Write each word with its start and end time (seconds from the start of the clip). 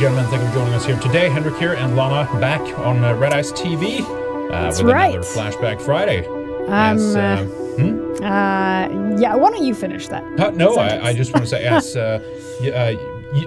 Gentlemen. 0.00 0.30
Thank 0.30 0.40
you 0.40 0.48
for 0.48 0.54
joining 0.54 0.72
us 0.72 0.86
here 0.86 0.98
today. 0.98 1.28
Henrik 1.28 1.56
here 1.56 1.74
and 1.74 1.94
Lana 1.94 2.24
back 2.40 2.62
on 2.78 3.04
uh, 3.04 3.14
Red 3.16 3.34
Ice 3.34 3.52
TV 3.52 4.00
uh, 4.00 4.48
That's 4.62 4.82
with 4.82 4.94
right. 4.94 5.14
another 5.14 5.26
Flashback 5.26 5.78
Friday. 5.78 6.26
Um, 6.26 6.72
As, 6.72 7.16
uh, 7.16 7.20
uh, 7.20 8.88
hmm? 8.88 9.18
Yeah, 9.20 9.34
why 9.34 9.50
don't 9.50 9.62
you 9.62 9.74
finish 9.74 10.08
that? 10.08 10.24
Uh, 10.40 10.52
no. 10.52 10.76
I, 10.76 11.08
I 11.08 11.12
just 11.12 11.34
want 11.34 11.44
to 11.44 11.50
say, 11.50 11.66
as 11.66 11.96
uh, 11.98 12.18
uh, 12.62 12.94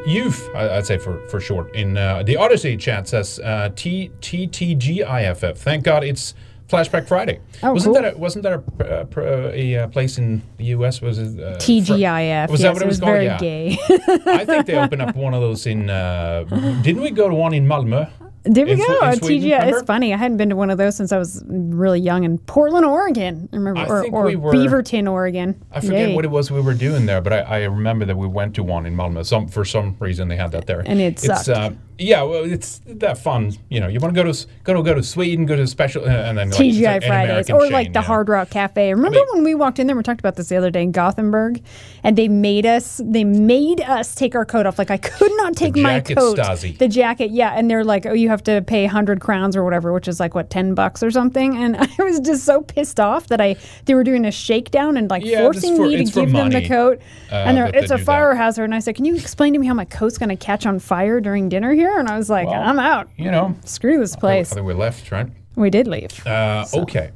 you've, 0.05 0.47
I'd 0.55 0.85
say 0.85 0.99
for, 0.99 1.27
for 1.27 1.39
short, 1.39 1.73
in 1.73 1.97
uh, 1.97 2.21
the 2.21 2.37
Odysee 2.37 2.77
chat 2.77 3.07
says 3.07 3.39
uh, 3.39 3.71
T 3.75 4.11
T 4.21 4.45
T 4.45 4.75
G 4.75 5.01
I 5.01 5.23
F 5.23 5.43
F. 5.43 5.57
Thank 5.57 5.83
God 5.83 6.03
it's 6.03 6.35
Flashback 6.73 7.07
Friday. 7.07 7.39
Oh, 7.61 7.73
wasn't 7.73 7.95
cool. 7.95 8.01
that 8.03 8.15
a, 8.15 8.17
wasn't 8.17 8.43
that 8.43 8.53
a, 8.53 8.63
uh, 8.81 9.05
uh, 9.21 9.51
a, 9.53 9.75
uh 9.77 9.87
place 9.87 10.17
in 10.17 10.41
the 10.57 10.65
U.S. 10.65 11.01
Was 11.01 11.19
it 11.19 11.39
uh, 11.39 11.57
TGIF. 11.57 12.49
Was 12.49 12.61
yes, 12.61 12.61
that 12.61 12.73
what 12.73 12.81
it 12.81 12.87
was, 12.87 12.99
called? 12.99 13.11
very 13.11 13.25
yeah. 13.25 13.37
gay. 13.37 13.77
I 14.25 14.45
think 14.45 14.65
they 14.65 14.75
opened 14.75 15.01
up 15.01 15.15
one 15.15 15.33
of 15.33 15.41
those 15.41 15.65
in. 15.67 15.89
Uh, 15.89 16.43
didn't 16.81 17.01
we 17.01 17.11
go 17.11 17.29
to 17.29 17.35
one 17.35 17.53
in 17.53 17.65
Malmö? 17.67 18.09
There 18.45 18.65
we 18.65 18.73
In 18.73 18.77
go. 18.79 18.83
In 18.83 19.03
Uh, 19.03 19.11
Sweden, 19.13 19.47
TGI. 19.47 19.51
remember? 19.59 19.77
It's 19.77 19.87
funny. 19.87 20.13
I 20.13 20.17
hadn't 20.17 20.35
been 20.35 20.49
to 20.49 20.57
one 20.57 20.69
of 20.69 20.77
those 20.77 20.97
since 20.97 21.13
I 21.13 21.17
was 21.17 21.41
really 21.47 22.01
young 22.01 22.25
in 22.25 22.37
Portland, 22.39 22.85
Oregon. 22.85 23.47
I 23.53 23.55
remember, 23.55 23.79
I 23.79 23.85
or, 23.85 24.05
or 24.11 24.25
we 24.25 24.35
were- 24.35 24.51
Beaverton, 24.51 25.09
Oregon. 25.09 25.63
I 25.71 25.79
forget 25.79 26.09
Yay. 26.09 26.15
what 26.15 26.25
it 26.25 26.31
was 26.31 26.51
we 26.51 26.59
were 26.59 26.73
doing 26.73 27.05
there, 27.05 27.21
but 27.21 27.31
I, 27.31 27.39
I 27.39 27.63
remember 27.63 28.03
that 28.03 28.17
we 28.17 28.27
went 28.27 28.53
to 28.55 28.63
one 28.63 28.85
in 28.85 28.97
Malmö. 28.97 29.25
Some 29.25 29.47
for 29.47 29.63
some 29.63 29.95
reason 29.99 30.27
they 30.27 30.35
had 30.35 30.51
that 30.51 30.65
there, 30.67 30.81
And 30.85 30.99
it 30.99 31.23
It's, 31.23 31.45
sucked. 31.45 31.47
uh, 31.47 31.71
yeah, 31.99 32.23
well, 32.23 32.43
it's 32.43 32.81
that 32.85 33.17
fun. 33.17 33.53
You 33.69 33.79
know, 33.79 33.87
you 33.87 33.99
want 33.99 34.15
to 34.15 34.23
go 34.23 34.31
to 34.31 34.47
go 34.63 34.73
to 34.73 34.83
go 34.83 34.93
to 34.93 35.03
Sweden, 35.03 35.45
go 35.45 35.55
to 35.55 35.67
special, 35.67 36.03
uh, 36.03 36.07
and 36.09 36.37
then 36.37 36.49
like, 36.49 36.59
TGI 36.59 36.95
an 36.95 37.01
Fridays 37.01 37.49
or 37.49 37.61
chain, 37.61 37.71
like 37.71 37.93
the 37.93 37.99
yeah. 37.99 38.05
Hard 38.05 38.29
Rock 38.29 38.49
Cafe. 38.49 38.93
Remember 38.93 39.17
mean- 39.19 39.27
when 39.33 39.43
we 39.43 39.55
walked 39.55 39.79
in 39.79 39.87
there? 39.87 39.95
We 39.95 40.03
talked 40.03 40.19
about 40.19 40.35
this 40.35 40.49
the 40.49 40.55
other 40.57 40.71
day 40.71 40.83
in 40.83 40.91
Gothenburg, 40.91 41.61
and 42.03 42.17
they 42.17 42.27
made 42.27 42.65
us. 42.65 42.99
They 43.03 43.23
made 43.23 43.81
us 43.81 44.15
take 44.15 44.35
our 44.35 44.45
coat 44.45 44.65
off. 44.65 44.77
Like 44.79 44.91
I 44.91 44.97
could 44.97 45.31
not 45.37 45.55
take 45.55 45.75
my 45.75 45.99
jacket, 45.99 46.17
coat, 46.17 46.37
Stasi. 46.37 46.77
the 46.77 46.87
jacket. 46.87 47.31
Yeah, 47.31 47.53
and 47.55 47.69
they're 47.69 47.83
like, 47.83 48.05
"Oh, 48.05 48.13
you 48.13 48.29
have 48.29 48.43
to 48.43 48.61
pay 48.61 48.85
hundred 48.85 49.19
crowns 49.21 49.55
or 49.55 49.63
whatever," 49.63 49.93
which 49.93 50.07
is 50.07 50.19
like 50.19 50.33
what 50.35 50.49
ten 50.49 50.73
bucks 50.73 51.03
or 51.03 51.11
something. 51.11 51.55
And 51.57 51.77
I 51.99 52.03
was 52.03 52.19
just 52.19 52.43
so 52.43 52.61
pissed 52.61 52.99
off 52.99 53.27
that 53.27 53.39
I 53.41 53.55
they 53.85 53.93
were 53.95 54.03
doing 54.03 54.25
a 54.25 54.31
shakedown 54.31 54.97
and 54.97 55.09
like 55.09 55.23
Yeah, 55.23 55.41
forcing 55.41 55.75
for- 55.77 55.83
me 55.87 55.95
to 55.97 56.01
it's 56.01 56.15
give 56.15 56.31
them 56.31 56.49
the 56.49 56.67
coat. 56.67 56.99
uh, 57.31 57.35
and 57.35 57.57
they're, 57.57 57.65
that 57.65 57.73
they 57.73 57.79
it's 57.79 57.91
a 57.91 57.95
do 57.97 57.99
that. 57.99 58.05
fire 58.05 58.33
hazard. 58.35 58.63
And 58.65 58.73
I 58.75 58.79
said, 58.79 58.95
"Can 58.95 59.05
you 59.05 59.15
explain 59.15 59.53
to 59.53 59.59
me 59.59 59.67
how 59.67 59.73
my 59.73 59.85
coat's 59.85 60.17
going 60.17 60.29
to 60.29 60.35
catch 60.35 60.65
on 60.65 60.79
fire 60.79 61.19
during 61.21 61.49
dinner 61.49 61.73
here?" 61.73 61.82
And 61.99 62.07
I 62.09 62.17
was 62.17 62.29
like, 62.29 62.47
Well, 62.47 62.61
"I'm 62.61 62.79
out. 62.79 63.09
You 63.17 63.31
know, 63.31 63.55
Screw 63.65 63.97
this 63.99 64.15
place. 64.15 64.21
I 64.23 64.29
place." 64.49 64.53
think 64.53 64.67
we 64.67 64.73
left, 64.73 65.11
right? 65.11 65.27
We 65.55 65.69
did 65.69 65.87
leave. 65.87 66.25
Uh, 66.25 66.65
Okay, 66.73 67.11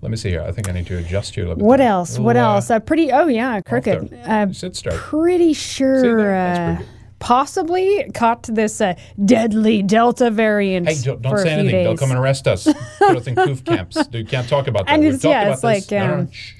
let 0.00 0.10
me 0.10 0.16
see 0.16 0.30
here. 0.30 0.42
I 0.42 0.52
think 0.52 0.68
I 0.68 0.72
need 0.72 0.86
to 0.86 0.98
adjust 0.98 1.36
you 1.36 1.42
a 1.42 1.48
little 1.48 1.56
bit. 1.56 1.64
What 1.64 1.76
there. 1.78 1.88
else? 1.88 2.18
What 2.18 2.36
uh, 2.36 2.40
else? 2.40 2.70
Uh, 2.70 2.80
pretty. 2.80 3.12
Oh 3.12 3.26
yeah, 3.26 3.60
crooked. 3.60 4.12
Uh, 4.24 4.52
Sit 4.52 4.76
straight. 4.76 4.96
pretty 4.96 5.52
sure. 5.52 6.34
Uh, 6.34 6.76
pretty 6.76 6.90
possibly 7.18 8.10
caught 8.14 8.42
this 8.44 8.80
uh, 8.80 8.94
deadly 9.24 9.80
Delta 9.80 10.28
variant. 10.28 10.88
Hey, 10.88 10.96
don't, 11.04 11.22
don't 11.22 11.38
say 11.38 11.52
anything. 11.52 11.84
They'll 11.84 11.96
come 11.96 12.10
and 12.10 12.18
arrest 12.18 12.48
us. 12.48 12.64
Put 12.98 13.16
us 13.16 13.26
in 13.28 13.36
coof 13.36 13.64
camps. 13.64 13.96
You 14.10 14.24
can't 14.24 14.48
talk 14.48 14.66
about 14.66 14.86
that. 14.86 14.92
And 14.94 15.02
We've 15.04 15.14
it's- 15.14 15.24
yeah, 15.24 15.42
about 15.42 15.52
it's 15.52 15.60
this. 15.62 15.90
like, 15.92 16.00
No, 16.00 16.06
no, 16.08 16.14
no. 16.14 16.20
um, 16.22 16.30
shh. 16.32 16.54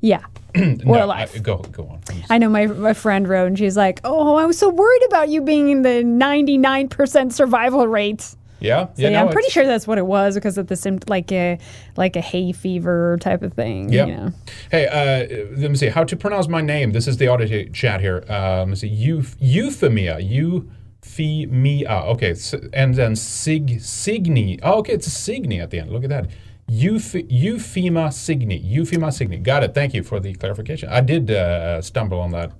Yeah. 0.00 0.24
No, 0.56 0.76
Well, 0.84 1.10
I- 1.10 1.28
I- 1.34 1.38
go 1.38 1.58
go 1.58 1.84
on. 1.84 2.00
I 2.28 2.38
know 2.38 2.48
my, 2.48 2.66
my 2.66 2.92
friend 2.92 3.28
wrote, 3.28 3.46
and 3.46 3.58
she's 3.58 3.76
like, 3.76 4.00
"Oh, 4.04 4.36
I 4.36 4.44
was 4.46 4.58
so 4.58 4.68
worried 4.68 5.02
about 5.06 5.28
you 5.28 5.40
being 5.42 5.70
in 5.70 5.82
the 5.82 6.02
ninety 6.04 6.58
nine 6.58 6.88
percent 6.88 7.32
survival 7.34 7.86
rate." 7.86 8.34
Yeah, 8.62 8.88
So, 8.88 8.92
yeah. 8.96 9.08
yeah, 9.08 9.20
no, 9.22 9.26
I'm 9.28 9.32
pretty 9.32 9.48
sure 9.48 9.64
that's 9.64 9.86
what 9.86 9.96
it 9.96 10.04
was 10.04 10.34
because 10.34 10.58
of 10.58 10.66
the 10.66 10.74
sympt- 10.74 11.08
like 11.08 11.32
a 11.32 11.58
like 11.96 12.14
a 12.14 12.20
hay 12.20 12.52
fever 12.52 13.16
type 13.18 13.42
of 13.42 13.54
thing. 13.54 13.90
Yeah. 13.90 14.04
You 14.04 14.12
know. 14.16 14.32
Hey, 14.70 14.86
uh, 14.86 15.56
let 15.58 15.70
me 15.70 15.76
see 15.78 15.88
how 15.88 16.04
to 16.04 16.14
pronounce 16.14 16.46
my 16.46 16.60
name. 16.60 16.92
This 16.92 17.08
is 17.08 17.16
the 17.16 17.28
audio 17.28 17.64
chat 17.72 18.02
here. 18.02 18.22
Uh, 18.28 18.58
let 18.58 18.68
me 18.68 18.74
see. 18.74 18.90
Euph- 18.90 19.34
euphemia. 19.40 20.18
Euphemia. 20.20 21.88
Okay, 21.88 22.34
and 22.72 22.94
then 22.94 23.16
sig 23.16 23.78
signi. 23.80 24.58
Oh, 24.62 24.78
okay, 24.80 24.92
it's 24.92 25.06
a 25.06 25.10
signi 25.10 25.60
at 25.62 25.70
the 25.70 25.78
end. 25.80 25.90
Look 25.90 26.04
at 26.04 26.10
that. 26.10 26.26
Euph- 26.70 27.28
Euphema 27.28 28.08
signi. 28.12 28.62
Euphema 28.62 29.08
signi. 29.10 29.42
Got 29.42 29.64
it. 29.64 29.74
Thank 29.74 29.92
you 29.94 30.02
for 30.04 30.20
the 30.20 30.34
clarification. 30.34 30.88
I 30.88 31.00
did 31.00 31.30
uh, 31.30 31.82
stumble 31.82 32.20
on 32.20 32.30
that. 32.30 32.52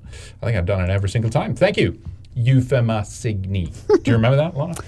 I 0.43 0.47
think 0.47 0.59
I've 0.59 0.67
done 0.67 0.81
it 0.83 0.91
every 0.91 1.09
single 1.09 1.31
time. 1.31 1.55
Thank 1.55 1.77
you. 1.77 2.01
Euphema 2.37 3.03
signi. 3.03 3.73
Do 4.03 4.11
you 4.11 4.17
remember 4.17 4.37
that, 4.37 4.57
Lana? 4.57 4.75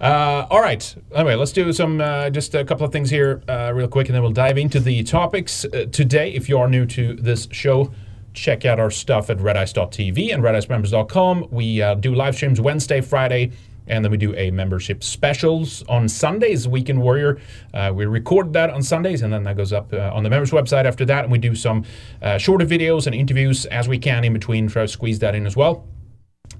Uh, 0.00 0.48
all 0.50 0.60
right. 0.60 0.96
Anyway, 1.14 1.36
let's 1.36 1.52
do 1.52 1.72
some 1.72 2.00
uh, 2.00 2.28
just 2.28 2.56
a 2.56 2.64
couple 2.64 2.84
of 2.84 2.90
things 2.90 3.08
here 3.08 3.40
uh, 3.48 3.70
real 3.72 3.86
quick, 3.86 4.08
and 4.08 4.16
then 4.16 4.20
we'll 4.22 4.32
dive 4.32 4.58
into 4.58 4.80
the 4.80 5.04
topics 5.04 5.64
uh, 5.64 5.84
today. 5.92 6.32
If 6.32 6.48
you 6.48 6.58
are 6.58 6.66
new 6.68 6.86
to 6.86 7.14
this 7.14 7.46
show, 7.52 7.92
check 8.34 8.64
out 8.64 8.80
our 8.80 8.90
stuff 8.90 9.30
at 9.30 9.38
redice.tv 9.38 10.34
and 10.34 10.42
redicemembers.com. 10.42 11.46
We 11.52 11.80
uh, 11.80 11.94
do 11.94 12.16
live 12.16 12.34
streams 12.34 12.60
Wednesday, 12.60 13.00
Friday, 13.00 13.52
and 13.86 14.04
then 14.04 14.10
we 14.10 14.18
do 14.18 14.34
a 14.34 14.50
membership 14.50 15.02
specials 15.02 15.82
on 15.88 16.08
Sundays. 16.08 16.68
Weekend 16.68 17.00
Warrior. 17.00 17.40
Uh, 17.74 17.92
we 17.94 18.06
record 18.06 18.52
that 18.52 18.70
on 18.70 18.82
Sundays, 18.82 19.22
and 19.22 19.32
then 19.32 19.42
that 19.44 19.56
goes 19.56 19.72
up 19.72 19.92
uh, 19.92 20.10
on 20.12 20.22
the 20.22 20.30
members 20.30 20.50
website 20.50 20.84
after 20.84 21.04
that. 21.06 21.24
And 21.24 21.32
we 21.32 21.38
do 21.38 21.54
some 21.54 21.84
uh, 22.20 22.38
shorter 22.38 22.66
videos 22.66 23.06
and 23.06 23.14
interviews 23.14 23.66
as 23.66 23.88
we 23.88 23.98
can 23.98 24.24
in 24.24 24.32
between. 24.32 24.68
Try 24.68 24.82
to 24.82 24.88
squeeze 24.88 25.18
that 25.20 25.34
in 25.34 25.46
as 25.46 25.56
well. 25.56 25.86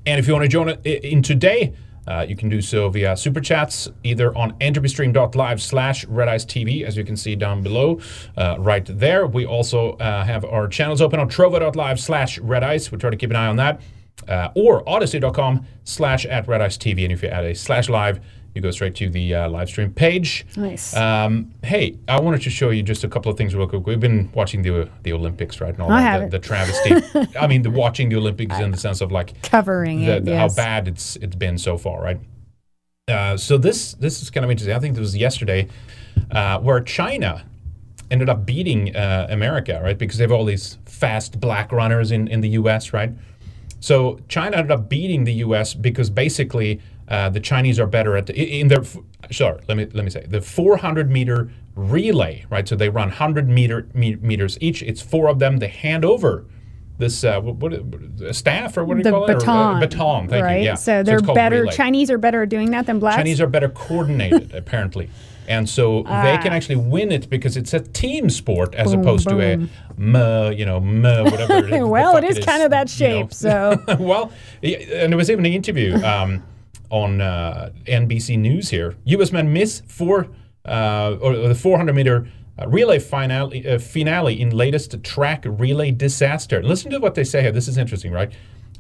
And 0.06 0.18
if 0.18 0.26
you 0.26 0.32
want 0.32 0.44
to 0.44 0.48
join 0.48 0.68
it 0.68 0.84
in 0.84 1.22
today, 1.22 1.74
uh, 2.06 2.26
you 2.28 2.34
can 2.34 2.48
do 2.48 2.60
so 2.60 2.88
via 2.88 3.16
super 3.16 3.40
chats, 3.40 3.88
either 4.02 4.36
on 4.36 4.52
entropystream.live 4.58 5.62
slash 5.62 6.04
TV, 6.06 6.82
as 6.82 6.96
you 6.96 7.04
can 7.04 7.16
see 7.16 7.36
down 7.36 7.62
below, 7.62 8.00
uh, 8.36 8.56
right 8.58 8.86
there. 8.86 9.26
We 9.26 9.46
also 9.46 9.92
uh, 9.92 10.24
have 10.24 10.44
our 10.44 10.66
channels 10.66 11.00
open 11.00 11.20
on 11.20 11.28
trovo.live 11.28 12.00
slash 12.00 12.38
Red 12.38 12.62
redice. 12.62 12.90
We 12.90 12.98
try 12.98 13.10
to 13.10 13.16
keep 13.16 13.30
an 13.30 13.36
eye 13.36 13.46
on 13.46 13.56
that. 13.56 13.80
Uh, 14.28 14.50
or 14.54 14.84
odysee.com 14.88 15.66
slash 15.84 16.26
at 16.26 16.46
TV. 16.46 17.02
And 17.02 17.12
if 17.12 17.22
you 17.22 17.28
add 17.28 17.44
a 17.44 17.54
slash 17.54 17.88
live, 17.88 18.20
you 18.54 18.60
go 18.60 18.70
straight 18.70 18.94
to 18.96 19.08
the 19.08 19.34
uh, 19.34 19.48
live 19.48 19.68
stream 19.68 19.92
page. 19.92 20.46
Nice. 20.56 20.94
Um, 20.94 21.52
hey, 21.64 21.96
I 22.06 22.20
wanted 22.20 22.42
to 22.42 22.50
show 22.50 22.70
you 22.70 22.82
just 22.82 23.02
a 23.02 23.08
couple 23.08 23.32
of 23.32 23.38
things 23.38 23.54
real 23.54 23.66
quick. 23.66 23.86
We've 23.86 23.98
been 23.98 24.30
watching 24.34 24.62
the 24.62 24.88
the 25.02 25.12
Olympics, 25.12 25.60
right? 25.60 25.72
And 25.72 25.82
all 25.82 25.90
I 25.90 26.02
that, 26.02 26.30
the, 26.30 26.38
the 26.38 26.46
travesty. 26.46 26.94
I 27.38 27.46
mean, 27.46 27.62
the 27.62 27.70
watching 27.70 28.10
the 28.10 28.16
Olympics 28.16 28.58
in 28.58 28.70
the 28.70 28.76
sense 28.76 29.00
of 29.00 29.10
like 29.10 29.40
Covering 29.42 30.04
the, 30.04 30.16
it. 30.16 30.24
the- 30.24 30.32
yes. 30.32 30.56
how 30.56 30.62
bad 30.62 30.88
it's 30.88 31.16
it's 31.16 31.36
been 31.36 31.58
so 31.58 31.78
far, 31.78 32.02
right? 32.02 32.20
Uh, 33.08 33.36
so 33.36 33.58
this 33.58 33.94
this 33.94 34.22
is 34.22 34.30
kind 34.30 34.44
of 34.44 34.50
interesting. 34.50 34.76
I 34.76 34.78
think 34.78 34.94
this 34.94 35.00
was 35.00 35.16
yesterday, 35.16 35.68
uh, 36.30 36.58
where 36.60 36.80
China 36.80 37.44
ended 38.10 38.28
up 38.28 38.44
beating 38.44 38.94
uh, 38.94 39.26
America, 39.30 39.80
right? 39.82 39.96
Because 39.96 40.18
they 40.18 40.24
have 40.24 40.32
all 40.32 40.44
these 40.44 40.76
fast 40.84 41.40
black 41.40 41.72
runners 41.72 42.12
in, 42.12 42.28
in 42.28 42.42
the 42.42 42.50
U.S., 42.50 42.92
right? 42.92 43.10
So 43.82 44.20
China 44.28 44.58
ended 44.58 44.70
up 44.70 44.88
beating 44.88 45.24
the 45.24 45.32
U.S. 45.46 45.74
because 45.74 46.08
basically 46.08 46.80
uh, 47.08 47.30
the 47.30 47.40
Chinese 47.40 47.80
are 47.80 47.86
better 47.86 48.16
at 48.16 48.26
the, 48.26 48.60
in 48.60 48.68
their. 48.68 48.84
Sorry, 49.32 49.60
let 49.66 49.76
me 49.76 49.86
let 49.92 50.04
me 50.04 50.10
say 50.10 50.24
the 50.24 50.40
400 50.40 51.10
meter 51.10 51.50
relay, 51.74 52.44
right? 52.48 52.66
So 52.68 52.76
they 52.76 52.88
run 52.88 53.08
100 53.08 53.48
meter 53.48 53.88
me- 53.92 54.14
meters 54.16 54.56
each. 54.60 54.84
It's 54.84 55.02
four 55.02 55.28
of 55.28 55.40
them. 55.40 55.56
They 55.56 55.66
hand 55.66 56.04
over 56.04 56.46
this 56.98 57.24
uh, 57.24 57.40
what, 57.40 57.56
what 57.82 58.34
staff 58.36 58.76
or 58.76 58.84
what 58.84 58.94
do 58.94 58.98
you 58.98 59.04
The 59.04 59.10
call 59.10 59.24
it? 59.24 59.30
Or, 59.32 59.36
uh, 59.36 59.40
baton. 59.40 59.80
baton. 59.80 60.28
Thank 60.28 60.44
right? 60.44 60.58
you. 60.60 60.64
Yeah. 60.66 60.74
So 60.76 61.02
they're 61.02 61.18
called 61.18 61.34
better. 61.34 61.62
relay. 61.62 61.72
Chinese 61.74 62.08
are 62.10 62.18
better 62.18 62.42
at 62.42 62.50
doing 62.50 62.70
that 62.70 62.86
than 62.86 63.00
blacks. 63.00 63.16
Chinese 63.16 63.40
are 63.40 63.48
better 63.48 63.68
coordinated, 63.68 64.54
apparently. 64.54 65.10
And 65.48 65.68
so 65.68 66.04
Ah. 66.06 66.22
they 66.22 66.38
can 66.42 66.52
actually 66.52 66.76
win 66.76 67.10
it 67.12 67.28
because 67.28 67.56
it's 67.56 67.74
a 67.74 67.80
team 67.80 68.30
sport 68.30 68.74
as 68.74 68.92
opposed 68.92 69.28
to 69.28 69.40
a 69.40 69.56
you 70.56 70.64
know, 70.66 70.80
whatever. 70.80 71.66
it 71.74 71.82
Well, 71.86 72.16
it 72.16 72.24
is, 72.24 72.38
is 72.38 72.44
kind 72.44 72.62
of 72.62 72.70
that 72.70 72.98
you 73.00 73.08
know. 73.08 73.20
shape, 73.22 73.32
so. 73.32 73.82
well, 73.98 74.30
and 74.62 75.12
there 75.12 75.16
was 75.16 75.30
even 75.30 75.44
an 75.46 75.52
interview 75.52 75.96
um, 76.04 76.42
on 76.90 77.20
uh, 77.20 77.70
NBC 77.86 78.38
News 78.38 78.70
here. 78.70 78.94
U.S. 79.04 79.32
men 79.32 79.52
miss 79.52 79.82
four 79.86 80.28
uh, 80.64 81.16
or 81.20 81.34
the 81.36 81.54
400 81.54 81.92
meter 81.92 82.28
uh, 82.58 82.68
relay 82.68 82.98
finale, 82.98 83.66
uh, 83.66 83.78
finale 83.78 84.40
in 84.40 84.50
latest 84.50 85.02
track 85.02 85.44
relay 85.46 85.90
disaster. 85.90 86.62
Listen 86.62 86.90
to 86.90 86.98
what 86.98 87.14
they 87.14 87.24
say 87.24 87.42
here. 87.42 87.52
This 87.52 87.66
is 87.68 87.78
interesting, 87.78 88.12
right? 88.12 88.30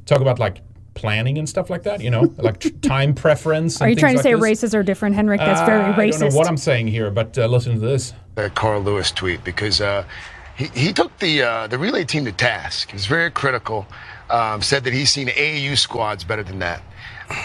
Talk 0.06 0.20
about 0.20 0.38
like 0.38 0.60
planning 0.94 1.38
and 1.38 1.48
stuff 1.48 1.70
like 1.70 1.82
that. 1.84 2.00
You 2.00 2.10
know, 2.10 2.32
like 2.38 2.60
tr- 2.60 2.68
time 2.82 3.14
preference. 3.14 3.80
Are 3.80 3.88
you 3.88 3.94
things 3.94 4.00
trying 4.00 4.12
to 4.14 4.18
like 4.18 4.22
say 4.24 4.32
this. 4.34 4.42
races 4.42 4.74
are 4.74 4.82
different, 4.82 5.14
Henrik? 5.14 5.40
That's 5.40 5.60
very 5.62 5.82
Uh, 5.82 5.94
racist. 5.94 6.16
I 6.16 6.18
don't 6.20 6.30
know 6.32 6.36
what 6.36 6.48
I'm 6.48 6.56
saying 6.56 6.88
here, 6.88 7.10
but 7.10 7.36
uh, 7.38 7.46
listen 7.46 7.74
to 7.74 7.80
this. 7.80 8.12
that 8.34 8.54
Carl 8.54 8.80
Lewis 8.82 9.10
tweet 9.10 9.42
because 9.44 9.80
uh, 9.80 10.04
he, 10.56 10.66
he 10.74 10.92
took 10.92 11.16
the 11.18 11.42
uh, 11.42 11.66
the 11.66 11.78
relay 11.78 12.04
team 12.04 12.24
to 12.26 12.32
task. 12.32 12.90
He 12.90 12.94
was 12.96 13.06
very 13.06 13.30
critical. 13.30 13.86
Um, 14.30 14.62
said 14.62 14.84
that 14.84 14.94
he's 14.94 15.10
seen 15.10 15.28
AAU 15.28 15.76
squads 15.76 16.24
better 16.24 16.42
than 16.42 16.58
that. 16.60 16.80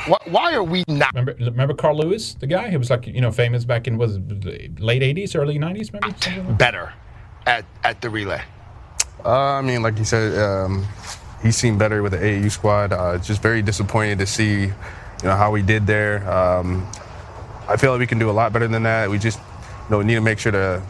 Why, 0.06 0.18
why 0.26 0.54
are 0.54 0.64
we 0.64 0.84
not 0.88 1.14
Remember, 1.14 1.36
remember 1.44 1.74
Carl 1.74 1.98
Lewis, 1.98 2.34
the 2.36 2.48
guy 2.48 2.70
who 2.70 2.80
was 2.80 2.90
like 2.90 3.08
you 3.08 3.20
know 3.22 3.32
famous 3.32 3.66
back 3.66 3.88
in 3.88 3.98
was 3.98 4.16
the 4.20 4.70
late 4.80 5.02
'80s, 5.02 5.36
early 5.36 5.58
'90s, 5.60 5.92
maybe. 5.92 6.08
Like 6.08 6.58
better 6.58 6.94
at, 7.46 7.66
at 7.84 8.02
the 8.02 8.10
relay? 8.10 8.42
Uh, 9.26 9.30
I 9.32 9.62
mean, 9.62 9.82
like 9.82 9.98
you 9.98 10.06
said, 10.06 10.38
um, 10.38 10.86
he's 11.42 11.56
seen 11.58 11.78
better 11.78 12.02
with 12.04 12.12
the 12.14 12.18
AAU 12.20 12.52
squad. 12.52 12.94
Uh, 12.94 13.18
just 13.18 13.42
very 13.42 13.62
disappointed 13.62 14.20
to 14.20 14.26
see, 14.26 14.62
you 14.64 14.74
know, 15.24 15.36
how 15.36 15.52
we 15.52 15.62
did 15.62 15.86
there. 15.88 16.30
Um, 16.30 16.88
I 17.68 17.76
feel 17.78 17.92
like 17.92 18.00
we 18.00 18.08
can 18.08 18.20
do 18.20 18.30
a 18.30 18.32
lot 18.32 18.54
better 18.54 18.68
than 18.68 18.84
that. 18.84 19.10
We 19.10 19.18
just, 19.20 19.40
you 19.40 19.92
know, 19.92 20.02
need 20.02 20.16
to 20.16 20.22
make 20.22 20.40
sure 20.40 20.52
to 20.52 20.82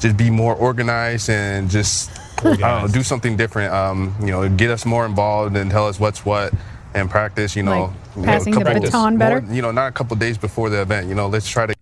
just 0.00 0.16
be 0.16 0.30
more 0.30 0.54
organized 0.54 1.28
and 1.30 1.68
just, 1.68 2.10
I 2.38 2.42
don't 2.56 2.60
know, 2.60 2.88
do 2.88 3.02
something 3.02 3.36
different. 3.36 3.72
Um, 3.72 4.14
you 4.20 4.28
know, 4.28 4.48
get 4.48 4.70
us 4.70 4.84
more 4.84 5.06
involved 5.06 5.56
and 5.56 5.70
tell 5.70 5.86
us 5.88 5.98
what's 5.98 6.24
what 6.24 6.52
and 6.94 7.10
practice. 7.10 7.56
You 7.56 7.64
know, 7.64 7.70
Like 7.86 7.90
you 8.16 8.22
know, 8.22 8.26
passing 8.26 8.54
the 8.54 8.64
baton 8.64 9.18
better? 9.18 9.40
more- 9.40 9.54
you 9.54 9.62
know, 9.62 9.70
not 9.70 9.88
a 9.88 9.92
couple 9.92 10.16
days 10.16 10.38
before 10.38 10.70
the 10.70 10.82
event. 10.82 11.08
You 11.08 11.14
know, 11.14 11.26
let's 11.26 11.48
try 11.48 11.66
to 11.66 11.74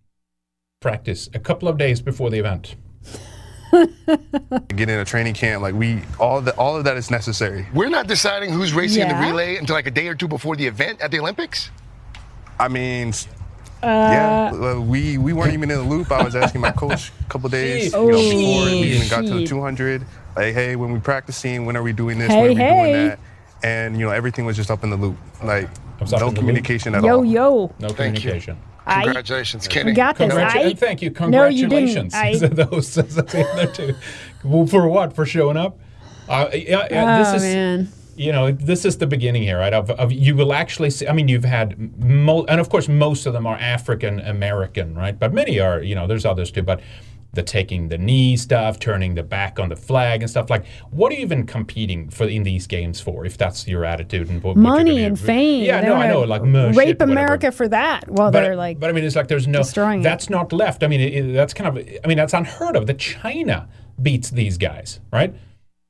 Practice 0.80 1.28
a 1.32 1.38
couple 1.38 1.68
of 1.68 1.78
days 1.78 2.00
before 2.00 2.28
the 2.28 2.40
event. 2.40 2.74
get 4.68 4.88
in 4.88 4.98
a 4.98 5.04
training 5.04 5.34
camp. 5.34 5.62
Like 5.62 5.74
we, 5.74 6.02
all 6.20 6.38
of 6.38 6.44
the, 6.44 6.54
all 6.56 6.76
of 6.76 6.84
that 6.84 6.96
is 6.96 7.10
necessary. 7.10 7.66
We're 7.74 7.88
not 7.88 8.06
deciding 8.06 8.50
who's 8.50 8.72
racing 8.74 9.02
in 9.02 9.08
the 9.08 9.14
relay 9.14 9.56
until 9.56 9.74
like 9.74 9.86
a 9.86 9.90
day 9.90 10.08
or 10.08 10.14
two 10.14 10.28
before 10.28 10.56
the 10.56 10.66
event 10.66 11.00
at 11.00 11.10
the 11.10 11.18
Olympics. 11.20 11.70
I 12.60 12.68
mean, 12.68 13.12
Uh, 13.82 13.86
yeah, 13.86 14.78
we 14.78 15.18
we 15.18 15.32
weren't 15.32 15.54
even 15.54 15.70
in 15.70 15.78
the 15.78 15.84
loop. 15.84 16.12
I 16.12 16.22
was 16.22 16.36
asking 16.36 16.60
my 16.60 16.70
coach 16.70 17.10
a 17.20 17.24
couple 17.30 17.48
days, 17.60 17.94
Oh, 17.94 18.06
you 18.06 18.12
know, 18.12 18.18
before 18.18 18.64
we 18.66 18.82
even 18.92 19.08
got 19.08 19.22
to 19.22 19.34
the 19.34 19.46
200. 19.46 20.04
Like, 20.36 20.54
hey, 20.54 20.76
when 20.76 20.92
we 20.92 21.00
practicing, 21.00 21.66
when 21.66 21.76
are 21.76 21.82
we 21.82 21.92
doing 21.92 22.18
this? 22.18 22.28
Hey, 22.28 22.42
when 22.42 22.50
are 22.50 22.54
we 22.54 22.60
hey. 22.60 22.92
doing 22.92 23.08
that? 23.08 23.18
And 23.64 23.98
you 23.98 24.06
know, 24.06 24.12
everything 24.12 24.44
was 24.44 24.56
just 24.56 24.70
up 24.70 24.84
in 24.84 24.90
the 24.90 24.96
loop. 24.96 25.16
Like 25.42 25.68
no 26.10 26.28
in 26.28 26.34
the 26.34 26.40
communication 26.40 26.94
at 26.94 27.04
yo, 27.04 27.18
all. 27.18 27.24
yo. 27.24 27.60
Yo. 27.68 27.74
No 27.78 27.88
Thank 27.88 28.24
you. 28.24 28.56
Communication. 28.84 29.00
I- 29.00 29.04
Congratulations, 29.04 29.68
Kenny. 29.68 29.90
We 29.90 29.94
got 29.94 30.16
this. 30.18 30.32
Congratu- 30.32 30.56
I- 30.56 30.60
and 30.62 30.78
thank 30.78 31.02
you. 31.02 31.10
Congratulations. 31.10 31.72
No, 31.72 31.78
you 31.78 31.86
didn't. 31.86 32.10
Congratulations 32.10 32.42
I- 32.42 32.48
to 32.48 32.54
those 32.70 32.94
the 32.94 33.48
other 33.52 33.66
two. 33.72 33.94
Well, 34.44 34.66
For 34.66 34.88
what? 34.88 35.14
For 35.14 35.24
showing 35.26 35.56
up? 35.56 35.78
Uh, 36.28 36.48
yeah, 36.52 36.86
yeah, 36.90 37.16
Oh, 37.20 37.24
this 37.24 37.42
is 37.42 37.54
man. 37.54 37.88
you 38.16 38.32
know 38.32 38.52
this 38.52 38.84
is 38.84 38.96
the 38.98 39.06
beginning 39.06 39.42
here, 39.42 39.58
right? 39.58 39.72
Of, 39.74 39.90
of 39.90 40.12
you 40.12 40.34
will 40.36 40.52
actually 40.52 40.90
see. 40.90 41.06
I 41.08 41.12
mean, 41.12 41.28
you've 41.28 41.44
had 41.44 41.76
mo- 42.02 42.44
and 42.48 42.60
of 42.60 42.68
course 42.68 42.88
most 42.88 43.26
of 43.26 43.32
them 43.32 43.46
are 43.46 43.56
African 43.56 44.20
American, 44.20 44.94
right? 44.94 45.18
But 45.18 45.32
many 45.32 45.58
are 45.60 45.82
you 45.82 45.94
know 45.94 46.06
there's 46.06 46.24
others 46.24 46.50
too, 46.50 46.62
but. 46.62 46.80
The 47.34 47.42
taking 47.42 47.88
the 47.88 47.96
knee 47.96 48.36
stuff, 48.36 48.78
turning 48.78 49.14
the 49.14 49.22
back 49.22 49.58
on 49.58 49.70
the 49.70 49.76
flag 49.76 50.20
and 50.22 50.28
stuff 50.30 50.50
like. 50.50 50.66
What 50.90 51.10
are 51.10 51.14
you 51.14 51.22
even 51.22 51.46
competing 51.46 52.10
for 52.10 52.28
in 52.28 52.42
these 52.42 52.66
games 52.66 53.00
for? 53.00 53.24
If 53.24 53.38
that's 53.38 53.66
your 53.66 53.86
attitude 53.86 54.28
and 54.28 54.42
what, 54.42 54.54
what 54.56 54.62
Money 54.62 54.96
gonna 54.96 55.06
and 55.06 55.18
fame. 55.18 55.64
Yeah, 55.64 55.80
They 55.80 55.86
no, 55.86 55.94
I 55.94 56.08
know. 56.08 56.20
Like 56.24 56.42
rape. 56.76 57.00
America 57.00 57.50
for 57.50 57.66
that. 57.68 58.06
While 58.10 58.30
But, 58.30 58.42
they're 58.42 58.54
like, 58.56 58.78
but 58.78 58.90
I 58.90 58.92
mean, 58.92 59.04
it's 59.04 59.16
like 59.16 59.28
there's 59.28 59.46
no 59.48 59.60
destroying 59.60 60.00
it. 60.00 60.02
that's 60.04 60.28
not 60.28 60.52
left. 60.52 60.82
I 60.82 60.88
mean, 60.88 61.00
it, 61.00 61.14
it- 61.14 61.32
that's 61.32 61.54
kind 61.54 61.68
of 61.78 61.88
I 62.04 62.06
mean, 62.06 62.18
that's 62.18 62.34
unheard 62.34 62.76
of 62.76 62.86
that 62.86 62.98
China 62.98 63.66
beats 64.00 64.28
these 64.30 64.58
guys, 64.58 65.00
right? 65.10 65.34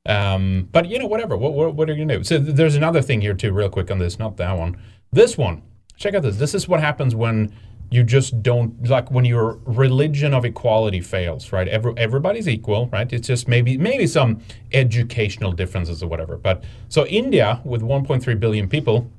Um, 0.05 0.67
but 0.71 0.87
you 0.89 0.99
know, 0.99 1.07
whatever. 1.07 1.35
What, 1.37 1.53
what, 1.53 1.75
what 1.75 1.89
are 1.89 1.93
you 1.93 2.05
gonna 2.05 2.19
do? 2.19 2.23
So 2.23 2.41
th- 2.41 2.55
there's 2.55 2.75
another 2.75 3.01
thing 3.01 3.21
here 3.21 3.33
too, 3.33 3.51
real 3.53 3.69
quick 3.69 3.91
on 3.91 3.99
this. 3.99 4.19
Not 4.19 4.37
that 4.37 4.57
one. 4.57 4.77
This 5.11 5.37
one. 5.37 5.61
Check 5.97 6.13
out 6.13 6.23
this. 6.23 6.37
This 6.37 6.53
is 6.55 6.67
what 6.67 6.79
happens 6.79 7.15
when 7.15 7.53
you 7.91 8.03
just 8.03 8.41
don't 8.41 8.87
like 8.89 9.11
when 9.11 9.25
your 9.25 9.59
religion 9.65 10.33
of 10.33 10.45
equality 10.45 11.01
fails, 11.01 11.51
right? 11.51 11.67
Every, 11.67 11.93
everybody's 11.97 12.47
equal, 12.47 12.87
right? 12.87 13.11
It's 13.11 13.27
just 13.27 13.47
maybe 13.47 13.77
maybe 13.77 14.07
some 14.07 14.41
educational 14.71 15.51
differences 15.51 16.01
or 16.01 16.07
whatever. 16.07 16.37
But 16.37 16.63
so 16.89 17.05
India 17.05 17.61
with 17.63 17.81
1.3 17.81 18.39
billion 18.39 18.67
people 18.67 19.09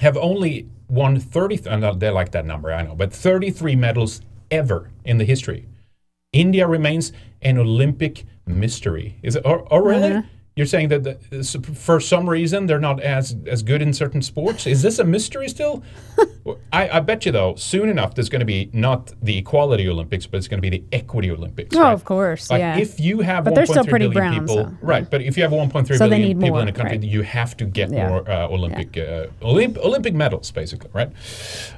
have 0.00 0.16
only 0.16 0.66
won 0.88 1.18
30 1.18 1.60
and 1.66 2.00
they 2.00 2.10
like 2.10 2.32
that 2.32 2.44
number 2.44 2.70
i 2.72 2.82
know 2.82 2.94
but 2.94 3.12
33 3.12 3.76
medals 3.76 4.20
ever 4.50 4.90
in 5.04 5.16
the 5.16 5.24
history 5.24 5.66
india 6.32 6.66
remains 6.68 7.12
an 7.40 7.56
olympic 7.56 8.24
mystery 8.46 9.16
is 9.22 9.36
it 9.36 9.42
or, 9.46 9.60
or 9.72 9.82
really 9.82 10.12
Uh-huh. 10.12 10.22
You're 10.54 10.66
saying 10.66 10.88
that 10.88 11.02
the, 11.04 11.14
for 11.74 11.98
some 11.98 12.28
reason 12.28 12.66
they're 12.66 12.78
not 12.78 13.00
as 13.00 13.36
as 13.46 13.62
good 13.62 13.80
in 13.80 13.92
certain 13.92 14.20
sports 14.20 14.66
is 14.66 14.82
this 14.82 14.98
a 14.98 15.04
mystery 15.04 15.48
still 15.48 15.82
I, 16.72 16.88
I 16.98 17.00
bet 17.00 17.24
you 17.24 17.32
though 17.32 17.54
soon 17.54 17.88
enough 17.88 18.14
there's 18.14 18.28
going 18.28 18.40
to 18.40 18.44
be 18.46 18.68
not 18.72 19.12
the 19.22 19.38
equality 19.38 19.88
olympics 19.88 20.26
but 20.26 20.36
it's 20.38 20.48
going 20.48 20.60
to 20.60 20.70
be 20.70 20.76
the 20.78 20.84
equity 20.92 21.30
olympics 21.30 21.74
oh, 21.74 21.80
right? 21.82 21.92
of 21.92 22.04
course, 22.04 22.50
Like 22.50 22.60
yeah. 22.60 22.76
if 22.76 23.00
you 23.00 23.20
have 23.20 23.44
But 23.44 23.54
they're 23.54 23.66
still 23.66 23.84
pretty 23.84 24.08
brown, 24.08 24.40
people, 24.40 24.64
so- 24.64 24.76
right? 24.82 25.08
But 25.08 25.22
if 25.22 25.36
you 25.36 25.42
have 25.42 25.52
1.3 25.52 25.96
So 25.96 26.08
billion 26.08 26.38
people 26.38 26.48
more, 26.50 26.62
in 26.62 26.68
a 26.68 26.72
country, 26.72 26.98
right. 26.98 27.06
you 27.06 27.22
have 27.22 27.56
to 27.58 27.64
get 27.64 27.90
Yeah. 27.90 28.08
more 28.08 28.30
uh, 28.30 28.48
Olympic 28.48 28.96
uh, 28.98 29.26
Olymp- 29.40 29.78
Olympic 29.78 30.14
medals, 30.14 30.50
basically, 30.50 30.90
right? 30.92 31.10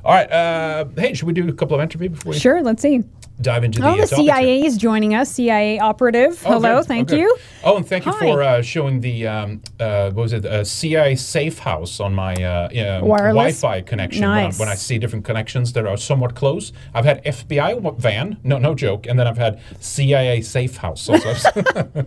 All 0.04 0.14
right. 0.14 0.30
Uh, 0.30 0.86
hey, 0.96 1.14
should 1.14 1.26
we 1.26 1.32
do 1.32 1.48
a 1.48 1.52
couple 1.52 1.74
of 1.74 1.80
entropy 1.80 2.08
before 2.08 2.30
we 2.32 2.38
Sure, 2.38 2.62
let's 2.62 2.82
see. 2.82 3.02
Dive 3.40 3.64
into 3.64 3.80
Oh, 3.84 3.90
the, 3.96 4.02
the 4.02 4.06
topics 4.08 4.16
here? 4.16 4.34
CIA 4.34 4.64
is 4.64 4.76
joining 4.76 5.14
us. 5.14 5.30
CIA 5.32 5.78
operative. 5.78 6.40
Oh, 6.46 6.52
Hello, 6.52 6.78
good. 6.78 6.86
thank 6.86 7.12
Oh, 7.12 7.16
you. 7.16 7.36
Oh, 7.64 7.76
and 7.76 7.86
thank 7.86 8.06
you 8.06 8.12
Hi. 8.12 8.18
for 8.18 8.42
uh, 8.42 8.62
showing 8.62 9.00
the 9.00 9.26
um, 9.26 9.60
uh, 9.80 10.10
what 10.10 10.22
was 10.22 10.32
it 10.32 10.44
uh, 10.46 10.64
CIA 10.64 11.16
Safe 11.16 11.58
House 11.58 12.00
on 12.00 12.14
my 12.14 12.34
uh, 12.34 12.68
um, 13.00 13.08
Wi-Fi 13.08 13.80
connection. 13.82 14.22
When, 14.22 14.30
I, 14.30 14.42
Nice. 14.44 14.58
when 14.58 14.68
I 14.68 14.74
see 14.74 14.98
different 14.98 15.24
connections 15.24 15.72
that 15.74 15.86
are 15.86 15.96
somewhat 15.96 16.34
close, 16.34 16.72
I've 16.94 17.04
had 17.04 17.24
FBI 17.24 17.98
van, 17.98 18.38
no, 18.44 18.58
no 18.58 18.74
joke, 18.74 19.06
and 19.06 19.18
then 19.18 19.26
I've 19.26 19.38
had 19.38 19.60
CIA 19.80 20.40
Safe 20.40 20.76
House. 20.76 21.08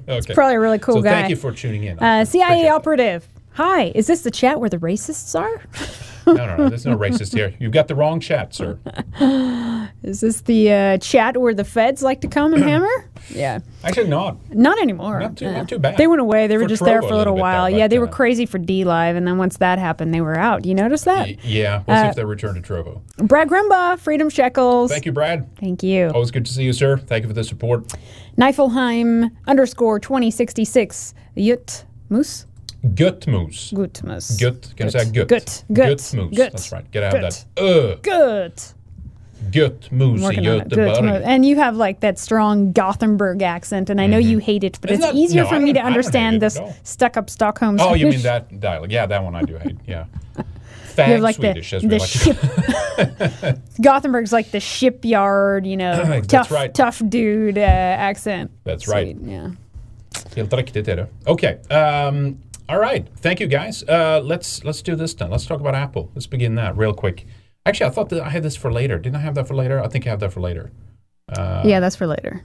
Okay. 0.07 0.33
Probably 0.33 0.55
a 0.55 0.59
really 0.59 0.79
cool 0.79 0.95
so 0.95 1.01
guy. 1.01 1.09
thank 1.11 1.29
you 1.29 1.35
for 1.35 1.51
tuning 1.51 1.83
in. 1.83 1.99
Uh, 1.99 2.23
CIA 2.25 2.69
operative. 2.69 3.27
Hi, 3.53 3.91
is 3.95 4.07
this 4.07 4.21
the 4.21 4.31
chat 4.31 4.59
where 4.59 4.69
the 4.69 4.77
racists 4.77 5.37
are? 5.39 5.61
No, 6.27 6.45
no, 6.45 6.57
no. 6.57 6.69
There's 6.69 6.85
no 6.85 6.97
racist 6.97 7.33
here. 7.33 7.53
You've 7.59 7.71
got 7.71 7.87
the 7.87 7.95
wrong 7.95 8.19
chat, 8.19 8.53
sir. 8.53 8.77
Is 10.03 10.21
this 10.21 10.41
the 10.41 10.71
uh, 10.71 10.97
chat 10.99 11.37
where 11.37 11.53
the 11.53 11.63
feds 11.63 12.03
like 12.03 12.21
to 12.21 12.27
come 12.27 12.53
and 12.53 12.63
hammer? 12.71 13.09
Yeah, 13.29 13.59
Actually, 13.83 14.07
not. 14.09 14.37
not 14.55 14.79
anymore. 14.79 15.19
Not 15.19 15.37
too- 15.37 15.45
Yeah. 15.45 15.51
not 15.57 15.69
too 15.69 15.79
bad. 15.79 15.97
They 15.97 16.07
went 16.07 16.21
away. 16.21 16.47
They 16.47 16.55
were 16.57 16.63
For 16.63 16.69
just 16.69 16.83
there 16.85 17.01
for 17.01 17.07
a 17.07 17.17
little, 17.17 17.33
little 17.33 17.35
while. 17.37 17.69
there, 17.69 17.77
yeah, 17.79 17.87
they 17.87 17.99
were 17.99 18.07
uh, 18.07 18.11
crazy 18.11 18.45
for 18.45 18.57
DLive, 18.59 19.17
and 19.17 19.27
then 19.27 19.37
once 19.37 19.57
that 19.57 19.79
happened, 19.79 20.13
they 20.13 20.21
were 20.21 20.37
out. 20.37 20.65
You 20.65 20.75
notice 20.75 21.03
that? 21.03 21.27
Y- 21.27 21.37
Yeah. 21.43 21.83
We'll 21.87 21.97
Uh, 21.97 22.03
see 22.03 22.07
if 22.09 22.15
they 22.15 22.23
return 22.25 22.55
to 22.55 22.61
Trovo. 22.61 23.01
Brad 23.17 23.49
Grumba, 23.49 23.99
Freedom 23.99 24.29
Shekels. 24.29 24.91
Thank 24.91 25.05
you, 25.05 25.11
Brad. 25.11 25.47
Thank 25.57 25.83
you. 25.83 26.09
Always 26.13 26.31
good 26.31 26.45
to 26.45 26.53
see 26.53 26.63
you, 26.63 26.73
sir. 26.73 26.97
Thank 26.97 27.23
you 27.23 27.27
for 27.29 27.33
the 27.33 27.43
support. 27.43 27.93
Nifelheim 28.37 29.31
underscore 29.47 29.99
2066. 29.99 31.13
Yut 31.35 31.83
Moose? 32.09 32.45
Gutmus. 32.83 33.73
Gutmus. 33.73 34.39
Gut. 34.39 34.73
Can 34.75 34.87
I 34.87 34.89
say 34.89 35.11
gut? 35.11 35.27
Gut. 35.27 35.63
Gut. 35.73 35.97
Gutmus. 35.97 36.35
That's 36.35 36.71
right. 36.71 36.89
Get 36.91 37.03
out 37.03 37.15
of 37.15 37.45
that. 37.55 38.01
Good. 38.03 38.61
Gutmus 39.51 40.19
i 40.19 40.23
Working 40.23 40.47
on 40.47 40.61
it. 40.61 40.69
Good. 40.69 40.79
Göteborg. 40.79 41.21
And 41.23 41.45
you 41.45 41.55
have 41.57 41.75
like 41.75 41.99
that 42.01 42.19
strong 42.19 42.71
Gothenburg 42.71 43.41
accent, 43.41 43.89
and 43.89 44.01
I 44.01 44.07
know 44.07 44.17
you 44.17 44.39
hate 44.39 44.63
it, 44.63 44.79
but 44.81 44.91
Isn't 44.91 45.03
it's 45.03 45.11
that- 45.11 45.17
easier 45.17 45.43
no, 45.43 45.49
for 45.49 45.59
me 45.59 45.73
to 45.73 45.79
I 45.79 45.83
don't 45.83 45.91
hate 45.91 45.97
understand 45.97 46.41
this 46.41 46.59
stuck 46.83 47.17
up 47.17 47.29
Stockholm 47.29 47.77
Oh, 47.79 47.93
you 47.93 48.07
mean 48.07 48.21
that 48.21 48.59
dialect? 48.59 48.91
Yeah, 48.91 49.05
that 49.05 49.23
one 49.23 49.35
I 49.35 49.43
do 49.43 49.57
hate. 49.57 49.77
Yeah. 49.85 50.05
You 50.97 51.03
have 51.03 51.21
like 51.21 51.35
Swedish, 51.35 51.69
the, 51.69 51.75
as 51.75 51.83
we 51.83 51.89
the 51.89 51.99
like 51.99 52.09
ship. 52.09 53.59
Gothenburg's 53.83 54.33
like 54.33 54.49
the 54.49 54.59
shipyard, 54.59 55.67
you 55.67 55.77
know, 55.77 56.21
tough, 56.21 56.49
right. 56.49 56.73
tough 56.73 56.99
dude 57.07 57.59
uh, 57.59 57.61
accent. 57.61 58.49
That's 58.63 58.87
right. 58.87 59.15
Yeah. 59.21 59.51
Helt 60.35 60.53
riktigt 60.53 60.87
är 60.87 60.95
det. 60.95 61.07
Okay. 61.25 61.57
Um, 61.69 62.37
all 62.69 62.79
right. 62.79 63.07
Thank 63.17 63.39
you, 63.39 63.47
guys. 63.47 63.83
Uh, 63.83 64.21
let's 64.23 64.63
let's 64.63 64.81
do 64.81 64.95
this 64.95 65.13
then. 65.13 65.29
Let's 65.31 65.45
talk 65.45 65.59
about 65.59 65.75
Apple. 65.75 66.11
Let's 66.15 66.27
begin 66.27 66.55
that 66.55 66.77
real 66.77 66.93
quick. 66.93 67.25
Actually, 67.65 67.87
I 67.87 67.93
thought 67.93 68.09
that 68.09 68.21
I 68.23 68.29
had 68.29 68.43
this 68.43 68.55
for 68.55 68.71
later. 68.71 68.97
Didn't 68.97 69.17
I 69.17 69.19
have 69.21 69.35
that 69.35 69.47
for 69.47 69.55
later? 69.55 69.83
I 69.83 69.87
think 69.87 70.07
I 70.07 70.09
have 70.09 70.19
that 70.21 70.31
for 70.33 70.39
later. 70.41 70.71
Uh, 71.29 71.61
yeah, 71.65 71.79
that's 71.79 71.95
for 71.95 72.07
later. 72.07 72.43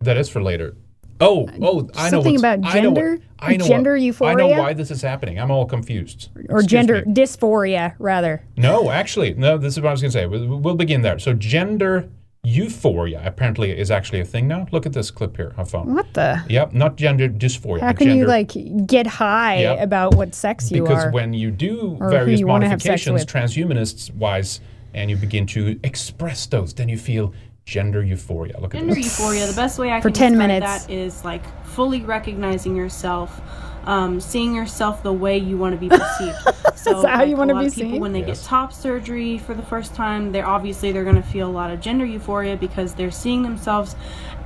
That 0.00 0.16
is 0.16 0.28
for 0.28 0.42
later. 0.42 0.76
Oh, 1.20 1.48
oh, 1.62 1.88
I 1.94 2.10
know 2.10 2.16
Something 2.22 2.38
about 2.38 2.58
I 2.64 2.80
know 2.80 2.90
what- 2.90 2.96
gender? 2.96 3.18
I 3.38 3.56
know 3.56 3.66
Gender 3.68 3.98
what, 4.18 4.30
I 4.30 4.34
know 4.34 4.48
why 4.48 4.72
this 4.72 4.90
is 4.90 5.02
happening. 5.02 5.38
I'm 5.38 5.50
all 5.50 5.66
confused. 5.66 6.30
or 6.48 6.56
Excuse 6.60 6.66
gender 6.66 7.04
me. 7.06 7.12
dysphoria, 7.12 7.94
rather. 7.98 8.42
No, 8.56 8.90
actually, 8.90 9.34
no. 9.34 9.58
This 9.58 9.74
is 9.74 9.80
what 9.82 9.90
I 9.90 9.92
was 9.92 10.00
going 10.00 10.10
to 10.12 10.18
say. 10.18 10.26
We'll, 10.26 10.58
we'll 10.58 10.74
begin 10.74 11.02
there. 11.02 11.18
So, 11.18 11.34
gender 11.34 12.08
euphoria 12.44 13.22
apparently 13.24 13.70
is 13.76 13.90
actually 13.90 14.20
a 14.20 14.24
thing 14.24 14.46
now. 14.46 14.66
Look 14.70 14.84
at 14.86 14.92
this 14.92 15.10
clip 15.10 15.36
here. 15.36 15.52
I 15.56 15.64
found. 15.64 15.94
What 15.94 16.12
the? 16.14 16.44
Yep, 16.48 16.72
not 16.74 16.96
gender 16.96 17.28
dysphoria. 17.28 17.80
How 17.80 17.88
but 17.88 17.98
can 17.98 18.16
you 18.16 18.26
like 18.26 18.52
get 18.86 19.06
high 19.06 19.60
Yep. 19.60 19.80
about 19.80 20.14
what 20.14 20.34
sex 20.34 20.70
you 20.70 20.82
because 20.82 20.92
are? 20.92 20.96
Because 21.06 21.14
when 21.14 21.32
you 21.32 21.50
do 21.50 21.96
various 22.00 22.40
you 22.40 22.46
wanna 22.46 22.68
have 22.68 22.82
sex 22.82 23.06
modifications, 23.06 23.56
transhumanists 23.56 24.14
wise, 24.14 24.60
and 24.92 25.10
you 25.10 25.16
begin 25.16 25.46
to 25.46 25.78
express 25.82 26.46
those, 26.46 26.74
then 26.74 26.88
you 26.88 26.98
feel 26.98 27.32
gender 27.64 28.02
euphoria. 28.04 28.60
Look 28.60 28.74
at 28.74 28.80
Gender 28.80 28.94
this. 28.94 29.04
euphoria, 29.06 29.46
the 29.46 29.54
best 29.56 29.78
way 29.78 29.90
I 29.90 30.00
For 30.00 30.10
can 30.10 30.14
10 30.14 30.32
describe 30.32 30.48
minutes. 30.48 30.84
that 30.84 30.92
is 30.92 31.24
like 31.24 31.42
fully 31.64 32.02
recognizing 32.02 32.76
yourself, 32.76 33.40
um, 33.86 34.20
seeing 34.20 34.54
yourself 34.54 35.02
the 35.02 35.12
way 35.12 35.36
you 35.38 35.56
want 35.58 35.74
to 35.74 35.78
be 35.78 35.88
perceived. 35.88 36.36
So, 36.84 37.00
that 37.00 37.12
how 37.12 37.18
like, 37.20 37.30
you 37.30 37.36
wanna 37.36 37.58
be 37.58 37.66
of 37.68 37.74
people 37.74 37.92
seen? 37.92 38.00
when 38.02 38.12
they 38.12 38.18
Yes. 38.26 38.42
get 38.42 38.46
top 38.46 38.70
surgery 38.74 39.38
for 39.38 39.54
the 39.54 39.62
first 39.62 39.94
time, 39.94 40.32
they're 40.32 40.46
obviously 40.46 40.92
they're 40.92 41.02
going 41.04 41.16
to 41.16 41.22
feel 41.22 41.48
a 41.48 41.50
lot 41.50 41.70
of 41.70 41.80
gender 41.80 42.04
euphoria 42.04 42.56
because 42.58 42.92
they're 42.92 43.10
seeing 43.10 43.42
themselves 43.42 43.96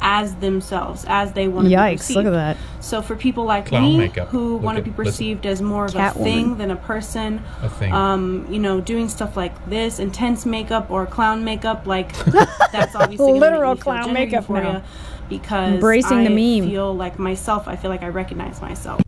as 0.02 0.36
themselves, 0.36 1.04
as 1.08 1.32
they 1.32 1.48
want 1.48 1.64
to 1.64 1.70
be 1.70 1.74
Yikes! 1.74 1.96
perceived. 1.96 2.16
Look 2.18 2.26
at 2.26 2.30
that. 2.30 2.56
So 2.78 3.02
for 3.02 3.16
people 3.16 3.44
like 3.44 3.66
Clown 3.66 3.82
me 3.82 3.98
makeup. 3.98 4.28
who 4.28 4.56
want 4.56 4.76
to 4.76 4.82
at- 4.82 4.84
be 4.84 4.90
listen. 4.90 5.04
perceived 5.06 5.46
as 5.46 5.60
more 5.60 5.86
of 5.86 5.94
Catwoman. 5.94 6.20
a 6.20 6.22
thing 6.22 6.58
than 6.58 6.70
a 6.70 6.76
person, 6.76 7.42
A 7.64 7.68
thing. 7.68 7.92
um, 7.92 8.46
you 8.48 8.60
know, 8.60 8.80
doing 8.80 9.08
stuff 9.08 9.36
like 9.36 9.68
this, 9.68 9.98
intense 9.98 10.46
makeup 10.46 10.92
or 10.92 11.06
clown 11.06 11.42
makeup, 11.42 11.88
like 11.88 12.12
that's 12.70 12.94
obviously 12.94 13.16
gonna 13.16 13.32
make 13.32 13.40
Literal 13.40 13.74
clown 13.76 14.04
gender 14.04 14.12
makeup 14.20 14.48
now. 14.48 14.56
euphoria 14.58 14.84
Because 15.28 15.74
Embracing 15.74 16.18
the 16.22 16.30
I 16.30 16.60
meme. 16.60 16.70
feel 16.70 16.94
like 16.94 17.18
myself. 17.18 17.66
I 17.66 17.74
feel 17.74 17.90
like 17.90 18.04
I 18.04 18.08
recognize 18.10 18.62
myself. 18.62 19.00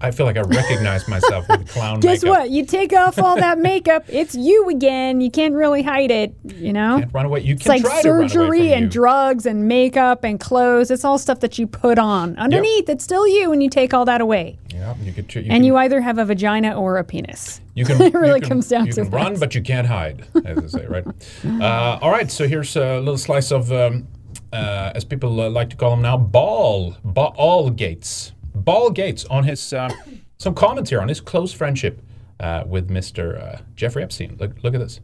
I 0.00 0.10
feel 0.10 0.26
like 0.26 0.36
I 0.36 0.42
recognize 0.42 1.08
myself 1.16 1.48
with 1.48 1.68
clown 1.68 2.00
Guess 2.00 2.22
makeup. 2.22 2.38
what? 2.38 2.50
You 2.50 2.66
take 2.66 2.92
off 2.92 3.18
all 3.18 3.36
that 3.36 3.58
makeup, 3.58 4.04
it's 4.08 4.34
you 4.34 4.68
again. 4.68 5.20
You 5.22 5.30
can't 5.30 5.54
really 5.54 5.82
hide 5.82 6.10
it, 6.10 6.34
you 6.44 6.72
know? 6.72 6.98
Can't 6.98 7.12
run 7.14 7.24
away. 7.26 7.40
You 7.40 7.54
It's 7.54 7.62
can 7.62 7.70
like 7.72 7.82
run 7.84 7.92
away 7.92 8.02
surgery 8.28 8.72
and 8.74 8.82
you. 8.84 8.88
drugs 8.90 9.46
and 9.46 9.66
makeup 9.68 10.22
and 10.24 10.38
clothes. 10.38 10.90
It's 10.90 11.04
all 11.04 11.16
stuff 11.18 11.40
that 11.40 11.58
you 11.58 11.66
put 11.66 11.98
on. 11.98 12.36
Underneath, 12.36 12.88
it's 12.90 13.04
still 13.04 13.26
you 13.26 13.48
when 13.50 13.60
you 13.62 13.70
take 13.70 13.94
all 13.94 14.04
that 14.04 14.20
away. 14.20 14.58
Yeah, 14.74 14.94
you 15.02 15.12
could. 15.12 15.34
You 15.34 15.40
And 15.42 15.50
can, 15.50 15.64
you 15.64 15.76
either 15.78 16.00
have 16.02 16.18
a 16.18 16.24
vagina 16.26 16.78
or 16.78 16.98
a 16.98 17.04
penis. 17.04 17.60
You 17.74 17.84
can. 17.86 18.00
It 18.02 18.12
really 18.12 18.34
you 18.34 18.40
can, 18.40 18.48
comes 18.50 18.68
down 18.68 18.86
you 18.86 18.92
to 18.92 19.02
can 19.04 19.10
run, 19.10 19.38
but 19.40 19.54
you 19.54 19.62
can't 19.62 19.86
hide, 19.86 20.26
as 20.44 20.58
they 20.72 20.80
say, 20.80 20.86
right? 20.86 21.06
Uh, 21.44 21.98
all 22.02 22.10
right. 22.10 22.30
So 22.30 22.46
here's 22.46 22.76
a 22.76 22.98
little 22.98 23.16
slice 23.16 23.50
of, 23.50 23.72
um, 23.72 24.06
uh, 24.52 24.92
as 24.94 25.04
people 25.04 25.40
uh, 25.40 25.48
like 25.48 25.70
to 25.70 25.76
call 25.76 25.90
them 25.90 26.02
now, 26.02 26.16
ball, 26.18 26.96
ball 27.04 27.70
Gates, 27.70 28.32
ball 28.56 28.90
Gates 28.90 29.24
on 29.26 29.44
his 29.44 29.72
uh, 29.72 29.90
some 30.38 30.54
comments 30.54 30.90
here 30.90 31.00
on 31.00 31.08
his 31.08 31.20
close 31.20 31.52
friendship 31.52 32.02
uh, 32.40 32.64
with 32.66 32.88
Mr. 32.88 33.40
Uh, 33.40 33.58
Jeffrey 33.74 34.02
Epstein. 34.02 34.36
Look, 34.38 34.52
look 34.62 34.74
at 34.74 34.80
this. 34.80 35.00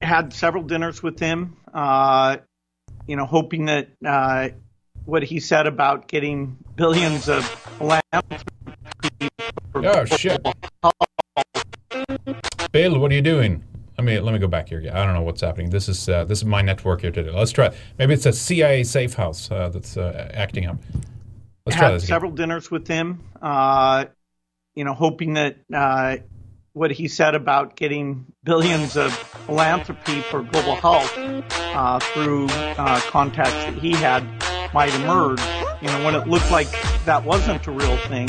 had 0.00 0.32
several 0.32 0.62
dinners 0.62 1.02
with 1.02 1.18
him, 1.18 1.56
uh, 1.72 2.36
you 3.06 3.16
know, 3.16 3.26
hoping 3.26 3.66
that 3.66 3.88
uh, 4.04 4.48
what 5.04 5.22
he 5.22 5.40
said 5.40 5.66
about 5.66 6.08
getting 6.08 6.56
billions 6.76 7.28
of 7.28 7.80
land. 7.80 8.02
Oh 9.74 10.04
shit, 10.04 10.40
Bill, 12.72 12.98
what 12.98 13.10
are 13.10 13.14
you 13.14 13.22
doing? 13.22 13.64
Let 13.98 14.04
me 14.04 14.18
let 14.20 14.32
me 14.32 14.38
go 14.38 14.48
back 14.48 14.68
here. 14.68 14.80
I 14.92 15.04
don't 15.04 15.14
know 15.14 15.22
what's 15.22 15.40
happening. 15.40 15.70
This 15.70 15.88
is 15.88 16.08
uh, 16.08 16.24
this 16.24 16.38
is 16.38 16.44
my 16.44 16.62
network 16.62 17.02
here 17.02 17.10
today. 17.10 17.30
Let's 17.30 17.52
try. 17.52 17.74
Maybe 17.98 18.14
it's 18.14 18.26
a 18.26 18.32
CIA 18.32 18.82
safe 18.84 19.14
house 19.14 19.50
uh, 19.50 19.68
that's 19.68 19.96
uh, 19.96 20.30
acting 20.34 20.66
up. 20.66 20.78
Let's 21.66 21.80
had 21.80 21.94
this 21.94 22.04
again. 22.04 22.14
several 22.14 22.32
dinners 22.32 22.70
with 22.70 22.86
him, 22.86 23.24
uh, 23.40 24.04
you 24.74 24.84
know, 24.84 24.92
hoping 24.92 25.34
that 25.34 25.56
uh, 25.72 26.18
what 26.74 26.90
he 26.90 27.08
said 27.08 27.34
about 27.34 27.74
getting 27.74 28.26
billions 28.42 28.98
of 28.98 29.14
philanthropy 29.46 30.20
for 30.20 30.42
global 30.42 30.74
health 30.74 31.10
uh, 31.16 32.00
through 32.00 32.48
uh, 32.50 33.00
contacts 33.08 33.52
that 33.52 33.74
he 33.74 33.92
had 33.92 34.24
might 34.74 34.94
emerge. 34.96 35.40
You 35.80 35.88
know, 35.88 36.04
when 36.04 36.14
it 36.14 36.28
looked 36.28 36.50
like 36.50 36.68
that 37.06 37.24
wasn't 37.24 37.66
a 37.66 37.70
real 37.70 37.96
thing, 38.08 38.26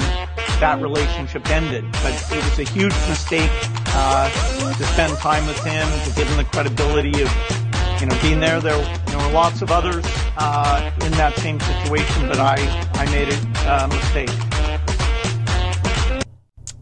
that 0.61 0.79
relationship 0.81 1.49
ended. 1.49 1.83
But 1.91 2.13
it 2.31 2.43
was 2.43 2.59
a 2.59 2.71
huge 2.71 2.93
mistake 3.09 3.51
uh, 3.87 4.29
to 4.77 4.83
spend 4.85 5.17
time 5.17 5.45
with 5.45 5.61
him, 5.65 5.87
to 6.07 6.15
give 6.15 6.27
him 6.29 6.37
the 6.37 6.45
credibility 6.45 7.21
of 7.21 7.64
you 7.99 8.07
know, 8.07 8.17
being 8.21 8.39
there, 8.39 8.59
there, 8.59 8.77
there 9.05 9.17
were 9.17 9.31
lots 9.31 9.61
of 9.61 9.71
others 9.71 10.03
uh, 10.37 10.91
in 11.03 11.11
that 11.13 11.35
same 11.37 11.59
situation, 11.59 12.27
but 12.27 12.39
I, 12.39 12.55
I 12.93 13.05
made 13.11 13.29
a 13.29 13.37
uh, 13.71 13.87
mistake. 13.87 14.29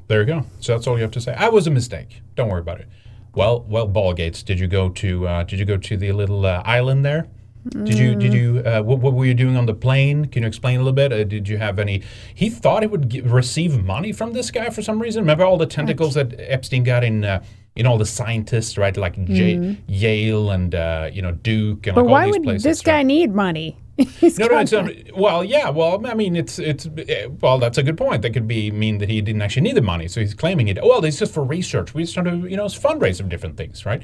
There 0.08 0.22
you 0.22 0.26
go. 0.26 0.46
So 0.60 0.74
that's 0.74 0.88
all 0.88 0.98
you 0.98 1.04
have 1.04 1.12
to 1.12 1.22
say. 1.22 1.34
I 1.34 1.50
was 1.50 1.68
a 1.68 1.72
mistake. 1.72 2.22
Don't 2.36 2.50
worry 2.50 2.62
about 2.62 2.80
it. 2.80 2.88
Well, 3.36 3.66
well, 3.68 3.88
Ballgates, 3.88 4.44
did 4.44 4.60
you 4.60 4.68
go 4.68 4.90
to 4.90 5.28
uh, 5.28 5.44
did 5.44 5.60
you 5.60 5.66
go 5.66 5.78
to 5.78 5.98
the 5.98 6.12
little 6.12 6.46
uh, 6.46 6.62
island 6.66 7.04
there? 7.04 7.28
Did 7.70 7.98
you 7.98 8.16
did 8.16 8.34
you 8.34 8.60
uh, 8.60 8.82
what, 8.82 9.00
what 9.00 9.14
were 9.14 9.26
you 9.26 9.34
doing 9.34 9.56
on 9.56 9.66
the 9.66 9.74
plane? 9.74 10.26
Can 10.26 10.44
you 10.44 10.48
explain 10.48 10.76
a 10.76 10.84
little 10.84 10.94
bit? 10.94 11.14
Uh, 11.14 11.24
did 11.24 11.48
you 11.48 11.58
have 11.58 11.80
any? 11.80 12.04
He 12.36 12.50
thought 12.50 12.84
he 12.84 12.88
would 12.88 13.08
get, 13.08 13.24
receive 13.24 13.82
money 13.82 14.12
from 14.12 14.34
this 14.34 14.52
guy 14.52 14.70
for 14.70 14.82
some 14.82 15.02
reason. 15.02 15.24
Remember 15.24 15.46
all 15.46 15.58
the 15.58 15.66
tentacles 15.66 16.16
that 16.16 16.36
Epstein 16.38 16.84
got 16.84 17.06
in 17.06 17.24
uh, 17.24 17.42
in 17.76 17.88
all 17.88 17.98
the 17.98 18.06
scientists, 18.06 18.78
right? 18.78 18.96
Like 18.96 19.24
J- 19.26 19.78
Yale 19.88 20.52
and 20.52 20.76
uh, 20.76 21.10
you 21.12 21.22
know 21.22 21.32
Duke 21.32 21.88
and 21.88 21.96
But 21.96 22.06
like 22.06 22.06
all 22.06 22.12
why 22.12 22.26
these 22.26 22.32
would 22.34 22.44
places. 22.44 22.64
this 22.64 22.80
right? 22.86 22.94
guy 22.94 23.04
need 23.04 23.34
money? 23.34 23.78
No, 24.40 24.48
no, 24.48 24.58
it's 24.60 24.74
um, 24.74 24.90
well, 25.16 25.44
yeah, 25.44 25.70
well, 25.70 26.04
I 26.08 26.16
mean, 26.16 26.36
it's 26.36 26.58
it's 26.58 26.88
eh, 27.08 27.28
well, 27.42 27.60
that's 27.60 27.78
a 27.78 27.84
good 27.84 27.98
point. 27.98 28.24
That 28.24 28.32
could 28.34 28.48
be 28.48 28.72
mean 28.72 28.98
that 28.98 29.10
he 29.10 29.22
didn't 29.22 29.42
actually 29.44 29.62
need 29.64 29.76
the 29.76 29.82
money, 29.84 30.08
so 30.08 30.20
he's 30.20 30.34
claiming 30.34 30.68
it. 30.68 30.80
Oh 30.82 30.88
well, 30.88 31.06
it's 31.06 31.20
just 31.20 31.32
for 31.34 31.44
research. 31.44 31.94
We 31.94 32.06
start 32.06 32.26
to 32.28 32.36
you 32.48 32.58
know 32.58 32.66
fundraise 32.66 33.22
for 33.22 33.28
different 33.28 33.56
things, 33.56 33.86
right? 33.86 34.02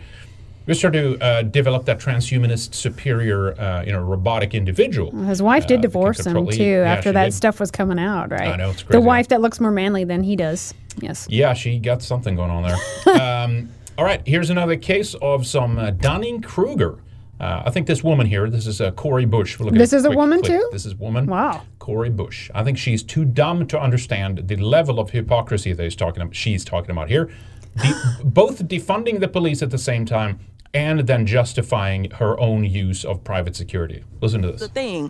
We 0.67 0.75
start 0.75 0.93
to 0.93 1.17
uh, 1.19 1.41
develop 1.41 1.85
that 1.85 1.99
transhumanist, 1.99 2.75
superior, 2.75 3.59
uh, 3.59 3.83
you 3.83 3.91
know, 3.91 4.01
robotic 4.03 4.53
individual. 4.53 5.09
His 5.25 5.41
wife 5.41 5.63
uh, 5.63 5.67
did 5.67 5.81
divorce 5.81 6.23
him 6.23 6.45
too 6.47 6.63
yeah, 6.63 6.83
after 6.93 7.11
that 7.11 7.25
did. 7.25 7.33
stuff 7.33 7.59
was 7.59 7.71
coming 7.71 7.97
out, 7.97 8.29
right? 8.29 8.49
I 8.49 8.55
know, 8.57 8.69
it's 8.69 8.83
The 8.83 9.01
wife 9.01 9.29
that 9.29 9.41
looks 9.41 9.59
more 9.59 9.71
manly 9.71 10.03
than 10.03 10.21
he 10.21 10.35
does. 10.35 10.75
Yes. 11.01 11.27
Yeah, 11.29 11.53
she 11.53 11.79
got 11.79 12.01
something 12.01 12.35
going 12.35 12.51
on 12.51 12.63
there. 12.63 13.21
um, 13.21 13.69
all 13.97 14.05
right, 14.05 14.21
here's 14.25 14.49
another 14.49 14.77
case 14.77 15.13
of 15.21 15.45
some 15.45 15.77
uh, 15.77 15.91
Dunning 15.91 16.41
Kruger. 16.41 16.99
Uh, 17.39 17.63
I 17.65 17.69
think 17.71 17.87
this 17.87 18.03
woman 18.03 18.27
here, 18.27 18.49
this 18.49 18.67
is 18.67 18.81
uh, 18.81 18.91
Cori 18.91 19.25
Bush. 19.25 19.57
We'll 19.59 19.69
look 19.69 19.77
This 19.77 19.93
a 19.93 19.97
is 19.97 20.05
a 20.05 20.11
woman 20.11 20.41
clip. 20.41 20.59
too? 20.59 20.69
This 20.73 20.85
is 20.85 20.95
woman. 20.95 21.25
Wow. 21.25 21.61
Cori 21.79 22.09
Bush. 22.09 22.51
I 22.53 22.63
think 22.65 22.77
she's 22.77 23.01
too 23.01 23.23
dumb 23.23 23.65
to 23.67 23.79
understand 23.79 24.47
the 24.49 24.57
level 24.57 24.99
of 24.99 25.11
hypocrisy 25.11 25.71
that 25.73 25.81
he's 25.83 25.95
talking 25.95 26.21
about, 26.21 26.35
she's 26.35 26.65
talking 26.65 26.91
about 26.91 27.07
here. 27.07 27.29
De- 27.81 27.93
both 28.25 28.67
defunding 28.67 29.21
the 29.21 29.27
police 29.29 29.61
at 29.61 29.69
the 29.69 29.77
same 29.77 30.05
time 30.05 30.39
and 30.73 30.99
then 31.07 31.25
justifying 31.25 32.11
her 32.11 32.39
own 32.39 32.63
use 32.65 33.05
of 33.05 33.23
private 33.23 33.55
security. 33.55 34.03
Listen 34.21 34.41
to 34.41 34.51
this. 34.51 34.59
the 34.61 34.67
thing. 34.67 35.09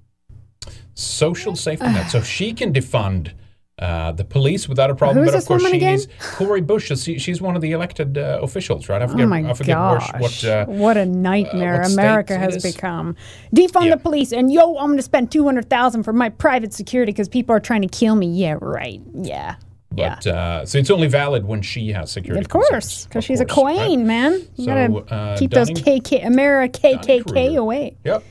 social 1.01 1.55
safety 1.55 1.87
net. 1.87 2.09
So 2.11 2.21
she 2.21 2.53
can 2.53 2.71
defund 2.73 3.31
uh, 3.79 4.11
the 4.11 4.23
police 4.23 4.69
without 4.69 4.91
a 4.91 4.95
problem. 4.95 5.23
Who's 5.23 5.33
but 5.33 5.39
of 5.41 5.45
course, 5.47 5.63
woman 5.63 5.75
again? 5.75 5.97
she's 5.97 6.07
Cori 6.35 6.61
Bush. 6.61 6.91
She, 6.99 7.17
she's 7.17 7.41
one 7.41 7.55
of 7.55 7.63
the 7.63 7.71
elected 7.71 8.15
uh, 8.17 8.39
officials, 8.43 8.87
right? 8.89 9.01
I 9.01 9.07
forget. 9.07 9.25
Oh 9.25 9.29
my 9.29 9.49
I 9.49 9.53
forget 9.53 9.75
gosh! 9.75 10.11
where 10.13 10.21
what. 10.21 10.45
Uh, 10.45 10.65
what 10.67 10.97
a 10.97 11.05
nightmare 11.05 11.81
what 11.81 11.91
America 11.93 12.37
has 12.37 12.61
become. 12.61 13.15
Defund 13.55 13.85
Yeah. 13.85 13.95
the 13.95 14.01
police, 14.01 14.31
and 14.33 14.53
yo, 14.53 14.77
I'm 14.77 14.87
going 14.87 14.97
to 14.97 15.01
spend 15.03 15.31
two 15.31 15.43
hundred 15.45 15.67
thousand 15.69 16.03
for 16.03 16.13
my 16.13 16.29
private 16.29 16.73
security 16.73 17.11
because 17.11 17.27
people 17.27 17.55
are 17.55 17.59
trying 17.59 17.81
to 17.81 17.87
kill 17.87 18.13
me. 18.13 18.27
Yeah, 18.27 18.57
right. 18.61 19.01
Yeah, 19.15 19.55
yeah. 19.95 20.15
But 20.15 20.27
uh, 20.27 20.65
so 20.67 20.77
it's 20.77 20.91
only 20.91 21.07
valid 21.07 21.45
when 21.45 21.63
she 21.63 21.91
has 21.91 22.11
security. 22.11 22.39
Of 22.45 22.49
course, 22.49 23.05
because 23.05 23.23
she's 23.23 23.39
a 23.39 23.45
course, 23.45 23.77
right? 23.77 23.85
queen, 23.87 24.05
man. 24.05 24.33
You 24.57 24.65
So, 24.65 24.75
gotta 24.99 25.13
uh, 25.15 25.37
keep 25.39 25.49
Dunning- 25.49 25.73
those 25.73 25.83
KK 25.83 26.23
America 26.27 26.79
KKK 26.79 27.55
away. 27.57 27.97
Yep. 28.03 28.23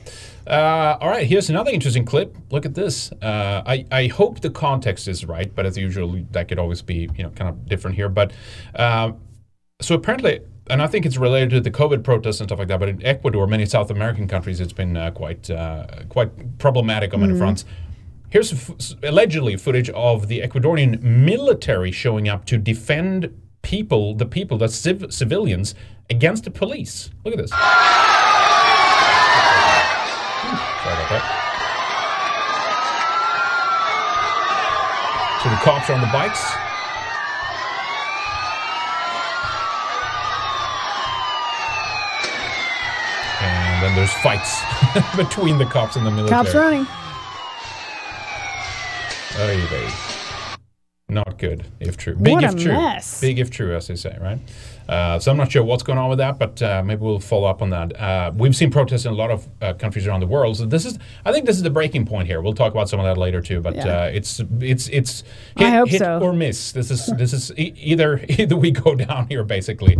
Uh, 0.47 0.97
all 0.99 1.09
right, 1.09 1.27
here's 1.27 1.49
another 1.49 1.71
interesting 1.71 2.05
clip. 2.05 2.35
Look 2.49 2.65
at 2.65 2.73
this. 2.73 3.11
Uh, 3.13 3.63
I, 3.65 3.85
I 3.91 4.07
hope 4.07 4.41
the 4.41 4.49
context 4.49 5.07
is 5.07 5.25
right, 5.25 5.53
but 5.53 5.65
as 5.65 5.77
usual, 5.77 6.23
that 6.31 6.47
could 6.47 6.59
always 6.59 6.81
be 6.81 7.09
you 7.15 7.23
know 7.23 7.29
kind 7.29 7.49
of 7.49 7.67
different 7.67 7.95
here. 7.95 8.09
But 8.09 8.33
uh, 8.75 9.11
so 9.81 9.95
apparently, 9.95 10.41
and 10.69 10.81
I 10.81 10.87
think 10.87 11.05
it's 11.05 11.17
related 11.17 11.49
to 11.51 11.61
the 11.61 11.71
COVID 11.71 12.03
protests 12.03 12.39
and 12.39 12.49
stuff 12.49 12.59
like 12.59 12.67
that. 12.69 12.79
But 12.79 12.89
in 12.89 13.05
Ecuador, 13.05 13.47
many 13.47 13.65
South 13.65 13.91
American 13.91 14.27
countries, 14.27 14.59
it's 14.59 14.73
been 14.73 14.97
uh, 14.97 15.11
quite 15.11 15.49
uh, 15.49 15.85
quite 16.09 16.57
problematic 16.57 17.13
on 17.13 17.21
many 17.21 17.37
fronts. 17.37 17.65
Here's 18.29 18.53
f- 18.53 18.95
allegedly 19.03 19.57
footage 19.57 19.89
of 19.89 20.27
the 20.27 20.39
Ecuadorian 20.39 21.01
military 21.01 21.91
showing 21.91 22.29
up 22.29 22.45
to 22.45 22.57
defend 22.57 23.37
people, 23.61 24.15
the 24.15 24.25
people, 24.25 24.57
the 24.57 24.69
civ- 24.69 25.13
civilians, 25.13 25.75
against 26.09 26.45
the 26.45 26.51
police. 26.51 27.09
Look 27.25 27.33
at 27.33 27.37
this. 27.37 27.51
Cops 35.61 35.89
are 35.89 35.93
on 35.93 36.01
the 36.01 36.07
bikes. 36.07 36.43
And 43.41 43.83
then 43.83 43.95
there's 43.95 44.13
fights 44.13 44.61
between 45.15 45.57
the 45.57 45.65
cops 45.65 45.95
and 45.95 46.05
the 46.05 46.11
military. 46.11 46.43
Cops 46.43 46.55
running. 46.55 46.87
Oy 49.39 49.65
vey. 49.67 49.89
Not 51.09 51.37
good, 51.37 51.65
if 51.79 51.97
true. 51.97 52.15
Big 52.15 52.35
What 52.35 52.43
if 52.43 52.53
a 52.53 52.57
true. 52.57 52.73
mess. 52.73 53.19
Big 53.19 53.39
if 53.39 53.49
true, 53.49 53.75
as 53.75 53.87
they 53.87 53.95
say, 53.95 54.17
right? 54.21 54.39
Uh, 54.91 55.17
so 55.17 55.31
I'm 55.31 55.37
not 55.37 55.49
sure 55.49 55.63
what's 55.63 55.83
going 55.83 55.97
on 55.97 56.09
with 56.09 56.17
that, 56.19 56.37
but 56.37 56.61
uh, 56.61 56.83
maybe 56.83 57.01
we'll 57.01 57.19
follow 57.21 57.47
up 57.47 57.61
on 57.61 57.69
that. 57.69 57.97
Uh, 57.97 58.31
we've 58.35 58.53
seen 58.55 58.69
protests 58.69 59.05
in 59.05 59.13
a 59.13 59.15
lot 59.15 59.31
of 59.31 59.47
uh, 59.61 59.73
countries 59.73 60.05
around 60.05 60.19
the 60.19 60.27
world. 60.27 60.57
So 60.57 60.65
this 60.65 60.85
is, 60.85 60.99
I 61.23 61.31
think, 61.31 61.45
this 61.45 61.55
is 61.55 61.63
the 61.63 61.69
breaking 61.69 62.05
point 62.05 62.27
here. 62.27 62.41
We'll 62.41 62.53
talk 62.53 62.73
about 62.73 62.89
some 62.89 62.99
of 62.99 63.05
that 63.05 63.17
later 63.17 63.39
too. 63.39 63.61
But 63.61 63.75
Yeah. 63.75 63.87
uh, 64.01 64.11
it's 64.13 64.41
it's 64.59 64.89
it's 64.89 65.23
I 65.55 65.63
hit, 65.63 65.73
hope 65.79 65.87
hit 65.89 65.99
so. 65.99 66.19
or 66.19 66.33
miss. 66.33 66.73
This 66.73 66.91
is 66.91 67.05
this 67.17 67.31
is 67.31 67.51
e- 67.57 67.73
either 67.77 68.23
either 68.29 68.57
we 68.57 68.71
go 68.71 68.93
down 68.93 69.27
here 69.29 69.45
basically. 69.45 69.97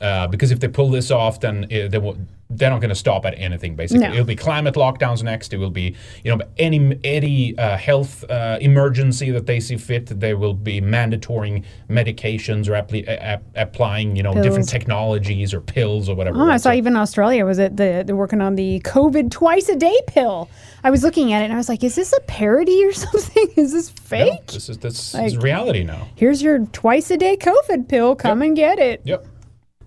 Uh, 0.00 0.26
because 0.28 0.50
if 0.52 0.60
they 0.60 0.68
pull 0.68 0.90
this 0.90 1.10
off, 1.10 1.40
then 1.40 1.64
uh, 1.64 1.88
they 1.88 1.98
will, 1.98 2.16
they're 2.50 2.70
not 2.70 2.80
going 2.80 2.88
to 2.88 2.94
stop 2.94 3.26
at 3.26 3.34
anything. 3.36 3.74
Basically, 3.74 4.06
No. 4.06 4.12
it'll 4.12 4.24
be 4.24 4.36
climate 4.36 4.74
lockdowns 4.76 5.24
next. 5.24 5.52
It 5.52 5.56
will 5.56 5.70
be, 5.70 5.96
you 6.24 6.34
know, 6.34 6.42
any 6.56 6.98
any 7.02 7.58
uh, 7.58 7.76
health 7.76 8.24
uh, 8.30 8.58
emergency 8.60 9.30
that 9.32 9.46
they 9.46 9.58
see 9.60 9.76
fit. 9.76 10.06
They 10.20 10.34
will 10.34 10.54
be 10.54 10.80
mandatory 10.80 11.64
medications 11.90 12.68
or 12.68 12.72
appli- 12.80 13.06
a- 13.08 13.40
a- 13.56 13.62
applying, 13.62 14.14
you 14.16 14.22
know, 14.22 14.32
different 14.40 14.68
technologies 14.68 15.52
or 15.52 15.60
pills 15.60 16.08
or 16.08 16.14
whatever. 16.14 16.38
Oh, 16.40 16.48
I 16.48 16.56
saw 16.58 16.70
So- 16.70 16.74
even 16.76 16.96
Australia 16.96 17.44
was 17.44 17.58
it 17.58 17.76
the 17.76 18.04
they're 18.06 18.14
working 18.16 18.40
on 18.40 18.54
the 18.54 18.80
COVID 18.84 19.30
twice 19.30 19.68
a 19.68 19.76
day 19.76 19.98
pill. 20.06 20.48
I 20.84 20.90
was 20.90 21.02
looking 21.02 21.32
at 21.32 21.42
it 21.42 21.46
and 21.46 21.52
I 21.52 21.56
was 21.56 21.68
like, 21.68 21.82
is 21.82 21.96
this 21.96 22.12
a 22.12 22.20
parody 22.20 22.84
or 22.84 22.92
something? 23.04 23.48
Is 23.56 23.72
this 23.72 23.88
No, 23.90 24.02
fake? 24.04 24.46
this 24.46 24.68
is 24.68 24.78
this 24.78 25.14
is 25.14 25.36
reality 25.36 25.82
now. 25.82 26.06
Here's 26.14 26.40
your 26.40 26.60
twice 26.66 27.10
a 27.10 27.16
day 27.16 27.36
COVID 27.36 27.88
pill. 27.88 28.14
Come 28.14 28.42
and 28.42 28.54
get 28.54 28.78
it. 28.78 29.00
Yep. 29.04 29.26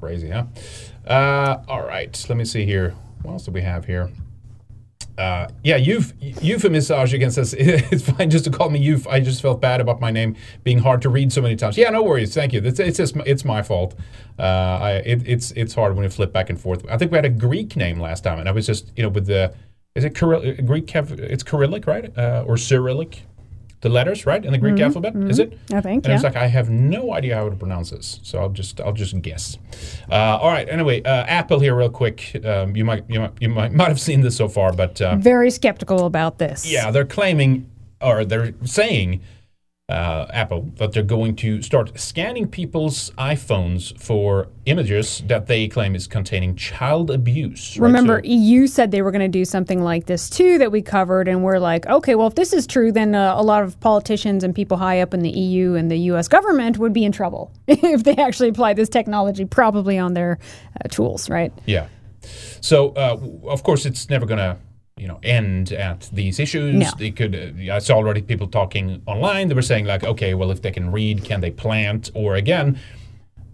Crazy, 0.01 0.31
huh? 0.31 0.45
Uh, 1.05 1.63
all 1.67 1.85
right. 1.85 2.25
Let 2.27 2.35
me 2.37 2.43
see 2.43 2.65
here. 2.65 2.95
What 3.21 3.33
else 3.33 3.45
do 3.45 3.51
we 3.51 3.61
have 3.61 3.85
here? 3.85 4.09
Uh, 5.15 5.47
yeah, 5.63 5.75
you've 5.75 6.13
euphemisage 6.19 7.13
against 7.13 7.37
us. 7.37 7.53
It's 7.57 8.09
fine 8.09 8.31
just 8.31 8.45
to 8.45 8.49
call 8.49 8.71
me 8.71 8.79
youth. 8.79 9.05
I 9.07 9.19
just 9.19 9.43
felt 9.43 9.61
bad 9.61 9.79
about 9.79 10.01
my 10.01 10.09
name 10.09 10.35
being 10.63 10.79
hard 10.79 11.03
to 11.03 11.09
read 11.09 11.31
so 11.31 11.39
many 11.39 11.55
times. 11.55 11.77
Yeah, 11.77 11.91
no 11.91 12.01
worries. 12.01 12.33
Thank 12.33 12.51
you. 12.51 12.61
It's, 12.63 12.79
it's 12.79 12.97
just 12.97 13.15
it's 13.27 13.45
my 13.45 13.61
fault. 13.61 13.93
Uh, 14.39 14.41
I 14.41 14.91
it, 15.05 15.27
it's 15.27 15.51
it's 15.51 15.75
hard 15.75 15.95
when 15.95 16.03
you 16.03 16.09
flip 16.09 16.33
back 16.33 16.49
and 16.49 16.59
forth. 16.59 16.83
I 16.89 16.97
think 16.97 17.11
we 17.11 17.17
had 17.17 17.25
a 17.25 17.29
Greek 17.29 17.75
name 17.75 17.99
last 17.99 18.23
time, 18.23 18.39
and 18.39 18.49
I 18.49 18.51
was 18.51 18.65
just 18.65 18.91
you 18.95 19.03
know 19.03 19.09
with 19.09 19.27
the 19.27 19.53
is 19.93 20.03
it 20.03 20.15
Greek? 20.15 20.89
It's 20.95 21.43
Cyrillic, 21.43 21.85
right? 21.85 22.17
Uh, 22.17 22.43
or 22.47 22.57
Cyrillic? 22.57 23.23
The 23.81 23.89
letters, 23.89 24.27
right, 24.27 24.43
in 24.45 24.51
the 24.51 24.59
Greek 24.59 24.79
alphabet, 24.79 25.15
is 25.15 25.39
it? 25.39 25.51
Mm-hmm. 25.51 25.75
I 25.75 25.81
think, 25.81 26.05
And 26.05 26.13
I 26.13 26.15
was 26.15 26.23
like, 26.23 26.35
I 26.35 26.45
have 26.47 26.69
no 26.69 27.13
idea 27.13 27.35
how 27.35 27.49
to 27.49 27.55
pronounce 27.55 27.89
this, 27.89 28.19
so 28.21 28.37
I'll 28.39 28.49
just 28.49 28.79
I'll 28.79 28.93
just 28.93 29.19
guess. 29.21 29.57
Uh, 30.09 30.37
all 30.39 30.49
right. 30.49 30.69
Anyway, 30.69 31.01
uh, 31.03 31.25
Apple 31.25 31.59
here, 31.59 31.75
real 31.75 31.89
quick. 31.89 32.39
Um, 32.45 32.75
you 32.75 32.85
might 32.85 33.05
you 33.09 33.19
might 33.19 33.31
you 33.39 33.49
might, 33.49 33.71
might 33.79 33.87
have 33.87 33.99
seen 33.99 34.21
this 34.21 34.37
so 34.37 34.47
far, 34.47 34.71
but 34.71 35.01
uh, 35.01 35.15
Very 35.15 35.49
skeptical 35.49 36.05
about 36.05 36.37
this. 36.37 36.71
yeah, 36.71 36.91
they're 36.91 37.05
claiming 37.05 37.69
or 38.01 38.23
they're 38.23 38.53
saying 38.65 39.21
uh, 39.91 40.27
Apple 40.33 40.71
that 40.77 40.91
they're 40.93 41.03
going 41.03 41.35
to 41.37 41.61
start 41.61 41.99
scanning 41.99 42.47
people's 42.47 43.11
iPhones 43.17 43.97
for 43.99 44.47
images 44.65 45.23
that 45.27 45.47
they 45.47 45.67
claim 45.67 45.95
is 45.95 46.07
containing 46.07 46.55
child 46.55 47.11
abuse. 47.11 47.77
right? 47.77 47.87
Remember, 47.87 48.21
So- 48.23 48.29
EU 48.29 48.67
said 48.67 48.91
they 48.91 49.01
were 49.01 49.11
going 49.11 49.21
to 49.21 49.27
do 49.27 49.45
something 49.45 49.81
like 49.83 50.05
this 50.05 50.29
too 50.29 50.57
that 50.57 50.71
we 50.71 50.81
covered, 50.81 51.27
and 51.27 51.43
we're 51.43 51.59
like, 51.59 51.85
okay, 51.87 52.15
well, 52.15 52.27
if 52.27 52.35
this 52.35 52.53
is 52.53 52.65
true, 52.67 52.91
then 52.91 53.15
uh, 53.15 53.33
a 53.35 53.43
lot 53.43 53.63
of 53.63 53.79
politicians 53.79 54.43
and 54.43 54.55
people 54.55 54.77
high 54.77 55.01
up 55.01 55.13
in 55.13 55.21
the 55.21 55.29
EU 55.31 55.73
and 55.75 55.91
the 55.91 55.97
U.S. 56.11 56.27
government 56.27 56.77
would 56.77 56.93
be 56.93 57.03
in 57.03 57.11
trouble 57.11 57.51
if 57.67 58.03
they 58.03 58.15
actually 58.15 58.49
apply 58.49 58.73
this 58.73 58.89
technology, 58.89 59.45
probably 59.45 59.97
on 59.97 60.13
their 60.13 60.39
uh, 60.83 60.87
tools, 60.89 61.29
right? 61.29 61.51
Yeah. 61.65 61.87
So 62.61 62.89
uh, 62.89 63.17
of 63.47 63.63
course 63.63 63.85
it's 63.85 64.09
never 64.09 64.25
gonna 64.27 64.57
you 64.97 65.07
know 65.07 65.19
end 65.23 65.71
at 65.71 66.09
these 66.11 66.39
issues. 66.39 66.75
No. 66.75 66.89
They 66.97 67.11
could. 67.11 67.35
Uh, 67.35 67.73
I 67.73 67.79
saw 67.79 67.95
already 67.95 68.21
people 68.21 68.47
talking 68.47 69.01
online. 69.05 69.47
They 69.47 69.55
were 69.55 69.61
saying 69.61 69.85
like, 69.85 70.03
okay, 70.03 70.33
well 70.33 70.51
if 70.51 70.61
they 70.61 70.71
can 70.71 70.91
read, 70.91 71.23
can 71.23 71.41
they 71.41 71.51
plant? 71.51 72.09
Or 72.13 72.35
again. 72.35 72.79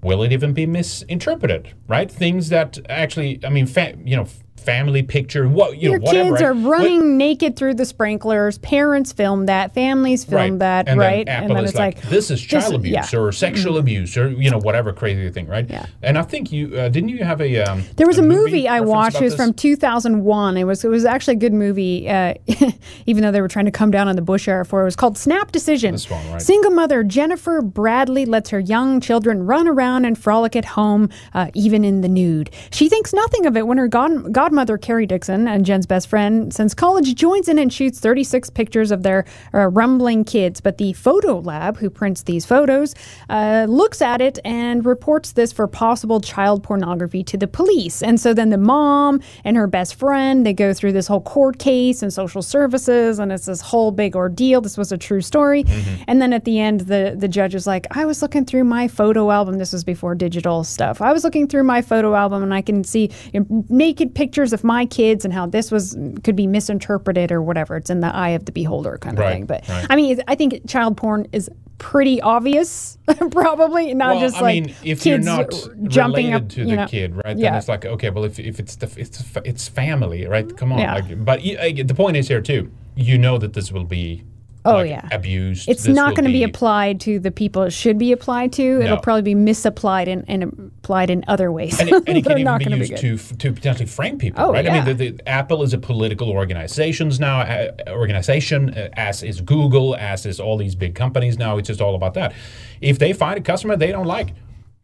Will 0.03 0.21
it 0.21 0.31
even 0.31 0.53
be 0.53 0.67
misinterpreted? 0.67 1.73
Right? 1.87 2.09
Things 2.09 2.49
that 2.49 2.77
actually, 2.87 3.39
I 3.43 3.49
mean, 3.49 3.65
fa- 3.65 3.97
you 4.05 4.15
know, 4.15 4.27
family 4.57 5.01
picture, 5.03 5.47
what 5.47 5.77
you 5.77 5.91
Your 5.91 5.99
know, 5.99 6.05
whatever. 6.05 6.29
kids 6.29 6.41
right? 6.41 6.49
are 6.49 6.53
What- 6.53 6.71
running 6.71 7.17
naked 7.17 7.55
through 7.55 7.75
the 7.75 7.85
sprinklers. 7.85 8.57
Parents 8.57 9.13
film 9.13 9.45
that. 9.45 9.73
Families 9.73 10.25
film 10.25 10.57
that, 10.59 10.75
right. 10.77 10.85
that. 10.85 10.91
and 10.91 10.99
right? 10.99 11.25
Then 11.25 11.43
Apple 11.51 11.63
is 11.63 11.75
like, 11.75 12.01
this 12.03 12.29
is 12.31 12.41
child 12.41 12.73
abuse 12.75 12.93
yeah. 12.93 13.01
Mm-hmm. 13.03 13.17
or 13.17 13.31
sexual 13.31 13.77
abuse 13.77 14.17
or 14.17 14.29
you 14.29 14.49
know 14.49 14.57
whatever 14.59 14.91
crazy 14.93 15.29
thing, 15.29 15.47
right? 15.47 15.69
Yeah. 15.69 15.85
And 16.01 16.17
I 16.17 16.23
think 16.23 16.51
you 16.51 16.75
uh, 16.77 16.89
didn't 16.89 17.09
you 17.09 17.23
have 17.23 17.39
a 17.41 17.59
um, 17.63 17.83
There 17.95 18.07
was 18.07 18.17
a 18.17 18.23
movie 18.23 18.67
I 18.67 18.81
watched. 18.81 19.17
It 19.17 19.23
was 19.23 19.33
this? 19.37 19.45
from 19.45 19.53
2001. 19.53 20.57
It 20.57 20.63
was 20.65 20.83
it 20.83 20.89
was 20.89 21.05
actually 21.05 21.35
a 21.35 21.39
good 21.39 21.53
movie, 21.53 22.09
uh, 22.09 22.33
even 23.05 23.23
though 23.23 23.31
they 23.31 23.41
were 23.41 23.47
trying 23.47 23.65
to 23.65 23.71
come 23.71 23.91
down 23.91 24.07
on 24.07 24.15
the 24.15 24.21
Bush 24.21 24.47
era 24.47 24.65
for 24.65 24.81
it. 24.81 24.83
It 24.83 24.85
was 24.85 24.95
called 24.95 25.17
Snap 25.17 25.51
Decision. 25.51 25.93
This 25.93 26.09
one, 26.09 26.29
right. 26.31 26.41
Single 26.41 26.71
mother 26.71 27.03
Jennifer 27.03 27.61
Bradley 27.61 28.25
lets 28.25 28.49
her 28.49 28.59
young 28.59 28.99
children 29.01 29.45
run 29.45 29.67
around 29.67 30.05
and 30.05 30.17
frolic 30.17 30.55
at 30.55 30.65
home, 30.65 31.09
uh, 31.33 31.49
even 31.53 31.83
in 31.83 32.01
the 32.01 32.09
nude. 32.09 32.49
She 32.71 32.89
thinks 32.89 33.13
nothing 33.13 33.45
of 33.45 33.55
it 33.57 33.67
when 33.67 33.77
her 33.77 33.87
god- 33.87 34.33
godmother 34.47 34.77
Carrie 34.77 35.05
Dixon 35.05 35.45
and 35.45 35.65
Jen's 35.65 35.85
best 35.85 36.07
friend 36.07 36.53
since 36.53 36.73
college 36.73 37.13
joins 37.15 37.49
in 37.49 37.59
and 37.59 37.73
shoots 37.73 37.99
36 37.99 38.49
pictures 38.51 38.91
of 38.91 39.03
their 39.03 39.25
uh, 39.53 39.67
rumbling 39.67 40.23
kids. 40.23 40.61
But 40.61 40.77
the 40.77 40.93
photo 40.93 41.39
lab, 41.39 41.75
who 41.75 41.89
prints 41.89 42.23
these 42.23 42.45
photos, 42.45 42.95
uh, 43.29 43.65
looks 43.67 44.01
at 44.01 44.21
it 44.21 44.39
and 44.45 44.85
reports 44.85 45.33
this 45.33 45.51
for 45.51 45.67
possible 45.67 46.21
child 46.21 46.63
pornography 46.63 47.25
to 47.25 47.35
the 47.35 47.45
police. 47.45 48.01
And 48.01 48.21
so 48.21 48.33
then 48.33 48.49
the 48.49 48.57
mom 48.57 49.19
and 49.43 49.57
her 49.57 49.67
best 49.67 49.95
friend 49.95 50.45
they 50.45 50.53
go 50.53 50.73
through 50.73 50.93
this 50.93 51.07
whole 51.07 51.19
court 51.19 51.59
case 51.59 52.01
and 52.01 52.13
social 52.13 52.41
services, 52.41 53.19
and 53.19 53.33
it's 53.33 53.47
this 53.47 53.59
whole 53.59 53.91
big 53.91 54.15
ordeal. 54.15 54.61
This 54.61 54.77
was 54.77 54.93
a 54.93 54.97
true 54.97 55.19
story. 55.19 55.65
And 56.07 56.21
then 56.21 56.31
at 56.31 56.45
the 56.45 56.57
end, 56.57 56.81
the 56.81 57.15
the 57.17 57.27
judge 57.27 57.53
is 57.53 57.67
like, 57.67 57.85
"I 57.91 58.05
was 58.05 58.21
looking 58.21 58.45
through 58.45 58.63
my 58.63 58.87
photo 58.87 59.29
album. 59.29 59.57
This 59.57 59.73
was 59.73 59.83
before 59.83 60.15
digital 60.15 60.63
stuff. 60.63 61.01
I 61.01 61.11
was 61.11 61.25
looking 61.25 61.49
through 61.49 61.65
my 61.65 61.81
photo 61.81 62.15
album, 62.15 62.43
and 62.43 62.53
I 62.53 62.61
can 62.61 62.85
see 62.85 63.11
you 63.33 63.41
know, 63.41 63.65
naked 63.67 64.15
pictures 64.15 64.36
of 64.53 64.63
my 64.63 64.85
kids 64.85 65.25
and 65.25 65.33
how 65.33 65.45
this 65.45 65.71
was 65.71 65.97
could 66.23 66.35
be 66.35 66.47
misinterpreted 66.47 67.31
or 67.31 67.41
whatever. 67.41 67.77
It's 67.77 67.89
in 67.89 67.99
the 68.01 68.13
eye 68.13 68.29
of 68.29 68.45
the 68.45 68.51
beholder 68.51 68.97
kind 68.97 69.17
of 69.17 69.23
Right, 69.23 69.33
thing. 69.33 69.45
But 69.45 69.67
right. 69.67 69.85
I 69.89 69.95
mean, 69.95 70.21
I 70.27 70.35
think 70.35 70.67
child 70.69 70.97
porn 70.97 71.27
is 71.31 71.49
pretty 71.79 72.19
obvious, 72.21 72.97
probably 73.31 73.93
not 73.93 74.15
well, 74.15 74.19
just 74.21 74.37
I 74.37 74.41
like 74.41 74.63
mean, 74.65 74.75
if 74.83 75.05
you're 75.05 75.17
kids 75.17 75.25
not 75.25 75.51
jumping 75.89 76.33
up 76.33 76.49
to 76.49 76.65
the 76.65 76.75
know. 76.75 76.87
kid, 76.87 77.15
right? 77.15 77.23
Then 77.35 77.37
Yeah. 77.39 77.57
it's 77.57 77.67
like 77.67 77.85
okay, 77.85 78.09
well, 78.09 78.23
if, 78.25 78.39
if 78.39 78.59
it's 78.59 78.75
the 78.77 78.91
it's 78.97 79.23
it's 79.45 79.67
family, 79.67 80.25
right? 80.25 80.55
Come 80.57 80.71
on, 80.71 80.79
Yeah. 80.79 80.95
like, 80.95 81.23
but 81.25 81.41
the 81.41 81.93
point 81.95 82.17
is 82.17 82.27
here 82.27 82.41
too. 82.41 82.71
You 82.95 83.17
know 83.19 83.37
that 83.37 83.53
this 83.53 83.71
will 83.71 83.83
be 83.85 84.23
Oh, 84.67 84.75
like, 84.77 84.89
yeah. 84.89 85.07
abused. 85.11 85.67
It's 85.69 85.83
This 85.83 85.95
not 85.95 86.15
going 86.15 86.25
to 86.25 86.31
be 86.31 86.43
applied 86.43 86.99
to 87.01 87.19
the 87.19 87.31
people 87.31 87.63
it 87.63 87.71
should 87.71 87.97
be 87.97 88.11
applied 88.11 88.53
to. 88.53 88.81
It'll 88.81 88.97
probably 88.97 89.21
be 89.21 89.35
misapplied 89.35 90.07
and, 90.07 90.23
and 90.27 90.43
applied 90.83 91.09
in 91.09 91.23
other 91.27 91.51
ways. 91.51 91.79
and 91.79 91.89
it, 91.89 91.95
and 92.07 92.17
it 92.17 92.25
can 92.25 92.37
even 92.37 92.57
be 92.59 92.75
used 92.75 92.91
good. 93.01 93.19
to 93.19 93.35
to 93.37 93.53
potentially 93.53 93.85
frame 93.87 94.17
people, 94.17 94.43
Oh, 94.43 94.51
right? 94.53 94.67
I 94.67 94.71
mean, 94.71 94.97
the, 94.97 95.11
the 95.11 95.29
Apple 95.29 95.63
is 95.63 95.73
a 95.73 95.77
political 95.77 96.29
organizations 96.29 97.19
now, 97.19 97.41
uh, 97.41 97.71
organization, 97.89 98.69
uh, 98.71 98.89
as 98.93 99.23
is 99.23 99.41
Google, 99.41 99.95
as 99.95 100.25
is 100.25 100.39
all 100.39 100.57
these 100.57 100.75
big 100.75 100.95
companies 100.95 101.37
now. 101.37 101.57
It's 101.57 101.67
just 101.67 101.81
all 101.81 101.95
about 101.95 102.13
that. 102.15 102.33
If 102.81 102.99
they 102.99 103.13
find 103.13 103.37
a 103.37 103.41
customer 103.41 103.75
they 103.75 103.91
don't 103.91 104.05
like, 104.05 104.29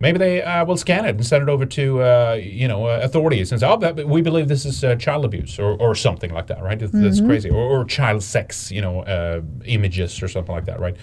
maybe 0.03 0.17
they 0.19 0.43
uh, 0.43 0.63
will 0.65 0.77
scan 0.77 1.05
it 1.05 1.15
and 1.15 1.25
send 1.25 1.41
it 1.41 1.49
over 1.49 1.65
to 1.65 1.83
uh, 2.03 2.33
you 2.61 2.67
know 2.67 2.85
uh, 2.85 2.99
authorities 3.01 3.51
and 3.51 3.59
say, 3.61 3.67
"Oh, 3.67 3.77
that, 3.77 4.07
we 4.15 4.21
believe 4.21 4.47
this 4.47 4.65
is 4.65 4.83
uh, 4.83 4.95
child 5.05 5.23
abuse 5.25 5.57
or, 5.59 5.71
or 5.85 5.95
something 5.95 6.31
like 6.37 6.47
that," 6.47 6.61
right? 6.61 6.77
That's 6.79 6.93
Mm-hmm. 6.93 7.27
crazy, 7.27 7.49
or, 7.49 7.63
or 7.73 7.85
child 7.85 8.21
sex, 8.21 8.71
you 8.71 8.81
know, 8.81 9.01
uh, 9.15 9.41
images 9.65 10.21
or 10.23 10.27
something 10.27 10.53
like 10.55 10.65
that, 10.65 10.79
right? 10.79 10.95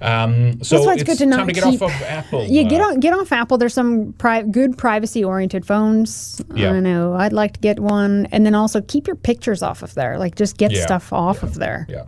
Um, 0.00 0.62
so 0.62 0.76
That's 0.76 0.86
why 0.86 0.92
it's, 0.94 1.02
it's 1.02 1.10
good 1.10 1.18
to 1.18 1.26
not 1.26 1.36
time 1.38 1.46
to 1.48 1.52
get 1.52 1.64
keep, 1.64 1.82
off 1.82 1.90
of 1.94 2.02
Apple. 2.18 2.44
Yeah, 2.48 2.62
get 2.64 2.80
uh, 2.80 2.84
on 2.86 3.00
get 3.00 3.12
off 3.14 3.32
Apple. 3.32 3.58
There's 3.58 3.74
some 3.74 4.12
pri- 4.18 4.42
good 4.42 4.76
privacy 4.78 5.22
oriented 5.24 5.64
phones. 5.66 6.40
Yeah. 6.54 6.70
I 6.70 6.72
don't 6.72 6.82
know. 6.82 7.14
I'd 7.14 7.32
like 7.32 7.52
to 7.54 7.60
get 7.60 7.80
one, 7.80 8.26
and 8.32 8.44
then 8.46 8.54
also 8.54 8.80
keep 8.80 9.06
your 9.06 9.16
pictures 9.16 9.62
off 9.62 9.82
of 9.82 9.94
there. 9.94 10.18
Like 10.18 10.34
just 10.36 10.56
get 10.56 10.72
Yeah, 10.72 10.82
stuff 10.86 11.12
off 11.12 11.42
of 11.42 11.54
there. 11.54 11.86
Yeah. 11.88 12.04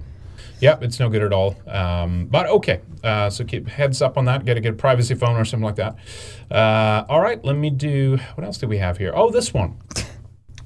Yep, 0.61 0.83
it's 0.83 0.99
no 0.99 1.09
good 1.09 1.23
at 1.23 1.33
all. 1.33 1.55
Um, 1.67 2.27
but 2.27 2.47
okay, 2.47 2.81
uh, 3.05 3.29
so 3.29 3.45
keep 3.45 3.69
heads 3.69 4.01
up 4.01 4.17
on 4.17 4.25
that. 4.25 4.45
Get 4.45 4.57
a 4.57 4.61
good 4.61 4.79
privacy 4.79 5.15
phone 5.15 5.37
or 5.37 5.45
something 5.45 5.65
like 5.65 5.77
that. 5.77 5.97
Uh, 6.51 7.05
all 7.09 7.21
right, 7.21 7.43
let 7.45 7.57
me 7.57 7.71
do. 7.71 8.19
What 8.35 8.45
else 8.45 8.59
do 8.59 8.67
we 8.67 8.79
have 8.79 8.97
here? 8.99 9.13
Oh, 9.15 9.31
this 9.31 9.53
one. 9.53 9.77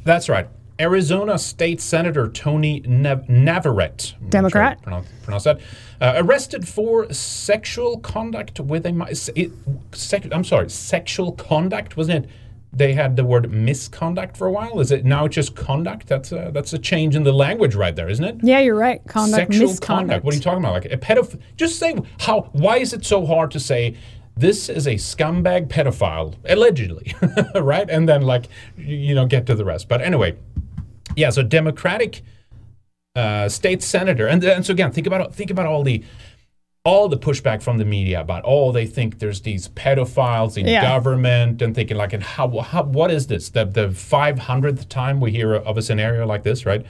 That's 0.05 0.29
right. 0.29 0.49
Arizona 0.79 1.39
State 1.39 1.81
Senator 1.81 2.27
Tony 2.29 2.81
Nav- 2.87 3.29
Navarrete, 3.29 4.15
sure 4.19 4.29
Democrat. 4.31 4.79
how 4.79 4.83
pronounce, 4.83 5.09
pronounce 5.23 5.45
that, 5.45 5.61
uh, 6.01 6.15
arrested 6.17 6.67
for 6.67 7.13
sexual 7.13 7.99
conduct 7.99 8.61
with 8.61 8.87
a. 8.87 9.33
It, 9.37 9.53
sec, 9.93 10.27
I'm 10.33 10.45
sorry, 10.45 10.71
sexual 10.71 11.33
conduct 11.33 11.99
wasn't 11.99 12.25
it? 12.25 12.31
They 12.73 12.93
had 12.95 13.17
the 13.17 13.25
word 13.25 13.51
misconduct 13.51 14.37
for 14.37 14.47
a 14.47 14.53
while. 14.53 14.79
Is 14.79 14.93
it 14.93 15.05
now 15.05 15.27
just 15.27 15.57
conduct? 15.57 16.07
That's 16.07 16.31
a, 16.31 16.51
that's 16.55 16.73
a 16.73 16.79
change 16.79 17.17
in 17.17 17.25
the 17.25 17.33
language 17.33 17.75
right 17.75 17.95
there, 17.95 18.09
isn't 18.09 18.25
it? 18.25 18.37
Yeah, 18.43 18.61
you're 18.61 18.77
right. 18.77 19.05
Conduct, 19.09 19.53
sexual 19.53 19.69
misconduct. 19.69 19.87
conduct. 19.87 20.25
What 20.25 20.35
are 20.35 20.37
you 20.37 20.43
talking 20.43 20.61
about? 20.61 20.75
Like 20.75 20.85
a 20.85 20.97
pedophile? 20.97 21.41
Just 21.57 21.79
say 21.79 21.97
how. 22.21 22.43
Why 22.53 22.77
is 22.79 22.93
it 22.93 23.05
so 23.05 23.27
hard 23.27 23.51
to 23.53 23.61
say? 23.61 23.97
This 24.37 24.69
is 24.69 24.87
a 24.87 24.95
scumbag 24.95 25.69
pedophile, 25.69 26.37
allegedly, 26.49 27.15
right? 27.61 27.91
And 27.91 28.09
then 28.09 28.23
like 28.23 28.47
you 28.77 28.97
you 28.97 29.15
know 29.15 29.27
get 29.27 29.47
to 29.47 29.55
the 29.55 29.65
rest. 29.65 29.89
But 29.89 30.01
anyway, 30.01 30.37
yeah. 31.17 31.31
So 31.31 31.43
Democratic 31.43 32.23
uh, 33.17 33.49
state 33.49 33.83
senator, 33.83 34.29
and, 34.29 34.43
and 34.45 34.65
so 34.65 34.73
again, 34.73 34.93
think 34.93 35.07
about 35.07 35.35
think 35.35 35.51
about 35.51 35.67
all 35.67 35.83
the 35.83 36.05
all 36.85 37.09
the 37.09 37.19
pushback 37.19 37.63
from 37.63 37.77
the 37.77 37.85
media 37.85 38.21
about 38.21 38.43
oh 38.47 38.73
they 38.73 38.87
think 38.87 39.19
there's 39.19 39.43
these 39.43 39.69
pedophiles 39.69 40.57
in 40.57 40.67
Yeah. 40.67 40.83
government 40.83 41.61
and 41.61 41.75
thinking 41.75 41.97
like 41.99 42.15
and 42.15 42.23
how, 42.23 42.49
how 42.61 42.85
what 42.85 43.11
is 43.11 43.27
this 43.27 43.51
the 43.51 43.67
the 43.67 43.89
500th 43.89 44.89
time 44.89 45.21
we 45.21 45.31
hear 45.31 45.55
of 45.55 45.77
a 45.77 45.83
scenario 45.83 46.27
like 46.27 46.43
this 46.43 46.65
right 46.65 46.85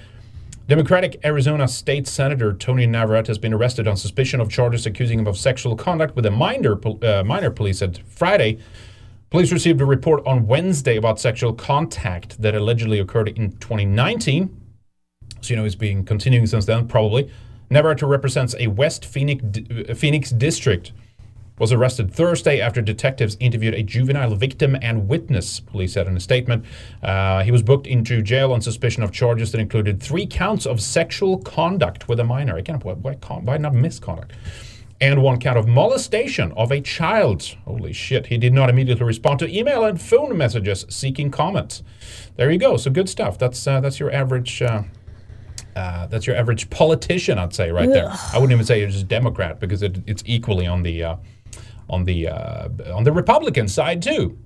Democratic 0.69 1.19
Arizona 1.25 1.67
State 1.67 2.07
Senator 2.07 2.53
Tony 2.53 2.87
Navarrete 2.87 3.27
has 3.27 3.39
been 3.39 3.53
arrested 3.53 3.89
on 3.89 3.97
suspicion 3.97 4.41
of 4.41 4.49
charges 4.49 4.87
accusing 4.87 5.19
him 5.19 5.27
of 5.27 5.37
sexual 5.37 5.75
conduct 5.75 6.15
with 6.15 6.25
a 6.25 6.31
minor 6.31 6.79
uh, 7.05 7.25
minor 7.25 7.51
police 7.51 7.79
said 7.81 7.99
Friday. 8.07 8.59
Police 9.31 9.51
received 9.51 9.81
a 9.81 9.85
report 9.85 10.25
on 10.25 10.47
Wednesday 10.47 10.97
about 10.97 11.19
sexual 11.19 11.53
contact 11.55 12.41
that 12.41 12.55
allegedly 12.55 13.01
occurred 13.01 13.29
in 13.31 13.51
2019. 13.59 14.57
So 15.41 15.51
you 15.51 15.57
know 15.57 15.65
it's 15.65 15.75
been 15.75 16.05
continuing 16.05 16.47
since 16.47 16.67
then, 16.67 16.87
probably. 16.87 17.29
Navarrete 17.71 18.03
represents 18.03 18.55
a 18.59 18.67
West 18.67 19.05
Phoenix 19.05 19.43
uh, 19.89 19.95
Phoenix 19.95 20.31
district. 20.31 20.93
Was 21.59 21.73
arrested 21.73 22.11
Thursday 22.11 22.59
after 22.59 22.81
detectives 22.81 23.37
interviewed 23.39 23.75
a 23.75 23.83
juvenile 23.83 24.35
victim 24.35 24.79
and 24.81 25.09
witness. 25.09 25.61
Police 25.61 25.93
said 25.93 26.07
in 26.07 26.17
a 26.17 26.21
statement, 26.21 26.65
uh, 27.03 27.43
he 27.43 27.51
was 27.51 27.63
booked 27.63 27.87
into 27.87 28.23
jail 28.23 28.55
on 28.55 28.63
suspicion 28.63 29.03
of 29.03 29.13
charges 29.13 29.53
that 29.53 29.61
included 29.61 30.03
three 30.03 30.27
counts 30.27 30.65
of 30.65 30.81
sexual 30.81 31.37
conduct 31.37 32.09
with 32.09 32.19
a 32.19 32.25
minor. 32.25 32.57
Again, 32.57 32.81
why, 32.81 32.95
why, 32.95 33.13
why 33.13 33.59
not 33.59 33.75
misconduct? 33.75 34.33
and 35.01 35.23
one 35.23 35.39
count 35.39 35.59
of 35.59 35.67
molestation 35.67 36.53
of 36.53 36.71
a 36.71 36.81
child. 36.81 37.57
Holy 37.65 37.93
shit. 37.93 38.27
He 38.27 38.37
did 38.37 38.53
not 38.53 38.69
immediately 38.69 39.05
respond 39.05 39.39
to 39.39 39.49
email 39.59 39.85
and 39.85 40.01
phone 40.01 40.37
messages 40.37 40.85
seeking 40.89 41.31
comments. 41.31 41.83
There 42.37 42.51
you 42.51 42.59
go. 42.59 42.77
So 42.77 42.91
good 42.91 43.09
stuff. 43.09 43.39
That's 43.39 43.67
uh, 43.67 43.81
that's 43.81 43.99
your 43.99 44.13
average. 44.13 44.61
Uh, 44.61 44.83
uh, 45.77 46.07
that's 46.07 46.27
your 46.27 46.37
average 46.37 46.69
politician, 46.71 47.39
I'd 47.39 47.55
say, 47.55 47.71
right 47.71 47.89
there. 47.89 48.09
I 48.33 48.39
wouldn't 48.39 48.53
even 48.53 48.67
say 48.67 48.83
it's 48.83 49.01
a 49.01 49.05
Democrat 49.05 49.61
because 49.61 49.83
it, 49.83 49.99
it's 50.07 50.23
equally 50.27 50.67
on 50.67 50.83
the 50.83 51.05
uh, 51.05 51.17
on 51.89 52.05
the 52.05 52.29
uh, 52.29 52.69
on 52.93 53.05
the 53.05 53.13
Republican 53.13 53.69
side 53.69 54.03
too. 54.03 54.39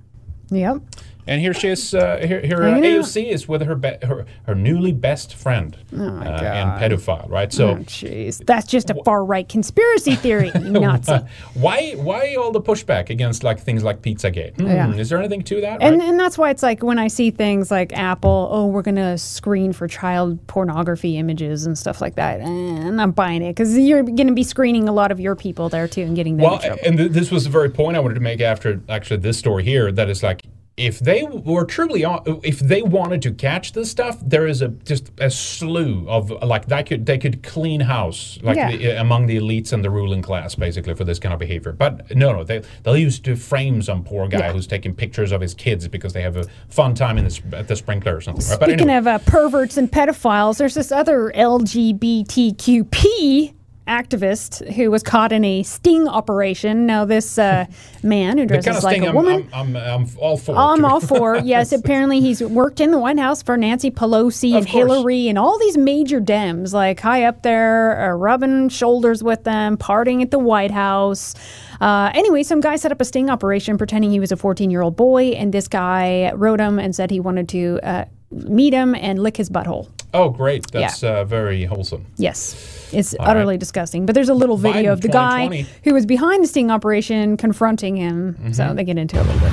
Yep. 0.50 0.82
And 1.26 1.40
here 1.40 1.54
she 1.54 1.68
is. 1.68 1.94
Uh, 1.94 2.18
here, 2.18 2.40
here 2.40 2.62
uh, 2.62 2.74
AOC 2.74 3.30
is 3.30 3.48
with 3.48 3.62
her, 3.62 3.74
be- 3.74 3.96
her 4.02 4.26
her 4.46 4.54
newly 4.54 4.92
best 4.92 5.34
friend 5.34 5.76
Oh 5.96 6.02
uh, 6.06 6.20
and 6.22 6.70
pedophile, 6.80 7.28
right? 7.30 7.52
So. 7.52 7.70
oh, 7.70 7.76
jeez. 7.76 8.44
That's 8.44 8.66
just 8.66 8.90
a 8.90 8.94
far 9.04 9.24
right 9.24 9.48
conspiracy 9.48 10.16
theory. 10.16 10.50
Nazi. 10.60 11.18
Why 11.54 11.92
why 11.92 12.34
all 12.34 12.52
the 12.52 12.60
pushback 12.60 13.10
against 13.10 13.42
like 13.42 13.60
things 13.60 13.82
like 13.82 14.02
Pizzagate? 14.02 14.56
Hmm, 14.56 14.66
Yeah. 14.66 14.92
Is 14.94 15.08
there 15.08 15.18
anything 15.18 15.42
to 15.44 15.60
that? 15.62 15.82
And, 15.82 15.98
right? 15.98 16.08
and 16.08 16.20
that's 16.20 16.36
why 16.36 16.50
it's 16.50 16.62
like 16.62 16.82
when 16.82 16.98
I 16.98 17.08
see 17.08 17.30
things 17.30 17.70
like 17.70 17.92
Apple, 17.94 18.48
oh, 18.50 18.66
we're 18.66 18.82
going 18.82 18.96
to 18.96 19.16
screen 19.18 19.72
for 19.72 19.88
child 19.88 20.44
pornography 20.46 21.16
images 21.16 21.66
and 21.66 21.76
stuff 21.78 22.00
like 22.00 22.16
that. 22.16 22.40
And 22.40 23.00
I'm 23.00 23.12
buying 23.12 23.42
it 23.42 23.50
because 23.54 23.76
you're 23.78 24.02
going 24.02 24.26
to 24.26 24.34
be 24.34 24.44
screening 24.44 24.88
a 24.88 24.92
lot 24.92 25.10
of 25.10 25.20
your 25.20 25.34
people 25.36 25.68
there 25.68 25.88
too 25.88 26.02
and 26.02 26.14
getting 26.14 26.36
them 26.36 26.44
well, 26.50 26.60
and 26.84 26.98
th- 26.98 27.12
this 27.12 27.30
was 27.30 27.44
the 27.44 27.50
very 27.50 27.70
point 27.70 27.96
I 27.96 28.00
wanted 28.00 28.14
to 28.14 28.20
make 28.20 28.40
after 28.40 28.80
actually 28.88 29.18
this 29.18 29.38
story 29.38 29.64
here. 29.64 29.90
That 29.90 30.10
is 30.10 30.22
like 30.22 30.42
if 30.76 30.98
they 30.98 31.22
were 31.22 31.64
truly 31.64 32.04
if 32.42 32.58
they 32.58 32.82
wanted 32.82 33.22
to 33.22 33.30
catch 33.32 33.72
this 33.74 33.88
stuff, 33.90 34.18
there 34.20 34.46
is 34.48 34.60
a 34.60 34.68
just 34.68 35.12
a 35.18 35.30
slew 35.30 36.04
of 36.08 36.30
like 36.42 36.66
that 36.66 36.86
could 36.86 37.06
they 37.06 37.16
could 37.16 37.44
clean 37.44 37.80
house 37.80 38.40
like 38.42 38.56
Yeah. 38.56 38.76
the, 38.76 39.00
among 39.00 39.26
the 39.26 39.36
elites 39.36 39.72
and 39.72 39.84
the 39.84 39.90
ruling 39.90 40.20
class 40.20 40.56
basically 40.56 40.94
for 40.94 41.04
this 41.04 41.20
kind 41.20 41.32
of 41.32 41.38
behavior. 41.38 41.70
But 41.72 42.12
no, 42.16 42.32
no, 42.32 42.42
they 42.42 42.62
they'll 42.82 42.96
use 42.96 43.20
to 43.20 43.36
frame 43.36 43.82
some 43.82 44.02
poor 44.02 44.26
guy 44.26 44.38
Yeah. 44.38 44.52
who's 44.52 44.66
taking 44.66 44.94
pictures 44.96 45.30
of 45.30 45.40
his 45.40 45.54
kids 45.54 45.86
because 45.86 46.12
they 46.12 46.22
have 46.22 46.36
a 46.36 46.44
fun 46.68 46.94
time 46.96 47.18
in 47.18 47.24
the, 47.28 47.40
at 47.56 47.68
the 47.68 47.76
sprinkler 47.76 48.16
or 48.16 48.20
something. 48.20 48.44
right? 48.50 48.58
But 48.58 48.68
Speaking 48.70 48.90
anyway. 48.90 48.98
of 48.98 49.06
uh, 49.06 49.18
perverts 49.30 49.76
and 49.76 49.88
pedophiles, 49.90 50.58
there's 50.58 50.74
this 50.74 50.90
other 50.90 51.30
LGBTQP 51.36 53.54
activist 53.86 54.66
who 54.74 54.90
was 54.90 55.02
caught 55.02 55.32
in 55.32 55.44
a 55.44 55.62
sting 55.62 56.08
operation. 56.08 56.86
Now, 56.86 57.04
this 57.04 57.38
uh, 57.38 57.66
man 58.02 58.38
who 58.38 58.46
dresses 58.46 58.82
like 58.82 59.02
a 59.02 59.08
I'm, 59.08 59.14
woman. 59.14 59.48
I'm, 59.52 59.76
I'm, 59.76 60.02
I'm 60.02 60.08
all 60.18 60.36
for. 60.36 60.56
I'm 60.56 60.84
all 60.84 61.00
for. 61.12 61.36
Yes, 61.36 61.72
apparently 61.72 62.20
he's 62.20 62.42
worked 62.42 62.80
in 62.80 62.90
the 62.90 62.98
White 62.98 63.18
House 63.18 63.42
for 63.42 63.56
Nancy 63.56 63.90
Pelosi 63.90 64.52
Of 64.52 64.58
and 64.58 64.66
course. 64.66 64.90
Hillary 64.90 65.28
and 65.28 65.38
all 65.38 65.58
these 65.58 65.76
major 65.76 66.20
Dems, 66.20 66.72
like 66.72 67.00
high 67.00 67.24
up 67.24 67.42
there, 67.42 68.10
uh, 68.10 68.16
rubbing 68.16 68.68
shoulders 68.68 69.22
with 69.22 69.44
them, 69.44 69.76
partying 69.76 70.22
at 70.22 70.30
the 70.30 70.38
White 70.38 70.70
House. 70.70 71.34
Uh, 71.80 72.10
anyway, 72.14 72.42
some 72.42 72.60
guy 72.60 72.76
set 72.76 72.92
up 72.92 73.00
a 73.00 73.04
sting 73.04 73.28
operation 73.28 73.76
pretending 73.76 74.10
he 74.10 74.20
was 74.20 74.32
a 74.32 74.36
14 74.36 74.70
year 74.70 74.80
old 74.80 74.96
boy, 74.96 75.30
and 75.30 75.52
this 75.52 75.68
guy 75.68 76.32
wrote 76.34 76.60
him 76.60 76.78
and 76.78 76.94
said 76.94 77.10
he 77.10 77.20
wanted 77.20 77.48
to 77.50 77.80
uh, 77.82 78.04
meet 78.30 78.72
him 78.72 78.94
and 78.94 79.18
lick 79.22 79.36
his 79.36 79.48
butthole. 79.50 79.88
Oh, 80.12 80.28
great. 80.28 80.70
That's 80.70 81.02
uh, 81.02 81.24
very 81.24 81.64
wholesome. 81.64 82.06
Yes. 82.16 82.88
It's 82.92 83.14
All 83.14 83.26
utterly 83.26 83.54
right. 83.54 83.60
disgusting. 83.60 84.06
But 84.06 84.14
there's 84.14 84.28
a 84.28 84.34
little 84.34 84.56
video 84.56 84.90
Biden 84.90 84.92
of 84.92 85.00
the 85.00 85.08
guy 85.08 85.66
who 85.82 85.92
was 85.92 86.06
behind 86.06 86.44
the 86.44 86.46
sting 86.46 86.70
operation 86.70 87.36
confronting 87.36 87.96
him. 87.96 88.36
So 88.52 88.64
Mm-hmm. 88.64 88.76
they 88.76 88.84
get 88.84 88.98
into 88.98 89.16
it 89.18 89.20
a 89.20 89.24
little 89.24 89.40
bit. 89.40 89.52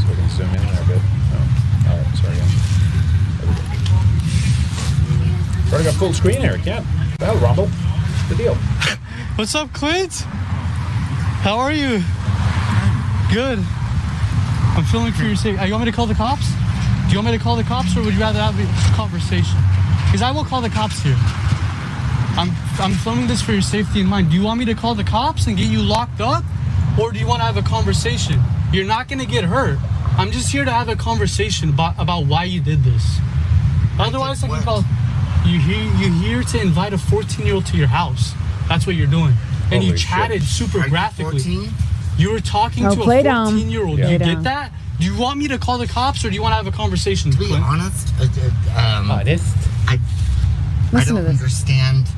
So 0.00 0.08
we 0.08 0.14
can 0.16 0.28
zoom 0.30 0.48
in 0.54 0.62
there 0.66 0.82
a 0.82 0.86
bit. 0.86 1.00
Oh, 1.02 1.90
all 1.90 1.96
right, 1.98 2.16
sorry. 2.16 2.36
Yeah. 2.36 2.48
There 3.40 3.48
we 3.48 3.54
go. 3.56 3.62
Already 5.72 5.84
got 5.84 5.94
full 5.94 6.07
screen 6.18 6.40
here. 6.40 6.58
Yeah. 6.64 6.84
Well, 7.20 7.36
Rumble. 7.36 7.68
The 8.28 8.34
deal. 8.34 8.54
What's 9.36 9.54
up, 9.54 9.72
Clint? 9.72 10.12
How 11.46 11.56
are 11.58 11.70
you? 11.70 12.02
Good. 13.32 13.60
I'm 14.76 14.82
filming 14.90 15.12
for 15.12 15.22
your 15.22 15.36
sake. 15.36 15.60
Uh, 15.60 15.64
You 15.64 15.72
want 15.74 15.84
me 15.84 15.90
to 15.92 15.96
call 15.96 16.06
the 16.08 16.14
cops? 16.14 16.50
Do 17.06 17.12
you 17.12 17.18
want 17.18 17.28
me 17.30 17.38
to 17.38 17.42
call 17.42 17.54
the 17.54 17.62
cops, 17.62 17.96
or 17.96 18.02
would 18.02 18.14
you 18.14 18.20
rather 18.20 18.40
have 18.40 18.58
a 18.58 18.96
conversation? 18.96 19.56
Because 20.06 20.20
I 20.22 20.32
will 20.32 20.44
call 20.44 20.60
the 20.60 20.68
cops 20.68 21.00
here. 21.02 21.16
I'm 22.36 22.50
I'm 22.80 22.94
filming 22.94 23.28
this 23.28 23.40
for 23.40 23.52
your 23.52 23.62
safety 23.62 24.00
in 24.00 24.06
mind. 24.08 24.30
Do 24.30 24.36
you 24.36 24.42
want 24.42 24.58
me 24.58 24.64
to 24.66 24.74
call 24.74 24.96
the 24.96 25.04
cops 25.04 25.46
and 25.46 25.56
get 25.56 25.68
you 25.70 25.80
locked 25.80 26.20
up, 26.20 26.42
or 27.00 27.12
do 27.12 27.18
you 27.20 27.26
want 27.28 27.40
to 27.40 27.44
have 27.46 27.56
a 27.56 27.62
conversation? 27.62 28.40
You're 28.72 28.86
not 28.86 29.06
gonna 29.08 29.24
get 29.24 29.44
hurt. 29.44 29.78
I'm 30.18 30.32
just 30.32 30.50
here 30.50 30.64
to 30.64 30.70
have 30.72 30.88
a 30.88 30.96
conversation 30.96 31.68
about 31.70 31.94
about 31.98 32.26
why 32.26 32.42
you 32.44 32.60
did 32.60 32.82
this. 32.82 33.18
Otherwise, 34.00 34.42
I 34.42 34.48
can 34.48 34.62
call. 34.62 34.84
You 35.48 35.58
here? 35.58 35.84
You 35.96 36.12
here 36.12 36.42
to 36.42 36.60
invite 36.60 36.92
a 36.92 36.98
14 36.98 37.44
year 37.46 37.54
old 37.54 37.66
to 37.66 37.76
your 37.76 37.86
house? 37.88 38.34
That's 38.68 38.86
what 38.86 38.96
you're 38.96 39.06
doing. 39.06 39.34
And 39.72 39.82
you 39.82 39.90
Holy 39.90 39.96
shit. 39.98 40.08
chatted 40.08 40.42
super 40.42 40.86
graphically. 40.88 41.68
You 42.18 42.32
were 42.32 42.40
talking 42.40 42.84
Oh, 42.86 42.94
to 42.94 43.00
play 43.00 43.20
a 43.20 43.22
down. 43.22 43.52
14 43.52 43.70
year 43.70 43.86
old. 43.86 43.98
Yeah. 43.98 44.10
You 44.10 44.18
Play 44.18 44.34
get 44.34 44.42
that? 44.44 44.72
Do 44.98 45.06
you 45.06 45.16
want 45.16 45.38
me 45.38 45.48
to 45.48 45.58
call 45.58 45.78
the 45.78 45.86
cops 45.86 46.24
or 46.24 46.28
do 46.28 46.34
you 46.34 46.42
want 46.42 46.52
to 46.52 46.56
have 46.56 46.66
a 46.66 46.72
conversation? 46.72 47.30
To 47.30 47.38
be 47.38 47.52
honest, 47.54 48.08
uh, 48.20 48.24
uh, 48.24 48.98
um, 49.00 49.10
Honest. 49.10 49.56
I, 49.86 49.98
I 50.92 51.04
don't 51.04 51.14
to 51.22 51.28
understand 51.30 52.08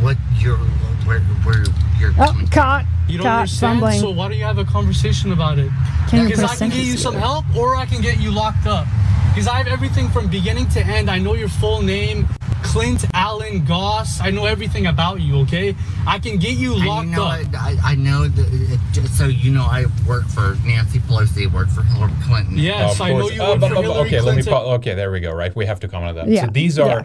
what 0.00 0.16
you're 0.38 0.56
where 1.04 1.20
where 1.44 1.64
you're 1.98 2.12
Oh, 2.18 2.26
coming 2.26 2.46
caught. 2.48 2.84
You 3.08 3.18
don't 3.18 3.26
caught 3.26 3.38
understand, 3.40 3.80
fumbling. 3.80 4.00
so 4.00 4.10
why 4.10 4.28
don't 4.28 4.38
you 4.38 4.44
have 4.44 4.58
a 4.58 4.64
conversation 4.64 5.32
about 5.32 5.58
it? 5.58 5.70
Can't 6.08 6.28
Because 6.28 6.44
I 6.44 6.56
can 6.56 6.68
get 6.70 6.84
you 6.84 6.96
some 6.96 7.14
help 7.14 7.44
or 7.56 7.74
I 7.76 7.86
can 7.86 8.00
get 8.02 8.20
you 8.20 8.30
locked 8.30 8.66
up. 8.66 8.86
Because 9.34 9.48
I 9.48 9.56
have 9.58 9.66
everything 9.68 10.08
from 10.08 10.28
beginning 10.28 10.68
to 10.70 10.80
end. 10.84 11.10
I 11.10 11.18
know 11.18 11.34
your 11.34 11.48
full 11.48 11.80
name, 11.80 12.26
Clint 12.62 13.04
Allen 13.14 13.64
Goss. 13.64 14.20
I 14.20 14.30
know 14.30 14.46
everything 14.46 14.86
about 14.86 15.20
you, 15.20 15.36
okay? 15.40 15.76
I 16.06 16.18
can 16.18 16.38
get 16.38 16.56
you 16.56 16.74
locked 16.74 17.06
you 17.08 17.16
know, 17.16 17.24
up. 17.24 17.46
I, 17.54 17.76
I 17.84 17.94
know 17.94 18.26
that 18.26 18.80
just 18.92 19.16
so 19.16 19.26
you 19.26 19.52
know, 19.52 19.62
I 19.62 19.84
work 20.08 20.26
for 20.26 20.56
Nancy 20.66 20.98
Pelosi. 20.98 21.48
I 21.48 21.54
work 21.54 21.68
for 21.68 21.82
Hillary 21.82 22.12
Clinton. 22.24 22.58
Yes, 22.58 22.94
Of 22.94 23.00
I 23.02 23.12
know 23.12 23.30
you 23.30 23.40
Uh, 23.42 23.50
work 23.50 23.60
but- 23.60 23.68
for 23.68 23.74
but- 23.76 23.82
Hillary 23.82 24.06
okay, 24.08 24.20
let 24.20 24.36
me. 24.36 24.42
Pa- 24.42 24.74
okay, 24.74 24.94
there 24.94 25.10
we 25.12 25.20
go. 25.20 25.32
Right, 25.32 25.54
we 25.54 25.66
have 25.66 25.80
to 25.80 25.88
comment 25.88 26.18
on 26.18 26.26
that. 26.26 26.28
Yeah, 26.34 26.46
So 26.46 26.50
these 26.50 26.78
are. 26.78 26.88
yeah. 26.88 27.02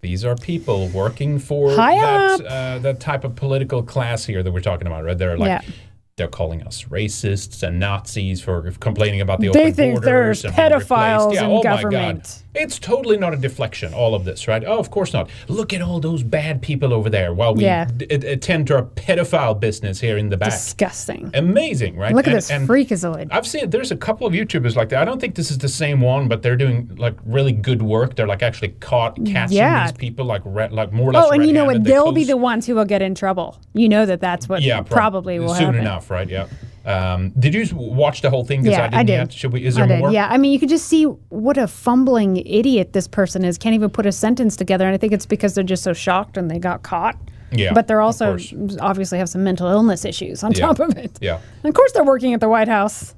These 0.00 0.24
are 0.24 0.36
people 0.36 0.88
working 0.88 1.38
for 1.38 1.74
that 1.74 2.40
uh, 2.46 2.78
that 2.78 3.00
type 3.00 3.24
of 3.24 3.34
political 3.34 3.82
class 3.82 4.24
here 4.24 4.42
that 4.42 4.52
we're 4.52 4.60
talking 4.60 4.86
about, 4.86 5.04
right? 5.04 5.18
They're 5.18 5.36
like 5.36 5.48
Yeah. 5.48 5.72
they're 6.16 6.28
calling 6.28 6.62
us 6.62 6.84
racists 6.84 7.62
and 7.66 7.80
Nazis 7.80 8.40
for 8.40 8.70
complaining 8.78 9.20
about 9.20 9.40
the 9.40 9.48
They 9.48 9.60
open 9.62 9.74
think 9.74 9.94
borders 9.94 10.04
there's 10.04 10.44
and 10.44 10.54
being 10.56 10.66
replaced. 10.72 10.88
pedophiles 10.90 11.34
yeah, 11.34 11.44
in 11.46 11.50
oh 11.50 11.62
government. 11.62 12.42
It's 12.58 12.78
totally 12.78 13.16
not 13.16 13.32
a 13.32 13.36
deflection, 13.36 13.94
all 13.94 14.14
of 14.14 14.24
this, 14.24 14.48
right? 14.48 14.64
Oh, 14.66 14.78
of 14.78 14.90
course 14.90 15.12
not. 15.12 15.30
Look 15.48 15.72
at 15.72 15.80
all 15.80 16.00
those 16.00 16.22
bad 16.22 16.60
people 16.60 16.92
over 16.92 17.08
there 17.08 17.32
while 17.32 17.54
we 17.54 17.64
Yeah. 17.64 17.84
d- 17.96 18.06
attend 18.06 18.66
to 18.68 18.74
our 18.76 18.82
pedophile 18.82 19.58
business 19.58 20.00
here 20.00 20.18
in 20.18 20.28
the 20.28 20.36
back. 20.36 20.50
Disgusting. 20.50 21.30
Amazing, 21.34 21.96
right? 21.96 22.14
Look 22.14 22.26
at 22.26 22.32
And- 22.32 22.36
this 22.38 22.50
and 22.50 22.68
freakazoid. 22.68 23.28
I've 23.30 23.46
seen 23.46 23.70
there's 23.70 23.90
a 23.92 23.96
couple 23.96 24.26
of 24.26 24.32
YouTubers 24.32 24.74
like 24.76 24.88
that. 24.88 25.00
I 25.00 25.04
don't 25.04 25.20
think 25.20 25.34
this 25.36 25.50
is 25.50 25.58
the 25.58 25.68
same 25.68 26.00
one, 26.00 26.26
but 26.28 26.42
they're 26.42 26.56
doing 26.56 26.90
like 26.98 27.14
really 27.24 27.52
good 27.52 27.82
work. 27.82 28.16
They're 28.16 28.26
like 28.26 28.42
actually 28.42 28.74
caught 28.80 29.16
catching 29.24 29.56
Yeah. 29.56 29.84
these 29.84 29.92
people 29.96 30.24
like 30.24 30.42
red, 30.44 30.72
like 30.72 30.92
more 30.92 31.10
or 31.10 31.12
less. 31.12 31.26
Oh, 31.28 31.30
and 31.30 31.46
you 31.46 31.52
know 31.52 31.64
what? 31.66 31.84
They 31.84 31.90
They'll 31.92 32.12
be 32.12 32.24
the 32.24 32.36
ones 32.36 32.66
who 32.66 32.74
will 32.74 32.84
get 32.84 33.02
in 33.02 33.14
trouble. 33.14 33.56
You 33.74 33.88
know 33.88 34.04
that 34.06 34.20
that's 34.20 34.48
what 34.48 34.62
yeah, 34.62 34.76
prob- 34.80 34.88
probably 34.88 35.38
will 35.38 35.54
soon 35.54 35.66
happen. 35.66 35.80
enough, 35.80 36.10
right? 36.10 36.28
Yeah. 36.28 36.46
Um, 36.88 37.30
did 37.38 37.52
you 37.54 37.66
watch 37.76 38.22
the 38.22 38.30
whole 38.30 38.44
thing? 38.44 38.60
'Cause 38.64 38.70
Yeah, 38.72 38.78
I 38.80 38.86
didn't 38.86 38.94
I 38.94 39.02
did. 39.02 39.12
yet. 39.12 39.32
Should 39.32 39.52
we? 39.52 39.64
Is 39.66 39.74
there 39.74 39.84
I 39.84 39.88
did. 39.88 39.98
more? 40.00 40.10
Yeah, 40.10 40.26
I 40.30 40.38
mean, 40.38 40.52
you 40.52 40.58
could 40.58 40.70
just 40.70 40.86
see 40.86 41.04
what 41.04 41.58
a 41.58 41.68
fumbling 41.68 42.38
idiot 42.38 42.92
this 42.94 43.06
person 43.06 43.44
is. 43.44 43.58
Can't 43.58 43.74
even 43.74 43.90
put 43.90 44.06
a 44.06 44.12
sentence 44.12 44.56
together, 44.56 44.86
and 44.86 44.94
I 44.94 44.98
think 44.98 45.12
it's 45.12 45.26
because 45.26 45.54
they're 45.54 45.64
just 45.64 45.82
so 45.82 45.92
shocked 45.92 46.36
and 46.38 46.50
they 46.50 46.58
got 46.58 46.82
caught. 46.82 47.16
Yeah, 47.52 47.72
but 47.74 47.86
they're 47.88 48.00
also 48.00 48.38
obviously 48.80 49.18
have 49.18 49.28
some 49.28 49.44
mental 49.44 49.66
illness 49.68 50.04
issues 50.04 50.42
on 50.44 50.52
Yeah. 50.52 50.66
top 50.66 50.80
of 50.80 50.96
it. 50.96 51.12
Yeah. 51.20 51.38
And 51.62 51.68
of 51.70 51.74
course, 51.74 51.92
they're 51.92 52.04
working 52.04 52.32
at 52.34 52.40
the 52.40 52.48
White 52.48 52.68
House. 52.68 53.14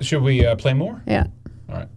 Should 0.00 0.22
we 0.22 0.44
uh, 0.46 0.56
play 0.56 0.74
more? 0.74 1.00
Yeah. 1.06 1.24
All 1.70 1.76
right. 1.76 1.88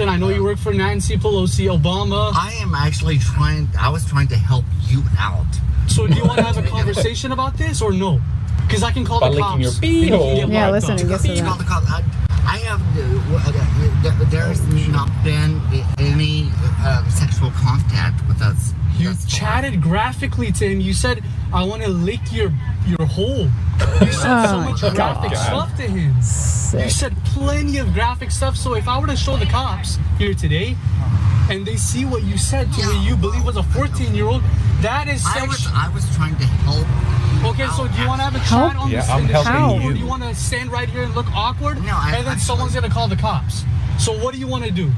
And 0.00 0.08
I 0.10 0.16
know 0.16 0.28
you 0.28 0.44
work 0.44 0.58
for 0.58 0.72
Nancy 0.72 1.16
Pelosi, 1.16 1.66
Obama. 1.66 2.30
I 2.34 2.52
am 2.62 2.74
actually 2.76 3.18
trying. 3.18 3.68
I 3.80 3.88
was 3.88 4.04
trying 4.04 4.28
to 4.28 4.36
help 4.36 4.64
you 4.88 5.02
out. 5.18 5.46
So 5.88 6.06
do 6.06 6.14
you 6.14 6.24
want 6.24 6.38
to 6.38 6.44
have 6.44 6.56
a 6.58 6.62
conversation 6.76 7.32
about 7.32 7.56
this 7.56 7.82
or 7.82 7.92
no? 7.92 8.20
Because 8.68 8.82
I 8.82 8.92
can 8.92 9.04
call 9.04 9.20
By 9.20 9.30
the 9.30 9.38
cops. 9.40 9.60
your 9.62 9.72
and 9.82 9.84
you 9.92 10.08
can 10.08 10.18
beehole. 10.18 10.36
get 10.36 10.48
Yeah, 10.50 10.70
listen, 10.70 10.92
up. 10.92 11.00
I 11.00 11.04
guess 11.04 11.24
You 11.26 11.42
call 11.42 11.56
the 11.56 11.64
cop. 11.64 11.82
I, 11.90 12.04
I 12.44 12.58
have. 12.58 12.80
Uh, 12.96 14.24
there's 14.30 14.60
not 14.88 15.08
been 15.24 15.60
any 15.98 16.50
uh, 16.80 17.06
sexual 17.08 17.50
contact 17.52 18.26
with 18.28 18.40
us. 18.42 18.72
You 18.98 19.10
thus 19.10 19.24
far. 19.24 19.38
chatted 19.40 19.80
graphically 19.82 20.52
to 20.52 20.68
him. 20.68 20.80
You 20.80 20.92
said, 20.92 21.22
"I 21.52 21.64
want 21.64 21.82
to 21.82 21.88
lick 21.88 22.20
your 22.32 22.52
your 22.86 23.06
hole." 23.06 23.48
You 24.00 24.12
said 24.12 24.46
so 24.46 24.56
Oh 24.56 24.60
much 24.70 24.82
my 24.82 24.90
graphic 24.90 25.32
God. 25.32 25.44
stuff 25.46 25.76
to 25.76 25.82
him. 25.82 26.14
You 26.84 26.90
said 26.90 27.16
plenty 27.24 27.78
of 27.78 27.92
graphic 27.94 28.30
stuff. 28.30 28.56
So 28.56 28.74
if 28.74 28.86
I 28.88 28.98
were 29.00 29.06
to 29.06 29.16
show 29.16 29.36
the 29.36 29.46
cops 29.46 29.98
here 30.18 30.34
today, 30.34 30.76
and 31.50 31.64
they 31.66 31.76
see 31.76 32.04
what 32.04 32.22
you 32.24 32.36
said 32.36 32.70
to 32.72 32.80
what 32.82 33.06
you 33.06 33.16
believe 33.16 33.44
was 33.44 33.56
a 33.56 33.62
14 33.62 34.14
year 34.14 34.26
old, 34.26 34.42
that 34.82 35.08
is 35.08 35.24
I 35.26 35.46
was. 35.46 35.66
I 35.72 35.88
was 35.94 36.04
trying 36.16 36.36
to 36.36 36.44
help. 36.44 36.86
You 37.42 37.48
Okay, 37.50 37.66
so 37.76 37.84
out, 37.84 37.94
do 37.94 38.02
you 38.02 38.08
want 38.08 38.20
to 38.20 38.24
have 38.24 38.34
a 38.34 38.38
actually. 38.38 38.68
chat 38.68 38.76
on 38.76 38.90
Yeah, 38.90 39.00
this? 39.00 39.08
I'm 39.10 39.24
helping 39.26 39.52
show, 39.52 39.78
you. 39.80 39.90
Or 39.90 39.92
do 39.92 39.98
you 39.98 40.06
want 40.06 40.22
to 40.22 40.34
stand 40.34 40.70
right 40.72 40.88
here 40.88 41.02
and 41.04 41.14
look 41.14 41.26
awkward? 41.34 41.82
No, 41.84 41.92
I- 41.96 42.14
and 42.16 42.26
then 42.26 42.34
I- 42.34 42.38
someone's 42.40 42.74
gonna 42.74 42.88
call 42.90 43.08
the 43.08 43.16
cops. 43.16 43.64
So 43.98 44.12
what 44.12 44.32
do 44.34 44.40
you 44.40 44.46
want 44.46 44.64
to 44.64 44.70
do? 44.70 44.92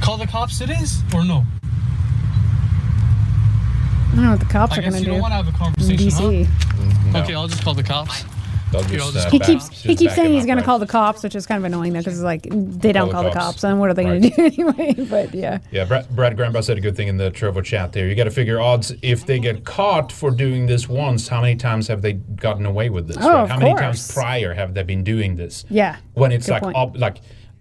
Call 0.00 0.18
the 0.18 0.26
cops 0.26 0.60
it 0.60 0.70
is 0.70 1.02
or 1.14 1.24
no? 1.24 1.44
I 4.12 4.16
don't 4.16 4.24
know 4.24 4.30
what 4.32 4.40
the 4.40 4.46
cops 4.46 4.72
I 4.74 4.76
are 4.76 4.80
going 4.82 4.92
guess 4.92 4.94
to 4.94 4.98
you 5.00 5.04
do 5.06 5.10
don't 5.12 5.20
want 5.22 5.32
to 5.32 5.36
have 5.36 5.46
a 5.46 5.50
in 5.50 5.56
conversation, 5.56 5.96
DC. 6.08 6.44
huh? 6.44 6.52
No. 6.76 6.84
Mm-hmm. 6.84 7.16
Okay, 7.16 7.34
I'll 7.34 7.48
just 7.48 7.64
call 7.64 7.74
the 7.74 7.82
cops. 7.82 8.24
They'll 8.82 8.82
just, 9.12 9.16
uh, 9.26 9.30
He 9.30 9.38
back- 9.38 9.46
keeps 9.48 9.68
just 9.68 9.84
he 9.84 9.94
keeps 9.94 10.14
saying 10.14 10.32
he's 10.32 10.46
going 10.46 10.58
to 10.58 10.64
call 10.64 10.78
the 10.78 10.86
cops, 10.86 11.22
which 11.22 11.34
is 11.34 11.46
kind 11.46 11.58
of 11.58 11.64
annoying 11.64 11.92
though, 11.92 12.00
because 12.00 12.14
it's 12.14 12.22
like 12.24 12.42
they 12.50 12.92
don't 12.92 13.10
Call 13.10 13.22
the 13.24 13.30
call 13.30 13.30
the 13.30 13.30
cops. 13.30 13.46
cops, 13.60 13.64
and 13.64 13.78
what 13.80 13.90
are 13.90 13.94
they 13.94 14.02
going 14.04 14.22
to 14.22 14.30
do 14.30 14.42
anyway? 14.44 14.94
But 15.08 15.34
yeah, 15.34 15.58
Yeah, 15.70 15.84
Brad, 15.84 16.08
Brad 16.14 16.36
Grandpa 16.36 16.60
said 16.60 16.76
a 16.78 16.80
good 16.80 16.96
thing 16.96 17.08
in 17.08 17.16
the 17.16 17.30
Trovo 17.30 17.62
chat 17.62 17.92
there. 17.92 18.08
You 18.08 18.14
got 18.14 18.24
to 18.24 18.30
figure 18.30 18.60
odds 18.60 18.92
if 19.02 19.24
they 19.26 19.38
get 19.38 19.64
caught 19.64 20.10
for 20.10 20.30
doing 20.30 20.66
this 20.66 20.88
once, 20.88 21.28
how 21.28 21.40
many 21.40 21.56
times 21.56 21.88
have 21.88 22.02
they 22.02 22.14
gotten 22.14 22.66
away 22.66 22.90
with 22.90 23.06
this? 23.08 23.16
Oh, 23.20 23.28
right? 23.28 23.40
of 23.42 23.48
How 23.50 23.58
many 23.58 23.70
course. 23.70 23.80
times 23.80 24.12
prior 24.12 24.54
have 24.54 24.74
they 24.74 24.82
been 24.82 25.04
doing 25.04 25.36
this? 25.36 25.64
yeah. 25.70 25.96
When 26.14 26.32
it's 26.32 26.46
Good 26.46 26.52
like, 26.54 26.62
point. 26.62 26.76
up, 26.76 26.98
like, 26.98 27.18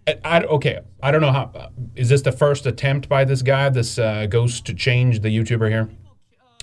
I, 0.08 0.15
I- 0.26 0.43
okay, 0.43 0.80
I 1.02 1.12
don't 1.12 1.21
know 1.21 1.32
how. 1.32 1.52
uh, 1.56 1.67
Is 1.95 2.10
this 2.10 2.21
the 2.23 2.32
first 2.32 2.65
attempt 2.65 3.08
by 3.08 3.23
this 3.23 3.41
guy, 3.41 3.69
this 3.69 3.97
uh, 3.99 4.26
Ghost 4.30 4.65
to 4.65 4.73
change 4.73 5.21
the 5.21 5.30
YouTuber 5.30 5.69
here? 5.69 5.89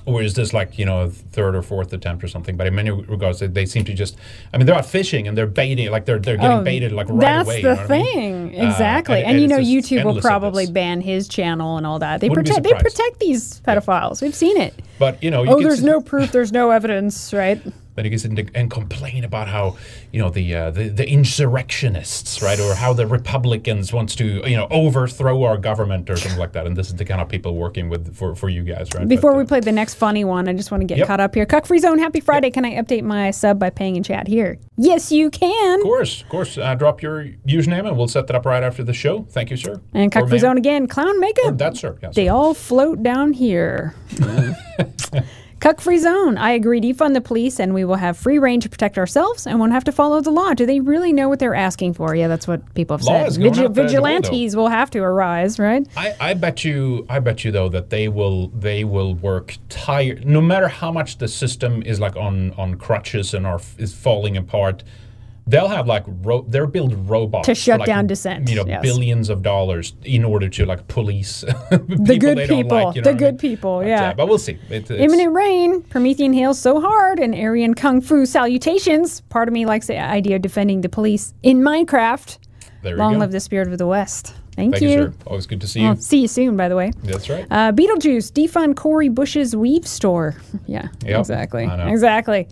Or 0.07 0.23
is 0.23 0.35
this 0.35 0.53
like, 0.53 0.79
you 0.79 0.85
know, 0.85 1.03
a 1.03 1.09
third 1.11 1.55
or 1.55 1.63
fourth 1.63 1.93
attempt 1.93 2.25
or 2.25 2.29
something? 2.29 2.57
But 2.57 2.67
in 2.67 2.75
many 2.75 2.91
regards, 2.91 3.41
they, 3.41 3.47
they 3.47 3.67
seem 3.67 3.85
to 3.85 3.93
just, 3.95 4.17
I 4.53 4.57
mean, 4.59 4.67
they're 4.67 4.75
out 4.77 4.87
fishing 4.87 5.29
and 5.29 5.37
they're 5.37 5.47
baiting, 5.47 5.91
like 5.91 6.05
they're, 6.07 6.19
they're 6.19 6.37
getting 6.37 6.59
Oh, 6.59 6.63
baited 6.63 6.93
like 6.93 7.09
right 7.09 7.21
that's 7.21 7.47
away. 7.49 7.57
you 7.59 7.63
the 7.63 7.75
know 7.75 7.81
what 7.83 7.91
I 7.91 7.97
mean? 7.99 8.51
thing, 8.51 8.61
Uh, 8.61 8.67
exactly. 8.71 9.17
and- 9.19 9.25
and, 9.27 9.33
and 9.33 9.41
you 9.43 9.49
know, 9.49 9.59
YouTube 9.59 10.05
will 10.05 10.21
probably 10.21 10.67
ban 10.71 11.01
his 11.01 11.29
channel 11.29 11.77
and 11.77 11.87
all 11.87 11.99
that. 11.99 12.21
They 12.21 12.29
Wouldn't 12.29 12.47
protect 12.49 12.65
they 12.65 12.73
protect 12.73 13.19
these 13.21 13.61
pedophiles. 13.61 14.23
We've 14.23 14.35
seen 14.35 14.57
it. 14.57 14.75
But, 14.99 15.23
you 15.23 15.31
know, 15.31 15.43
you 15.43 15.51
Oh, 15.51 15.61
there's 15.61 15.79
s- 15.79 15.85
no 15.85 16.01
proof. 16.01 16.33
There's 16.33 16.53
no 16.53 16.71
evidence, 16.71 17.33
right? 17.33 17.61
Then 17.95 18.05
he 18.05 18.11
gets 18.11 18.25
into 18.25 18.47
and 18.55 18.71
complain 18.71 19.25
about 19.25 19.49
how 19.49 19.77
you 20.13 20.21
know 20.21 20.31
the, 20.31 20.55
uh, 20.55 20.71
the 20.71 20.89
the 20.89 21.09
insurrectionists, 21.09 22.41
right, 22.43 22.59
or 22.61 22.75
how 22.75 22.93
the 22.93 23.07
Republicans 23.07 23.93
wants 23.93 24.15
to 24.17 24.43
you 24.49 24.57
know 24.57 24.69
overthrow 24.71 25.43
our 25.45 25.57
government 25.57 26.09
or 26.09 26.17
something 26.17 26.39
like 26.39 26.53
that. 26.53 26.67
And 26.67 26.77
this 26.77 26.89
is 26.89 26.95
the 26.97 27.05
kind 27.05 27.21
of 27.21 27.29
people 27.29 27.57
working 27.57 27.89
with 27.89 28.15
for, 28.15 28.35
for 28.35 28.49
you 28.49 28.63
guys, 28.63 28.89
right? 28.95 29.07
Before 29.09 29.33
But, 29.33 29.39
we 29.39 29.43
uh, 29.45 29.47
play 29.47 29.61
the 29.61 29.73
next 29.73 29.95
funny 29.95 30.25
one, 30.25 30.49
I 30.49 30.53
just 30.53 30.71
want 30.71 30.81
to 30.83 30.87
get 30.87 30.99
Yep. 30.99 31.07
caught 31.07 31.21
up 31.21 31.35
here. 31.35 31.47
Cuck 31.47 31.67
Free 31.67 31.79
Zone, 31.79 31.99
happy 31.99 32.21
Friday. 32.21 32.51
Can 32.51 32.65
I 32.65 32.75
update 32.81 33.03
my 33.03 33.31
sub 33.31 33.59
by 33.59 33.71
paying 33.71 33.97
in 33.97 34.03
chat 34.03 34.29
here? 34.29 34.59
Yes, 34.77 35.11
you 35.13 35.31
can. 35.31 35.81
of 35.81 35.85
course, 35.85 36.23
of 36.23 36.29
course, 36.29 36.59
uh, 36.59 36.75
drop 36.75 37.03
your 37.03 37.25
username 37.47 37.87
and 37.87 37.97
we'll 37.97 38.09
set 38.09 38.27
that 38.29 38.37
up 38.37 38.47
right 38.47 38.63
after 38.63 38.83
the 38.83 38.93
show. 38.95 39.25
Thank 39.31 39.51
you, 39.51 39.57
sir. 39.57 39.81
And 39.95 40.15
Or 40.15 40.21
Cuck 40.21 40.29
Free. 40.29 40.39
Zone 40.39 40.57
again, 40.59 40.87
clown 40.87 41.17
Or 41.17 41.21
makeup. 41.21 41.59
that, 41.59 41.77
sir. 41.77 41.99
Yes. 42.03 42.15
They 42.15 42.29
all 42.29 42.55
float 42.55 43.03
down 43.03 43.33
here. 43.33 43.95
Cuck 45.61 45.83
Free 45.83 45.99
Zone. 45.99 46.39
I 46.39 46.53
agree. 46.53 46.81
Defund 46.81 47.13
the 47.13 47.21
police, 47.21 47.61
and 47.61 47.75
we 47.75 47.85
will 47.85 47.97
have 47.97 48.17
free 48.17 48.39
reign 48.39 48.61
to 48.61 48.69
protect 48.71 48.97
ourselves 48.97 49.47
and 49.47 49.61
won't 49.61 49.73
have 49.73 49.85
to 49.85 49.93
follow 49.93 50.23
the 50.23 50.31
law. 50.31 50.55
Do 50.55 50.65
they 50.65 50.81
really 50.81 51.13
know 51.13 51.29
what 51.29 51.39
they're 51.39 51.55
asking 51.55 51.95
for? 51.95 52.15
Yeah, 52.15 52.29
that's 52.29 52.49
what 52.49 52.75
people 52.75 52.97
have 52.97 53.05
Law 53.05 53.13
said. 53.21 53.29
is 53.29 53.39
going 53.39 53.59
out 53.59 53.75
the 53.75 53.83
vigilantes 53.83 54.57
will 54.57 54.69
have 54.69 54.91
to 54.93 55.01
arise, 55.01 55.59
right? 55.59 55.87
I, 55.97 56.17
I 56.19 56.35
bet 56.35 56.65
you 56.65 57.05
I 57.11 57.19
bet 57.19 57.45
you 57.45 57.53
though 57.53 57.69
that 57.69 57.91
they 57.91 58.09
will 58.09 58.49
they 58.49 58.85
will 58.85 59.15
work 59.15 59.59
tired 59.69 60.27
no 60.27 60.41
matter 60.41 60.69
how 60.69 60.91
much 60.91 61.19
the 61.19 61.29
system 61.29 61.83
is 61.83 62.01
like 62.01 62.17
on 62.17 62.53
on 62.53 62.77
crutches 62.77 63.35
and 63.35 63.47
are 63.47 63.61
is 63.77 63.95
falling 63.95 64.39
apart 64.39 64.83
they'll 65.51 65.69
have 65.69 65.87
like 65.87 66.05
ro- 66.23 66.45
they'll 66.49 66.67
build 66.67 66.93
robots 67.09 67.47
To 67.47 67.55
shut 67.55 67.81
like, 67.81 67.87
down 67.87 68.07
dissent, 68.07 68.49
you 68.49 68.57
know 68.57 68.65
yes. 68.67 68.83
billions 68.83 69.29
of 69.29 69.43
dollars 69.43 69.93
in 70.05 70.25
order 70.25 70.49
to 70.49 70.65
like 70.65 70.87
police 70.89 71.41
The 71.71 72.17
good 72.27 72.49
people. 72.49 72.93
the 72.93 73.15
good 73.15 73.39
people, 73.39 73.85
yeah. 73.85 74.15
but 74.15 74.29
we'll 74.29 74.39
see 74.39 74.59
it, 74.71 74.91
it's, 74.91 74.91
Imminent 74.91 75.33
rain. 75.35 75.83
Promethean 75.83 76.33
hails 76.33 76.59
so 76.59 76.81
hard, 76.81 77.19
and 77.19 77.35
Aryan 77.35 77.75
kung 77.75 78.01
fu 78.01 78.25
salutations. 78.27 79.21
Part 79.29 79.49
of 79.49 79.53
me 79.55 79.67
likes 79.67 79.87
the 79.87 79.99
idea 79.99 80.37
of 80.37 80.43
defending 80.43 80.81
the 80.83 80.89
police 80.89 81.35
in 81.43 81.61
Minecraft. 81.61 82.39
there 82.83 82.93
you 82.93 82.99
Long 82.99 83.19
live 83.19 83.33
the 83.33 83.41
spirit 83.41 83.69
of 83.69 83.79
the 83.79 83.87
West. 83.87 84.35
Thank, 84.57 84.75
thank 84.75 84.83
you. 84.83 84.91
sir 85.05 85.13
always 85.27 85.47
good 85.47 85.61
to 85.61 85.69
see 85.69 85.81
you 85.81 85.87
I'll 85.89 85.97
see 85.97 86.21
you 86.23 86.29
soon, 86.29 86.57
by 86.57 86.69
the 86.69 86.77
way. 86.77 86.93
that's 87.05 87.31
right 87.31 87.47
Uh, 87.51 87.71
Beetlejuice, 87.73 88.31
defund 88.33 88.77
Cori 88.77 89.09
Bush's 89.09 89.55
weave 89.57 89.87
store. 89.87 90.35
Yeah, 90.67 90.89
Yep, 91.05 91.21
exactly. 91.21 91.65
I 91.65 91.77
know. 91.77 91.87
Exactly. 91.93 92.47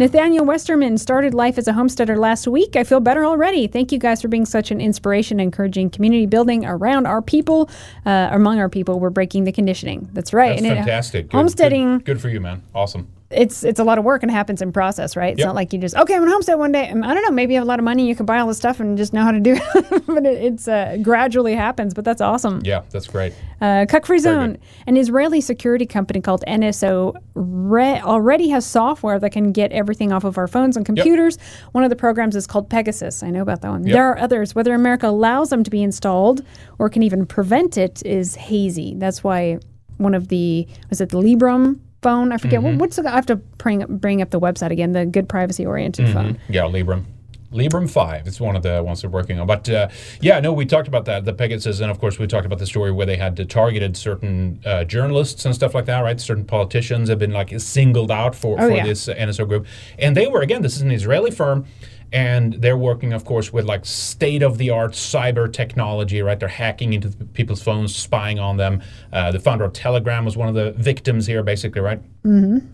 Nathaniel 0.00 0.46
Westerman 0.46 0.98
started 0.98 1.34
life 1.34 1.58
as 1.58 1.68
a 1.68 1.74
homesteader 1.74 2.16
last 2.16 2.48
week. 2.48 2.74
I 2.74 2.84
feel 2.84 3.00
better 3.00 3.22
already. 3.26 3.66
Thank 3.66 3.92
you 3.92 3.98
guys 3.98 4.22
for 4.22 4.28
being 4.28 4.46
such 4.46 4.70
an 4.70 4.80
inspiration, 4.80 5.38
encouraging 5.38 5.90
community 5.90 6.24
building 6.24 6.64
around 6.64 7.04
our 7.06 7.20
people, 7.20 7.68
uh, 8.06 8.30
among 8.32 8.58
our 8.60 8.70
people. 8.70 8.98
We're 8.98 9.10
breaking 9.10 9.44
the 9.44 9.52
conditioning. 9.52 10.08
That's 10.14 10.32
right. 10.32 10.52
that's 10.52 10.62
And 10.62 10.72
it- 10.72 10.74
fantastic 10.76 11.28
Good- 11.28 11.36
homesteading, 11.36 11.98
good, 11.98 12.04
good 12.06 12.20
for 12.22 12.30
you 12.30 12.40
man 12.40 12.62
awesome 12.74 13.08
it's 13.30 13.62
it's 13.62 13.78
a 13.78 13.84
lot 13.84 13.96
of 13.98 14.04
work 14.04 14.22
and 14.24 14.30
happens 14.30 14.60
in 14.60 14.72
process, 14.72 15.16
right? 15.16 15.32
It's 15.32 15.38
Yep. 15.38 15.46
not 15.46 15.54
like 15.54 15.72
you 15.72 15.78
just 15.78 15.94
okay, 15.96 16.14
I'm 16.14 16.20
gonna 16.22 16.32
homestead 16.32 16.58
one 16.58 16.72
day. 16.72 16.88
Um, 16.90 17.04
I 17.04 17.14
don't 17.14 17.22
know, 17.22 17.30
maybe 17.30 17.54
you 17.54 17.60
have 17.60 17.66
a 17.66 17.68
lot 17.68 17.78
of 17.78 17.84
money, 17.84 18.08
you 18.08 18.16
can 18.16 18.26
buy 18.26 18.38
all 18.40 18.48
this 18.48 18.56
stuff 18.56 18.80
and 18.80 18.98
just 18.98 19.12
know 19.12 19.22
how 19.22 19.30
to 19.30 19.38
do 19.40 19.54
it. 19.56 20.06
but 20.06 20.26
it, 20.26 20.42
it's 20.42 20.66
uh, 20.66 20.96
gradually 21.02 21.54
happens. 21.54 21.94
But 21.94 22.04
that's 22.04 22.20
awesome. 22.20 22.60
yeah 22.64 22.82
that's 22.90 23.06
great 23.06 23.32
Uh, 23.60 23.86
Cuck 23.88 24.06
Free 24.06 24.18
Zone, 24.18 24.56
an 24.86 24.96
Israeli 24.96 25.40
security 25.40 25.86
company 25.86 26.20
called 26.20 26.42
NSO, 26.48 27.14
re- 27.34 28.00
already 28.00 28.48
has 28.48 28.64
software 28.66 29.18
that 29.20 29.30
can 29.30 29.52
get 29.52 29.70
everything 29.70 30.12
off 30.12 30.24
of 30.24 30.36
our 30.38 30.48
phones 30.48 30.76
and 30.76 30.84
computers. 30.86 31.38
One 31.72 31.84
of 31.84 31.90
the 31.90 31.96
programs 31.96 32.34
is 32.36 32.46
called 32.46 32.68
Pegasus. 32.70 33.22
I 33.22 33.30
know 33.30 33.42
about 33.42 33.60
that 33.62 33.70
one. 33.70 33.84
Yep. 33.86 33.92
There 33.92 34.06
are 34.10 34.18
others. 34.18 34.54
Whether 34.54 34.74
America 34.74 35.06
allows 35.08 35.50
them 35.50 35.62
to 35.64 35.70
be 35.70 35.82
installed 35.82 36.42
or 36.78 36.88
can 36.88 37.02
even 37.02 37.26
prevent 37.26 37.76
it 37.78 38.02
is 38.04 38.34
hazy. 38.34 38.94
That's 38.96 39.22
why 39.22 39.58
one 39.98 40.14
of 40.14 40.28
the 40.28 40.66
was 40.88 41.00
it 41.00 41.10
the 41.10 41.18
Librem 41.18 41.78
phone? 42.02 42.32
I 42.32 42.36
forget 42.38 42.60
Mm-hmm. 42.60 42.78
what's 42.78 42.96
the, 42.96 43.08
I 43.10 43.14
have 43.14 43.26
to 43.26 43.36
bring 43.36 43.84
bring 43.98 44.22
up 44.22 44.30
the 44.30 44.40
website 44.40 44.70
again. 44.70 44.92
The 44.92 45.06
good 45.06 45.28
privacy 45.28 45.64
oriented 45.66 46.06
Mm-hmm. 46.06 46.14
phone. 46.14 46.38
Yeah, 46.48 46.62
Librem. 46.62 47.04
Librem 47.52 47.90
5 47.90 48.28
It's 48.28 48.40
one 48.40 48.54
of 48.54 48.62
the 48.62 48.80
ones 48.80 49.00
they're 49.00 49.10
working 49.10 49.40
on. 49.40 49.46
But 49.48 49.68
uh, 49.68 49.88
yeah, 50.20 50.38
no, 50.38 50.52
we 50.52 50.64
talked 50.64 50.86
about 50.86 51.04
that, 51.06 51.24
the 51.24 51.32
Pegasus, 51.32 51.80
and 51.80 51.90
of 51.90 51.98
course, 51.98 52.16
we 52.16 52.28
talked 52.28 52.46
about 52.46 52.60
the 52.60 52.66
story 52.66 52.92
where 52.92 53.06
they 53.06 53.16
had 53.16 53.40
uh, 53.40 53.44
targeted 53.44 53.96
certain 53.96 54.60
uh, 54.64 54.84
journalists 54.84 55.44
and 55.44 55.52
stuff 55.52 55.74
like 55.74 55.86
that, 55.86 55.98
right? 56.00 56.20
Certain 56.20 56.44
politicians 56.44 57.08
have 57.08 57.18
been 57.18 57.32
like 57.32 57.52
singled 57.58 58.12
out 58.12 58.36
for, 58.36 58.56
Oh, 58.60 58.68
for 58.68 58.76
yeah. 58.76 58.84
this 58.86 59.08
NSO 59.08 59.48
group. 59.48 59.66
And 59.98 60.16
they 60.16 60.28
were, 60.28 60.42
again, 60.42 60.62
this 60.62 60.76
is 60.76 60.82
an 60.82 60.92
Israeli 60.92 61.32
firm. 61.32 61.66
And 62.12 62.54
they're 62.54 62.76
working, 62.76 63.12
of 63.12 63.24
course, 63.24 63.52
with 63.52 63.66
like 63.66 63.86
state 63.86 64.42
of 64.42 64.58
the 64.58 64.70
art 64.70 64.92
cyber 64.92 65.52
technology, 65.52 66.22
right? 66.22 66.38
They're 66.38 66.48
hacking 66.48 66.92
into 66.92 67.10
people's 67.34 67.62
phones, 67.62 67.94
spying 67.94 68.38
on 68.40 68.56
them. 68.56 68.82
Uh, 69.12 69.30
the 69.30 69.38
founder 69.38 69.64
of 69.64 69.72
Telegram 69.72 70.24
was 70.24 70.36
one 70.36 70.48
of 70.48 70.54
the 70.54 70.72
victims 70.72 71.26
here, 71.26 71.42
basically, 71.44 71.80
right? 71.80 72.00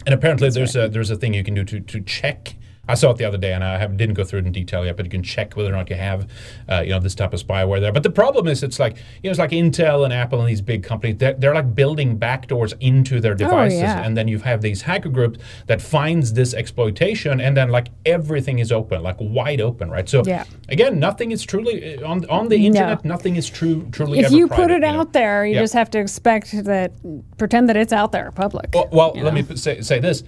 And 0.06 0.14
apparently, 0.14 0.48
there's 0.50 0.74
a 0.74 0.88
there's 0.88 1.10
a 1.10 1.16
thing 1.16 1.34
you 1.34 1.44
can 1.44 1.54
do 1.54 1.64
to 1.64 1.80
to 1.80 2.00
check 2.00 2.54
I 2.88 2.94
saw 2.94 3.10
it 3.10 3.16
the 3.18 3.24
other 3.24 3.38
day, 3.38 3.52
and 3.52 3.64
I 3.64 3.84
didn't 3.86 4.14
go 4.14 4.24
through 4.24 4.40
it 4.40 4.46
in 4.46 4.52
detail 4.52 4.84
yet, 4.84 4.96
but 4.96 5.06
you 5.06 5.10
can 5.10 5.22
check 5.22 5.54
whether 5.56 5.70
or 5.70 5.76
not 5.76 5.90
you 5.90 5.96
have, 5.96 6.28
uh, 6.68 6.82
you 6.84 6.90
know, 6.90 7.00
this 7.00 7.14
type 7.14 7.32
of 7.32 7.42
spyware 7.42 7.80
there. 7.80 7.92
But 7.92 8.02
the 8.02 8.10
problem 8.10 8.46
is, 8.46 8.62
it's 8.62 8.78
like, 8.78 8.96
you 8.96 9.28
know, 9.28 9.30
it's 9.30 9.38
like 9.38 9.50
Intel 9.50 10.04
and 10.04 10.12
Apple 10.12 10.40
and 10.40 10.48
these 10.48 10.60
big 10.60 10.82
companies. 10.82 11.16
They're, 11.18 11.34
they're 11.34 11.54
like 11.54 11.74
building 11.74 12.18
backdoors 12.18 12.74
into 12.80 13.20
their 13.20 13.34
devices, 13.34 13.80
yeah. 13.80 14.02
and 14.04 14.16
then 14.16 14.28
you 14.28 14.38
have 14.40 14.62
these 14.62 14.82
hacker 14.82 15.08
groups 15.08 15.38
that 15.66 15.82
finds 15.82 16.32
this 16.32 16.54
exploitation, 16.54 17.40
and 17.40 17.56
then 17.56 17.70
like 17.70 17.88
everything 18.04 18.58
is 18.58 18.70
open, 18.70 19.02
like 19.02 19.16
wide 19.20 19.60
open, 19.60 19.90
right? 19.90 20.08
So 20.08 20.22
Yeah. 20.24 20.44
again, 20.68 20.98
nothing 20.98 21.32
is 21.32 21.44
truly 21.44 21.98
uh, 21.98 22.08
on 22.08 22.24
on 22.26 22.48
the 22.48 22.58
No. 22.58 22.64
internet. 22.66 23.04
Nothing 23.04 23.36
is 23.36 23.48
true, 23.48 23.88
truly. 23.92 24.20
If 24.20 24.30
you 24.30 24.46
put 24.48 24.56
private, 24.56 24.70
it 24.70 24.86
you 24.86 24.92
know? 24.92 25.00
out 25.00 25.12
there, 25.12 25.44
you 25.46 25.54
Yeah. 25.54 25.62
just 25.62 25.74
have 25.74 25.90
to 25.90 25.98
expect 25.98 26.64
that, 26.64 26.92
pretend 27.36 27.68
that 27.68 27.76
it's 27.76 27.92
out 27.92 28.12
there, 28.12 28.30
public. 28.32 28.70
Well, 28.74 28.88
well 28.92 29.12
let 29.14 29.34
know? 29.34 29.42
me 29.42 29.56
say, 29.56 29.80
say 29.80 29.98
this. 29.98 30.22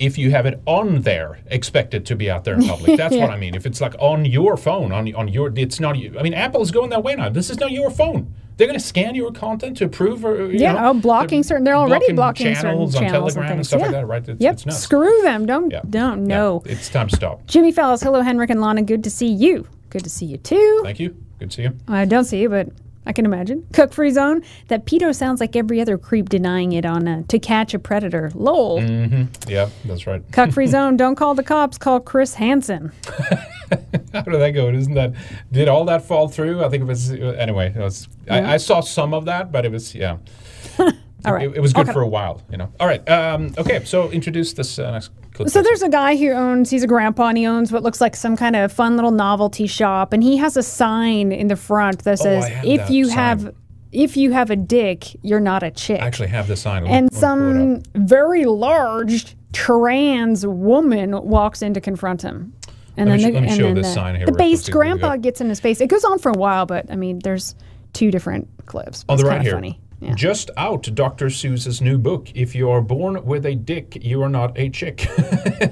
If 0.00 0.16
you 0.16 0.30
have 0.30 0.46
it 0.46 0.60
on 0.66 1.02
there, 1.02 1.38
expect 1.46 1.92
it 1.94 2.06
to 2.06 2.16
be 2.16 2.30
out 2.30 2.44
there 2.44 2.54
in 2.54 2.66
public. 2.66 2.96
That's 2.96 3.14
what 3.14 3.30
I 3.30 3.36
mean. 3.36 3.54
If 3.54 3.66
it's 3.66 3.80
like 3.80 3.94
on 3.98 4.24
your 4.24 4.56
phone, 4.56 4.92
on 4.92 5.14
on 5.14 5.28
your, 5.28 5.52
it's 5.54 5.78
not. 5.78 5.96
you- 5.98 6.18
I 6.18 6.22
mean, 6.22 6.34
Apple's 6.34 6.70
going 6.70 6.90
that 6.90 7.04
way 7.04 7.14
now. 7.14 7.28
This 7.28 7.50
is 7.50 7.60
not 7.60 7.70
your 7.70 7.90
phone. 7.90 8.34
They're 8.56 8.66
going 8.66 8.78
to 8.78 8.84
scan 8.84 9.14
your 9.14 9.32
content 9.32 9.78
to 9.78 9.86
approve 9.86 10.22
or 10.22 10.42
uh, 10.42 10.46
you 10.48 10.58
Yeah, 10.58 10.72
know, 10.72 10.90
oh, 10.90 10.94
blocking 10.94 11.42
certain. 11.42 11.64
They're 11.64 11.74
already 11.76 12.12
blocking, 12.12 12.54
certain 12.54 12.62
channels 12.62 12.92
certain 12.92 13.06
on 13.06 13.12
channels 13.12 13.32
Telegram 13.34 13.50
and, 13.52 13.58
and, 13.60 13.66
stuff 13.66 13.80
yeah. 13.80 13.86
like 13.86 13.94
that. 13.94 14.06
Right? 14.06 14.28
It's, 14.28 14.40
yep. 14.40 14.58
it's. 14.66 14.78
Screw 14.78 15.22
them. 15.22 15.46
Don't. 15.46 15.70
Yeah. 15.70 15.80
Don't. 15.88 16.28
Yeah, 16.28 16.36
No. 16.36 16.62
it's 16.66 16.90
time 16.90 17.08
to 17.08 17.16
stop. 17.16 17.46
Jimmy 17.46 17.72
Fallis. 17.72 18.02
Hello, 18.02 18.20
Henrik 18.20 18.50
and 18.50 18.60
Lana. 18.60 18.82
Good 18.82 19.04
to 19.04 19.10
see 19.10 19.28
you. 19.28 19.66
Good 19.88 20.04
to 20.04 20.10
see 20.10 20.26
you 20.26 20.36
too. 20.36 20.80
Thank 20.82 21.00
you. 21.00 21.16
Good 21.38 21.50
to 21.50 21.56
see 21.56 21.62
you. 21.62 21.76
I 21.88 22.04
don't 22.04 22.24
see 22.24 22.40
you, 22.42 22.50
but 22.50 22.68
I 23.06 23.12
can 23.12 23.24
imagine. 23.24 23.66
Cook 23.72 23.92
Free 23.92 24.10
Zone. 24.10 24.42
That 24.68 24.84
pedo 24.84 25.14
sounds 25.14 25.40
like 25.40 25.56
every 25.56 25.80
other 25.80 25.96
creep 25.96 26.28
denying 26.28 26.72
it 26.72 26.84
on 26.84 27.08
uh, 27.08 27.22
To 27.28 27.38
Catch 27.38 27.72
a 27.74 27.78
Predator. 27.78 28.30
Lol. 28.34 28.80
hmm 28.82 29.24
Yeah, 29.48 29.70
that's 29.86 30.06
right. 30.06 30.22
Cook 30.32 30.52
Free 30.52 30.66
Zone. 30.66 30.96
Don't 30.96 31.16
call 31.16 31.34
the 31.34 31.42
cops. 31.42 31.78
Call 31.78 32.00
Chris 32.00 32.34
Hansen. 32.34 32.92
How 34.12 34.22
did 34.22 34.40
that 34.40 34.50
go? 34.50 34.68
Isn't 34.68 34.94
that 34.94 35.14
did 35.50 35.68
all 35.68 35.84
that 35.86 36.04
fall 36.04 36.28
through? 36.28 36.62
I 36.64 36.68
think 36.68 36.82
it 36.82 36.86
was 36.86 37.10
anyway. 37.12 37.72
It 37.74 37.78
was, 37.80 38.08
Yeah. 38.26 38.48
I, 38.50 38.54
I 38.54 38.56
saw 38.58 38.80
some 38.80 39.14
of 39.14 39.24
that, 39.26 39.50
but 39.52 39.64
it 39.64 39.72
was 39.72 39.94
yeah. 39.94 40.18
All 41.24 41.32
right. 41.32 41.48
It, 41.50 41.56
it 41.56 41.60
was 41.60 41.72
good 41.72 41.82
Okay. 41.86 41.92
for 41.92 42.02
a 42.02 42.06
while, 42.08 42.42
you 42.50 42.56
know. 42.56 42.72
All 42.80 42.86
right. 42.86 43.06
Um, 43.08 43.54
okay. 43.58 43.84
So 43.84 44.10
introduce 44.10 44.52
this 44.52 44.78
uh, 44.78 44.90
next 44.92 45.10
clip. 45.34 45.48
So 45.48 45.62
there's 45.62 45.82
a 45.82 45.88
guy 45.88 46.16
who 46.16 46.30
owns, 46.30 46.70
he's 46.70 46.82
a 46.82 46.86
grandpa 46.86 47.28
and 47.28 47.38
he 47.38 47.46
owns 47.46 47.70
what 47.72 47.82
looks 47.82 48.00
like 48.00 48.16
some 48.16 48.36
kind 48.36 48.56
of 48.56 48.72
fun 48.72 48.96
little 48.96 49.10
novelty 49.10 49.66
shop. 49.66 50.12
And 50.12 50.22
he 50.22 50.36
has 50.38 50.56
a 50.56 50.62
sign 50.62 51.32
in 51.32 51.48
the 51.48 51.56
front 51.56 52.04
that 52.04 52.18
Oh, 52.20 52.22
says, 52.22 52.48
have 52.48 52.64
if 52.64 52.80
that 52.86 52.90
you 52.90 53.06
sign. 53.06 53.16
have, 53.16 53.54
if 53.92 54.16
you 54.16 54.32
have 54.32 54.50
a 54.50 54.56
dick, 54.56 55.04
you're 55.22 55.40
not 55.40 55.62
a 55.62 55.70
chick. 55.70 56.00
I 56.00 56.06
actually 56.06 56.28
have 56.28 56.46
the 56.48 56.56
sign. 56.56 56.84
Me- 56.84 56.90
and 56.90 57.10
me 57.10 57.16
it 57.16 57.20
some 57.20 57.82
very 57.94 58.44
large 58.44 59.36
trans 59.52 60.46
woman 60.46 61.10
walks 61.22 61.60
in 61.62 61.74
to 61.74 61.80
confront 61.80 62.22
him. 62.22 62.52
And 62.96 63.08
Let 63.08 63.20
then, 63.20 63.30
sh- 63.30 63.34
the, 63.34 63.40
me 63.40 63.48
and 63.48 63.56
show 63.56 63.62
then 63.64 63.74
this 63.76 63.86
the, 63.88 63.92
sign 63.94 64.16
here 64.16 64.26
the 64.26 64.32
based 64.32 64.66
see 64.66 64.70
if 64.72 64.74
we 64.74 64.78
grandpa 64.80 65.16
gets 65.16 65.40
in 65.40 65.48
his 65.48 65.60
face. 65.60 65.80
It 65.80 65.88
goes 65.88 66.04
on 66.04 66.18
for 66.18 66.30
a 66.30 66.34
while, 66.38 66.66
but 66.66 66.90
I 66.90 66.96
mean, 66.96 67.20
there's 67.20 67.54
two 67.92 68.10
different 68.10 68.48
clips. 68.66 69.04
on 69.08 69.16
the 69.16 69.24
right 69.24 69.40
here. 69.42 69.52
Funny. 69.54 69.80
Yeah. 70.00 70.14
Just 70.14 70.50
out, 70.56 70.82
Dr. 70.94 71.26
Seuss's 71.26 71.82
new 71.82 71.98
book. 71.98 72.28
If 72.34 72.54
you 72.54 72.70
are 72.70 72.80
born 72.80 73.22
with 73.24 73.44
a 73.44 73.54
dick, 73.54 73.98
you 74.02 74.22
are 74.22 74.30
not 74.30 74.58
a 74.58 74.70
chick. 74.70 75.06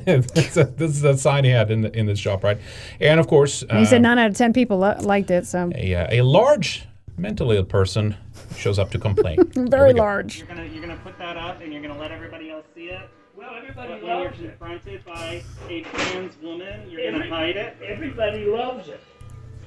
this 0.04 0.56
is 0.80 1.04
a 1.04 1.16
sign 1.16 1.44
he 1.44 1.50
had 1.50 1.70
in 1.70 1.80
the, 1.82 1.96
in 1.98 2.04
this 2.06 2.18
shop, 2.18 2.44
right? 2.44 2.58
And 3.00 3.18
of 3.20 3.26
course, 3.26 3.62
And 3.62 3.78
he 3.78 3.84
said 3.86 3.96
um, 3.96 4.02
nine 4.02 4.18
out 4.18 4.30
of 4.30 4.36
ten 4.36 4.52
people 4.52 4.78
lo- 4.78 4.96
liked 5.00 5.30
it. 5.30 5.46
So 5.46 5.70
a, 5.74 5.94
uh, 5.94 6.06
a 6.10 6.22
large 6.22 6.86
mentally 7.16 7.56
ill 7.56 7.64
person 7.64 8.16
shows 8.54 8.78
up 8.78 8.90
to 8.90 8.98
complain. 8.98 9.38
Very 9.54 9.88
we 9.92 9.94
go. 9.94 10.02
large. 10.02 10.38
You're 10.38 10.46
gonna 10.46 10.64
you're 10.66 10.82
gonna 10.82 11.00
put 11.02 11.18
that 11.18 11.36
up 11.38 11.60
and 11.62 11.72
you're 11.72 11.82
gonna 11.82 11.98
let 11.98 12.12
everybody 12.12 12.50
else 12.50 12.66
see 12.74 12.86
it. 12.90 13.08
Well, 13.36 13.50
everybody 13.56 13.88
But 13.94 14.02
when 14.02 14.10
you're 14.18 14.24
loves 14.26 14.40
it. 14.40 14.48
confronted 14.58 15.04
by 15.06 15.42
a 15.70 15.80
trans 15.82 16.36
woman, 16.42 16.90
you're 16.90 17.10
gonna 17.12 17.28
hide 17.28 17.56
it. 17.56 17.76
Everybody 17.82 18.44
loves 18.44 18.88
it. 18.88 19.00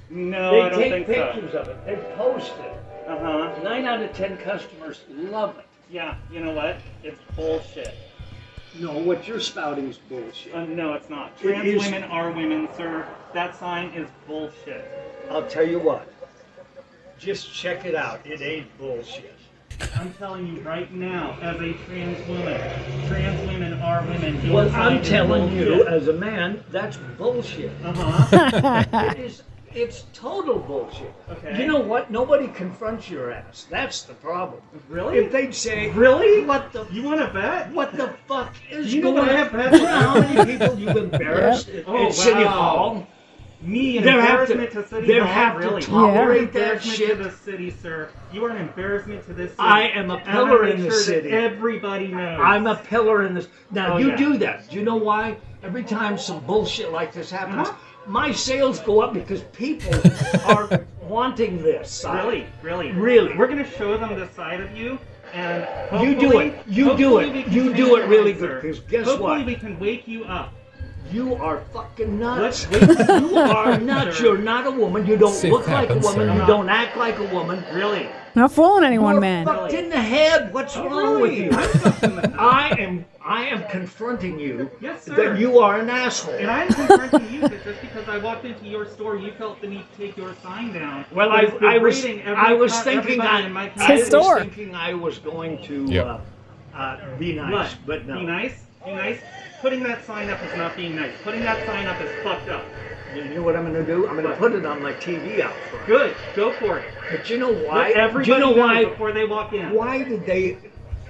No, 0.09 0.51
they 0.51 0.61
I 0.61 0.69
don't 0.69 0.79
think 0.79 1.07
so. 1.07 1.11
They 1.13 1.15
take 1.15 1.33
pictures 1.33 1.55
of 1.55 1.67
it. 1.69 1.85
They 1.85 1.95
post 2.15 2.53
it. 2.59 2.80
Uh 3.07 3.19
huh. 3.19 3.61
Nine 3.63 3.85
out 3.85 4.01
of 4.01 4.13
ten 4.13 4.37
customers 4.37 5.01
love 5.09 5.57
it. 5.57 5.65
Yeah. 5.89 6.15
You 6.31 6.39
know 6.41 6.53
what? 6.53 6.77
It's 7.03 7.19
bullshit. 7.35 7.93
No, 8.79 8.97
what 8.97 9.27
you're 9.27 9.41
spouting 9.41 9.89
is 9.89 9.97
bullshit. 9.97 10.55
Uh, 10.55 10.65
no, 10.65 10.93
it's 10.93 11.09
not. 11.09 11.37
Trans 11.39 11.65
is- 11.67 11.83
women 11.83 12.03
are 12.03 12.31
women, 12.31 12.69
sir. 12.77 13.05
That 13.33 13.57
sign 13.57 13.89
is 13.89 14.09
bullshit. 14.27 14.85
I'll 15.29 15.47
tell 15.47 15.67
you 15.67 15.79
what. 15.79 16.07
Just 17.19 17.53
check 17.53 17.85
it 17.85 17.95
out. 17.95 18.25
It 18.25 18.41
ain't 18.41 18.75
bullshit. 18.77 19.35
I'm 19.95 20.13
telling 20.13 20.47
you 20.47 20.61
right 20.61 20.91
now, 20.93 21.37
as 21.41 21.59
a 21.59 21.73
trans 21.85 22.27
woman, 22.27 23.07
trans 23.07 23.47
women 23.47 23.73
are 23.81 24.03
women. 24.05 24.43
Your 24.45 24.53
Well, 24.53 24.75
I'm 24.75 25.01
telling 25.03 25.51
you, 25.55 25.85
as 25.87 26.07
a 26.07 26.13
man, 26.13 26.63
that's 26.69 26.97
bullshit. 27.17 27.71
Uh-huh. 27.83 28.83
it 29.11 29.19
is. 29.19 29.43
It's 29.73 30.05
total 30.13 30.59
bullshit. 30.59 31.13
Okay. 31.29 31.59
You 31.61 31.67
know 31.67 31.79
what? 31.79 32.11
Nobody 32.11 32.47
confronts 32.49 33.09
your 33.09 33.31
ass. 33.31 33.67
That's 33.69 34.03
the 34.03 34.13
problem. 34.15 34.61
Really? 34.89 35.17
If 35.19 35.31
they'd 35.31 35.53
say, 35.55 35.91
Really? 35.91 36.45
What 36.45 36.71
the? 36.73 36.85
You 36.91 37.03
want 37.03 37.19
to 37.19 37.27
bet? 37.33 37.71
What 37.71 37.95
the 37.95 38.13
fuck 38.27 38.53
is 38.69 38.93
You 38.93 39.01
know 39.01 39.13
going 39.13 39.29
on? 39.29 39.73
You 39.73 39.79
know 39.79 39.85
how 39.87 40.19
many 40.19 40.57
people 40.57 40.77
you've 40.79 40.97
embarrassed 40.97 41.69
at, 41.69 41.85
Oh, 41.87 42.07
at 42.07 42.13
City. 42.13 42.43
Hall? 42.43 43.07
Me, 43.63 43.97
and 43.97 44.07
an 44.07 44.13
There 44.15 44.21
have 44.25 44.47
to- 44.47 44.53
embarrassment 44.53 44.89
to, 44.89 44.95
City 45.05 45.19
Hall, 45.19 45.27
have 45.27 45.53
to 45.53 45.59
really. 45.59 45.81
tolerate 45.83 46.41
You're 46.53 46.63
that 46.63 46.81
shit. 46.83 47.09
to 47.17 47.23
the 47.25 47.31
city, 47.31 47.69
sir. 47.69 48.09
You 48.33 48.43
are 48.45 48.49
an 48.49 48.57
embarrassment 48.57 49.23
to 49.27 49.33
this 49.33 49.51
city. 49.51 49.59
I 49.61 49.81
am 49.89 50.09
a 50.09 50.17
pillar 50.19 50.65
in 50.65 50.81
the 50.81 50.89
sure 50.89 50.99
city. 50.99 51.29
Everybody 51.29 52.07
knows. 52.07 52.39
I'm 52.41 52.65
a 52.65 52.75
pillar 52.75 53.23
in 53.23 53.35
this. 53.35 53.47
Now 53.69 53.93
Oh, 53.93 53.97
you 53.97 54.09
yeah. 54.09 54.15
do 54.17 54.37
that. 54.39 54.67
Do 54.69 54.77
you 54.77 54.83
know 54.83 54.95
why? 54.95 55.37
Every 55.63 55.83
time 55.83 56.17
some 56.17 56.39
bullshit 56.39 56.91
like 56.91 57.13
this 57.13 57.29
happens, 57.29 57.67
Uh-huh. 57.69 57.77
My 58.07 58.31
sales 58.31 58.79
go 58.79 59.01
up 59.01 59.13
because 59.13 59.41
people 59.53 59.93
are 60.45 60.85
wanting 61.03 61.61
this. 61.61 62.03
Really, 62.07 62.45
really, 62.61 62.91
Really. 62.91 63.37
We're 63.37 63.47
gonna 63.47 63.69
show 63.69 63.97
them 63.97 64.19
the 64.19 64.27
side 64.29 64.59
of 64.61 64.75
you, 64.75 64.97
and 65.33 65.65
You 66.03 66.15
do 66.19 66.39
it. 66.39 66.55
You 66.67 66.95
do 66.97 67.19
it. 67.19 67.47
You 67.47 67.73
do 67.73 67.95
it 67.97 68.07
really 68.07 68.33
good, 68.33 68.61
sir. 68.61 68.61
'cause 68.61 68.79
guess 68.81 69.05
hopefully 69.05 69.37
what? 69.39 69.45
we 69.45 69.55
can 69.55 69.79
wake 69.79 70.07
you 70.07 70.23
up. 70.25 70.53
You 71.11 71.35
are 71.35 71.61
fucking 71.73 72.19
nuts. 72.19 72.67
Let's 72.71 72.87
wake 72.87 73.07
You 73.29 73.37
are 73.37 73.77
nuts. 73.77 74.19
You're 74.21 74.37
not 74.37 74.65
a 74.65 74.71
woman. 74.71 75.05
You 75.05 75.17
don't 75.17 75.35
Shit 75.39 75.51
look 75.51 75.67
like 75.67 75.89
a 75.89 75.95
woman. 75.95 76.27
sir. 76.29 76.33
You 76.33 76.45
don't 76.47 76.69
act 76.69 76.95
like 76.95 77.17
a 77.19 77.25
woman. 77.25 77.61
Really? 77.73 78.07
Not 78.33 78.53
fooling 78.53 78.85
anyone, 78.85 79.15
You're 79.15 79.21
man. 79.21 79.45
fucked 79.45 79.73
in 79.73 79.89
the 79.89 79.99
head. 80.01 80.53
What's 80.53 80.77
Oh, 80.77 80.87
wrong 80.87 81.19
with 81.21 81.33
you? 81.33 81.49
I'm 81.51 81.67
fucked 81.79 82.03
in 82.03 82.15
the 82.15 82.21
head. 82.21 82.35
I 82.37 82.69
am. 82.79 83.05
I 83.23 83.43
am 83.45 83.63
confronting 83.69 84.39
you 84.39 84.69
Yes, 84.79 85.03
sir. 85.03 85.15
that 85.15 85.39
you 85.39 85.59
are 85.59 85.79
an 85.79 85.89
asshole. 85.89 86.33
And 86.35 86.49
I'm 86.49 86.67
confronting 86.69 87.31
you 87.31 87.41
that 87.41 87.63
just 87.63 87.79
because 87.81 88.07
I 88.09 88.17
walked 88.17 88.45
into 88.45 88.65
your 88.65 88.85
store, 88.87 89.15
you 89.15 89.31
felt 89.33 89.61
the 89.61 89.67
need 89.67 89.85
to 89.91 89.97
take 89.97 90.17
your 90.17 90.33
sign 90.41 90.73
down. 90.73 91.05
Well, 91.13 91.31
I, 91.31 91.41
I 91.61 91.77
was 91.77 92.03
every 92.03 92.23
I 92.35 92.53
was 92.53 92.73
co- 92.73 92.81
thinking 92.81 93.21
I, 93.21 93.41
in 93.45 93.53
my 93.53 93.65
I 93.65 93.69
community. 93.69 94.03
store. 94.05 94.33
was 94.35 94.43
thinking 94.43 94.73
I 94.75 94.93
was 94.95 95.19
going 95.19 95.61
to 95.65 95.85
Yep. 95.85 96.05
uh, 96.05 96.17
uh, 96.75 97.17
be 97.17 97.33
nice, 97.33 97.51
What? 97.73 97.77
but 97.85 98.07
no. 98.07 98.19
Be 98.19 98.25
nice? 98.25 98.63
Be 98.85 98.93
nice? 98.93 99.19
Putting 99.61 99.83
that 99.83 100.03
sign 100.05 100.29
up 100.31 100.43
is 100.43 100.57
not 100.57 100.75
being 100.75 100.95
nice. 100.95 101.13
Putting 101.23 101.41
that 101.41 101.63
sign 101.67 101.85
up 101.85 102.01
is 102.01 102.09
fucked 102.23 102.49
up. 102.49 102.65
You 103.15 103.25
know 103.25 103.43
what 103.43 103.55
I'm 103.55 103.71
going 103.71 103.75
to 103.75 103.85
do? 103.85 104.07
I'm 104.07 104.15
going 104.15 104.25
to 104.25 104.35
put 104.37 104.53
it 104.53 104.65
on 104.65 104.81
my 104.81 104.93
TV 104.93 105.41
out 105.41 105.53
front. 105.69 105.85
Good. 105.85 106.15
Go 106.35 106.53
for 106.53 106.79
it. 106.79 106.85
But 107.11 107.29
you 107.29 107.37
know 107.37 107.51
Let 107.51 107.67
why? 107.67 107.89
everybody 107.91 108.25
do 108.25 108.31
you 108.31 108.39
know 108.39 108.55
know 108.55 108.61
why? 108.65 108.85
before 108.85 109.11
they 109.11 109.25
walk 109.25 109.53
in. 109.53 109.69
Why 109.75 110.01
did 110.03 110.25
they 110.25 110.57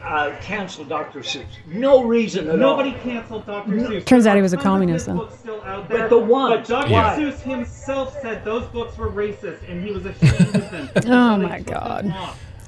uh, 0.03 0.35
cancel 0.41 0.83
Dr. 0.83 1.19
Seuss? 1.19 1.45
No 1.67 2.03
reason 2.03 2.49
at 2.49 2.57
Nobody 2.59 2.91
all. 2.91 2.99
canceled 2.99 3.45
Dr. 3.45 3.71
Seuss. 3.71 4.05
Turns 4.05 4.25
out 4.27 4.35
he 4.35 4.41
was 4.41 4.53
a 4.53 4.57
communist, 4.57 5.05
good 5.05 5.15
though. 5.15 5.19
books 5.19 5.39
still 5.39 5.61
out 5.63 5.87
But 5.89 6.09
the 6.09 6.17
one. 6.17 6.51
But 6.51 6.65
Dr. 6.67 6.89
Yeah. 6.91 7.15
Seuss 7.15 7.39
himself 7.41 8.17
said 8.21 8.43
those 8.43 8.65
books 8.69 8.97
were 8.97 9.09
racist, 9.09 9.67
and 9.69 9.83
he 9.85 9.91
was 9.91 10.05
ashamed 10.05 10.55
of 10.55 10.71
them. 10.71 10.89
Oh, 11.07 11.37
my 11.37 11.57
took 11.59 11.67
God. 11.67 12.13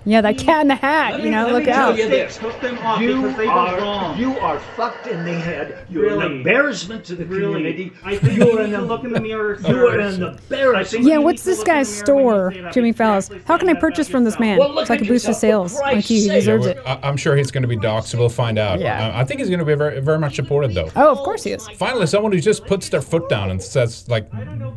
Them 0.06 0.10
off. 0.10 0.14
Yeah, 0.14 0.22
that 0.22 0.38
cat 0.38 0.62
in 0.62 0.68
the 0.68 0.76
hat. 0.76 1.12
Let 1.14 1.20
You 1.20 1.26
me- 1.26 1.32
know, 1.32 1.43
let 1.45 1.54
look 1.54 1.60
me 1.66 1.72
tell 1.72 1.89
out. 1.91 1.97
you 1.97 2.10
this. 2.10 2.38
They 2.38 2.49
them 2.62 2.78
off 2.80 3.01
You 3.01 3.32
they 3.36 3.45
are 3.47 3.78
wrong. 3.80 4.18
you 4.18 4.38
are 4.39 4.60
fucked 4.76 5.08
in 5.08 5.24
the 5.26 5.34
head. 5.34 5.86
You're 5.89 6.08
an 6.10 6.20
Really? 6.20 6.36
embarrassment 6.38 7.06
to 7.06 7.16
the 7.16 7.26
really? 7.26 7.54
community. 7.54 7.91
I 8.04 8.18
think 8.18 8.38
you're 8.38 8.47
you 8.47 8.60
an 8.60 8.86
look 8.88 9.04
in 9.04 9.14
the 9.14 9.22
mirror, 9.22 9.56
you 9.56 9.64
sir. 9.64 9.88
are 9.95 9.99
an 9.99 10.24
embarrassment. 10.24 11.06
Yeah, 11.06 11.18
what's 11.20 11.43
this 11.43 11.64
guy's 11.64 12.01
the 12.04 12.14
mirror 12.14 12.26
when 12.45 12.54
you 12.56 12.60
store, 12.62 12.72
Jimmy 12.74 12.91
because 12.91 13.30
you're 13.30 13.39
Fallis? 13.39 13.47
How 13.47 13.58
can 13.58 13.70
I 13.70 13.74
purchase 13.74 14.08
from 14.10 14.24
this 14.24 14.39
man? 14.39 14.58
Well, 14.58 14.70
look 14.70 14.82
it's 14.82 14.89
like 14.89 15.01
a 15.01 15.06
boost 15.06 15.26
of 15.26 15.30
yourself, 15.30 15.39
sales. 15.72 15.74
for 15.78 15.82
Like 15.84 15.91
Christ's 15.93 16.10
he 16.10 16.30
deserves 16.30 16.66
it. 16.66 16.78
I- 16.86 16.99
I'm 17.04 17.18
sure 17.18 17.36
he's 17.36 17.51
going 17.51 17.62
to 17.64 17.68
be 17.68 17.78
doxxed. 17.78 18.16
We'll 18.18 18.30
find 18.30 18.58
out. 18.60 18.80
Yeah. 18.80 19.08
Uh, 19.10 19.20
I 19.20 19.24
think 19.24 19.39
he's 19.39 19.49
going 19.49 19.60
to 19.60 19.66
be 19.66 19.76
very, 19.76 19.99
very 20.01 20.20
much 20.20 20.36
supported, 20.36 20.74
though. 20.74 20.89
Oh, 20.95 21.12
of 21.12 21.20
course 21.20 21.43
he 21.43 21.51
is. 21.51 21.68
Finally, 21.78 22.08
someone 22.08 22.32
who 22.32 22.39
just 22.39 22.66
puts 22.66 22.89
their 22.89 23.01
foot 23.01 23.30
down 23.30 23.51
and 23.51 23.62
says, 23.62 24.08
like, 24.10 24.28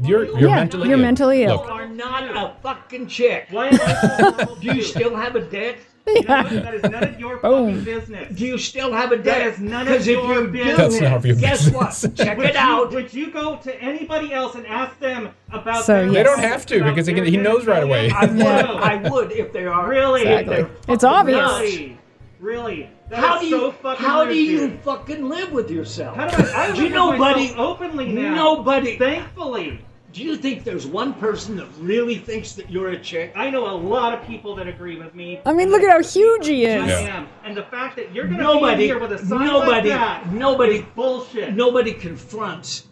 you're 0.03 0.24
you're 0.39 0.49
Yeah, 0.49 0.57
mentally 0.57 0.89
you're 0.89 0.99
ill. 0.99 1.03
mentally 1.03 1.43
ill. 1.45 1.64
You 1.66 1.72
are 1.72 1.87
not 1.89 2.24
a 2.37 2.53
fucking 2.62 3.07
chick. 3.09 3.47
Why 3.51 3.68
am 3.68 3.79
I 3.81 4.47
Do 4.61 4.74
you 4.74 4.83
too? 4.83 5.16
Still 5.17 5.33
have 5.33 5.37
a 5.37 5.51
dick? 5.51 5.79
You 6.07 6.23
know? 6.23 6.43
That 6.45 6.75
is 6.75 6.83
none 6.85 7.03
of 7.03 7.19
your 7.21 7.39
fucking 7.41 7.83
business. 7.85 8.33
Do 8.33 8.47
you 8.47 8.59
still 8.59 8.93
have 8.93 9.11
a 9.11 9.17
debt? 9.17 9.25
That 9.25 9.47
is 9.55 9.59
none 9.59 9.83
of 9.83 9.89
Because 9.89 10.07
your 10.07 10.47
business. 10.47 10.77
That's 10.77 11.01
none 11.01 11.12
of 11.14 11.27
your 11.27 11.37
guess 11.37 11.69
what? 11.71 12.05
Check 12.14 12.39
Would 12.39 12.47
it 12.47 12.55
you, 12.55 12.61
out. 12.61 12.93
Would 12.93 13.12
you 13.12 13.31
go 13.33 13.57
to 13.57 13.83
anybody 13.83 14.33
else 14.33 14.55
and 14.55 14.64
ask 14.67 14.97
them 15.01 15.31
about 15.51 15.85
So, 15.85 15.95
their 15.95 16.05
yes. 16.07 16.14
They 16.14 16.23
don't 16.23 16.39
have 16.39 16.67
to, 16.67 16.85
because 16.85 17.07
he 17.09 17.14
can- 17.14 17.25
he 17.25 17.37
knows 17.37 17.67
right 17.67 17.83
away. 17.83 18.11
I 18.11 18.27
would, 18.31 18.41
I 18.47 19.11
would 19.11 19.33
if 19.33 19.53
they 19.53 19.67
are. 19.67 19.89
Really? 19.89 20.23
Exactly. 20.23 20.67
It's 20.89 21.03
obvious. 21.05 21.39
nuts. 21.39 21.61
Really? 21.61 21.99
Really? 22.39 22.91
That 23.09 23.19
how 23.19 23.37
is 23.37 23.41
do 23.43 23.47
you 23.49 23.75
so 23.83 23.95
how 23.95 24.25
do 24.25 24.35
you 24.35 24.69
dude. 24.69 24.81
fucking 24.81 25.29
live 25.29 25.53
with 25.53 25.71
yourself? 25.71 26.17
How 26.17 26.29
do 26.29 26.37
I? 26.53 26.67
I 26.67 26.73
do 26.73 26.79
you 26.79 26.85
with 26.85 26.93
nobody 26.93 27.55
openly 27.57 28.12
now. 28.12 28.35
Nobody. 28.35 28.99
Thankfully. 28.99 29.81
Do 30.17 30.25
you 30.25 30.35
think 30.39 30.64
there's 30.64 30.87
one 30.87 31.12
person 31.12 31.57
that 31.57 31.67
really 31.79 32.17
thinks 32.17 32.53
that 32.53 32.71
you're 32.71 32.89
a 32.93 32.99
chick? 32.99 33.35
I 33.37 33.51
know 33.51 33.69
a 33.71 33.77
lot 33.77 34.14
of 34.19 34.27
people 34.27 34.55
that 34.55 34.67
agree 34.67 34.97
with 34.97 35.14
me. 35.14 35.41
I 35.45 35.53
mean, 35.53 35.69
look 35.71 35.83
at 35.83 35.91
how 35.91 36.03
huge 36.03 36.47
he 36.47 36.64
is. 36.64 36.91
I 36.91 37.03
am. 37.03 37.29
And 37.45 37.55
the 37.55 37.64
fact 37.64 37.97
that 37.97 38.14
you're 38.14 38.27
gonna 38.27 38.77
be 38.79 38.85
here 38.87 38.99
with 38.99 39.12
a 39.12 39.19
sign 39.19 39.45
nobody, 39.47 39.91
like 39.91 39.99
that, 40.01 40.33
nobody, 40.33 40.77
is 40.77 40.85
bullshit. 40.95 41.53
Nobody 41.55 41.93
confronts 41.93 42.87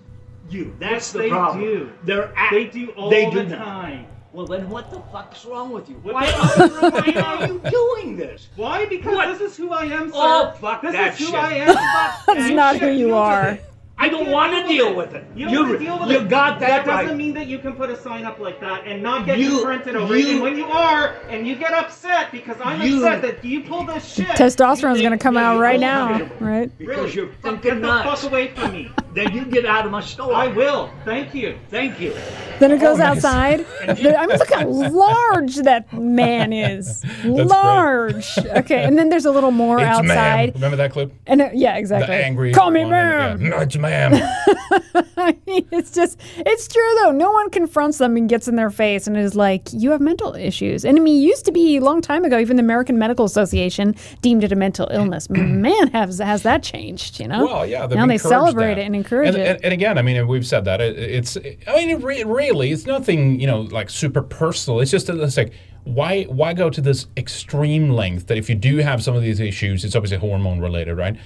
you. 0.51 0.77
That's 0.79 0.93
Yes, 0.93 1.13
the 1.13 1.19
they 1.21 1.29
problem. 1.31 1.61
do. 1.65 1.93
They're 2.03 2.31
at, 2.37 2.51
They 2.51 2.67
do 2.67 2.91
all 2.91 3.09
they 3.09 3.31
do 3.31 3.37
the 3.39 3.57
not. 3.57 3.65
time. 3.65 4.07
Well, 4.35 4.45
then 4.47 4.69
what 4.69 4.91
the 4.91 5.01
fuck's 5.11 5.47
wrong 5.47 5.71
with 5.73 5.89
you? 5.89 5.95
What 6.03 6.13
Why, 6.13 6.27
the 6.27 6.37
are, 6.37 6.49
fuck's 6.49 6.59
wrong 6.83 6.93
with 6.93 7.17
why 7.17 7.23
are 7.23 7.47
you 7.47 7.59
doing 7.71 8.17
this? 8.19 8.49
Why? 8.57 8.85
Because 8.85 9.15
What? 9.15 9.39
this 9.39 9.53
is 9.53 9.57
who 9.57 9.71
I 9.71 9.85
am, 9.87 10.13
oh, 10.15 10.43
sir. 10.43 10.53
Oh, 10.53 10.59
fuck 10.61 10.83
this 10.83 10.93
that 10.93 11.13
is 11.15 11.19
who 11.21 11.25
shit. 11.25 11.35
I 11.37 11.53
am. 11.55 11.67
Fuck 11.69 12.27
That's 12.27 12.49
that 12.49 12.55
not 12.55 12.75
shit. 12.75 12.83
who 12.83 12.89
you 12.91 13.07
Deal 13.07 13.17
with 13.17 13.17
are. 13.17 13.59
It. 13.99 14.03
I 14.05 14.09
don't 14.09 14.31
want 14.31 14.53
to 14.53 14.67
deal 14.67 14.95
with 14.95 15.15
it. 15.15 15.25
You 15.35 15.49
You, 15.49 15.61
want 15.61 15.73
to 15.73 15.85
deal 15.85 15.99
with 16.01 16.11
you 16.11 16.19
it. 16.21 16.29
got 16.29 16.61
that, 16.61 16.85
That 16.85 16.87
right. 16.87 17.03
doesn't 17.03 17.17
mean 17.17 17.35
that 17.35 17.47
you 17.47 17.59
can 17.59 17.73
put 17.75 17.91
a 17.91 17.97
sign 17.97 18.25
up 18.25 18.39
like 18.39 18.61
that 18.61 18.87
and 18.87 19.03
not 19.03 19.25
get 19.27 19.39
You- 19.39 19.51
confronted 19.59 19.97
over 19.97 20.15
it. 20.15 20.27
And 20.27 20.43
when 20.43 20.57
you 20.57 20.67
are, 20.67 21.15
and 21.31 21.47
you 21.47 21.55
get 21.57 21.73
upset 21.73 22.31
because 22.33 22.57
I'm 22.63 22.83
You- 22.83 23.05
upset 23.07 23.23
that 23.23 23.45
you 23.45 23.61
pull 23.63 23.85
this 23.85 24.15
shit. 24.15 24.27
Testosterone's 24.29 25.01
going 25.01 25.13
to 25.13 25.19
come 25.19 25.37
out 25.37 25.59
right 25.61 25.81
now, 25.81 26.13
Really? 26.13 26.31
right? 26.41 26.79
because 26.79 26.97
Really? 26.97 27.13
you're 27.13 27.27
Then 27.27 27.57
fucking 27.57 27.61
get 27.61 27.75
the 27.83 27.87
nuts. 27.87 28.23
fuck 28.23 28.31
away 28.33 28.49
from 28.49 28.73
me. 28.73 28.91
Then 29.15 29.33
you 29.33 29.45
get 29.45 29.65
out 29.65 29.87
of 29.87 29.93
my 29.93 30.01
store. 30.01 30.35
I 30.35 30.49
will. 30.49 30.91
Thank 31.05 31.35
you. 31.35 31.57
Thank 31.71 32.01
you. 32.01 32.13
Then 32.59 32.73
it 32.73 32.81
goes 32.81 32.97
Oh, 32.99 33.05
nice. 33.05 33.25
outside. 33.25 33.65
The- 33.87 34.19
I 34.19 34.27
mean, 34.27 34.39
look 34.39 34.53
how 34.53 34.67
large 34.67 35.55
that 35.57 35.93
man 35.93 36.53
is. 36.53 37.05
great. 37.23 37.47
large. 37.47 38.39
Okay, 38.39 38.83
and 38.85 38.99
then 38.99 39.09
there's 39.11 39.25
a 39.25 39.31
little 39.31 39.51
more 39.53 39.79
It's 39.79 39.87
ma'am. 39.87 40.11
outside. 40.11 40.55
Remember 40.55 40.77
that 40.79 40.91
clip? 40.93 41.13
And 41.29 41.43
uh, 41.43 41.49
yeah, 41.53 41.77
exactly. 41.77 42.09
The 42.17 42.25
angry. 42.25 42.53
Call 42.53 42.71
me 42.73 42.81
one, 42.83 42.91
ma'am. 42.91 43.41
Yeah. 43.41 43.49
No, 43.51 43.59
it's 43.59 43.77
ma'am. 43.85 44.13
I 45.17 45.37
mean, 45.47 45.67
it's 45.71 45.91
just, 45.91 46.19
it's 46.37 46.69
true 46.69 46.95
though. 47.03 47.13
No 47.13 47.31
one 47.31 47.51
confronts 47.51 47.99
them 47.99 48.17
and 48.17 48.29
gets 48.29 48.49
in 48.49 48.57
their 48.57 48.71
face 48.71 49.07
and 49.07 49.17
is 49.17 49.35
like, 49.35 49.69
you 49.73 49.91
have 49.91 50.01
mental 50.01 50.35
issues. 50.35 50.85
And 50.85 50.99
I 50.99 51.01
mean, 51.01 51.23
it 51.23 51.27
used 51.27 51.45
to 51.47 51.53
be 51.53 51.77
a 51.77 51.81
long 51.81 52.01
time 52.01 52.25
ago, 52.25 52.39
even 52.39 52.57
the 52.57 52.63
American 52.63 52.99
Medical 52.99 53.25
Association 53.25 53.95
deemed 54.23 54.45
it 54.45 54.53
a 54.53 54.57
mental 54.57 54.89
illness. 54.91 55.29
Man, 55.31 55.89
has, 55.89 56.19
has 56.19 56.43
that 56.43 56.63
changed, 56.63 57.21
you 57.21 57.29
know? 57.29 57.45
Well, 57.45 57.67
yeah, 57.67 57.87
now 57.87 58.07
they 58.07 58.19
celebrate 58.19 58.75
that. 58.75 58.79
it 58.79 58.87
and 58.87 58.97
encourage 58.97 59.29
and, 59.29 59.37
it. 59.37 59.47
And, 59.57 59.65
and 59.65 59.73
again, 59.73 59.99
I 59.99 60.03
mean, 60.03 60.27
we've 60.27 60.47
said 60.47 60.65
that 60.65 60.81
it, 60.81 60.99
it's. 60.99 61.37
I 61.67 61.77
mean, 61.77 61.91
it 61.91 62.03
re- 62.03 62.25
really, 62.25 62.73
it's 62.73 62.87
nothing 62.87 63.41
you 63.41 63.47
know 63.47 63.63
like 63.63 63.91
super 63.91 64.23
personal. 64.23 64.81
It's 64.81 64.91
just 64.91 65.09
it's 65.09 65.37
like 65.37 65.53
why 65.85 66.25
why 66.25 66.55
go 66.55 66.71
to 66.71 66.81
this 66.81 67.07
extreme 67.17 67.91
length 67.91 68.27
that 68.29 68.39
if 68.39 68.49
you 68.49 68.55
do 68.55 68.79
have 68.79 69.03
some 69.03 69.15
of 69.15 69.23
these 69.23 69.41
issues, 69.41 69.85
it's 69.85 69.95
obviously 69.95 70.19
hormone 70.19 70.61
related, 70.61 70.95
right? 70.95 71.17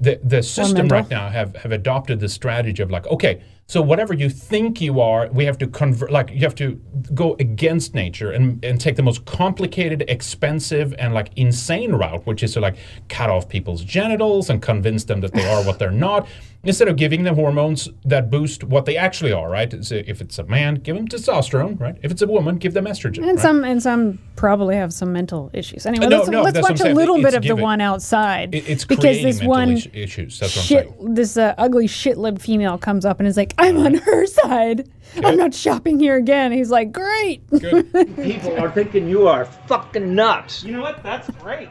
The 0.00 0.20
the 0.22 0.42
system 0.42 0.88
right 0.88 1.08
now 1.10 1.28
have 1.28 1.56
have 1.56 1.72
adopted 1.72 2.20
the 2.20 2.28
strategy 2.28 2.82
of 2.82 2.90
like 2.90 3.06
okay. 3.08 3.42
So 3.70 3.82
whatever 3.82 4.14
you 4.14 4.30
think 4.30 4.80
you 4.80 4.98
are, 4.98 5.28
we 5.28 5.44
have 5.44 5.58
to 5.58 5.66
convert. 5.66 6.10
Like 6.10 6.30
you 6.30 6.40
have 6.40 6.54
to 6.54 6.80
go 7.12 7.36
against 7.38 7.94
nature 7.94 8.32
and, 8.32 8.64
and 8.64 8.80
take 8.80 8.96
the 8.96 9.02
most 9.02 9.26
complicated, 9.26 10.06
expensive, 10.08 10.94
and 10.98 11.12
like 11.12 11.30
insane 11.36 11.92
route, 11.92 12.26
which 12.26 12.42
is 12.42 12.54
to 12.54 12.60
like 12.60 12.78
cut 13.10 13.28
off 13.28 13.46
people's 13.46 13.84
genitals 13.84 14.48
and 14.48 14.62
convince 14.62 15.04
them 15.04 15.20
that 15.20 15.34
they 15.34 15.44
are 15.46 15.62
what 15.64 15.78
they're 15.78 15.90
not, 15.90 16.26
instead 16.64 16.88
of 16.88 16.96
giving 16.96 17.24
them 17.24 17.34
hormones 17.34 17.90
that 18.06 18.30
boost 18.30 18.64
what 18.64 18.86
they 18.86 18.96
actually 18.96 19.32
are. 19.32 19.50
Right? 19.50 19.84
So 19.84 19.96
if 19.96 20.22
it's 20.22 20.38
a 20.38 20.44
man, 20.44 20.76
give 20.76 20.96
them 20.96 21.06
testosterone. 21.06 21.78
Right? 21.78 21.98
If 22.02 22.10
it's 22.10 22.22
a 22.22 22.26
woman, 22.26 22.56
give 22.56 22.72
them 22.72 22.86
estrogen. 22.86 23.18
And 23.18 23.26
right? 23.26 23.38
some 23.38 23.64
and 23.64 23.82
some 23.82 24.18
probably 24.34 24.76
have 24.76 24.94
some 24.94 25.12
mental 25.12 25.50
issues. 25.52 25.84
Anyway, 25.84 26.06
Uh, 26.06 26.08
no, 26.08 26.16
let's, 26.18 26.30
no, 26.30 26.42
let's 26.42 26.54
that's 26.54 26.62
what 26.62 26.80
I'm 26.80 26.86
watch 26.86 26.92
a 26.92 26.94
little 26.94 27.20
bit 27.20 27.34
of 27.34 27.42
the 27.42 27.56
one 27.56 27.82
outside. 27.82 28.54
It- 28.54 28.66
it's 28.66 28.86
because 28.86 29.02
creating 29.02 29.26
this 29.26 29.40
mental 29.40 29.50
one 29.50 29.70
issues. 29.92 30.38
That's 30.38 30.52
shit, 30.52 30.90
this 31.02 31.36
uh, 31.36 31.54
ugly 31.58 31.86
shit-lipped 31.86 32.40
female 32.40 32.78
comes 32.78 33.04
up 33.04 33.18
and 33.18 33.28
is 33.28 33.36
like, 33.36 33.52
"I'm 33.58 33.76
on 33.78 33.94
her 33.94 34.26
side. 34.26 34.88
I'm 35.22 35.36
not 35.36 35.52
shopping 35.54 35.98
here 35.98 36.16
again." 36.16 36.52
He's 36.52 36.70
like, 36.70 36.92
"Great." 36.92 37.48
People 37.50 38.58
are 38.58 38.70
thinking 38.70 39.08
you 39.08 39.28
are 39.28 39.44
fucking 39.44 40.14
nuts. 40.14 40.64
You 40.64 40.72
know 40.72 40.80
what? 40.82 41.02
That's 41.02 41.28
great. 41.42 41.68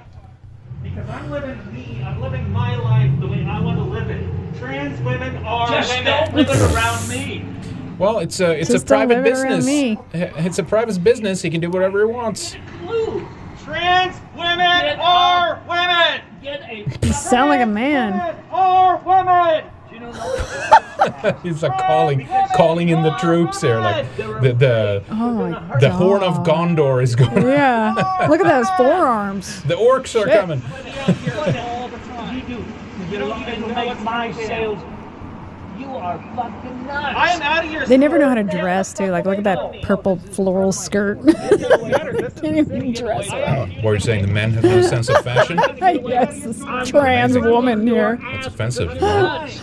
Because 0.84 1.10
I'm 1.10 1.32
living 1.32 1.74
me, 1.74 2.02
I'm 2.06 2.22
living 2.22 2.52
my 2.52 2.76
life 2.78 3.12
the 3.20 3.28
way 3.28 3.46
I 3.46 3.60
want 3.60 3.78
to 3.78 3.84
live 3.84 4.10
it. 4.10 4.24
Trans 4.60 5.00
women 5.02 5.36
are 5.46 5.68
Just 5.70 5.90
women. 5.98 6.06
don't 6.06 6.36
live 6.36 6.50
it 6.50 6.74
around 6.74 7.08
me. 7.10 7.46
Well, 7.98 8.20
it's 8.20 8.40
a 8.40 8.52
it's 8.60 8.70
Just 8.70 8.84
a 8.86 8.88
private 8.88 9.18
live 9.18 9.26
it 9.26 9.34
around 9.34 9.58
business. 9.58 9.66
me. 9.66 10.00
It's 10.14 10.60
a 10.60 10.64
private 10.64 11.04
business. 11.04 11.42
He 11.42 11.50
can 11.50 11.62
do 11.62 11.70
whatever 11.70 12.00
he 12.06 12.06
wants. 12.14 12.56
Trans 13.64 14.16
women 14.36 14.58
Get 14.60 15.00
are 15.00 15.62
women. 15.68 16.22
Get 16.42 16.62
a 16.70 17.06
You 17.06 17.14
sound 17.14 17.50
like 17.50 17.62
a 17.62 17.66
man. 17.66 18.14
Women 18.14 18.44
are 18.52 18.98
women. 19.00 19.66
Do 19.98 20.06
you 21.44 21.52
He's 21.54 21.64
like 21.64 21.78
calling 21.80 22.28
calling 22.56 22.90
in 22.90 23.02
the 23.02 23.16
troops 23.18 23.62
here, 23.62 23.80
like 23.80 24.16
the 24.18 24.54
the 24.54 25.04
Oh 25.10 25.32
my 25.32 25.80
the 25.80 25.90
horn 25.90 26.22
of 26.24 26.46
Gondor 26.46 27.02
is 27.02 27.16
going. 27.16 27.48
Yeah. 27.48 27.94
Look 28.30 28.42
at 28.42 28.48
those 28.48 28.70
forearms. 28.78 29.64
The 29.64 29.76
orcs 29.76 30.16
are 30.20 30.28
Shit. 30.28 30.40
coming. 30.40 30.62
All 35.86 36.18
the 36.18 36.24
time. 36.24 36.24
You 36.24 36.26
do. 36.26 36.28
You 36.28 36.28
don't 36.28 36.28
even 36.28 36.28
make 36.28 36.28
my 36.28 36.28
sales. 36.28 36.28
You 36.28 36.28
are 36.28 36.36
fucking 36.36 36.86
nuts. 36.88 37.16
I 37.18 37.30
am 37.32 37.42
out 37.42 37.66
of 37.66 37.72
your. 37.72 37.86
They 37.86 37.98
never 37.98 38.18
know 38.18 38.28
how 38.30 38.36
to 38.36 38.44
dress 38.44 38.94
too. 38.94 39.08
Like, 39.12 39.26
look 39.26 39.38
at 39.38 39.44
that 39.44 39.82
purple 39.84 40.18
floral 40.18 40.72
skirt. 40.72 41.20
Can't 42.42 42.58
even 42.58 42.94
dress 42.94 43.32
well. 43.32 43.68
What 43.82 43.92
are 43.92 43.94
you 43.96 44.00
saying? 44.00 44.26
The 44.26 44.32
men 44.32 44.52
have 44.52 44.64
no 44.64 44.82
sense 44.82 45.10
of 45.10 45.24
fashion? 45.24 45.58
yes, 45.82 46.44
this 46.44 46.64
trans 46.90 47.38
woman 47.38 47.86
here. 47.86 48.18
That's 48.22 48.48
offensive. 48.48 49.00
That's 49.00 49.54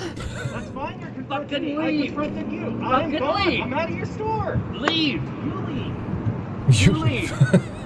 fine. 0.70 1.00
You're 1.00 1.10
confronting 1.10 1.48
Fucking. 1.50 1.78
I 1.80 1.86
leave. 1.86 2.06
confronted 2.06 2.52
you. 2.52 2.66
I'm 2.66 2.80
Fucking 3.12 3.18
gone. 3.18 3.46
leave. 3.48 3.60
I'm 3.62 3.74
out 3.74 3.90
of 3.90 3.96
your 3.96 4.06
store. 4.06 4.60
Leave. 4.72 5.22
You 5.22 5.54
leave. 5.68 6.80
You 6.80 6.92
leave. 6.92 7.32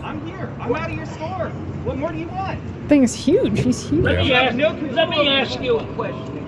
I'm 0.04 0.24
here. 0.26 0.52
I'm 0.60 0.74
out 0.74 0.90
of 0.90 0.96
your 0.96 1.06
store. 1.06 1.48
What 1.84 1.96
more 1.98 2.12
do 2.12 2.18
you 2.18 2.28
want? 2.28 2.60
Thing 2.88 3.02
is 3.02 3.14
huge. 3.14 3.60
He's 3.60 3.88
huge. 3.88 4.02
Let 4.04 4.18
me 4.18 4.30
Yeah. 4.30 4.42
ask, 4.42 4.56
let 4.92 5.08
me 5.08 5.28
ask 5.28 5.60
you 5.60 5.78
a 5.78 5.84
question. 5.94 6.47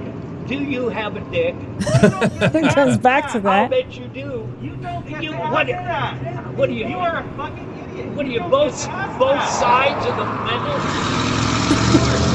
Do 0.50 0.56
you 0.56 0.88
have 0.88 1.14
a 1.16 1.20
dick? 1.30 1.54
It 2.52 2.74
comes 2.74 2.98
back 2.98 3.30
to 3.32 3.40
that. 3.40 3.64
I 3.66 3.68
bet 3.68 3.96
you 3.96 4.06
do. 4.08 4.48
You 4.60 4.74
don't 4.82 5.06
get 5.08 5.22
You- 5.22 5.32
what- 5.34 5.70
ask 5.70 6.20
that. 6.22 6.54
What 6.56 6.68
do 6.68 6.74
you? 6.74 6.88
You 6.88 6.98
are 6.98 7.20
a 7.20 7.24
fucking 7.36 7.68
idiot. 7.92 8.08
What 8.16 8.26
are 8.26 8.28
you 8.28 8.38
don't 8.40 8.50
both 8.50 8.72
get 8.76 8.84
to 8.86 8.90
ask 8.90 9.18
both 9.18 9.38
that. 9.38 9.46
sides 9.48 10.06
of 10.06 10.16
the 10.16 10.24
medal? 10.24 10.76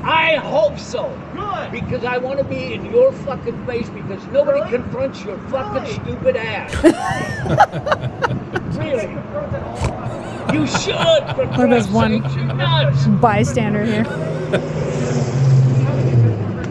I 0.04 0.36
hope 0.36 0.78
so. 0.78 1.10
Good. 1.72 1.86
Because 1.86 2.04
I 2.04 2.18
want 2.18 2.40
to 2.40 2.44
be 2.46 2.74
in 2.74 2.86
your 2.92 3.12
fucking 3.12 3.66
face 3.66 3.90
because 3.90 4.26
nobody 4.28 4.70
confronts 4.70 5.24
your 5.24 5.38
fucking 5.50 5.94
stupid 6.04 6.36
ass. 6.36 6.74
really. 8.78 9.08
You 10.58 10.68
should. 10.68 11.36
For 11.36 11.46
Look, 11.58 11.70
there's 11.70 11.88
one 11.88 12.22
sakes, 12.24 12.36
you 12.36 12.44
nuts. 12.46 13.06
bystander 13.22 13.86
here. 13.86 14.02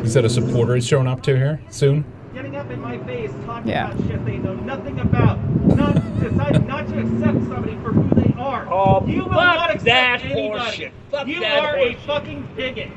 Is 0.05 0.15
that 0.15 0.25
a 0.25 0.31
supporter 0.31 0.75
is 0.77 0.87
showing 0.87 1.07
up 1.07 1.23
to 1.23 1.37
here 1.37 1.61
soon. 1.71 2.05
Getting 2.35 2.57
up 2.57 2.69
in 2.71 2.81
my 2.81 2.99
face, 3.05 3.31
talking 3.47 3.71
Yeah. 3.71 3.93
about 3.93 4.07
shit 4.09 4.25
they 4.25 4.39
know 4.39 4.55
nothing 4.55 4.99
about. 4.99 5.39
Not 5.77 5.95
deciding 6.21 6.67
not 6.67 6.89
to 6.89 6.99
accept 6.99 7.39
somebody 7.49 7.77
for 7.77 7.93
who 7.93 8.21
they 8.21 8.35
are. 8.41 8.67
Oh, 8.71 9.07
you 9.07 9.23
will 9.25 9.31
fuck 9.31 9.37
not 9.57 9.71
accept 9.71 9.85
that 9.85 10.25
anybody. 10.25 10.65
horseshit. 10.65 10.91
Fuck 11.13 11.27
you 11.29 11.41
that 11.41 11.59
are 11.63 11.77
horseshit. 11.77 11.97
a 11.97 12.01
fucking 12.07 12.49
bigot. 12.57 12.91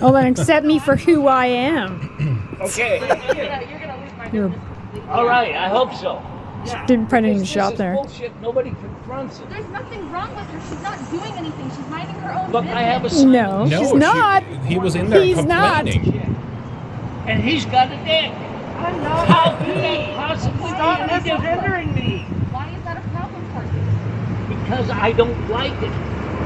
Oh, 0.00 0.12
then 0.12 0.26
accept 0.26 0.64
me 0.66 0.78
for 0.78 0.96
who 0.96 1.26
I 1.26 1.46
am. 1.46 2.56
Okay. 2.60 2.98
You're 3.00 3.78
gonna 3.80 4.00
lose 4.02 4.12
my 4.16 4.30
nervous. 4.32 4.58
All 5.10 5.26
right. 5.26 5.54
I 5.54 5.68
hope 5.68 5.92
so. 5.94 6.22
didn't 6.86 7.08
probably 7.08 7.28
didn't 7.30 7.40
This 7.40 7.48
shop 7.50 7.74
there. 7.74 7.94
bullshit. 7.94 8.32
Nobody 8.40 8.70
confronts 8.70 9.38
it. 9.40 9.48
There's 9.50 9.66
nothing 9.68 10.10
wrong 10.10 10.34
with 10.34 10.46
her. 10.46 10.60
She's 10.68 10.82
not 10.82 10.98
doing 11.10 11.32
anything. 11.34 11.70
She's 11.70 11.86
minding 11.88 12.16
her 12.16 12.32
own 12.32 12.50
Look, 12.52 12.64
business. 12.64 12.76
I 12.76 12.82
have 12.82 13.04
a 13.04 13.10
son. 13.10 13.30
No, 13.32 13.64
No, 13.66 13.78
she's 13.78 13.90
she- 13.90 13.96
not. 13.96 14.42
he 14.66 14.78
was 14.78 14.94
in 14.96 15.10
there 15.10 15.22
He's 15.22 15.44
not. 15.44 15.86
And 15.86 17.42
he's 17.42 17.66
got 17.66 17.88
a 17.92 17.96
dick. 18.04 18.32
I'm 18.78 19.02
not 19.02 19.26
How 19.28 19.52
a 19.54 19.56
could 19.64 19.76
that 19.76 20.16
possibly 20.16 20.68
Stop 20.70 20.98
be 21.24 21.30
any 21.30 21.40
misgendering 21.40 21.94
me. 21.94 22.18
Why 22.52 22.68
is 22.70 22.82
that 22.84 22.96
a 22.98 23.08
problem 23.10 23.44
for 23.52 23.62
you? 23.64 24.56
Because 24.62 24.90
I 24.90 25.12
don't 25.12 25.48
like 25.50 25.72
it. 25.82 25.92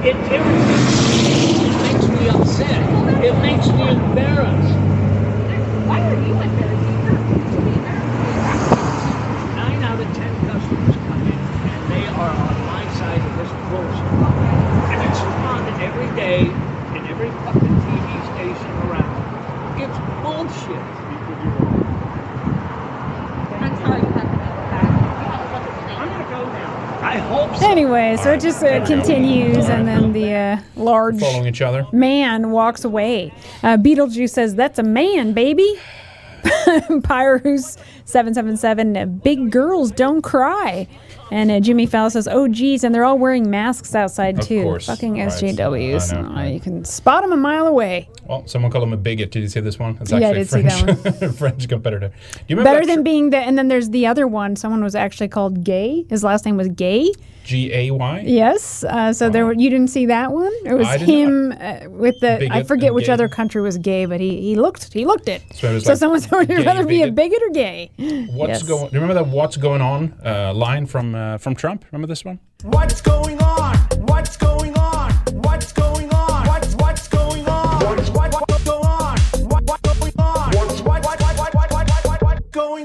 It 0.07 0.17
irritates 0.33 1.90
me. 2.21 2.29
It 2.29 2.35
makes 2.37 2.57
me 2.57 2.69
upset. 2.69 3.25
It 3.25 3.39
makes 3.43 3.69
me 3.69 3.89
embarrassed. 3.89 4.79
Why 5.85 6.03
are 6.03 6.15
you 6.15 6.41
embarrassed? 6.43 6.83
You're 7.03 7.19
to 7.51 7.63
be 7.63 7.77
embarrassed. 7.77 9.17
Nine 9.55 9.83
out 9.83 10.01
of 10.01 10.13
ten 10.13 10.41
customers 10.45 10.97
come 10.99 11.27
in 11.27 11.69
and 11.69 11.91
they 11.91 12.09
are 12.09 12.31
on 12.33 12.65
my 12.65 12.89
side 12.89 13.27
of 13.27 13.37
this 13.37 13.53
bullshit. 13.53 14.05
And 14.91 15.03
it's 15.03 15.25
on 15.45 15.69
every 15.81 16.11
day 16.11 16.63
in 16.95 17.07
every 17.07 17.33
fucking 17.33 17.79
TV 17.81 18.25
station 18.25 18.79
around. 18.79 19.25
It's 19.77 19.99
bullshit. 19.99 21.00
Anyway, 27.63 28.17
so 28.23 28.33
it 28.33 28.41
just 28.41 28.63
uh, 28.63 28.85
continues, 28.87 29.69
and 29.69 29.87
then 29.87 30.13
the 30.13 30.33
uh, 30.33 30.61
large 30.77 31.19
Following 31.21 31.47
each 31.47 31.61
other. 31.63 31.87
man 31.93 32.51
walks 32.51 32.85
away. 32.85 33.33
Uh, 33.63 33.77
Beetlejuice 33.77 34.31
says, 34.31 34.55
"That's 34.55 34.79
a 34.79 34.83
man, 34.83 35.33
baby." 35.33 35.75
Pyrus 37.03 37.77
seven 38.05 38.33
seven 38.35 38.57
seven. 38.57 39.19
Big 39.23 39.51
girls 39.51 39.91
don't 39.93 40.23
cry. 40.23 40.87
And 41.33 41.51
uh, 41.51 41.61
Jimmy 41.61 41.87
Fallon 41.87 42.11
says, 42.11 42.27
"Oh 42.29 42.49
geez," 42.49 42.83
and 42.85 42.95
they're 42.95 43.05
all 43.05 43.19
wearing 43.19 43.51
masks 43.51 43.95
outside 43.95 44.39
Of 44.41 44.47
too. 44.47 44.63
course. 44.63 44.87
Fucking 44.87 45.15
Right. 45.19 45.29
SJWs. 45.29 46.13
I 46.17 46.21
know, 46.21 46.37
Uh, 46.41 46.45
you 46.45 46.61
can 46.61 46.85
spot 46.85 47.23
them 47.23 47.33
a 47.33 47.37
mile 47.37 47.67
away. 47.67 48.09
Well, 48.31 48.47
someone 48.47 48.71
called 48.71 48.85
him 48.85 48.93
a 48.93 48.97
bigot. 48.97 49.33
Did 49.33 49.41
you 49.43 49.49
see 49.49 49.59
this 49.59 49.77
one? 49.77 49.99
It's 50.01 50.13
Yeah, 50.13 50.19
I 50.19 50.39
actually 50.39 50.61
did 50.63 50.73
see 50.73 50.83
a 50.83 50.95
that 50.95 51.19
French, 51.19 51.35
French 51.39 51.69
competitor. 51.69 52.09
Do 52.11 52.15
you 52.47 52.57
remember 52.57 52.77
Better 52.77 52.87
that 52.87 52.95
than 52.95 53.03
being 53.03 53.31
the. 53.31 53.39
And 53.39 53.59
then 53.59 53.67
there's 53.67 53.91
the 53.91 54.07
other 54.07 54.29
one. 54.29 54.55
Someone 54.55 54.85
was 54.85 54.95
actually 54.95 55.27
called 55.27 55.65
Gay. 55.65 56.07
His 56.09 56.23
last 56.23 56.45
name 56.47 56.57
was 56.57 56.69
Gay. 56.69 57.11
G 57.43 57.73
A 57.75 57.91
Y? 57.91 58.23
Yes. 58.25 58.85
Uh, 58.85 59.13
so 59.13 59.31
there, 59.31 59.45
were, 59.47 59.55
you 59.55 59.69
didn't 59.69 59.89
see 59.89 60.07
that 60.07 60.31
one. 60.31 60.53
It 60.65 60.75
was 60.75 60.87
him 61.01 61.53
uh, 61.59 61.89
with 61.89 62.21
the. 62.21 62.47
I 62.55 62.63
forget 62.63 62.95
which 62.95 63.07
gay. 63.07 63.13
other 63.13 63.29
country 63.29 63.63
was 63.63 63.79
gay, 63.79 64.05
but 64.05 64.21
he, 64.21 64.41
he 64.41 64.55
looked 64.55 64.93
he 64.93 65.05
looked 65.07 65.27
it. 65.29 65.43
So 65.53 65.69
it 65.71 65.75
was 65.75 65.85
So 65.85 65.91
like 65.91 65.99
someone 65.99 66.21
said, 66.21 66.31
"Would 66.33 66.49
you 66.51 66.59
gay 66.59 66.67
rather 66.67 66.87
be 66.87 67.03
a 67.03 67.11
bigot? 67.11 67.41
bigot 67.41 67.43
or 67.43 67.51
gay?" 67.51 67.91
What's 68.31 68.51
Yes. 68.51 68.63
going? 68.63 68.91
Do 68.91 68.95
you 68.95 69.01
remember 69.01 69.15
that 69.25 69.27
"What's 69.27 69.57
going 69.57 69.81
on" 69.81 70.15
uh, 70.25 70.55
line 70.55 70.87
from 70.87 71.17
uh, 71.17 71.39
from 71.39 71.57
Trump? 71.57 71.85
Remember 71.91 72.07
this 72.07 72.25
one? 72.25 72.39
What's 72.63 73.01
going 73.01 73.41
on? 73.43 73.77
What's 74.07 74.37
going 74.37 74.77
on? 74.77 74.80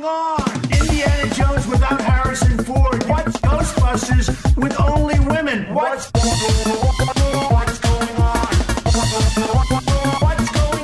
Going 0.02 0.06
on? 0.06 0.56
Indiana 0.72 1.34
Jones 1.34 1.68
without 1.68 2.02
Harrison 2.02 2.64
Ford. 2.64 3.04
What's 3.08 3.38
Ghostbusters 3.38 4.56
with 4.58 4.80
only 4.80 5.20
women? 5.22 5.74
What's 5.74 6.12
what's 6.14 6.50
going 6.50 7.36
on? 7.38 7.54
What's 7.54 7.80
going 7.80 8.16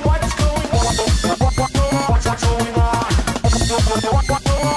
what's 0.06 0.36
going 0.36 0.68
what's 0.70 1.26
what's 2.10 2.44
going 2.44 2.76
on? 2.76 3.04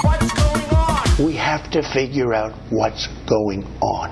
What's 0.03 0.33
going 0.33 0.69
on? 0.75 1.25
We 1.25 1.33
have 1.33 1.69
to 1.71 1.81
figure 1.93 2.33
out 2.33 2.53
what's 2.69 3.07
going 3.27 3.65
on. 3.81 4.11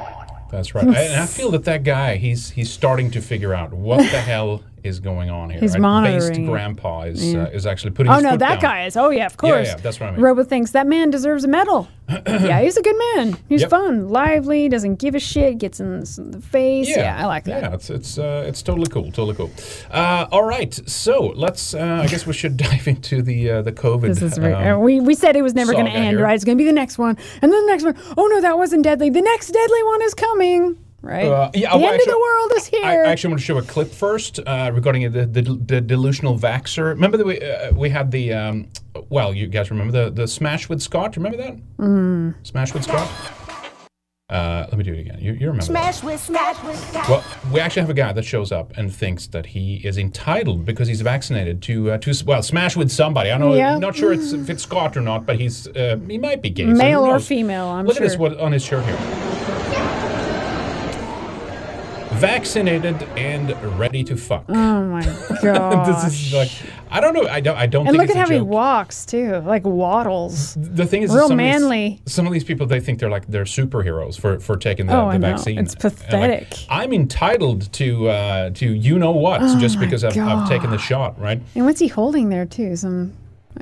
That's 0.51 0.75
right. 0.75 0.85
and 0.85 1.21
I 1.21 1.25
feel 1.25 1.51
that 1.51 1.63
that 1.65 1.83
guy, 1.83 2.17
he's 2.17 2.51
he's 2.51 2.71
starting 2.71 3.09
to 3.11 3.21
figure 3.21 3.53
out 3.53 3.73
what 3.73 3.97
the 3.97 4.21
hell 4.21 4.61
is 4.83 4.99
going 4.99 5.29
on 5.29 5.49
here. 5.49 5.59
He's 5.59 5.73
right? 5.73 5.81
monitoring 5.81 6.41
Based 6.41 6.49
grandpa 6.51 7.01
is 7.03 7.33
Yeah. 7.33 7.43
uh, 7.43 7.47
is 7.47 7.65
actually 7.65 7.91
putting. 7.91 8.11
Oh 8.11 8.19
no, 8.19 8.31
that 8.37 8.39
down. 8.39 8.59
guy 8.59 8.85
is. 8.85 8.97
Oh 8.97 9.09
yeah, 9.09 9.25
of 9.25 9.37
course. 9.37 9.67
yeah, 9.67 9.75
that's 9.75 9.99
what 9.99 10.09
I 10.09 10.11
mean. 10.11 10.21
Robo 10.21 10.43
thinks 10.43 10.71
that 10.71 10.87
man 10.87 11.09
deserves 11.09 11.43
a 11.43 11.47
medal. 11.47 11.87
yeah, 12.27 12.61
he's 12.61 12.75
a 12.75 12.81
good 12.81 12.97
man. 13.15 13.37
He's 13.47 13.61
Yep. 13.61 13.69
fun, 13.69 14.09
lively, 14.09 14.67
doesn't 14.67 14.95
give 14.99 15.15
a 15.15 15.19
shit, 15.19 15.57
gets 15.57 15.79
in 15.79 16.01
the 16.01 16.41
face. 16.41 16.89
Yeah, 16.89 17.17
I 17.17 17.25
like 17.27 17.45
that. 17.45 17.61
Yeah, 17.63 17.73
it's 17.73 17.89
it's 17.89 18.17
uh, 18.17 18.43
it's 18.45 18.61
totally 18.61 18.87
cool, 18.89 19.05
totally 19.05 19.35
cool. 19.35 19.51
Uh, 19.89 20.27
all 20.31 20.43
right, 20.43 20.73
so 20.89 21.27
let's. 21.35 21.73
Uh, 21.73 22.01
I 22.03 22.07
guess 22.07 22.27
we 22.27 22.33
should 22.33 22.57
dive 22.67 22.87
into 22.89 23.21
the 23.21 23.49
uh, 23.49 23.61
the 23.61 23.71
COVID. 23.71 24.01
This 24.01 24.21
is 24.21 24.37
re- 24.37 24.51
um, 24.53 24.67
uh, 24.67 24.79
we 24.79 24.99
we 24.99 25.15
said 25.15 25.35
it 25.37 25.41
was 25.43 25.53
never 25.55 25.71
going 25.71 25.85
to 25.85 25.91
end, 25.91 26.17
here. 26.17 26.23
right? 26.25 26.35
It's 26.35 26.43
going 26.43 26.57
to 26.57 26.61
be 26.61 26.67
the 26.67 26.73
next 26.73 26.97
one, 26.97 27.17
and 27.41 27.51
then 27.51 27.65
the 27.65 27.71
next 27.71 27.83
one. 27.85 27.95
Oh 28.17 28.27
no, 28.27 28.41
that 28.41 28.57
wasn't 28.57 28.83
deadly. 28.83 29.09
The 29.09 29.21
next 29.21 29.51
deadly 29.51 29.83
one 29.83 30.01
is 30.01 30.13
coming. 30.13 30.77
Right. 31.03 31.25
Uh, 31.27 31.51
yeah, 31.53 31.71
the 31.73 31.77
well, 31.79 31.87
end 31.91 31.95
actually- 31.95 32.11
of 32.13 32.15
the 32.15 32.19
world 32.21 32.51
is 32.55 32.65
here. 32.65 32.85
I 32.85 32.95
actually 33.11 33.31
want 33.31 33.39
to 33.41 33.45
show 33.45 33.57
a 33.57 33.61
clip 33.61 33.91
first 33.91 34.39
uh, 34.39 34.71
regarding 34.73 35.11
the, 35.11 35.25
the 35.25 35.41
the 35.41 35.81
delusional 35.81 36.39
vaxer. 36.39 36.85
Remember 36.89 37.17
that 37.17 37.27
we 37.27 37.41
uh, 37.41 37.73
we 37.73 37.89
had 37.89 38.09
the 38.09 38.31
um, 38.33 38.69
well, 39.09 39.33
you 39.33 39.47
guys 39.47 39.69
remember 39.69 39.91
the 39.91 40.09
the 40.11 40.27
smash 40.27 40.69
with 40.69 40.81
Scott? 40.81 41.17
Remember 41.17 41.37
that 41.37 41.57
Mm. 41.77 42.35
smash 42.43 42.73
with 42.73 42.83
Scott? 42.85 43.09
Uh, 44.29 44.65
let 44.69 44.77
me 44.77 44.83
do 44.83 44.93
it 44.93 44.99
again. 45.01 45.17
You, 45.19 45.33
you 45.33 45.47
remember? 45.47 45.57
that. 45.73 45.93
Smash 45.93 46.03
with 46.03 46.19
smash 46.21 46.63
with 46.63 46.79
smash. 46.91 47.09
Well, 47.09 47.23
we 47.51 47.59
actually 47.59 47.81
have 47.81 47.89
a 47.89 47.93
guy 47.93 48.13
that 48.13 48.23
shows 48.23 48.51
up 48.53 48.71
and 48.77 48.91
thinks 48.95 49.27
that 49.27 49.45
he 49.47 49.81
is 49.83 49.97
entitled 49.97 50.63
because 50.65 50.87
he's 50.87 51.01
vaccinated 51.01 51.61
to 51.63 51.91
uh, 51.91 51.97
to 51.99 52.13
well 52.25 52.41
smash 52.41 52.77
with 52.77 52.89
somebody. 52.91 53.29
I 53.29 53.37
know, 53.37 53.53
Yeah. 53.53 53.77
not 53.77 53.95
sure 53.95 54.13
it's, 54.13 54.31
if 54.31 54.49
it's 54.49 54.63
Scott 54.63 54.95
or 54.95 55.01
not, 55.01 55.25
but 55.25 55.35
he's 55.37 55.67
uh, 55.67 55.97
he 56.07 56.17
might 56.17 56.41
be 56.41 56.49
gay. 56.49 56.63
so 56.63 56.69
Male 56.73 57.03
or 57.03 57.13
knows? 57.13 57.27
female, 57.27 57.67
I'm 57.67 57.83
sure. 57.83 57.87
Look 57.89 57.97
sure. 57.97 58.05
at 58.05 58.09
this 58.09 58.17
what 58.17 58.39
on 58.39 58.53
his 58.53 58.63
shirt 58.63 58.85
here. 58.85 59.52
Vaccinated 62.27 63.03
and 63.17 63.51
ready 63.77 64.01
to 64.05 64.15
fuck. 64.15 64.45
Oh 64.47 64.83
my 64.85 65.03
god. 65.41 65.85
this 66.05 66.05
is 66.27 66.33
like 66.33 66.49
I 66.89 67.01
don't 67.01 67.13
know. 67.13 67.27
I 67.27 67.41
don't. 67.41 67.57
I 67.57 67.65
don't 67.65 67.85
and 67.87 67.97
look 67.97 68.09
at 68.09 68.15
how 68.15 68.27
a 68.29 68.33
he 68.33 68.39
walks 68.39 69.05
too, 69.05 69.37
like 69.39 69.65
waddles. 69.65 70.53
The 70.57 70.85
thing 70.85 71.01
is, 71.01 71.11
real 71.13 71.27
some 71.27 71.39
Of 71.39 71.45
manly. 71.45 71.99
these, 72.05 72.13
some 72.13 72.25
of 72.25 72.31
these 72.31 72.43
people 72.45 72.65
they 72.65 72.79
think 72.79 72.99
they're 72.99 73.09
like 73.09 73.27
they're 73.27 73.43
superheroes 73.43 74.17
for 74.17 74.39
for 74.39 74.55
taking 74.55 74.85
the, 74.85 74.93
Oh, 74.93 75.05
the 75.07 75.15
I 75.15 75.17
know. 75.17 75.27
vaccine. 75.31 75.57
It's 75.57 75.73
And, 75.73 75.83
like, 75.83 75.95
pathetic. 75.97 76.65
I'm 76.69 76.93
entitled 76.93 77.73
to 77.73 78.07
uh, 78.09 78.49
to 78.51 78.71
you 78.71 78.99
know 78.99 79.11
what 79.11 79.41
Oh 79.41 79.59
just 79.59 79.79
because 79.79 80.03
I've, 80.05 80.17
I've 80.17 80.47
taken 80.47 80.69
the 80.69 80.77
shot, 80.77 81.19
right? 81.19 81.41
And 81.55 81.65
what's 81.65 81.79
he 81.81 81.87
holding 81.87 82.29
there 82.29 82.45
too? 82.45 82.75
Some 82.77 83.11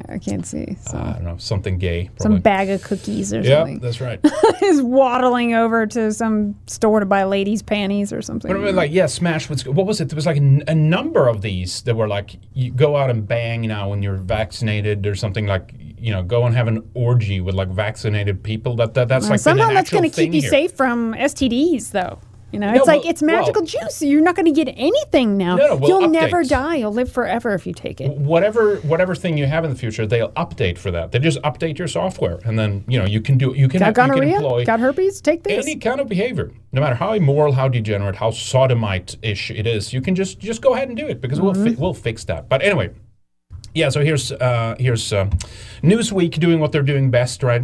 I 0.08 0.18
can't 0.18 0.46
see. 0.46 0.78
So. 0.82 0.98
Uh, 0.98 1.02
I 1.02 1.14
don't 1.14 1.24
know 1.24 1.38
something 1.38 1.78
gay. 1.78 2.10
some 2.20 2.39
bag 2.39 2.70
of 2.70 2.84
cookies 2.84 3.34
or 3.34 3.44
something. 3.44 3.74
yeah, 3.76 3.80
that's 3.82 4.00
right. 4.02 4.20
He's 4.60 4.82
waddling 4.82 5.54
over 5.54 5.86
to 5.88 6.12
some 6.14 6.56
store 6.68 7.00
to 7.00 7.06
buy 7.06 7.24
ladies' 7.26 7.62
panties 7.62 8.14
or 8.14 8.22
something. 8.22 8.52
But 8.52 8.60
I 8.60 8.64
mean, 8.64 8.76
like, 8.76 8.92
yeah, 8.92 9.06
Smash 9.08 9.50
was. 9.50 9.66
What 9.66 9.86
was 9.86 10.00
it? 10.02 10.10
There 10.10 10.16
was 10.16 10.26
like 10.26 10.38
a 10.38 10.76
number 10.76 11.28
of 11.28 11.42
these 11.42 11.82
that 11.84 11.96
were 11.96 12.08
like, 12.08 12.38
you 12.54 12.72
go 12.72 12.96
out 12.96 13.10
and 13.10 13.28
bang 13.28 13.62
now 13.62 13.89
when 13.89 14.02
you're 14.04 14.18
vaccinated 14.18 15.06
or 15.06 15.16
something 15.16 15.46
like, 15.48 15.74
you 15.98 16.12
know, 16.12 16.24
go 16.24 16.46
and 16.46 16.56
have 16.56 16.68
an 16.68 16.89
orgy 16.94 17.42
with 17.42 17.56
like 17.56 17.68
vaccinated 17.70 18.44
people. 18.44 18.76
That, 18.76 18.94
that 18.96 19.08
that's 19.08 19.24
Well, 19.26 19.32
like 19.32 19.39
somehow 19.39 19.70
that's 19.70 19.89
going 19.89 20.10
to 20.10 20.16
keep 20.16 20.34
you 20.34 20.42
here. 20.42 20.50
safe 20.50 20.72
from 20.72 21.14
STDs, 21.14 21.92
though. 21.92 22.20
You 22.52 22.60
know, 22.60 22.70
No, 22.72 22.78
it's 22.80 22.88
like 22.88 23.02
well- 23.04 23.10
it's 23.10 23.22
magical 23.24 23.62
well- 23.62 23.66
juice. 23.66 24.02
You're 24.02 24.22
not 24.22 24.36
going 24.36 24.45
to 24.45 24.52
get 24.52 24.74
anything 24.78 25.38
now. 25.38 25.56
No, 25.56 25.68
no, 25.68 25.76
well, 25.78 25.89
You'll 25.89 26.10
never 26.10 26.43
die. 26.43 26.76
You'll 26.76 26.91
live 26.91 27.10
forever 27.12 27.54
if 27.54 27.66
you 27.66 27.74
take 27.74 28.02
it. 28.02 28.12
Whatever 28.18 28.76
whatever 28.78 29.16
thing 29.16 29.38
you 29.38 29.45
have 29.45 29.64
in 29.64 29.70
the 29.70 29.76
future, 29.78 30.06
they'll 30.06 30.32
update 30.32 30.78
for 30.78 30.91
that. 30.91 31.12
They 31.14 31.20
just 31.20 31.41
update 31.43 31.78
your 31.78 31.88
software, 31.88 32.39
and 32.43 32.60
then 32.60 32.84
you 32.88 32.99
know 32.99 33.06
you 33.06 33.22
can 33.22 33.38
do 33.38 33.54
you 33.56 33.68
can, 33.70 33.80
Got 33.80 33.88
you 33.88 33.93
can 33.93 34.10
gonorrhea? 34.10 34.36
employ 34.36 34.66
Got 34.66 34.80
herpes? 34.82 35.22
Take 35.22 35.43
this. 35.43 35.66
any 35.66 35.78
kind 35.78 36.02
of 36.02 36.10
behavior, 36.10 36.52
no 36.74 36.82
matter 36.82 36.95
how 36.95 37.14
immoral, 37.14 37.54
how 37.54 37.68
degenerate, 37.70 38.16
how 38.18 38.32
sodomite-ish 38.32 39.52
it 39.52 39.66
is, 39.66 39.93
you 39.93 40.02
can 40.02 40.16
just 40.16 40.39
just 40.39 40.62
go 40.62 40.74
ahead 40.74 40.88
and 40.89 40.97
do 40.97 41.08
it 41.08 41.22
because 41.22 41.39
we'll 41.39 41.54
fi- 41.54 41.70
Mhm. 41.72 41.78
we'll 41.80 41.93
fix 41.93 42.26
that. 42.26 42.49
But 42.49 42.62
anyway, 42.64 42.89
yeah. 43.74 43.89
So 43.89 44.04
here's 44.04 44.32
uh, 44.34 44.76
here's 44.78 45.14
uh, 45.14 45.28
Newsweek 45.84 46.39
doing 46.39 46.60
what 46.60 46.72
they're 46.74 46.82
doing 46.84 47.10
best, 47.12 47.43
right? 47.43 47.64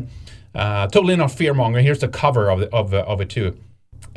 Uh, 0.55 0.87
totally 0.87 1.15
not 1.15 1.31
fear 1.31 1.53
mongering. 1.53 1.83
Here's 1.85 1.99
the 1.99 2.07
cover 2.07 2.49
of 2.49 2.59
the, 2.61 2.73
of 2.73 2.93
uh, 2.93 3.03
of 3.05 3.19
it 3.21 3.29
too. 3.29 3.57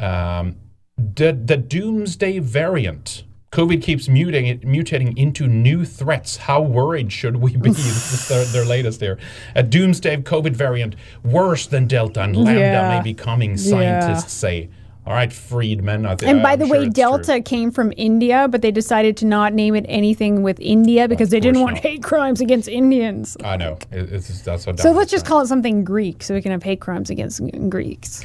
Um, 0.01 0.57
the 0.97 1.33
the 1.33 1.57
doomsday 1.57 2.39
variant. 2.41 3.25
COVID 3.53 3.83
keeps 3.83 4.07
mutating, 4.07 4.63
mutating 4.65 5.19
into 5.19 5.49
new 5.49 5.85
threats. 5.85 6.37
How 6.37 6.63
worried 6.63 7.11
should 7.11 7.35
we 7.37 7.57
be? 7.57 7.71
this 7.73 8.13
is 8.13 8.29
their, 8.29 8.45
their 8.45 8.65
latest 8.65 9.01
here. 9.01 9.19
A 9.57 9.63
doomsday 9.65 10.19
COVID 10.19 10.55
variant 10.55 10.95
worse 11.25 11.67
than 11.67 11.89
Delta 11.89 12.23
and 12.23 12.37
Lambda 12.37 12.61
Yeah. 12.61 12.97
may 12.99 13.03
be 13.03 13.13
coming, 13.13 13.51
Yeah. 13.53 13.57
scientists 13.57 14.33
say. 14.33 14.69
All 15.11 15.17
right, 15.17 15.33
Friedman. 15.33 16.07
I 16.07 16.15
thi- 16.15 16.27
And 16.27 16.41
by 16.41 16.53
I'm 16.53 16.61
the 16.61 16.67
sure 16.67 16.79
way, 16.79 16.87
it's 16.87 16.95
true. 16.95 17.03
Delta 17.03 17.41
came 17.41 17.73
from 17.73 17.93
India, 17.97 18.47
but 18.49 18.63
they 18.63 18.71
decided 18.71 19.17
to 19.17 19.27
not 19.27 19.53
name 19.53 19.75
it 19.75 19.85
anything 19.89 20.45
with 20.45 20.61
India 20.61 21.09
because 21.09 21.31
they 21.31 21.41
didn't 21.41 21.63
want 21.63 21.79
hate 21.79 22.01
crimes 22.01 22.41
against 22.41 22.69
Indians. 22.69 23.37
I 23.43 23.57
know. 23.57 23.77
It, 23.91 24.13
it's 24.13 24.41
that's 24.43 24.63
so. 24.63 24.77
So 24.77 24.93
let's 24.93 25.11
just 25.11 25.27
call 25.27 25.41
it 25.41 25.49
something 25.49 25.83
Greek 25.83 26.23
so 26.23 26.33
we 26.33 26.41
can 26.41 26.53
have 26.53 26.63
hate 26.63 26.81
crimes 26.81 27.11
against 27.11 27.41
Greeks. 27.69 28.25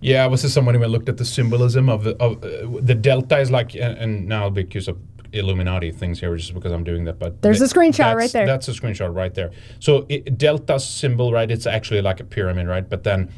Yeah, 0.00 0.24
was 0.26 0.42
this 0.42 0.54
someone 0.54 0.76
who 0.76 0.84
looked 0.86 1.08
at 1.08 1.16
the 1.16 1.24
symbolism 1.24 1.88
of 1.88 2.04
the, 2.04 2.16
of 2.22 2.44
uh, 2.44 2.80
the 2.80 2.94
delta 2.94 3.40
is 3.40 3.50
like, 3.50 3.74
and, 3.74 3.98
and 3.98 4.28
now 4.28 4.44
I'll 4.44 4.52
be 4.52 4.60
accused 4.60 4.88
of 4.88 4.98
Illuminati 5.32 5.90
things 5.90 6.20
here 6.20 6.36
just 6.36 6.54
because 6.54 6.70
I'm 6.70 6.84
doing 6.84 7.06
that. 7.06 7.18
But 7.18 7.42
There's 7.42 7.60
a 7.60 7.64
screenshot 7.64 8.14
right 8.14 8.30
there. 8.30 8.46
That's 8.46 8.68
a 8.68 8.72
screenshot 8.72 9.12
right 9.12 9.34
there. 9.34 9.50
So 9.80 10.06
it, 10.08 10.38
delta 10.38 10.78
symbol, 10.78 11.32
right? 11.32 11.50
It's 11.50 11.66
actually 11.66 12.02
like 12.02 12.20
a 12.20 12.24
pyramid, 12.24 12.68
right? 12.68 12.88
But 12.88 13.02
then 13.02 13.32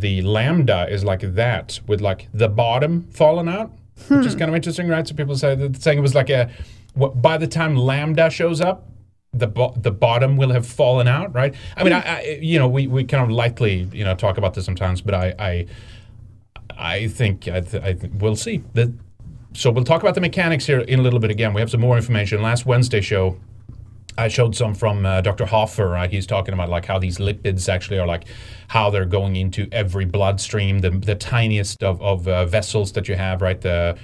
the 0.00 0.22
lambda 0.22 0.86
is 0.90 1.04
like 1.04 1.20
that 1.34 1.80
with 1.86 2.00
like 2.00 2.28
the 2.32 2.48
bottom 2.48 3.02
falling 3.10 3.48
out, 3.48 3.70
which 4.08 4.26
is 4.26 4.32
Hmm. 4.34 4.38
kind 4.38 4.48
of 4.50 4.54
interesting, 4.54 4.88
right? 4.88 5.06
So 5.06 5.14
people 5.14 5.36
say 5.36 5.54
that 5.54 5.82
saying 5.82 5.98
it 5.98 6.02
was 6.02 6.14
like 6.14 6.30
a. 6.30 6.50
By 6.96 7.36
the 7.38 7.46
time 7.46 7.76
lambda 7.76 8.28
shows 8.30 8.60
up, 8.60 8.88
the 9.32 9.46
bo- 9.46 9.74
the 9.76 9.90
bottom 9.90 10.36
will 10.36 10.50
have 10.50 10.66
fallen 10.66 11.06
out, 11.06 11.34
right? 11.34 11.54
I 11.76 11.84
mean, 11.84 11.92
I, 11.92 12.00
I 12.00 12.38
you 12.40 12.58
know 12.58 12.66
we, 12.68 12.86
we 12.86 13.04
kind 13.04 13.22
of 13.22 13.30
lightly 13.30 13.88
you 13.92 14.04
know 14.04 14.14
talk 14.14 14.38
about 14.38 14.54
this 14.54 14.64
sometimes, 14.64 15.00
but 15.02 15.14
I 15.14 15.34
I, 15.38 15.66
I 16.76 17.08
think 17.08 17.48
I, 17.48 17.60
th- 17.60 17.82
I 17.82 17.92
th- 17.94 18.12
we'll 18.14 18.36
see. 18.36 18.62
that. 18.74 18.92
so 19.54 19.70
we'll 19.70 19.84
talk 19.84 20.02
about 20.02 20.14
the 20.14 20.20
mechanics 20.20 20.66
here 20.66 20.80
in 20.80 20.98
a 20.98 21.02
little 21.02 21.20
bit 21.20 21.30
again. 21.30 21.52
We 21.54 21.60
have 21.60 21.70
some 21.70 21.80
more 21.80 21.96
information. 21.96 22.42
Last 22.42 22.66
Wednesday 22.66 23.00
show, 23.00 23.36
I 24.18 24.28
showed 24.28 24.56
some 24.56 24.74
from 24.74 25.06
uh, 25.06 25.20
Dr. 25.20 25.46
Hoffe. 25.46 25.78
Right? 25.78 26.10
He's 26.10 26.26
talking 26.26 26.52
about 26.52 26.68
like 26.68 26.84
how 26.84 26.98
these 26.98 27.18
lipids 27.18 27.68
actually 27.68 27.98
are 27.98 28.06
like 28.06 28.24
how 28.66 28.90
they're 28.90 29.06
going 29.06 29.36
into 29.36 29.68
every 29.72 30.04
bloodstream, 30.04 30.80
the 30.80 30.90
the 30.90 31.14
tiniest 31.14 31.82
of, 31.82 32.02
of 32.02 32.26
uh, 32.26 32.44
vessels 32.44 32.92
that 32.92 33.08
you 33.08 33.14
have, 33.14 33.40
right? 33.40 33.60
The 33.60 33.96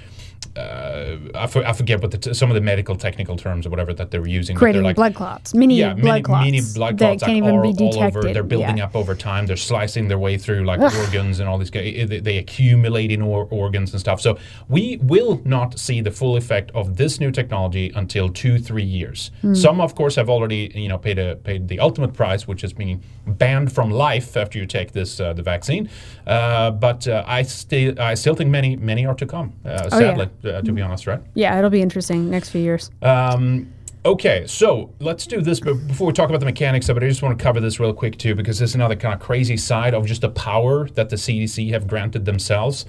uh, 0.55 1.17
I, 1.33 1.47
for, 1.47 1.65
I 1.65 1.73
forget 1.73 2.01
what 2.01 2.11
the 2.11 2.17
t- 2.17 2.33
some 2.33 2.49
of 2.49 2.55
the 2.55 2.61
medical 2.61 2.95
technical 2.95 3.35
terms 3.35 3.65
or 3.65 3.69
whatever 3.69 3.93
that 3.93 4.11
they're 4.11 4.27
using. 4.27 4.55
Creating 4.55 4.81
they're 4.83 4.89
like, 4.89 4.95
blood 4.95 5.15
clots, 5.15 5.53
mini 5.53 5.79
yeah, 5.79 5.93
blood 5.93 6.03
mini, 6.03 6.21
clots 6.21 6.45
mini 6.45 6.61
blood 6.73 6.97
that 6.97 7.05
clots 7.05 7.23
can't 7.23 7.43
like, 7.43 7.47
even 7.49 7.59
all, 7.59 7.73
be 7.73 7.83
all 7.83 8.03
over. 8.03 8.21
detected, 8.21 8.35
They're 8.35 8.43
building 8.43 8.77
yeah. 8.77 8.85
up 8.85 8.95
over 8.95 9.15
time. 9.15 9.45
They're 9.47 9.57
slicing 9.57 10.07
their 10.07 10.19
way 10.19 10.37
through 10.37 10.63
like 10.65 10.79
organs 10.79 11.39
and 11.39 11.49
all 11.49 11.57
these. 11.57 11.71
They, 11.71 12.05
they 12.05 12.37
accumulate 12.37 13.11
in 13.11 13.21
or, 13.21 13.47
organs 13.51 13.91
and 13.91 13.99
stuff. 13.99 14.21
So 14.21 14.37
we 14.69 14.97
will 15.01 15.41
not 15.45 15.77
see 15.77 16.01
the 16.01 16.11
full 16.11 16.37
effect 16.37 16.71
of 16.71 16.97
this 16.97 17.19
new 17.19 17.31
technology 17.31 17.91
until 17.95 18.29
two 18.29 18.57
three 18.59 18.83
years. 18.83 19.31
Hmm. 19.41 19.55
Some, 19.55 19.81
of 19.81 19.95
course, 19.95 20.15
have 20.15 20.29
already 20.29 20.71
you 20.73 20.87
know 20.87 20.97
paid 20.97 21.19
a 21.19 21.35
paid 21.35 21.67
the 21.67 21.79
ultimate 21.79 22.13
price, 22.13 22.47
which 22.47 22.63
is 22.63 22.73
being 22.73 23.03
banned 23.27 23.73
from 23.73 23.89
life 23.91 24.37
after 24.37 24.57
you 24.57 24.65
take 24.65 24.93
this 24.93 25.19
uh, 25.19 25.33
the 25.33 25.43
vaccine. 25.43 25.89
Uh, 26.25 26.71
but 26.71 27.07
uh, 27.07 27.23
I 27.27 27.41
still 27.43 27.99
I 27.99 28.13
still 28.13 28.35
think 28.35 28.49
many 28.49 28.75
many 28.77 29.05
are 29.05 29.15
to 29.15 29.25
come. 29.25 29.53
Uh, 29.65 29.89
Oh, 29.95 29.99
yeah. 29.99 30.25
Uh, 30.47 30.61
to 30.61 30.71
be 30.71 30.81
honest, 30.81 31.07
right? 31.07 31.21
Yeah, 31.33 31.57
it'll 31.57 31.69
be 31.69 31.81
interesting 31.81 32.29
next 32.29 32.49
few 32.49 32.61
years. 32.61 32.91
Um, 33.01 33.71
okay, 34.05 34.45
so 34.47 34.93
let's 34.99 35.25
do 35.25 35.41
this. 35.41 35.59
But 35.59 35.87
before 35.87 36.07
we 36.07 36.13
talk 36.13 36.29
about 36.29 36.39
the 36.39 36.45
mechanics 36.45 36.89
of 36.89 36.97
it, 36.97 37.03
I 37.03 37.07
just 37.07 37.21
want 37.21 37.37
to 37.37 37.43
cover 37.43 37.59
this 37.59 37.79
real 37.79 37.93
quick 37.93 38.17
too, 38.17 38.35
because 38.35 38.59
this 38.59 38.71
is 38.71 38.75
another 38.75 38.95
kind 38.95 39.13
of 39.13 39.19
crazy 39.19 39.57
side 39.57 39.93
of 39.93 40.05
just 40.05 40.21
the 40.21 40.29
power 40.29 40.89
that 40.89 41.09
the 41.09 41.15
CDC 41.15 41.71
have 41.71 41.87
granted 41.87 42.25
themselves. 42.25 42.85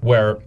Where 0.00 0.38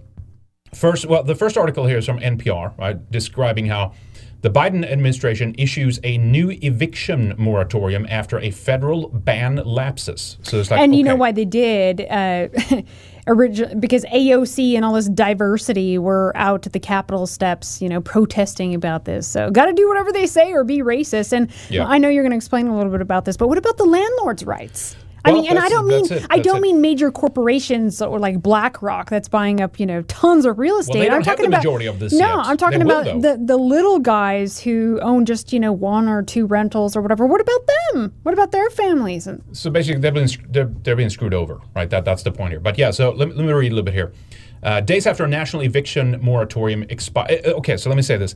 first, 0.74 1.06
well, 1.06 1.24
the 1.24 1.36
first 1.36 1.58
article 1.58 1.86
here 1.86 1.98
is 1.98 2.06
from 2.06 2.20
NPR, 2.20 2.78
right, 2.78 3.12
describing 3.12 3.66
how 3.68 3.94
the 4.42 4.50
Biden 4.50 4.90
administration 4.90 5.56
issues 5.58 6.00
a 6.04 6.18
new 6.20 6.52
eviction 6.52 7.34
moratorium 7.38 8.06
after 8.10 8.40
a 8.40 8.52
federal 8.52 9.10
ban 9.10 9.56
lapses. 9.56 10.38
So 10.44 10.60
it's 10.60 10.70
like, 10.70 10.80
and 10.80 10.96
you 10.96 11.02
okay. 11.02 11.10
know 11.10 11.16
why 11.16 11.32
they 11.32 11.46
did? 11.46 12.02
Uh, 12.02 12.50
origi- 13.28 13.80
because 13.80 14.04
AOC 14.06 14.76
and 14.76 14.84
all 14.84 14.94
this 14.94 15.08
diversity 15.10 15.98
were 15.98 16.32
out 16.36 16.66
at 16.66 16.74
the 16.74 16.80
Capitol 16.80 17.28
steps, 17.28 17.82
you 17.82 17.90
know, 17.90 18.02
protesting 18.02 18.74
about 18.74 19.06
this. 19.06 19.28
So, 19.28 19.52
got 19.52 19.66
to 19.66 19.74
do 19.74 19.88
whatever 19.88 20.12
they 20.12 20.26
say 20.26 20.52
or 20.54 20.64
be 20.64 20.80
racist. 20.80 21.34
And 21.34 21.50
Yeah. 21.70 21.86
I 21.86 21.98
know 21.98 22.10
you're 22.10 22.24
going 22.24 22.32
to 22.32 22.38
explain 22.38 22.68
a 22.68 22.76
little 22.76 22.92
bit 22.92 23.02
about 23.02 23.26
this, 23.26 23.38
but 23.38 23.48
what 23.50 23.58
about 23.58 23.78
the 23.78 23.86
landlord's 23.86 24.46
rights? 24.46 24.96
I 25.26 25.32
Well, 25.32 25.42
mean, 25.42 25.50
and 25.52 25.60
I 25.60 25.68
don't 25.70 25.88
mean 25.88 26.06
it, 26.12 26.26
I 26.30 26.40
don't 26.40 26.58
it. 26.58 26.62
mean 26.62 26.80
major 26.82 27.12
corporations 27.12 28.02
or 28.02 28.18
like 28.20 28.42
BlackRock 28.42 29.10
that's 29.10 29.28
buying 29.28 29.60
up 29.62 29.80
you 29.80 29.86
know 29.86 30.02
tons 30.04 30.46
of 30.46 30.58
real 30.60 30.78
estate. 30.78 31.00
they 31.00 31.06
don't 31.06 31.16
I'm 31.16 31.22
have 31.24 31.26
talking 31.38 31.44
the 31.44 31.48
about 31.50 31.60
majority 31.60 31.86
of 31.88 32.00
this 32.00 32.14
No, 32.14 32.20
yet. 32.20 32.38
I'm 32.46 32.58
talking 32.58 32.80
They 32.80 32.86
about 32.86 33.22
the 33.22 33.40
the 33.44 33.58
little 33.58 34.00
guys 34.00 34.60
who 34.62 35.00
own 35.02 35.26
just 35.26 35.52
you 35.52 35.60
know 35.60 35.74
one 35.74 36.08
or 36.08 36.24
two 36.24 36.46
rentals 36.46 36.96
or 36.96 37.02
whatever. 37.02 37.26
What 37.26 37.42
about 37.42 37.62
them? 37.94 38.14
What 38.24 38.34
about 38.34 38.52
their 38.52 38.70
families? 38.70 39.28
And 39.28 39.44
so 39.52 39.70
basically 39.70 40.00
they've 40.02 40.14
been 40.14 40.30
they're, 40.50 40.66
they're 40.84 40.96
being 40.96 41.10
screwed 41.10 41.34
over 41.34 41.60
right 41.76 41.90
that 41.90 42.06
that's 42.06 42.24
the 42.24 42.32
point 42.32 42.52
here 42.52 42.60
but 42.60 42.78
yeah 42.78 42.92
so 42.92 43.12
let, 43.12 43.28
me- 43.30 43.34
let 43.36 43.46
me 43.46 43.52
read 43.52 43.72
a 43.72 43.76
little 43.76 43.84
bit 43.86 43.94
here 43.94 44.14
uh, 44.64 44.80
days 44.82 45.06
after 45.08 45.24
a 45.24 45.28
national 45.28 45.62
eviction 45.64 46.18
moratorium 46.22 46.84
expire 46.90 47.42
okay 47.46 47.76
so 47.78 47.90
let 47.90 47.96
me 47.96 48.02
say 48.02 48.18
this 48.18 48.36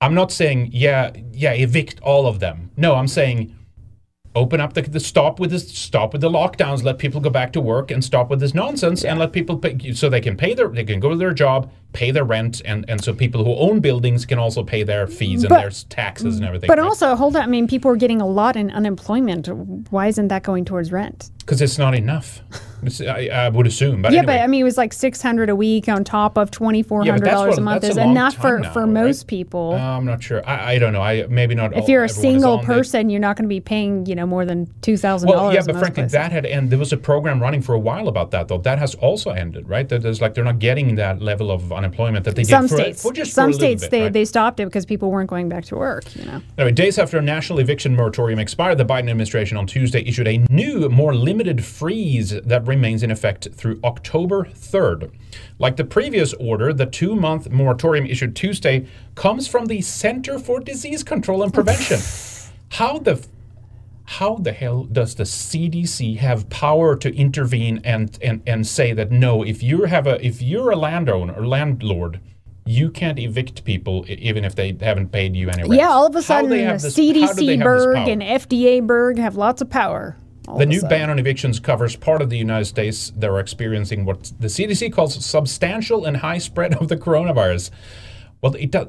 i'm 0.00 0.14
not 0.14 0.30
saying 0.32 0.68
yeah 0.72 1.10
yeah 1.32 1.52
evict 1.52 2.00
all 2.02 2.26
of 2.26 2.40
them 2.40 2.70
no 2.76 2.94
i'm 2.94 3.08
saying 3.08 3.54
open 4.34 4.60
up 4.60 4.72
the, 4.72 4.82
the 4.82 5.00
stop 5.00 5.38
with 5.38 5.50
this 5.50 5.68
stop 5.68 6.12
with 6.12 6.20
the 6.20 6.30
lockdowns 6.30 6.82
let 6.82 6.98
people 6.98 7.20
go 7.20 7.30
back 7.30 7.52
to 7.52 7.60
work 7.60 7.90
and 7.90 8.04
stop 8.04 8.30
with 8.30 8.40
this 8.40 8.54
nonsense 8.54 9.04
and 9.04 9.18
let 9.18 9.32
people 9.32 9.56
pay 9.56 9.92
so 9.92 10.08
they 10.08 10.20
can 10.20 10.36
pay 10.36 10.54
their 10.54 10.68
they 10.68 10.84
can 10.84 11.00
go 11.00 11.10
to 11.10 11.16
their 11.16 11.32
job 11.32 11.70
pay 11.94 12.10
their 12.10 12.24
rent 12.24 12.60
and 12.66 12.84
and 12.90 13.02
so 13.02 13.14
people 13.14 13.44
who 13.44 13.54
own 13.54 13.80
buildings 13.80 14.26
can 14.26 14.38
also 14.38 14.62
pay 14.62 14.82
their 14.82 15.06
fees 15.06 15.42
and 15.44 15.48
But- 15.48 15.60
their 15.62 15.70
taxes 15.88 16.36
and 16.36 16.44
everything 16.44 16.68
But 16.68 16.78
also, 16.78 17.16
hold 17.16 17.36
on. 17.36 17.42
I 17.42 17.46
mean, 17.46 17.66
people 17.66 17.90
are 17.90 17.96
getting 17.96 18.20
a 18.20 18.26
lot 18.26 18.56
in 18.56 18.70
unemployment. 18.70 19.48
Why 19.90 20.08
isn't 20.08 20.28
that 20.28 20.42
going 20.42 20.64
towards 20.66 20.92
rent? 20.92 21.30
because 21.44 21.60
it's 21.60 21.76
not 21.78 21.94
enough 21.94 22.40
It's- 22.86 23.02
I, 23.02 23.28
I 23.44 23.48
would 23.50 23.66
assume 23.66 24.00
but 24.00 24.12
yeah, 24.12 24.20
anyway. 24.20 24.36
but 24.38 24.40
I 24.44 24.46
mean, 24.46 24.62
it 24.62 24.64
was 24.64 24.78
like 24.78 24.94
six 24.94 25.20
hundred 25.20 25.50
a 25.50 25.56
week 25.56 25.88
on 25.90 26.02
top 26.04 26.38
of 26.38 26.50
twenty 26.50 26.82
four 26.82 27.04
Yeah, 27.04 27.12
hundred 27.12 27.26
dollars 27.30 27.50
what- 27.50 27.58
a 27.58 27.62
month 27.62 27.84
is 27.84 27.96
a 27.98 28.02
enough 28.02 28.34
for 28.36 28.60
now, 28.60 28.72
for 28.72 28.86
most 28.86 29.26
people. 29.26 29.72
Uh, 29.74 29.96
I'm 29.96 30.06
not 30.06 30.22
sure. 30.22 30.40
I, 30.48 30.72
I 30.72 30.78
don't 30.78 30.94
know. 30.94 31.02
I 31.02 31.26
maybe 31.28 31.54
not. 31.54 31.72
if 31.76 31.82
all- 31.84 31.90
you're 31.90 32.04
a 32.04 32.08
single 32.08 32.54
on 32.54 32.60
the- 32.60 32.66
person, 32.74 33.10
you're 33.10 33.20
not 33.20 33.36
going 33.36 33.44
to 33.44 33.54
be 33.60 33.60
paying 33.60 34.06
you 34.06 34.14
know 34.14 34.26
more 34.26 34.46
than 34.46 34.68
two 34.80 34.96
thousand 34.96 35.28
Well, 35.28 35.38
dollars. 35.38 35.54
yeah, 35.54 35.62
but 35.66 35.76
frankly, 35.78 36.04
that 36.06 36.32
had 36.32 36.46
and 36.46 36.70
there 36.70 36.78
was 36.78 36.92
a 36.94 36.96
program 37.10 37.40
running 37.42 37.60
for 37.60 37.74
a 37.74 37.78
while 37.90 38.08
about 38.08 38.30
that 38.30 38.48
though. 38.48 38.58
That 38.70 38.78
has 38.78 38.94
also 38.96 39.30
ended, 39.30 39.68
right? 39.68 39.86
That 39.90 40.00
there's 40.02 40.22
like 40.22 40.32
they're 40.34 40.44
not 40.52 40.58
getting 40.60 40.94
that 40.94 41.20
level 41.20 41.50
of 41.50 41.60
unemployment 41.72 41.83
that 41.90 42.36
they 42.36 42.44
some 42.44 42.62
did 42.62 42.70
for, 42.70 42.76
states, 42.76 43.02
for 43.02 43.12
just 43.12 43.30
for 43.30 43.34
some 43.34 43.50
a 43.50 43.54
states 43.54 43.82
bit, 43.82 43.90
they, 43.90 44.02
right? 44.02 44.12
they 44.12 44.24
stopped 44.24 44.60
it 44.60 44.66
because 44.66 44.86
people 44.86 45.10
weren't 45.10 45.28
going 45.28 45.48
back 45.48 45.64
to 45.66 45.76
work. 45.76 46.04
You 46.16 46.24
know. 46.24 46.42
Anyway, 46.58 46.72
days 46.72 46.98
after 46.98 47.18
a 47.18 47.22
national 47.22 47.58
eviction 47.58 47.94
moratorium 47.96 48.38
expired, 48.38 48.78
the 48.78 48.84
Biden 48.84 49.10
administration 49.10 49.56
on 49.56 49.66
Tuesday 49.66 50.02
issued 50.06 50.28
a 50.28 50.38
new, 50.50 50.88
more 50.88 51.14
limited 51.14 51.64
freeze 51.64 52.30
that 52.30 52.66
remains 52.66 53.02
in 53.02 53.10
effect 53.10 53.48
through 53.52 53.80
October 53.84 54.44
3rd. 54.44 55.10
Like 55.58 55.76
the 55.76 55.84
previous 55.84 56.32
order, 56.34 56.72
the 56.72 56.86
two 56.86 57.14
month 57.14 57.50
moratorium 57.50 58.06
issued 58.06 58.36
Tuesday 58.36 58.86
comes 59.14 59.48
from 59.48 59.66
the 59.66 59.80
Center 59.80 60.38
for 60.38 60.60
Disease 60.60 61.02
Control 61.02 61.42
and 61.42 61.52
Prevention. 61.52 62.00
How 62.70 62.98
the 62.98 63.24
how 64.04 64.36
the 64.36 64.52
hell 64.52 64.84
does 64.84 65.14
the 65.14 65.24
CDC 65.24 66.18
have 66.18 66.48
power 66.50 66.94
to 66.96 67.14
intervene 67.14 67.80
and, 67.84 68.18
and, 68.22 68.42
and 68.46 68.66
say 68.66 68.92
that 68.92 69.10
no, 69.10 69.42
if 69.42 69.62
you 69.62 69.84
have 69.84 70.06
a 70.06 70.24
if 70.24 70.42
you're 70.42 70.70
a 70.70 70.76
landowner 70.76 71.32
or 71.32 71.46
landlord, 71.46 72.20
you 72.66 72.90
can't 72.90 73.18
evict 73.18 73.64
people 73.64 74.04
even 74.08 74.44
if 74.44 74.54
they 74.54 74.76
haven't 74.80 75.10
paid 75.10 75.34
you 75.34 75.48
any 75.48 75.62
rent. 75.62 75.74
Yeah, 75.74 75.88
all 75.88 76.06
of 76.06 76.16
a 76.16 76.22
sudden, 76.22 76.50
the 76.50 76.56
this- 76.56 76.82
how 76.82 76.88
do 76.88 77.46
they 77.46 77.56
CDC 77.56 77.62
Berg 77.62 78.08
and 78.08 78.22
FDA 78.22 78.86
Berg 78.86 79.18
have 79.18 79.36
lots 79.36 79.62
of 79.62 79.70
power. 79.70 80.16
The 80.58 80.66
new 80.66 80.82
ban 80.82 81.08
on 81.08 81.18
evictions 81.18 81.58
covers 81.58 81.96
part 81.96 82.20
of 82.20 82.28
the 82.28 82.36
United 82.36 82.66
States 82.66 83.10
that 83.16 83.30
are 83.30 83.40
experiencing 83.40 84.04
what 84.04 84.30
the 84.38 84.48
CDC 84.48 84.92
calls 84.92 85.24
substantial 85.24 86.04
and 86.04 86.18
high 86.18 86.36
spread 86.36 86.74
of 86.74 86.88
the 86.88 86.98
coronavirus. 86.98 87.70
Well, 88.42 88.54
it 88.56 88.70
does, 88.70 88.88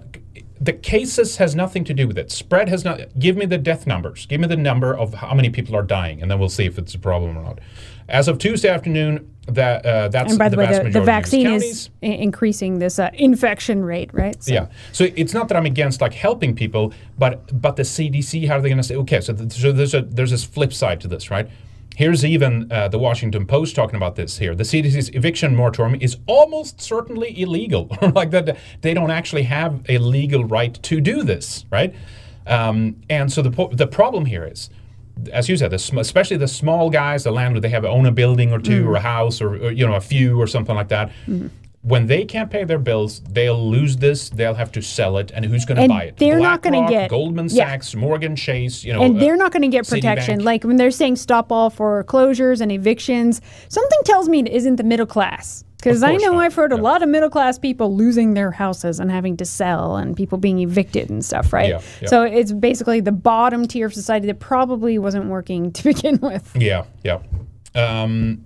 the 0.60 0.74
cases 0.74 1.38
has 1.38 1.54
nothing 1.56 1.84
to 1.84 1.94
do 1.94 2.08
with 2.08 2.18
it. 2.18 2.32
Spread 2.32 2.70
has 2.70 2.86
not. 2.86 3.00
Give 3.20 3.36
me 3.36 3.46
the 3.46 3.58
death 3.58 3.86
numbers. 3.86 4.26
Give 4.26 4.40
me 4.40 4.48
the 4.48 4.56
number 4.58 4.96
of 4.96 5.14
how 5.16 5.34
many 5.34 5.50
people 5.50 5.76
are 5.76 5.84
dying, 5.84 6.22
and 6.22 6.32
then 6.32 6.40
we'll 6.40 6.50
see 6.50 6.66
if 6.66 6.78
it's 6.78 6.94
a 6.96 7.00
problem 7.00 7.38
or 7.38 7.44
not. 7.44 7.60
As 8.08 8.28
of 8.28 8.38
Tuesday 8.38 8.70
afternoon, 8.70 9.30
that 9.48 9.86
uh, 9.86 10.08
that's 10.10 10.32
and 10.32 10.40
by 10.40 10.48
the, 10.48 10.58
way, 10.58 10.66
vast 10.68 10.84
the, 10.84 10.90
the 10.92 11.02
vaccine 11.02 11.48
is 11.52 11.90
increasing 12.02 12.80
this 12.80 13.00
uh, 13.00 13.10
infection 13.16 13.84
rate, 13.84 14.12
right? 14.14 14.42
So- 14.44 14.54
Yeah. 14.54 14.68
So 14.92 15.08
it's 15.16 15.34
not 15.34 15.48
that 15.50 15.58
I'm 15.58 15.66
against 15.66 16.02
like 16.02 16.14
helping 16.14 16.56
people, 16.56 16.94
but 17.18 17.62
but 17.62 17.76
the 17.76 17.84
CDC, 17.84 18.48
how 18.48 18.56
are 18.58 18.62
they 18.62 18.70
going 18.70 18.78
to 18.78 18.84
say? 18.84 18.96
Okay, 18.96 19.22
so, 19.22 19.34
th- 19.34 19.52
so 19.52 19.72
there's 19.72 19.94
a 19.94 20.02
there's 20.04 20.32
this 20.32 20.44
flip 20.44 20.72
side 20.72 21.02
to 21.02 21.08
this, 21.08 21.30
right? 21.30 21.50
Here's 21.96 22.26
even 22.26 22.72
uh, 22.72 22.88
the 22.90 23.00
Washington 23.00 23.46
Post 23.46 23.76
talking 23.76 23.96
about 23.96 24.16
this 24.16 24.38
here. 24.38 24.54
The 24.54 24.64
CDC's 24.64 25.10
eviction 25.16 25.56
moratorium 25.56 26.00
is 26.02 26.18
almost 26.28 26.82
certainly 26.82 27.40
illegal, 27.42 27.90
like 28.14 28.32
that 28.32 28.58
they 28.82 28.94
don't 28.94 29.12
actually 29.12 29.44
have 29.44 29.82
a 29.88 29.98
legal 29.98 30.44
right 30.44 30.74
to 30.84 31.00
do 31.00 31.24
this, 31.24 31.66
right? 31.72 31.96
Um, 32.48 32.98
and 33.10 33.32
so 33.32 33.42
the 33.42 33.52
po- 33.52 33.70
the 33.74 33.88
problem 33.88 34.26
here 34.26 34.46
is 34.46 34.70
as 35.32 35.48
you 35.48 35.56
said, 35.56 35.72
the 35.72 35.80
sm- 35.80 36.00
especially 36.00 36.36
the 36.36 36.48
small 36.48 36.90
guys, 36.90 37.24
the 37.24 37.32
landlord, 37.32 37.64
they 37.64 37.70
have 37.70 37.86
own 37.86 38.06
a 38.06 38.12
building 38.12 38.52
or 38.52 38.60
two 38.60 38.84
Mm. 38.84 38.88
or 38.88 38.96
a 38.96 39.00
house 39.00 39.42
or, 39.42 39.56
or, 39.56 39.72
you 39.72 39.88
know 39.88 39.96
a 39.96 40.02
few 40.02 40.40
or 40.40 40.46
something 40.46 40.76
like 40.76 40.90
that. 40.90 41.10
Mm-hmm. 41.26 41.48
When 41.86 42.08
they 42.08 42.26
can't 42.26 42.50
pay 42.50 42.64
their 42.64 42.80
bills, 42.80 43.22
they'll 43.30 43.70
lose 43.70 43.98
this. 43.98 44.30
They'll 44.30 44.56
have 44.56 44.72
to 44.72 44.82
sell 44.82 45.20
it, 45.20 45.32
and 45.36 45.46
who's 45.46 45.66
going 45.66 45.80
to 45.80 45.88
buy 45.88 46.06
it? 46.06 46.18
they're 46.18 46.40
not 46.40 46.64
gonna 46.64 46.90
get- 46.90 47.12
Goldman 47.12 47.48
yeah. 47.52 47.66
Sachs, 47.66 47.94
Morgan 47.94 48.36
Chase. 48.36 48.84
You 48.84 48.94
know, 48.94 49.04
and 49.04 49.18
uh, 49.18 49.20
they're 49.20 49.38
not 49.38 49.52
going 49.52 49.62
to 49.62 49.68
get 49.68 49.86
Citibank. 49.86 50.02
protection. 50.02 50.44
Like 50.44 50.64
when 50.64 50.78
they're 50.78 50.90
saying 50.90 51.18
stop 51.18 51.52
all 51.52 51.70
foreclosures 51.70 52.60
and 52.60 52.72
evictions, 52.72 53.40
something 53.70 54.00
tells 54.04 54.28
me 54.28 54.40
it 54.40 54.48
isn't 54.48 54.78
the 54.78 54.84
middle 54.84 55.06
class. 55.06 55.64
Because 55.78 56.02
I 56.02 56.16
know 56.16 56.32
not. 56.32 56.44
I've 56.46 56.56
heard 56.56 56.72
a 56.72 56.78
lot 56.78 57.04
of 57.04 57.10
middle 57.10 57.30
class 57.30 57.60
people 57.60 57.96
losing 57.96 58.34
their 58.34 58.50
houses 58.50 59.00
and 59.00 59.12
having 59.12 59.38
to 59.38 59.46
sell 59.46 59.98
and 59.98 60.18
people 60.18 60.40
being 60.40 60.58
evicted 60.60 61.12
and 61.12 61.24
stuff, 61.24 61.54
right? 61.54 61.70
Yeah, 61.70 61.82
yeah. 62.02 62.08
So 62.08 62.24
it's 62.24 62.52
basically 62.52 63.02
the 63.02 63.12
bottom 63.12 63.68
tier 63.68 63.86
of 63.86 63.94
society 63.94 64.26
that 64.26 64.40
probably 64.40 64.98
wasn't 64.98 65.26
working 65.26 65.72
to 65.74 65.84
begin 65.84 66.18
with. 66.20 66.52
Yeah, 66.56 66.86
yeah. 67.04 67.20
Um, 67.76 68.45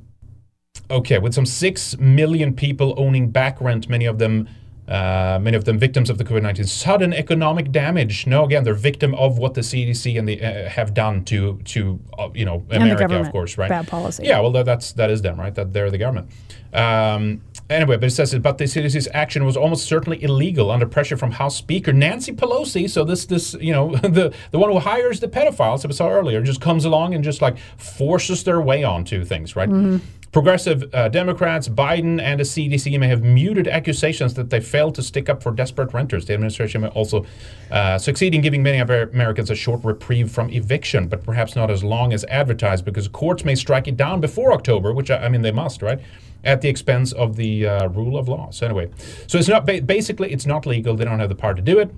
okay, 0.90 1.18
with 1.20 1.34
some 1.34 1.46
six 1.46 1.98
million 2.00 2.54
people 2.54 2.94
owning 2.98 3.30
back 3.30 3.60
rent, 3.62 3.90
many 3.90 4.06
of 4.06 4.18
them, 4.20 4.48
uh, 4.88 5.38
many 5.42 5.56
of 5.56 5.66
them 5.66 5.78
victims 5.78 6.10
of 6.10 6.18
the 6.18 6.24
COVID 6.24 6.42
nineteen 6.42 6.66
sudden 6.66 7.14
economic 7.14 7.72
damage. 7.72 8.26
No, 8.26 8.44
again, 8.46 8.64
they're 8.64 8.74
victim 8.74 9.14
of 9.16 9.38
what 9.38 9.54
the 9.54 9.62
CDC 9.62 10.18
and 10.18 10.28
the 10.28 10.42
uh, 10.44 10.70
have 10.70 10.94
done 10.94 11.24
to 11.26 11.60
to 11.66 12.00
uh, 12.18 12.30
you 12.34 12.46
know 12.46 12.66
America, 12.72 13.20
of 13.20 13.32
course, 13.32 13.58
right? 13.58 13.70
Bad 13.70 13.88
policy. 13.88 14.24
Yeah, 14.26 14.40
well, 14.40 14.52
that's 14.52 14.94
that 14.94 15.10
is 15.10 15.22
them, 15.22 15.40
right? 15.40 15.54
That 15.54 15.74
they're 15.74 15.92
the 15.92 15.98
government. 15.98 16.30
Um, 16.72 17.42
anyway, 17.70 17.98
but 17.98 18.06
it 18.06 18.12
says, 18.12 18.38
but 18.40 18.58
the 18.60 18.66
CDC's 18.66 19.08
action 19.14 19.44
was 19.46 19.58
almost 19.58 19.86
certainly 19.86 20.22
illegal 20.24 20.70
under 20.70 20.86
pressure 20.86 21.18
from 21.18 21.32
House 21.32 21.56
Speaker 21.56 21.92
Nancy 21.94 22.32
Pelosi. 22.32 22.88
So 22.90 23.04
this, 23.04 23.26
this, 23.26 23.56
you 23.60 23.74
know, 23.74 23.96
the 23.96 24.34
the 24.52 24.60
one 24.60 24.72
who 24.72 24.80
hires 24.80 25.20
the 25.20 25.28
pedophiles, 25.28 25.82
that 25.82 25.88
we 25.88 25.94
saw 25.94 26.10
earlier, 26.10 26.42
just 26.42 26.62
comes 26.62 26.86
along 26.86 27.16
and 27.16 27.24
just 27.24 27.42
like 27.42 27.58
forces 27.78 28.44
their 28.44 28.62
way 28.62 28.84
onto 28.84 29.24
things, 29.26 29.56
right? 29.56 29.70
Mhm. 29.70 30.02
Progressive 30.32 30.94
uh, 30.94 31.10
Democrats, 31.10 31.68
Biden, 31.68 32.22
and 32.22 32.40
the 32.40 32.44
CDC 32.44 33.00
may 33.00 33.08
have 33.08 33.24
muted 33.24 33.68
accusations 33.68 34.36
that 34.36 34.52
they 34.52 34.60
failed 34.60 34.94
to 34.96 35.02
stick 35.02 35.28
up 35.28 35.42
for 35.42 35.52
desperate 35.52 35.92
renters. 35.92 36.28
The 36.28 36.34
administration 36.34 36.82
may 36.82 36.90
also 36.90 37.26
uh, 37.72 37.98
succeed 37.98 38.36
in 38.36 38.42
giving 38.42 38.62
many 38.62 38.78
Americans 38.78 39.50
a 39.50 39.56
short 39.56 39.84
reprieve 39.84 40.30
from 40.32 40.52
eviction, 40.52 41.08
but 41.08 41.24
perhaps 41.24 41.56
not 41.56 41.72
as 41.72 41.84
long 41.84 42.14
as 42.14 42.26
advertised, 42.26 42.86
because 42.86 43.08
courts 43.08 43.44
may 43.44 43.56
strike 43.56 43.88
it 43.88 43.98
down 43.98 44.22
before 44.22 44.54
October, 44.54 44.94
which 44.94 45.10
I, 45.10 45.26
I 45.26 45.30
mean 45.30 45.42
they 45.42 45.52
must, 45.52 45.82
right? 45.82 46.00
At 46.44 46.62
the 46.62 46.70
expense 46.70 47.12
of 47.12 47.36
the 47.36 47.68
uh, 47.68 47.88
rule 47.90 48.16
of 48.16 48.28
law. 48.30 48.52
So 48.52 48.68
anyway, 48.68 48.92
so 49.26 49.40
it's 49.40 49.50
not 49.50 49.66
ba- 49.66 49.82
basically 49.82 50.32
it's 50.32 50.46
not 50.46 50.68
legal. 50.68 50.96
They 50.96 51.06
don't 51.06 51.20
have 51.20 51.30
the 51.30 51.36
power 51.36 51.56
to 51.56 51.62
do 51.62 51.80
it 51.80 51.92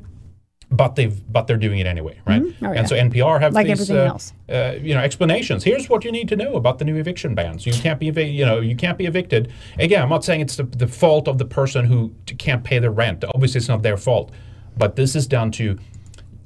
but 0.72 0.96
they've 0.96 1.22
but 1.32 1.48
they're 1.48 1.58
doing 1.58 1.80
it 1.80 1.86
anyway, 1.86 2.18
right? 2.26 2.42
Mhm. 2.42 2.54
Oh, 2.62 2.72
yeah. 2.72 2.80
And 2.80 2.88
so 2.88 2.96
NPR 2.96 3.40
have 3.42 3.54
Like 3.54 3.68
these 3.68 3.74
everything 3.82 3.98
uh, 3.98 4.14
else. 4.14 4.34
uh, 4.50 4.76
you 4.82 4.94
know 4.94 5.02
explanations. 5.02 5.64
Here's 5.64 5.90
what 5.90 6.06
you 6.06 6.12
need 6.12 6.30
to 6.30 6.36
know 6.36 6.56
about 6.56 6.80
the 6.80 6.86
new 6.86 6.96
eviction 6.96 7.36
bans. 7.36 7.66
You 7.66 7.74
can't 7.74 8.00
be 8.00 8.10
evi- 8.12 8.34
you 8.34 8.46
know 8.46 8.60
you 8.62 8.76
can't 8.76 8.98
be 8.98 9.06
evicted. 9.06 9.52
Again, 9.80 10.02
I'm 10.02 10.10
not 10.10 10.24
saying 10.24 10.42
it's 10.42 10.56
the, 10.56 10.64
the 10.64 10.88
fault 10.88 11.28
of 11.28 11.38
the 11.38 11.46
person 11.46 11.86
who 11.86 12.14
t- 12.26 12.36
can't 12.36 12.64
pay 12.64 12.80
their 12.80 12.92
rent. 12.92 13.24
Obviously, 13.36 13.60
it's 13.60 13.68
not 13.68 13.84
their 13.84 13.98
fault, 13.98 14.32
but 14.78 14.96
this 14.96 15.16
is 15.16 15.28
down 15.28 15.52
to. 15.52 15.78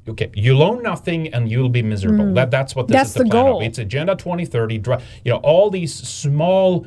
Okay, 0.07 0.29
you 0.35 0.55
loan 0.55 0.83
nothing 0.83 1.33
and 1.33 1.49
you'll 1.49 1.67
be 1.69 1.81
miserable. 1.81 2.25
Mm. 2.25 2.35
That, 2.35 2.51
that's 2.51 2.75
what 2.75 2.87
this 2.87 2.93
That's 2.95 3.09
is 3.09 3.15
the, 3.15 3.23
the 3.23 3.29
plan 3.31 3.45
goal. 3.45 3.57
of. 3.61 3.63
It's 3.67 3.79
Agenda 3.79 4.15
2030. 4.15 4.77
dri- 4.77 4.97
You 5.23 5.31
know, 5.33 5.37
all 5.39 5.71
these 5.71 5.91
small 5.93 6.85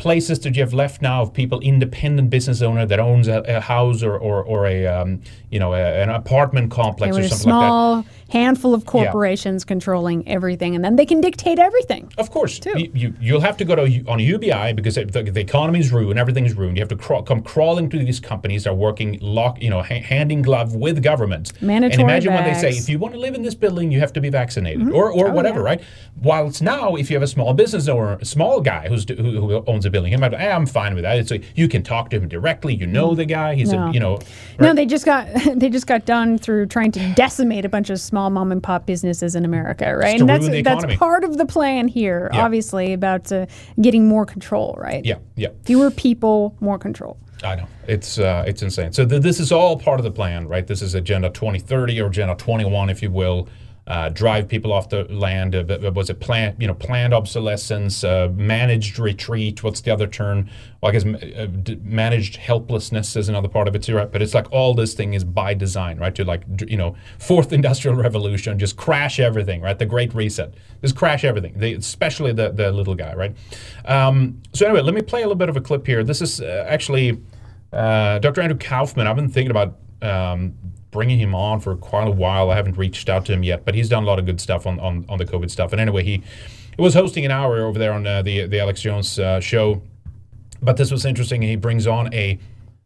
places 0.00 0.40
that 0.40 0.56
you 0.56 0.62
have 0.62 0.72
left 0.72 1.02
now 1.02 1.20
of 1.22 1.32
people, 1.32 1.60
independent 1.60 2.30
business 2.30 2.62
owner 2.62 2.86
that 2.86 2.98
owns 2.98 3.28
a, 3.28 3.40
a 3.46 3.60
house 3.60 4.02
or, 4.02 4.16
or, 4.16 4.42
or 4.42 4.66
a 4.66 4.86
um, 4.86 5.20
you 5.50 5.58
know 5.58 5.74
a, 5.74 6.02
an 6.02 6.08
apartment 6.08 6.70
complex 6.70 7.16
or 7.16 7.22
something 7.28 7.30
like 7.30 7.60
that. 7.60 7.68
small 7.68 8.04
handful 8.30 8.72
of 8.74 8.86
corporations 8.86 9.64
controlling 9.64 10.26
everything, 10.28 10.74
and 10.76 10.84
then 10.84 10.96
they 10.96 11.04
can 11.04 11.20
dictate 11.20 11.58
everything. 11.58 12.10
Of 12.16 12.30
course, 12.30 12.60
you, 12.64 12.90
you 12.94 13.14
you'll 13.20 13.40
have 13.40 13.56
to 13.58 13.64
go 13.64 13.74
to 13.76 14.04
on 14.06 14.18
UBI 14.20 14.72
because 14.72 14.94
the, 14.94 15.04
the 15.04 15.74
is 15.78 15.92
ruined, 15.92 16.18
everything's 16.18 16.54
ruined. 16.54 16.76
You 16.76 16.80
have 16.82 16.88
to 16.88 16.96
crawl, 16.96 17.22
come 17.22 17.42
crawling 17.42 17.90
to 17.90 17.98
these 17.98 18.20
companies 18.20 18.64
that 18.64 18.70
are 18.70 18.74
working 18.74 19.18
lock, 19.20 19.60
you 19.60 19.68
know, 19.70 19.82
ha- 19.82 20.00
hand 20.00 20.32
in 20.32 20.40
glove 20.42 20.74
with 20.74 21.02
government. 21.02 21.52
Mandatory 21.60 21.92
and 21.94 22.02
imagine 22.02 22.32
when 22.32 22.44
they 22.44 22.54
say, 22.54 22.70
if 22.70 22.88
you 22.88 22.98
want 22.98 23.14
to 23.14 23.20
live 23.20 23.34
in 23.34 23.42
this 23.42 23.54
building, 23.54 23.90
you 23.92 24.00
have 24.00 24.12
to 24.14 24.20
be 24.20 24.30
vaccinated, 24.30 24.80
Mhm. 24.80 24.94
or 24.94 25.10
or 25.12 25.28
Oh, 25.28 25.32
whatever, 25.32 25.60
yeah. 25.60 25.64
right? 25.66 25.80
Whilst 26.22 26.62
now, 26.62 26.96
if 26.96 27.10
you 27.10 27.16
have 27.16 27.22
a 27.22 27.26
small 27.36 27.52
business 27.52 27.88
owner, 27.88 28.14
a 28.20 28.24
small 28.24 28.60
guy 28.60 28.88
who's 28.88 29.04
who, 29.08 29.14
who 29.40 29.64
owns 29.66 29.84
a 29.86 29.89
building, 29.90 30.12
he 30.12 30.16
might, 30.16 30.32
hey, 30.34 30.50
I'm 30.50 30.66
fine 30.66 30.94
with 30.94 31.02
that. 31.04 31.18
It's 31.18 31.30
like, 31.30 31.44
you 31.56 31.68
can 31.68 31.82
talk 31.82 32.10
to 32.10 32.16
him 32.16 32.28
directly. 32.28 32.74
You 32.74 32.86
know 32.86 33.14
the 33.14 33.24
guy. 33.24 33.54
He's 33.54 33.72
No. 33.72 33.88
a 33.88 33.92
you 33.92 34.00
know. 34.00 34.18
No, 34.58 34.72
they 34.74 34.86
just 34.86 35.04
got 35.04 35.26
they 35.54 35.68
just 35.68 35.86
got 35.86 36.04
done 36.06 36.38
through 36.38 36.66
trying 36.66 36.92
to 36.92 37.12
decimate 37.14 37.64
a 37.64 37.68
bunch 37.68 37.90
of 37.90 38.00
small 38.00 38.30
mom 38.30 38.52
and 38.52 38.62
pop 38.62 38.86
businesses 38.86 39.34
in 39.34 39.44
America, 39.44 39.96
right? 39.96 40.16
to 40.16 40.20
and 40.20 40.28
that's 40.28 40.48
that's 40.62 40.96
part 40.96 41.24
of 41.24 41.36
the 41.38 41.46
plan 41.46 41.88
here, 41.88 42.30
Yeah. 42.32 42.44
obviously 42.44 42.92
about 42.92 43.30
uh, 43.32 43.46
getting 43.80 44.06
more 44.08 44.24
control, 44.26 44.76
right? 44.78 45.04
Yeah, 45.04 45.16
yeah. 45.36 45.48
Fewer 45.64 45.90
people, 45.90 46.56
more 46.60 46.78
control. 46.78 47.16
I 47.42 47.54
know 47.56 47.66
it's 47.88 48.18
uh, 48.18 48.44
it's 48.46 48.62
insane. 48.62 48.92
So 48.92 49.06
th- 49.06 49.22
this 49.22 49.40
is 49.40 49.50
all 49.50 49.78
part 49.78 49.98
of 49.98 50.04
the 50.04 50.10
plan, 50.10 50.46
right? 50.46 50.66
This 50.66 50.82
is 50.82 50.94
Agenda 50.94 51.30
2030 51.30 51.98
or 52.00 52.06
Agenda 52.08 52.34
21, 52.34 52.90
if 52.90 53.02
you 53.02 53.10
will. 53.10 53.48
Uh, 53.86 54.08
drive 54.08 54.46
people 54.46 54.72
off 54.72 54.88
the 54.88 55.04
land. 55.04 55.54
Uh, 55.54 55.90
was 55.92 56.10
it 56.10 56.20
planned? 56.20 56.56
You 56.60 56.68
know, 56.68 56.74
planned 56.74 57.12
obsolescence, 57.12 58.04
uh, 58.04 58.28
managed 58.34 58.98
retreat. 58.98 59.64
What's 59.64 59.80
the 59.80 59.90
other 59.90 60.06
term? 60.06 60.48
Well, 60.80 60.90
I 60.90 60.92
guess 60.92 61.04
uh, 61.04 61.48
managed 61.82 62.36
helplessness 62.36 63.16
is 63.16 63.28
another 63.28 63.48
part 63.48 63.66
of 63.66 63.74
it 63.74 63.82
too, 63.82 63.96
right? 63.96 64.10
But 64.10 64.22
it's 64.22 64.34
like 64.34 64.50
all 64.52 64.74
this 64.74 64.94
thing 64.94 65.14
is 65.14 65.24
by 65.24 65.54
design, 65.54 65.98
right? 65.98 66.14
To 66.14 66.24
like 66.24 66.42
you 66.68 66.76
know, 66.76 66.94
fourth 67.18 67.52
industrial 67.60 67.96
revolution, 67.96 68.58
just 68.58 68.76
crash 68.76 69.18
everything, 69.18 69.60
right? 69.60 69.78
The 69.78 69.86
Great 69.86 70.14
Reset, 70.14 70.54
just 70.82 70.94
crash 70.94 71.24
everything. 71.24 71.54
They, 71.56 71.72
especially 71.72 72.32
the 72.32 72.50
the 72.50 72.70
little 72.70 72.94
guy, 72.94 73.14
right? 73.14 73.34
Um, 73.86 74.40
so 74.52 74.66
anyway, 74.66 74.82
let 74.82 74.94
me 74.94 75.02
play 75.02 75.22
a 75.22 75.24
little 75.24 75.34
bit 75.34 75.48
of 75.48 75.56
a 75.56 75.60
clip 75.60 75.86
here. 75.86 76.04
This 76.04 76.22
is 76.22 76.40
uh, 76.40 76.64
actually. 76.68 77.20
Uh, 77.72 78.18
Dr. 78.18 78.40
Andrew 78.40 78.58
Kaufman, 78.58 79.06
I've 79.06 79.14
been 79.14 79.28
thinking 79.28 79.52
about 79.52 79.76
um, 80.02 80.54
bringing 80.90 81.18
him 81.18 81.34
on 81.34 81.60
for 81.60 81.76
quite 81.76 82.08
a 82.08 82.10
while. 82.10 82.50
I 82.50 82.56
haven't 82.56 82.76
reached 82.76 83.08
out 83.08 83.24
to 83.26 83.32
him 83.32 83.42
yet, 83.42 83.64
but 83.64 83.74
he's 83.74 83.88
done 83.88 84.02
a 84.02 84.06
lot 84.06 84.18
of 84.18 84.26
good 84.26 84.40
stuff 84.40 84.66
on, 84.66 84.80
on, 84.80 85.04
on 85.08 85.18
the 85.18 85.24
COVID 85.24 85.50
stuff. 85.50 85.72
And 85.72 85.80
anyway, 85.80 86.04
he, 86.04 86.22
was 86.80 86.94
hosting 86.94 87.24
an 87.24 87.30
hour 87.30 87.64
over 87.64 87.78
there 87.78 87.92
on 87.92 88.06
uh, 88.06 88.22
the 88.22 88.46
the 88.46 88.58
Alex 88.58 88.80
Jones 88.80 89.18
uh, 89.18 89.40
show. 89.40 89.82
But 90.62 90.76
this 90.76 90.90
was 90.90 91.04
interesting. 91.04 91.42
He 91.42 91.56
brings 91.56 91.86
on 91.86 92.12
a 92.12 92.38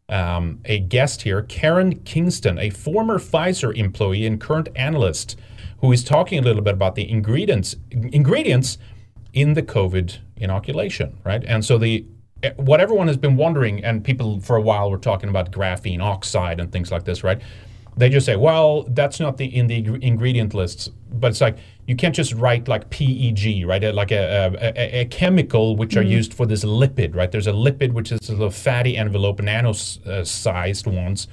um, 0.09 0.61
a 0.65 0.81
guest 0.81 1.23
here, 1.23 1.43
Karen 1.43 2.01
Kingston, 2.01 2.59
a 2.59 2.71
former 2.71 3.19
Pfizer 3.19 3.75
employee 3.75 4.27
and 4.27 4.41
current 4.41 4.69
analyst, 4.77 5.39
who 5.79 5.91
is 5.93 6.05
talking 6.05 6.39
a 6.39 6.43
little 6.43 6.63
bit 6.63 6.75
about 6.75 6.95
the 6.95 7.09
ingredients 7.09 7.77
ingredients 7.91 8.79
in 9.33 9.55
the 9.55 9.63
COVID 9.63 10.19
inoculation, 10.37 11.19
right? 11.25 11.43
And 11.45 11.65
so 11.65 11.79
the 11.79 12.05
eh, 12.43 12.53
what 12.57 12.81
everyone 12.81 13.09
has 13.09 13.17
been 13.17 13.37
wondering, 13.37 13.85
and 13.85 14.05
people 14.05 14.41
for 14.41 14.57
a 14.57 14.63
while 14.63 14.91
were 14.91 14.99
talking 14.99 15.29
about 15.29 15.51
graphene 15.51 16.01
oxide 16.01 16.61
and 16.61 16.71
things 16.71 16.91
like 16.93 17.05
this, 17.05 17.25
right? 17.25 17.41
They 17.97 18.09
just 18.09 18.27
say, 18.27 18.35
well, 18.37 18.83
that's 18.89 19.21
not 19.21 19.37
the 19.37 19.45
in 19.45 19.69
the 19.69 19.77
ingredient 20.03 20.53
lists, 20.53 20.91
but 21.13 21.29
it's 21.31 21.41
like 21.41 21.59
you 21.87 21.95
can't 21.95 22.15
just 22.15 22.33
write 22.35 22.67
like 22.67 22.91
PEG, 22.91 23.65
right? 23.67 23.85
Uh, 23.85 23.93
Like 23.93 24.11
a, 24.11 24.53
a, 24.61 24.73
a, 24.77 25.01
a 25.03 25.05
chemical 25.07 25.77
which 25.77 25.97
are 25.97 26.03
Mhm. 26.03 26.11
used 26.11 26.35
for 26.35 26.45
this 26.47 26.65
lipid, 26.65 27.15
right? 27.15 27.31
There's 27.31 27.47
a 27.47 27.53
lipid 27.53 27.93
which 27.93 28.11
is 28.11 28.29
a 28.29 28.33
little 28.33 28.51
fatty 28.51 28.97
envelope, 28.97 29.41
nano-sized 29.41 30.87
ones, 30.87 31.29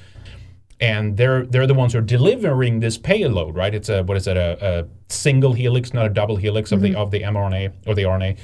and 0.80 1.18
they're 1.18 1.46
they're 1.48 1.66
the 1.68 1.74
ones 1.74 1.94
who 1.94 2.00
are 2.00 2.04
delivering 2.04 2.80
this 2.80 2.98
payload, 2.98 3.56
right? 3.56 3.74
It's 3.74 3.90
a 3.90 4.04
what 4.04 4.18
is 4.18 4.28
it 4.28 4.38
a, 4.38 4.58
a 4.82 4.86
single 5.12 5.54
helix, 5.54 5.94
not 5.94 6.06
a 6.06 6.10
double 6.10 6.36
helix 6.36 6.72
of 6.72 6.80
Mhm. 6.80 6.84
the 6.84 6.96
of 6.96 7.12
the 7.12 7.22
mRNA 7.22 7.72
or 7.88 7.96
the 7.96 8.04
RNA. 8.06 8.38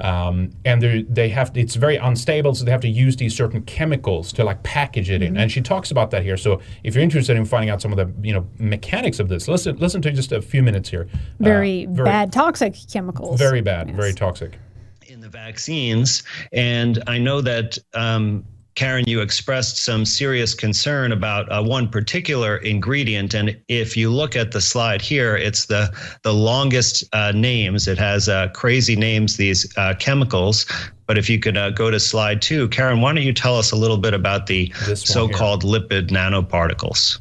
Um, 0.00 0.50
and 0.64 0.80
they 0.82 1.02
they 1.08 1.28
have 1.30 1.50
it's 1.56 1.74
very 1.74 1.96
unstable, 1.96 2.54
so 2.54 2.64
they 2.64 2.70
have 2.70 2.80
to 2.82 2.88
use 2.88 3.16
these 3.16 3.34
certain 3.36 3.62
chemicals 3.62 4.32
to 4.34 4.44
like 4.44 4.62
package 4.62 5.10
it 5.10 5.22
in. 5.22 5.34
Mhm. 5.34 5.40
And 5.40 5.52
she 5.52 5.60
talks 5.60 5.90
about 5.90 6.10
that 6.12 6.22
here. 6.22 6.36
So 6.36 6.60
if 6.84 6.94
you're 6.94 7.02
interested 7.04 7.36
in 7.36 7.44
finding 7.44 7.70
out 7.70 7.82
some 7.82 7.92
of 7.92 7.96
the 7.98 8.08
you 8.26 8.32
know 8.32 8.46
mechanics 8.58 9.18
of 9.18 9.28
this, 9.28 9.48
listen 9.48 9.76
listen 9.78 10.00
to 10.02 10.10
just 10.12 10.32
a 10.32 10.40
few 10.40 10.62
minutes 10.62 10.88
here. 10.88 11.08
Uh, 11.12 11.18
Very, 11.40 11.86
bad 11.86 12.32
toxic 12.32 12.74
chemicals. 12.92 13.38
very 13.38 13.60
bad, 13.60 13.94
very 13.94 14.12
toxic. 14.12 14.58
In 15.06 15.20
the 15.20 15.28
vaccines. 15.28 16.22
And 16.52 17.02
I 17.06 17.18
know 17.18 17.40
that, 17.40 17.78
um, 17.94 18.44
Karen, 18.78 19.02
you 19.08 19.20
expressed 19.22 19.78
some 19.78 20.04
serious 20.04 20.54
concern 20.54 21.10
about 21.10 21.50
uh, 21.50 21.60
one 21.60 21.88
particular 21.88 22.58
ingredient. 22.58 23.34
And 23.34 23.60
if 23.66 23.96
you 23.96 24.08
look 24.08 24.36
at 24.36 24.52
the 24.52 24.60
slide 24.60 25.02
here, 25.02 25.36
it's 25.36 25.66
the, 25.66 25.92
the 26.22 26.32
longest 26.32 27.02
uh, 27.12 27.32
names. 27.32 27.88
It 27.88 27.98
has 27.98 28.28
uh, 28.28 28.50
crazy 28.54 28.94
names, 28.94 29.36
these 29.36 29.76
uh, 29.76 29.94
chemicals. 29.98 30.64
But 31.06 31.18
if 31.18 31.28
you 31.28 31.40
could 31.40 31.56
uh, 31.56 31.70
go 31.70 31.90
to 31.90 31.98
slide 31.98 32.40
two, 32.40 32.68
Karen, 32.68 33.00
why 33.00 33.12
don't 33.12 33.24
you 33.24 33.32
tell 33.32 33.58
us 33.58 33.72
a 33.72 33.76
little 33.76 33.98
bit 33.98 34.14
about 34.14 34.46
the 34.46 34.70
so 34.94 35.28
called 35.28 35.64
lipid 35.64 36.10
nanoparticles? 36.10 37.18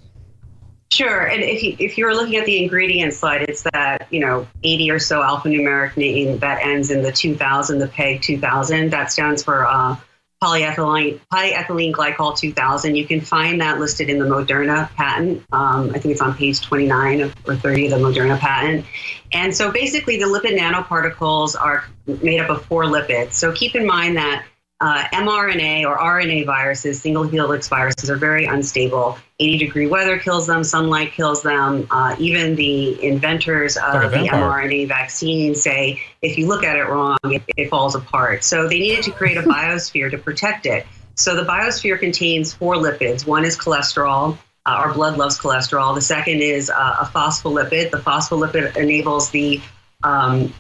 Sure, 0.91 1.25
and 1.25 1.41
if 1.41 1.63
you 1.63 1.75
if 1.79 1.97
you're 1.97 2.15
looking 2.15 2.37
at 2.37 2.45
the 2.45 2.61
ingredient 2.63 3.13
slide, 3.13 3.41
it's 3.41 3.63
that 3.73 4.07
you 4.09 4.19
know 4.19 4.47
80 4.63 4.91
or 4.91 4.99
so 4.99 5.21
alphanumeric 5.21 5.97
name 5.97 6.37
that 6.37 6.61
ends 6.61 6.91
in 6.91 7.01
the 7.01 7.11
2000, 7.11 7.79
the 7.79 7.87
PEG 7.87 8.21
2000. 8.21 8.91
That 8.91 9.11
stands 9.11 9.43
for 9.43 9.67
uh, 9.67 9.97
polyethylene 10.43 11.19
polyethylene 11.31 11.93
glycol 11.93 12.37
2000. 12.37 12.95
You 12.95 13.07
can 13.07 13.21
find 13.21 13.61
that 13.61 13.79
listed 13.79 14.09
in 14.09 14.19
the 14.19 14.25
Moderna 14.25 14.89
patent. 14.95 15.43
Um, 15.51 15.89
I 15.89 15.99
think 15.99 16.13
it's 16.13 16.21
on 16.21 16.35
page 16.35 16.61
29 16.61 17.21
of, 17.21 17.35
or 17.47 17.55
30 17.55 17.87
of 17.87 17.99
the 17.99 18.05
Moderna 18.05 18.37
patent. 18.37 18.85
And 19.33 19.55
so 19.55 19.71
basically, 19.71 20.17
the 20.17 20.25
lipid 20.25 20.57
nanoparticles 20.57 21.59
are 21.59 21.85
made 22.05 22.39
up 22.39 22.49
of 22.49 22.65
four 22.65 22.83
lipids. 22.85 23.33
So 23.33 23.51
keep 23.51 23.75
in 23.75 23.85
mind 23.85 24.17
that 24.17 24.45
uh, 24.79 25.03
mRNA 25.11 25.85
or 25.85 25.97
RNA 25.97 26.45
viruses, 26.45 27.01
single 27.01 27.23
helix 27.23 27.67
viruses, 27.67 28.09
are 28.09 28.17
very 28.17 28.45
unstable. 28.45 29.17
80 29.39 29.57
degree 29.57 29.87
weather 29.87 30.19
kills 30.19 30.45
them, 30.45 30.63
sunlight 30.63 31.13
kills 31.13 31.41
them. 31.41 31.87
Uh, 31.89 32.15
even 32.19 32.55
the 32.55 33.03
inventors 33.03 33.77
of 33.77 34.11
the 34.11 34.17
mRNA 34.17 34.87
vaccine 34.87 35.55
say 35.55 36.01
if 36.21 36.37
you 36.37 36.47
look 36.47 36.63
at 36.63 36.75
it 36.75 36.83
wrong, 36.83 37.17
it, 37.23 37.43
it 37.55 37.69
falls 37.69 37.95
apart. 37.95 38.43
So 38.43 38.67
they 38.67 38.79
needed 38.79 39.03
to 39.05 39.11
create 39.11 39.37
a 39.37 39.41
biosphere 39.43 40.11
to 40.11 40.17
protect 40.17 40.65
it. 40.65 40.85
So 41.15 41.35
the 41.35 41.43
biosphere 41.43 41.99
contains 41.99 42.53
four 42.53 42.75
lipids. 42.75 43.25
One 43.25 43.45
is 43.45 43.57
cholesterol. 43.57 44.37
Uh, 44.65 44.69
our 44.69 44.93
blood 44.93 45.17
loves 45.17 45.39
cholesterol. 45.39 45.95
The 45.95 46.01
second 46.01 46.41
is 46.41 46.69
uh, 46.69 46.97
a 47.01 47.05
phospholipid. 47.05 47.89
The 47.89 47.97
phospholipid 47.97 48.75
enables 48.75 49.31
the 49.31 49.61
um, 50.03 50.53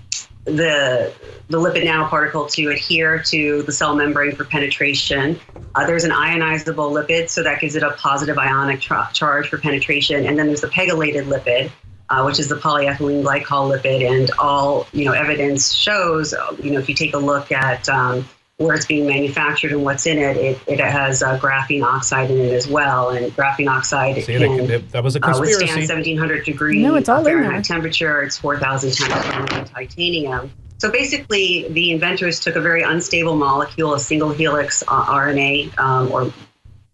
the 0.47 1.13
the 1.49 1.57
lipid 1.57 1.83
nanoparticle 1.83 2.49
to 2.51 2.69
adhere 2.69 3.19
to 3.19 3.63
the 3.63 3.71
cell 3.71 3.95
membrane 3.95 4.35
for 4.35 4.45
penetration. 4.45 5.39
Uh, 5.75 5.85
there's 5.85 6.03
an 6.03 6.11
ionizable 6.11 6.91
lipid, 6.91 7.29
so 7.29 7.43
that 7.43 7.61
gives 7.61 7.75
it 7.75 7.83
a 7.83 7.91
positive 7.91 8.37
ionic 8.37 8.81
tra- 8.81 9.09
charge 9.13 9.47
for 9.49 9.57
penetration. 9.57 10.25
And 10.25 10.37
then 10.37 10.47
there's 10.47 10.61
the 10.61 10.67
pegylated 10.67 11.25
lipid, 11.25 11.69
uh, 12.09 12.23
which 12.23 12.39
is 12.39 12.47
the 12.49 12.55
polyethylene 12.55 13.23
glycol 13.23 13.77
lipid. 13.77 14.09
And 14.09 14.31
all 14.39 14.87
you 14.93 15.05
know, 15.05 15.13
evidence 15.13 15.73
shows, 15.73 16.33
uh, 16.33 16.55
you 16.61 16.71
know, 16.71 16.79
if 16.79 16.89
you 16.89 16.95
take 16.95 17.13
a 17.13 17.19
look 17.19 17.51
at 17.51 17.87
um, 17.89 18.27
where 18.57 18.73
it's 18.73 18.87
being 18.87 19.05
manufactured 19.05 19.71
and 19.71 19.83
what's 19.83 20.07
in 20.07 20.17
it, 20.17 20.35
it, 20.35 20.59
it 20.65 20.79
has 20.79 21.21
uh, 21.21 21.37
graphene 21.37 21.83
oxide 21.83 22.31
in 22.31 22.39
it 22.39 22.53
as 22.53 22.67
well. 22.67 23.11
And 23.11 23.31
graphene 23.35 23.69
oxide 23.69 24.23
See, 24.23 24.35
can 24.35 24.65
that, 24.65 24.91
that 24.91 25.03
was 25.03 25.15
a 25.15 25.23
uh, 25.23 25.39
withstand 25.39 25.69
conspiracy. 25.69 25.93
1700 25.93 26.43
degree 26.45 26.81
No, 26.81 26.95
it's 26.95 27.07
all 27.07 27.19
in 27.19 27.25
Fahrenheit 27.25 27.51
there. 27.51 27.61
temperature. 27.61 28.23
It's 28.23 28.37
4,000 28.37 28.93
times 28.93 29.25
stronger 29.25 29.53
than 29.53 29.65
titanium. 29.65 30.51
So 30.79 30.91
basically, 30.91 31.67
the 31.69 31.91
inventors 31.91 32.39
took 32.39 32.55
a 32.55 32.61
very 32.61 32.81
unstable 32.81 33.35
molecule, 33.35 33.93
a 33.93 33.99
single 33.99 34.31
helix 34.31 34.83
uh, 34.87 35.05
RNA 35.05 35.77
um, 35.77 36.11
or 36.11 36.33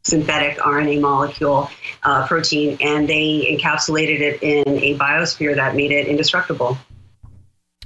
synthetic 0.04 0.58
RNA 0.58 1.00
molecule 1.00 1.70
uh, 2.04 2.28
protein, 2.28 2.78
and 2.82 3.08
they 3.08 3.58
encapsulated 3.58 4.20
it 4.20 4.44
in 4.44 4.68
a 4.68 4.98
biosphere 4.98 5.56
that 5.56 5.78
made 5.78 5.92
it 5.92 6.08
indestructible. 6.08 6.78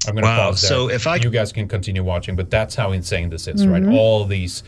I'm 0.08 0.14
going 0.16 0.24
to 0.24 0.30
Wow, 0.30 0.49
pause 0.49 0.62
there. 0.62 0.70
so 0.70 0.89
if 0.89 1.05
I- 1.08 1.18
you 1.18 1.30
guys 1.30 1.51
can 1.51 1.68
continue 1.68 2.03
watching, 2.03 2.36
but 2.36 2.49
that's 2.49 2.76
how 2.76 2.91
insane 2.91 3.30
this 3.30 3.47
is, 3.47 3.66
Mhm. 3.66 3.72
right? 3.72 3.95
All 3.97 4.26
these 4.26 4.64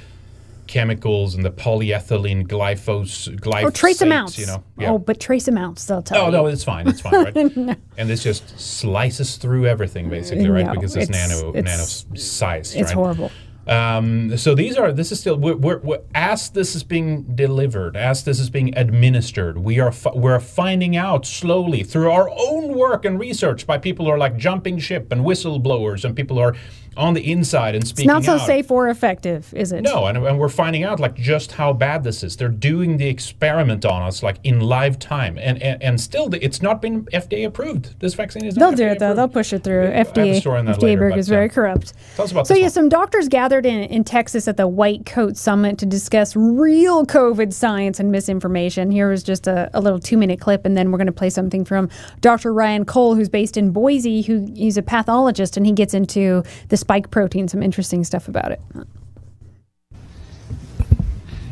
chemicals 0.68 1.34
and 1.34 1.44
the 1.44 1.50
polyethylene 1.50 2.46
glyphos 2.48 3.36
glyphosate, 3.40 3.64
Or 3.64 3.72
trace 3.72 4.02
amounts. 4.02 4.38
you 4.38 4.46
know. 4.46 4.64
Yeah. 4.78 4.92
Oh, 4.92 5.00
but 5.00 5.20
trace 5.20 5.48
amounts, 5.48 5.86
they'll 5.86 6.04
tell 6.04 6.22
Oh 6.22 6.26
you. 6.28 6.32
no, 6.32 6.46
it's 6.46 6.64
fine. 6.64 6.88
It's 6.88 7.02
fine, 7.02 7.14
right? 7.24 7.36
No. 7.58 7.76
And 7.98 8.08
this 8.10 8.22
just 8.24 8.60
slices 8.60 9.38
through 9.38 9.66
everything, 9.66 10.10
basically, 10.10 10.48
right? 10.48 10.66
No, 10.68 10.74
because 10.74 10.96
it's, 10.96 11.10
it's- 11.10 11.30
nano 11.30 11.50
it's- 11.56 12.06
nano 12.06 12.18
size. 12.20 12.76
It's 12.76 12.90
right? 12.90 12.94
horrible. 12.94 13.32
Um, 13.70 14.36
so 14.36 14.56
these 14.56 14.78
are 14.78 14.92
this 14.92 15.12
is 15.12 15.20
still 15.20 15.38
we're, 15.38 15.56
we're, 15.56 15.78
we're, 15.78 16.02
as 16.16 16.50
this 16.50 16.76
is 16.76 16.84
being 16.84 17.22
delivered, 17.36 17.96
as 17.96 18.24
this 18.24 18.40
is 18.40 18.50
being 18.50 18.76
administered, 18.76 19.60
we 19.60 19.80
are 19.80 19.92
fi- 19.92 20.16
we're 20.16 20.40
finding 20.40 20.98
out 20.98 21.28
slowly 21.28 21.84
through 21.84 22.10
our 22.10 22.32
own 22.36 22.74
work 22.74 23.06
and 23.06 23.20
research 23.20 23.68
by 23.68 23.78
people 23.78 24.06
who 24.06 24.12
are 24.12 24.18
like 24.18 24.38
jumping 24.38 24.80
ship 24.80 25.12
and 25.12 25.22
whistleblowers 25.22 26.04
and 26.04 26.16
people 26.16 26.38
who 26.38 26.42
are 26.42 26.56
on 26.98 27.14
the 27.14 27.32
inside 27.32 27.76
and 27.76 27.84
It's 27.84 27.92
speaking 27.92 28.08
not 28.08 28.24
so 28.24 28.34
out. 28.34 28.46
safe 28.46 28.70
or 28.72 28.90
effective, 28.90 29.54
is 29.56 29.72
it? 29.72 29.82
No, 29.82 30.06
and, 30.08 30.18
and 30.18 30.40
we're 30.40 30.50
finding 30.50 30.84
out 30.84 31.00
like 31.00 31.16
just 31.16 31.54
how 31.54 31.74
bad 31.74 32.04
this 32.04 32.24
is. 32.24 32.36
They're 32.38 32.50
doing 32.50 32.98
the 32.98 33.08
experiment 33.08 33.86
on 33.86 34.02
us 34.02 34.22
like 34.24 34.38
in 34.44 34.60
live 34.60 35.00
time, 35.00 35.38
and 35.38 35.62
and, 35.62 35.82
and 35.82 36.02
still 36.02 36.30
the, 36.30 36.44
it's 36.44 36.62
not 36.62 36.82
been 36.82 37.06
FDA 37.06 37.46
approved. 37.46 38.00
This 38.00 38.14
vaccine 38.14 38.46
is 38.46 38.56
They'll 38.56 38.72
not 38.72 38.78
do 38.78 38.88
it 38.88 39.00
though. 39.00 39.14
They'll 39.14 39.28
push 39.28 39.54
it 39.54 39.64
through. 39.64 39.88
a 39.88 40.04
FDA. 40.06 40.40
story 40.40 40.60
on 40.60 40.66
that 40.66 40.78
FDA 40.78 40.82
later, 40.84 41.18
is 41.18 41.28
very 41.30 41.50
uh, 41.50 41.54
corrupt. 41.54 41.94
Tell 42.16 42.26
us 42.26 42.32
about 42.32 42.48
So 42.48 42.54
yeah, 42.56 42.64
one. 42.64 42.72
some 42.72 42.90
doctors 42.90 43.28
gathered 43.28 43.66
in, 43.66 43.84
in 43.84 44.04
Texas 44.04 44.48
at 44.48 44.58
the 44.58 44.68
White 44.68 45.06
Coat 45.06 45.38
Summit 45.38 45.78
to 45.80 45.86
discuss 45.86 46.36
real 46.36 47.06
COVID 47.06 47.54
science 47.54 48.00
and 48.00 48.12
misinformation. 48.12 48.92
Here 48.92 49.12
is 49.12 49.24
just 49.24 49.48
a, 49.48 49.70
a 49.74 49.82
little 49.82 50.00
two 50.00 50.18
minute 50.18 50.40
clip, 50.40 50.66
and 50.66 50.76
then 50.78 50.92
we're 50.92 50.98
going 50.98 51.08
to 51.08 51.12
play 51.14 51.30
something 51.30 51.66
from 51.66 51.90
Dr. 52.22 52.54
Ryan 52.54 52.86
Cole, 52.86 53.16
who's 53.16 53.30
based 53.30 53.58
in 53.58 53.72
Boise, 53.72 54.22
who 54.22 54.48
he's 54.56 54.78
a 54.78 54.82
pathologist, 54.82 55.58
and 55.58 55.66
he 55.66 55.72
gets 55.72 55.94
into 55.94 56.44
the 56.70 56.78
spike 56.80 57.12
protein, 57.12 57.48
some 57.48 57.62
interesting 57.62 58.04
stuff 58.04 58.28
about 58.28 58.52
it. 58.52 58.62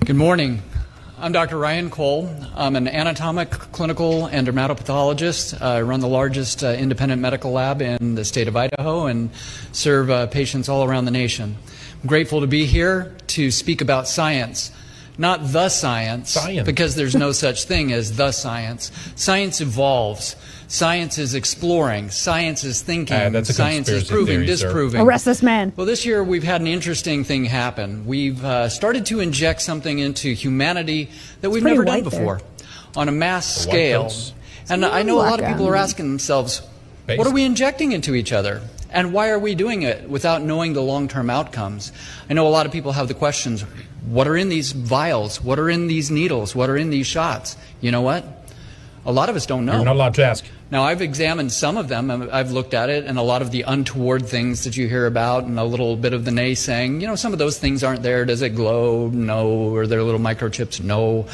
Good 0.05 0.15
morning. 0.15 0.61
I'm 1.19 1.31
Dr. 1.31 1.57
Ryan 1.57 1.89
Cole. 1.89 2.29
I'm 2.55 2.75
an 2.75 2.87
anatomic, 2.87 3.49
clinical, 3.49 4.27
and 4.27 4.47
dermatopathologist. 4.47 5.59
I 5.61 5.81
run 5.81 5.99
the 5.99 6.07
largest 6.07 6.63
uh, 6.63 6.67
independent 6.67 7.21
medical 7.21 7.51
lab 7.51 7.81
in 7.81 8.13
the 8.13 8.23
state 8.23 8.47
of 8.47 8.55
Idaho 8.55 9.07
and 9.07 9.31
serve 9.71 10.11
uh, 10.11 10.27
patients 10.27 10.69
all 10.69 10.83
around 10.83 11.05
the 11.05 11.11
nation. 11.11 11.57
I'm 12.03 12.07
grateful 12.07 12.41
to 12.41 12.47
be 12.47 12.65
here 12.65 13.15
to 13.27 13.49
speak 13.49 13.81
about 13.81 14.07
science. 14.07 14.71
Not 15.17 15.51
the 15.51 15.69
science, 15.69 16.37
because 16.63 16.93
there's 16.93 17.15
no 17.15 17.31
such 17.31 17.63
thing 17.63 17.91
as 17.91 18.15
the 18.15 18.31
science. 18.31 18.91
Science 19.15 19.59
evolves. 19.59 20.35
Science 20.67 21.17
is 21.17 21.33
exploring. 21.33 22.09
Science 22.09 22.63
is 22.63 22.81
thinking. 22.81 23.15
Uh, 23.15 23.29
that's 23.29 23.55
science 23.55 23.87
is 23.87 24.09
proving, 24.09 24.39
theory, 24.39 24.47
sir. 24.47 24.65
disproving. 24.65 25.01
Arrest 25.01 25.25
this 25.25 25.41
man. 25.41 25.71
Well, 25.75 25.87
this 25.87 26.05
year 26.05 26.23
we've 26.23 26.43
had 26.43 26.59
an 26.59 26.67
interesting 26.67 27.23
thing 27.23 27.45
happen. 27.45 28.05
We've 28.05 28.43
uh, 28.43 28.67
started 28.67 29.05
to 29.07 29.21
inject 29.21 29.61
something 29.61 29.99
into 29.99 30.33
humanity 30.33 31.09
that 31.41 31.49
we've 31.49 31.63
never 31.63 31.85
done 31.85 32.03
white 32.03 32.03
there. 32.03 32.19
before 32.19 32.41
on 32.95 33.07
a 33.07 33.11
mass 33.11 33.55
The 33.55 33.61
scale. 33.61 34.11
And 34.69 34.83
I 34.83 35.03
know 35.03 35.15
a 35.15 35.23
lot 35.23 35.39
of 35.39 35.47
people 35.47 35.67
are 35.67 35.75
asking 35.75 36.09
themselves, 36.09 36.61
Based. 37.05 37.17
what 37.17 37.27
are 37.27 37.33
we 37.33 37.45
injecting 37.45 37.93
into 37.93 38.15
each 38.15 38.33
other? 38.33 38.61
And 38.89 39.13
why 39.13 39.29
are 39.29 39.39
we 39.39 39.55
doing 39.55 39.83
it 39.83 40.09
without 40.09 40.41
knowing 40.41 40.73
the 40.73 40.81
long 40.81 41.07
term 41.07 41.29
outcomes? 41.29 41.91
I 42.29 42.33
know 42.33 42.47
a 42.47 42.49
lot 42.49 42.65
of 42.65 42.71
people 42.71 42.93
have 42.93 43.07
the 43.07 43.13
questions 43.13 43.63
what 44.07 44.27
are 44.27 44.37
in 44.37 44.47
these 44.47 44.71
vials? 44.71 45.41
What 45.43 45.59
are 45.59 45.69
in 45.69 45.87
these 45.87 46.09
needles? 46.09 46.55
What 46.55 46.69
are 46.69 46.77
in 46.77 46.89
these 46.89 47.07
shots? 47.07 47.57
You 47.81 47.91
know 47.91 48.01
what? 48.01 48.25
A 49.05 49.11
lot 49.11 49.29
of 49.29 49.35
us 49.35 49.45
don't 49.45 49.65
know. 49.65 49.75
You're 49.75 49.85
not 49.85 49.95
allowed 49.95 50.15
to 50.15 50.25
ask. 50.25 50.43
Now, 50.69 50.83
I've 50.83 51.01
examined 51.01 51.53
some 51.53 51.77
of 51.77 51.87
them. 51.87 52.11
I've 52.11 52.51
looked 52.51 52.73
at 52.73 52.89
it, 52.89 53.05
and 53.05 53.17
a 53.17 53.21
lot 53.21 53.41
of 53.41 53.51
the 53.51 53.61
untoward 53.61 54.25
things 54.27 54.65
that 54.65 54.75
you 54.75 54.89
hear 54.89 55.05
about, 55.05 55.45
and 55.45 55.57
a 55.57 55.63
little 55.63 55.95
bit 55.95 56.11
of 56.11 56.25
the 56.25 56.31
naysaying. 56.31 56.99
You 56.99 57.07
know, 57.07 57.15
some 57.15 57.31
of 57.31 57.39
those 57.39 57.57
things 57.57 57.83
aren't 57.83 58.03
there. 58.03 58.25
Does 58.25 58.41
it 58.41 58.49
glow? 58.49 59.07
No. 59.07 59.73
Are 59.75 59.87
there 59.87 60.03
little 60.03 60.19
microchips? 60.19 60.81
No. 60.83 61.27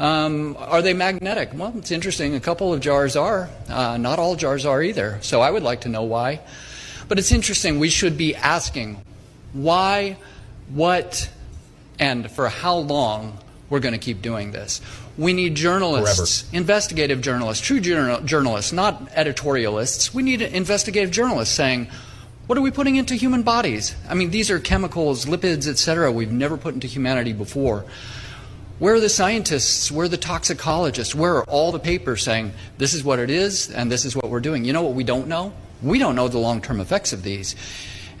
Um, 0.00 0.56
are 0.58 0.82
they 0.82 0.94
magnetic? 0.94 1.50
Well, 1.54 1.72
it's 1.76 1.92
interesting. 1.92 2.34
A 2.34 2.40
couple 2.40 2.72
of 2.72 2.80
jars 2.80 3.14
are. 3.14 3.48
Uh, 3.68 3.98
not 3.98 4.18
all 4.18 4.34
jars 4.34 4.66
are 4.66 4.82
either. 4.82 5.18
So 5.22 5.40
I 5.40 5.50
would 5.50 5.62
like 5.62 5.82
to 5.82 5.88
know 5.88 6.02
why. 6.02 6.40
But 7.06 7.20
it's 7.20 7.30
interesting. 7.30 7.78
We 7.78 7.88
should 7.88 8.18
be 8.18 8.34
asking 8.34 9.00
why, 9.52 10.16
what, 10.70 11.30
and 12.00 12.28
for 12.30 12.48
how 12.48 12.76
long 12.76 13.38
we're 13.72 13.80
going 13.80 13.94
to 13.94 13.98
keep 13.98 14.20
doing 14.20 14.52
this. 14.52 14.82
We 15.16 15.32
need 15.32 15.54
journalists, 15.54 16.44
investigative 16.52 17.22
journalists, 17.22 17.66
true 17.66 17.80
journal- 17.80 18.20
journalists, 18.20 18.70
not 18.70 19.08
editorialists. 19.12 20.12
We 20.12 20.22
need 20.22 20.42
investigative 20.42 21.10
journalists 21.10 21.54
saying, 21.54 21.88
what 22.48 22.58
are 22.58 22.60
we 22.60 22.70
putting 22.70 22.96
into 22.96 23.14
human 23.14 23.42
bodies? 23.42 23.96
I 24.10 24.14
mean, 24.14 24.30
these 24.30 24.50
are 24.50 24.60
chemicals, 24.60 25.24
lipids, 25.24 25.66
etc. 25.66 26.12
we've 26.12 26.30
never 26.30 26.58
put 26.58 26.74
into 26.74 26.86
humanity 26.86 27.32
before. 27.32 27.86
Where 28.78 28.92
are 28.92 29.00
the 29.00 29.08
scientists? 29.08 29.90
Where 29.90 30.04
are 30.04 30.08
the 30.08 30.18
toxicologists? 30.18 31.14
Where 31.14 31.36
are 31.36 31.44
all 31.44 31.72
the 31.72 31.78
papers 31.78 32.22
saying 32.22 32.52
this 32.76 32.92
is 32.92 33.02
what 33.02 33.20
it 33.20 33.30
is 33.30 33.70
and 33.70 33.90
this 33.90 34.04
is 34.04 34.14
what 34.14 34.28
we're 34.28 34.40
doing? 34.40 34.66
You 34.66 34.74
know 34.74 34.82
what 34.82 34.92
we 34.92 35.02
don't 35.04 35.28
know? 35.28 35.54
We 35.82 35.98
don't 35.98 36.14
know 36.14 36.28
the 36.28 36.36
long 36.38 36.60
term 36.60 36.78
effects 36.78 37.14
of 37.14 37.22
these. 37.22 37.56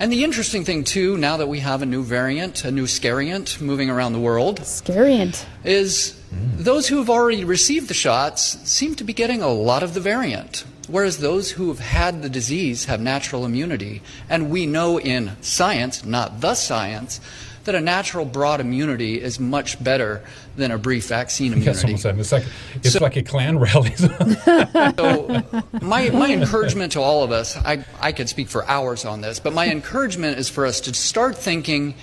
And 0.02 0.12
the 0.12 0.24
interesting 0.24 0.64
thing, 0.64 0.82
too, 0.82 1.16
now 1.16 1.36
that 1.36 1.46
we 1.46 1.60
have 1.60 1.80
a 1.80 1.86
new 1.86 2.02
variant, 2.02 2.64
a 2.64 2.72
new 2.72 2.86
scariant 2.86 3.60
moving 3.60 3.88
around 3.88 4.14
the 4.14 4.18
world, 4.18 4.58
Scariant. 4.62 5.44
is 5.62 6.20
those 6.32 6.88
who 6.88 6.98
have 6.98 7.08
already 7.08 7.44
received 7.44 7.86
the 7.86 7.94
shots 7.94 8.58
seem 8.68 8.96
to 8.96 9.04
be 9.04 9.12
getting 9.12 9.42
a 9.42 9.46
lot 9.46 9.84
of 9.84 9.94
the 9.94 10.00
variant, 10.00 10.64
whereas 10.88 11.18
those 11.18 11.52
who 11.52 11.68
have 11.68 11.78
had 11.78 12.20
the 12.20 12.28
disease 12.28 12.86
have 12.86 13.00
natural 13.00 13.44
immunity. 13.44 14.02
And 14.28 14.50
we 14.50 14.66
know 14.66 14.98
in 14.98 15.36
science, 15.40 16.04
not 16.04 16.40
the 16.40 16.56
science, 16.56 17.20
that 17.64 17.74
a 17.74 17.80
natural 17.80 18.24
broad 18.24 18.60
immunity 18.60 19.20
is 19.20 19.38
much 19.38 19.82
better 19.82 20.22
than 20.56 20.70
a 20.70 20.78
brief 20.78 21.06
vaccine 21.08 21.52
Yes, 21.62 21.82
immunity. 21.82 21.96
said. 22.02 22.18
It's 22.18 22.32
like 22.32 22.44
it's 22.74 23.00
like 23.00 23.16
a 23.16 23.22
clan 23.22 23.58
rally. 23.58 23.94
So 24.96 25.42
my, 25.80 26.10
my 26.10 26.32
encouragement 26.32 26.92
to 26.92 27.00
all 27.00 27.22
of 27.22 27.30
us, 27.30 27.56
I, 27.56 27.84
I 28.00 28.12
could 28.12 28.28
speak 28.28 28.48
for 28.48 28.66
hours 28.68 29.04
on 29.04 29.20
this, 29.20 29.38
but 29.40 29.52
my 29.52 29.70
encouragement 29.70 30.38
is 30.38 30.48
for 30.48 30.66
us 30.66 30.80
to 30.82 30.94
start 30.94 31.36
thinking, 31.36 31.94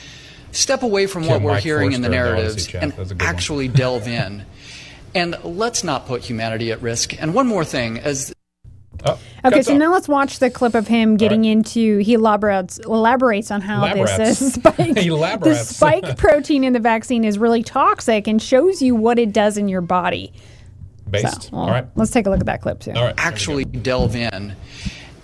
step 0.52 0.82
away 0.84 1.06
from 1.08 1.24
Kill 1.24 1.34
what 1.34 1.42
we're 1.42 1.52
Mike 1.54 1.64
hearing 1.64 1.92
in 1.94 2.02
the 2.02 2.08
Forster 2.08 2.20
in 2.20 2.26
the 2.26 2.34
narratives 2.36 2.74
and 2.74 2.92
That's 2.94 3.12
a 3.12 3.16
good 3.16 3.22
one. 3.26 3.36
actually 3.36 3.68
delve 3.68 4.08
in. 4.08 4.46
And 5.16 5.38
let's 5.44 5.84
not 5.84 6.06
put 6.08 6.22
humanity 6.22 6.72
at 6.72 6.82
risk. 6.82 7.20
And 7.22 7.34
one 7.34 7.48
more 7.48 7.66
thing, 7.66 8.00
as 8.00 8.34
Okay, 9.46 9.62
so 9.62 9.78
now 9.78 9.92
let's 9.92 10.08
watch 10.08 10.40
the 10.40 10.50
clip 10.50 10.76
of 10.76 10.88
him 10.88 11.18
getting 11.18 11.46
into. 11.46 12.00
He 12.00 12.14
elaborates 12.14 12.78
elaborates 12.80 13.52
on 13.52 13.62
how 13.62 13.86
Elaborates. 13.86 14.18
this 14.18 14.58
uh, 14.58 14.72
spike, 14.74 14.96
the 14.96 15.56
spike 15.56 16.18
protein 16.18 16.64
in 16.64 16.74
the 16.74 16.80
vaccine 16.80 17.24
is 17.24 17.38
really 17.38 17.64
toxic 17.64 18.28
and 18.28 18.42
shows 18.42 18.82
you 18.82 18.96
what 18.96 19.18
it 19.18 19.32
does 19.32 19.58
in 19.58 19.70
your 19.70 19.82
body. 19.82 20.34
Based. 21.10 21.44
So, 21.44 21.50
well, 21.54 21.62
All 21.62 21.70
right. 21.70 21.88
let's 21.96 22.12
take 22.12 22.28
a 22.28 22.30
look 22.30 22.40
at 22.40 22.46
that 22.46 22.62
clip 22.62 22.80
too. 22.80 22.92
All 22.92 23.06
right. 23.06 23.16
actually 23.18 23.66
delve 23.66 24.16
in. 24.16 24.56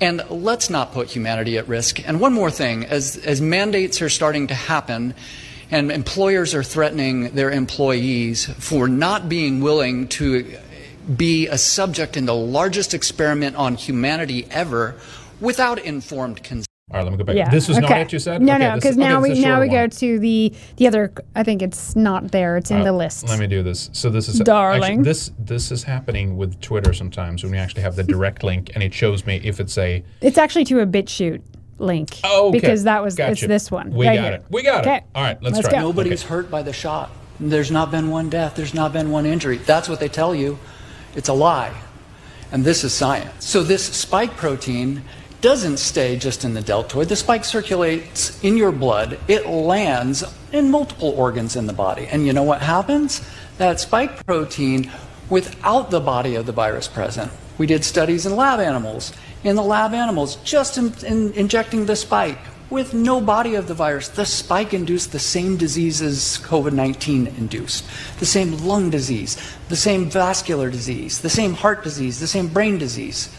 And 0.01 0.23
let's 0.29 0.69
not 0.69 0.91
put 0.91 1.09
humanity 1.09 1.57
at 1.57 1.67
risk. 1.67 2.05
And 2.05 2.19
one 2.19 2.33
more 2.33 2.51
thing, 2.51 2.85
as, 2.85 3.17
as 3.17 3.39
mandates 3.39 4.01
are 4.01 4.09
starting 4.09 4.47
to 4.47 4.53
happen 4.53 5.13
and 5.71 5.91
employers 5.91 6.53
are 6.53 6.63
threatening 6.63 7.31
their 7.31 7.49
employees 7.49 8.45
for 8.45 8.87
not 8.87 9.29
being 9.29 9.61
willing 9.61 10.07
to 10.09 10.57
be 11.17 11.47
a 11.47 11.57
subject 11.57 12.17
in 12.17 12.25
the 12.25 12.35
largest 12.35 12.93
experiment 12.93 13.55
on 13.55 13.75
humanity 13.75 14.47
ever 14.51 14.95
without 15.39 15.79
informed 15.79 16.43
consent. 16.43 16.65
All 16.91 16.97
right, 16.97 17.03
let 17.03 17.11
me 17.11 17.17
go 17.17 17.23
back. 17.23 17.35
Yeah. 17.35 17.49
This 17.49 17.67
was 17.67 17.79
not 17.79 17.89
okay. 17.91 18.01
it 18.01 18.13
you 18.13 18.19
said? 18.19 18.43
No, 18.43 18.53
Okay, 18.53 18.67
no, 18.67 18.75
because 18.75 18.95
now 18.95 19.19
this 19.19 19.37
we 19.37 19.41
now 19.41 19.55
short 19.55 19.61
we 19.69 19.73
go 19.73 19.87
to 19.87 20.19
the 20.19 20.53
the 20.77 20.85
other. 20.87 21.11
I 21.33 21.41
think 21.43 21.63
it's 21.63 21.95
not 21.95 22.31
there. 22.31 22.57
It's 22.57 22.69
in 22.69 22.81
Uh, 22.81 22.83
the 22.83 22.93
list. 22.93 23.27
Let 23.27 23.39
me 23.39 23.47
do 23.47 23.63
this. 23.63 23.89
So 23.91 24.11
this 24.11 24.27
is 24.29 24.39
Darling. 24.39 24.83
Actually, 24.83 25.03
this 25.03 25.31
this 25.39 25.71
is 25.71 25.81
happening 25.81 26.37
with 26.37 26.61
Twitter 26.61 26.93
sometimes 26.93 27.41
when 27.41 27.51
we 27.51 27.57
actually 27.57 27.81
have 27.81 27.95
the 27.95 28.03
direct 28.15 28.43
link 28.43 28.69
and 28.75 28.83
it 28.83 28.93
shows 28.93 29.25
me 29.25 29.41
if 29.43 29.59
it's 29.59 29.77
a 29.79 30.03
It's 30.21 30.37
actually 30.37 30.65
to 30.65 30.79
a 30.81 30.85
BitChute 30.85 31.41
link. 31.79 32.19
Oh, 32.23 32.49
okay. 32.49 32.59
because 32.59 32.83
that 32.83 33.01
was 33.01 33.17
it's 33.17 33.41
this 33.41 33.71
one. 33.71 33.89
We 33.91 34.05
right 34.07 34.15
got 34.17 34.23
here. 34.25 34.33
it. 34.33 34.45
We 34.51 34.61
got 34.61 34.85
it. 34.85 35.03
All 35.15 35.23
right, 35.23 35.41
let's 35.41 35.55
Let's 35.55 35.69
try. 35.69 35.79
go. 35.81 35.87
Nobody's 35.87 36.21
hurt 36.21 36.51
by 36.51 36.61
the 36.61 36.71
shot. 36.73 37.09
There's 37.39 37.71
not 37.71 37.89
been 37.89 38.11
one 38.11 38.29
death. 38.29 38.55
There's 38.55 38.75
not 38.75 38.93
been 38.93 39.09
one 39.09 39.25
injury. 39.25 39.57
That's 39.57 39.89
what 39.89 39.99
they 39.99 40.07
tell 40.07 40.35
you. 40.35 40.59
It's 41.15 41.29
a 41.29 41.33
lie. 41.33 41.73
And 42.51 42.63
this 42.63 42.83
is 42.83 42.93
science. 42.93 43.45
So 43.45 43.63
this 43.63 43.85
spike 43.85 44.37
protein 44.37 45.03
doesn't 45.41 45.77
stay 45.77 46.17
just 46.17 46.43
in 46.43 46.53
the 46.53 46.61
deltoid. 46.61 47.09
The 47.09 47.15
spike 47.15 47.45
circulates 47.45 48.43
in 48.43 48.57
your 48.57 48.71
blood. 48.71 49.19
It 49.27 49.47
lands 49.47 50.23
in 50.51 50.71
multiple 50.71 51.09
organs 51.09 51.55
in 51.55 51.67
the 51.67 51.73
body. 51.73 52.07
And 52.07 52.25
you 52.25 52.33
know 52.33 52.43
what 52.43 52.61
happens? 52.61 53.21
That 53.57 53.79
spike 53.79 54.25
protein, 54.25 54.91
without 55.29 55.91
the 55.91 55.99
body 55.99 56.35
of 56.35 56.45
the 56.45 56.51
virus 56.51 56.87
present, 56.87 57.31
We 57.57 57.67
did 57.67 57.85
studies 57.85 58.25
in 58.25 58.35
lab 58.35 58.59
animals. 58.59 59.13
In 59.43 59.55
the 59.55 59.63
lab 59.63 59.93
animals, 59.93 60.37
just 60.37 60.77
in, 60.77 60.93
in 61.05 61.31
injecting 61.33 61.85
the 61.85 61.95
spike 61.95 62.39
with 62.69 62.93
no 62.93 63.21
body 63.21 63.55
of 63.55 63.67
the 63.67 63.73
virus, 63.73 64.09
the 64.09 64.25
spike 64.25 64.73
induced 64.73 65.11
the 65.11 65.19
same 65.19 65.57
diseases 65.57 66.39
COVID 66.43 66.73
19 66.73 67.27
induced 67.27 67.85
the 68.19 68.25
same 68.25 68.57
lung 68.65 68.89
disease, 68.89 69.37
the 69.69 69.75
same 69.75 70.09
vascular 70.09 70.69
disease, 70.69 71.21
the 71.21 71.29
same 71.29 71.53
heart 71.53 71.83
disease, 71.83 72.19
the 72.19 72.27
same 72.27 72.47
brain 72.47 72.77
disease. 72.77 73.33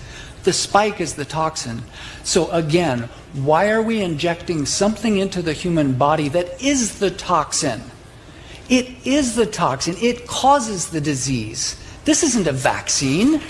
The 0.44 0.52
spike 0.52 1.00
is 1.00 1.14
the 1.14 1.24
toxin. 1.24 1.82
So, 2.22 2.48
again, 2.52 3.08
why 3.32 3.70
are 3.70 3.82
we 3.82 4.00
injecting 4.00 4.64
something 4.64 5.18
into 5.18 5.42
the 5.42 5.52
human 5.52 5.94
body 5.94 6.28
that 6.28 6.62
is 6.62 7.00
the 7.00 7.10
toxin? 7.10 7.82
It 8.68 9.04
is 9.04 9.34
the 9.34 9.46
toxin, 9.46 9.96
it 10.00 10.28
causes 10.28 10.90
the 10.90 11.00
disease. 11.00 11.82
This 12.04 12.22
isn't 12.22 12.46
a 12.46 12.52
vaccine. 12.52 13.40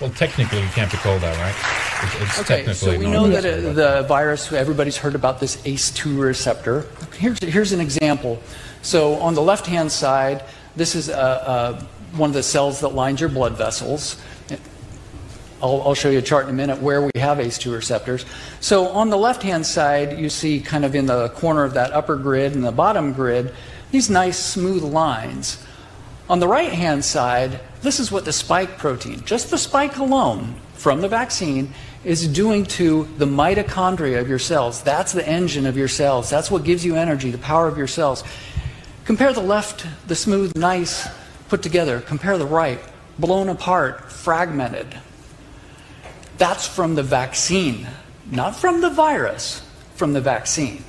Well, 0.00 0.10
technically, 0.10 0.60
it 0.60 0.70
can't 0.70 0.92
be 0.92 0.98
called 0.98 1.22
that, 1.22 1.36
right? 1.38 1.77
It- 2.02 2.22
It's 2.22 2.40
Okay, 2.40 2.72
so 2.72 2.96
we 2.98 3.06
know 3.06 3.26
that 3.28 3.44
uh, 3.44 3.72
the 3.72 4.02
virus, 4.08 4.52
everybody's 4.52 4.96
heard 4.96 5.14
about 5.14 5.40
this 5.40 5.56
ACE2 5.64 6.18
receptor. 6.20 6.86
Here's, 7.16 7.38
here's 7.40 7.72
an 7.72 7.80
example. 7.80 8.40
So 8.82 9.14
on 9.14 9.34
the 9.34 9.42
left 9.42 9.66
hand 9.66 9.90
side, 9.90 10.44
this 10.76 10.94
is 10.94 11.08
uh, 11.10 11.12
uh, 11.12 11.82
one 12.16 12.30
of 12.30 12.34
the 12.34 12.42
cells 12.42 12.80
that 12.80 12.90
lines 12.90 13.20
your 13.20 13.28
blood 13.30 13.56
vessels. 13.56 14.16
I'll, 15.60 15.82
I'll 15.82 15.94
show 15.94 16.08
you 16.08 16.18
a 16.18 16.22
chart 16.22 16.44
in 16.44 16.50
a 16.50 16.54
minute 16.54 16.80
where 16.80 17.02
we 17.02 17.10
have 17.16 17.38
ACE2 17.38 17.74
receptors. 17.74 18.24
So 18.60 18.86
on 18.88 19.10
the 19.10 19.16
left 19.18 19.42
hand 19.42 19.66
side, 19.66 20.16
you 20.18 20.28
see 20.30 20.60
kind 20.60 20.84
of 20.84 20.94
in 20.94 21.06
the 21.06 21.30
corner 21.30 21.64
of 21.64 21.74
that 21.74 21.92
upper 21.92 22.14
grid 22.16 22.54
and 22.54 22.62
the 22.64 22.70
bottom 22.70 23.12
grid, 23.12 23.52
these 23.90 24.08
nice 24.08 24.38
smooth 24.38 24.84
lines. 24.84 25.64
On 26.28 26.40
the 26.40 26.48
right 26.48 26.72
hand 26.72 27.04
side, 27.04 27.58
this 27.80 27.98
is 27.98 28.12
what 28.12 28.26
the 28.26 28.32
spike 28.32 28.76
protein, 28.76 29.24
just 29.24 29.50
the 29.50 29.56
spike 29.56 29.96
alone 29.96 30.56
from 30.74 31.00
the 31.00 31.08
vaccine, 31.08 31.72
is 32.04 32.28
doing 32.28 32.64
to 32.64 33.08
the 33.16 33.24
mitochondria 33.24 34.20
of 34.20 34.28
your 34.28 34.38
cells. 34.38 34.82
That's 34.82 35.12
the 35.12 35.26
engine 35.26 35.64
of 35.64 35.76
your 35.76 35.88
cells. 35.88 36.28
That's 36.28 36.50
what 36.50 36.64
gives 36.64 36.84
you 36.84 36.96
energy, 36.96 37.30
the 37.30 37.38
power 37.38 37.66
of 37.66 37.78
your 37.78 37.86
cells. 37.86 38.24
Compare 39.06 39.32
the 39.32 39.40
left, 39.40 39.86
the 40.06 40.14
smooth, 40.14 40.54
nice, 40.54 41.08
put 41.48 41.62
together. 41.62 42.00
Compare 42.00 42.36
the 42.36 42.46
right, 42.46 42.80
blown 43.18 43.48
apart, 43.48 44.12
fragmented. 44.12 44.86
That's 46.36 46.68
from 46.68 46.94
the 46.94 47.02
vaccine, 47.02 47.86
not 48.30 48.54
from 48.54 48.82
the 48.82 48.90
virus, 48.90 49.62
from 49.94 50.12
the 50.12 50.20
vaccine. 50.20 50.84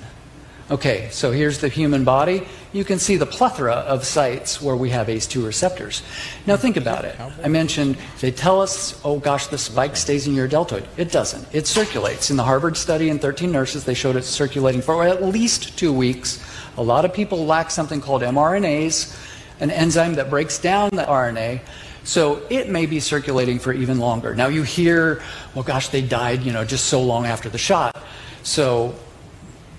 Okay, 0.72 1.10
so 1.12 1.32
here's 1.32 1.58
the 1.58 1.68
human 1.68 2.04
body. 2.04 2.48
You 2.74 2.84
can 2.84 3.00
see 3.00 3.18
the 3.18 3.26
plethora 3.26 3.74
of 3.74 4.06
sites 4.06 4.62
where 4.62 4.76
we 4.76 4.92
have 4.92 5.08
ACE2 5.08 5.44
receptors. 5.44 6.04
Now 6.46 6.58
think 6.58 6.78
about 6.78 7.06
it. 7.06 7.20
I 7.44 7.48
mentioned 7.48 7.98
they 8.22 8.30
tell 8.30 8.62
us, 8.62 9.02
oh 9.04 9.18
gosh, 9.18 9.48
the 9.48 9.58
spike 9.58 9.96
stays 9.96 10.28
in 10.28 10.36
your 10.36 10.48
deltoid. 10.48 10.88
It 10.96 11.12
doesn't. 11.12 11.48
It 11.56 11.66
circulates. 11.66 12.30
In 12.30 12.38
the 12.38 12.44
Harvard 12.44 12.78
study 12.78 13.10
in 13.10 13.18
13 13.18 13.52
nurses, 13.52 13.84
they 13.84 13.96
showed 13.96 14.16
it 14.16 14.26
circulating 14.26 14.84
for 14.84 15.04
at 15.04 15.24
least 15.24 15.76
two 15.76 15.92
weeks. 15.92 16.40
A 16.78 16.84
lot 16.84 17.04
of 17.04 17.14
people 17.14 17.48
lack 17.48 17.72
something 17.72 18.00
called 18.00 18.22
RNase, 18.22 19.18
an 19.60 19.72
enzyme 19.72 20.14
that 20.16 20.30
breaks 20.30 20.60
down 20.60 20.92
the 20.92 21.02
RNA. 21.02 21.62
So 22.04 22.46
it 22.52 22.70
may 22.70 22.86
be 22.86 23.00
circulating 23.00 23.58
for 23.58 23.74
even 23.74 23.98
longer. 23.98 24.36
Now 24.36 24.50
you 24.50 24.62
hear, 24.62 25.24
well, 25.56 25.64
gosh, 25.64 25.90
they 25.90 26.04
died, 26.04 26.44
you 26.44 26.54
know, 26.54 26.64
just 26.64 26.86
so 26.86 27.02
long 27.02 27.26
after 27.26 27.50
the 27.50 27.58
shot. 27.58 27.96
So 28.44 28.94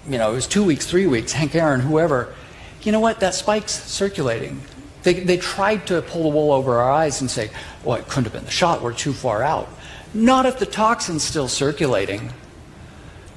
you 0.09 0.19
know, 0.19 0.33
it 0.33 0.35
was 0.35 0.47
two 0.47 0.65
weeks, 0.65 0.87
three 0.87 1.07
weeks, 1.07 1.33
Hank 1.33 1.55
Aaron, 1.55 1.81
whoever. 1.81 2.35
You 2.83 2.93
know 2.93 3.01
what? 3.01 3.21
That 3.21 3.35
spike's 3.35 3.73
circulating. 3.73 4.63
They, 5.03 5.15
they 5.15 5.37
tried 5.37 5.87
to 5.89 6.03
pull 6.03 6.25
the 6.25 6.29
wool 6.29 6.53
over 6.53 6.79
our 6.79 6.91
eyes 6.91 7.21
and 7.21 7.31
say, 7.31 7.51
well, 7.85 7.97
it 7.99 8.07
couldn't 8.09 8.25
have 8.25 8.33
been 8.33 8.45
the 8.45 8.51
shot. 8.51 8.83
We're 8.83 8.95
too 8.95 9.13
far 9.13 9.43
out. 9.43 9.69
Not 10.13 10.47
if 10.47 10.59
the 10.59 10.67
toxin's 10.67 11.23
still 11.23 11.49
circulating. 11.49 12.33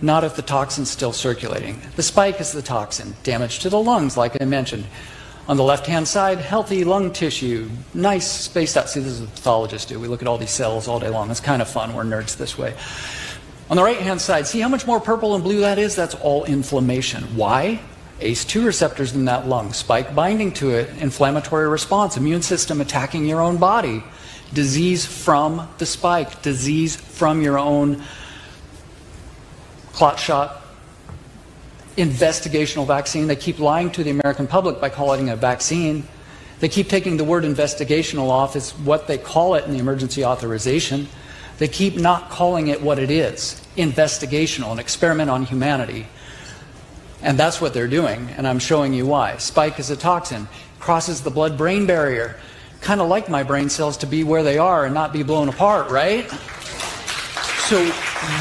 Not 0.01 0.23
if 0.23 0.35
the 0.35 0.41
toxin's 0.41 0.89
still 0.89 1.13
circulating. 1.13 1.81
The 1.95 2.03
spike 2.03 2.41
is 2.41 2.51
the 2.51 2.61
toxin. 2.61 3.15
Damage 3.23 3.59
to 3.59 3.69
the 3.69 3.79
lungs, 3.79 4.17
like 4.17 4.41
I 4.41 4.45
mentioned. 4.45 4.85
On 5.47 5.57
the 5.57 5.63
left 5.63 5.87
hand 5.87 6.07
side, 6.07 6.39
healthy 6.39 6.83
lung 6.83 7.11
tissue, 7.11 7.69
nice 7.93 8.29
spaced 8.29 8.77
out. 8.77 8.89
See, 8.89 9.01
this 9.01 9.13
is 9.13 9.21
what 9.21 9.35
pathologists 9.35 9.89
do. 9.89 9.99
We 9.99 10.07
look 10.07 10.21
at 10.21 10.27
all 10.27 10.37
these 10.37 10.51
cells 10.51 10.87
all 10.87 10.99
day 10.99 11.09
long. 11.09 11.29
It's 11.31 11.41
kind 11.41 11.61
of 11.61 11.69
fun. 11.69 11.93
We're 11.93 12.03
nerds 12.03 12.37
this 12.37 12.57
way. 12.57 12.73
On 13.69 13.77
the 13.77 13.83
right 13.83 13.97
hand 13.97 14.19
side, 14.21 14.45
see 14.45 14.59
how 14.59 14.67
much 14.67 14.85
more 14.85 14.99
purple 14.99 15.35
and 15.35 15.43
blue 15.43 15.61
that 15.61 15.79
is? 15.79 15.95
That's 15.95 16.15
all 16.15 16.43
inflammation. 16.43 17.23
Why? 17.35 17.79
ACE2 18.19 18.65
receptors 18.65 19.13
in 19.13 19.25
that 19.25 19.47
lung, 19.47 19.73
spike 19.73 20.13
binding 20.15 20.51
to 20.53 20.71
it, 20.71 20.89
inflammatory 21.01 21.67
response, 21.67 22.15
immune 22.15 22.41
system 22.41 22.79
attacking 22.79 23.25
your 23.25 23.41
own 23.41 23.57
body, 23.57 24.03
disease 24.53 25.05
from 25.05 25.67
the 25.77 25.85
spike, 25.85 26.41
disease 26.41 26.95
from 26.95 27.41
your 27.41 27.57
own 27.57 28.03
clot 29.91 30.19
shot, 30.19 30.61
investigational 31.97 32.85
vaccine. 32.85 33.27
They 33.27 33.35
keep 33.35 33.59
lying 33.59 33.91
to 33.91 34.03
the 34.03 34.11
American 34.11 34.47
public 34.47 34.79
by 34.79 34.89
calling 34.89 35.27
it 35.27 35.31
a 35.31 35.35
vaccine. 35.35 36.07
They 36.59 36.69
keep 36.69 36.87
taking 36.89 37.17
the 37.17 37.23
word 37.23 37.43
investigational 37.43 38.29
off 38.29 38.55
as 38.55 38.71
what 38.71 39.07
they 39.07 39.17
call 39.17 39.55
it 39.55 39.65
in 39.65 39.73
the 39.73 39.79
emergency 39.79 40.23
authorization. 40.23 41.07
They 41.57 41.67
keep 41.67 41.95
not 41.95 42.29
calling 42.29 42.67
it 42.67 42.81
what 42.81 42.99
it 42.99 43.11
is 43.11 43.59
investigational, 43.77 44.71
an 44.71 44.79
experiment 44.79 45.29
on 45.29 45.43
humanity. 45.43 46.05
And 47.23 47.39
that's 47.39 47.61
what 47.61 47.73
they're 47.73 47.87
doing, 47.87 48.29
and 48.37 48.47
I'm 48.47 48.59
showing 48.59 48.93
you 48.93 49.05
why. 49.07 49.37
Spike 49.37 49.79
is 49.79 49.89
a 49.89 49.95
toxin, 49.95 50.47
crosses 50.79 51.21
the 51.21 51.31
blood 51.31 51.57
brain 51.57 51.85
barrier. 51.85 52.35
Kind 52.81 52.99
of 52.99 53.07
like 53.07 53.29
my 53.29 53.43
brain 53.43 53.69
cells 53.69 53.97
to 53.97 54.05
be 54.05 54.23
where 54.23 54.43
they 54.43 54.57
are 54.57 54.85
and 54.85 54.93
not 54.93 55.13
be 55.13 55.23
blown 55.23 55.47
apart, 55.47 55.89
right? 55.89 56.29
So, 57.69 57.83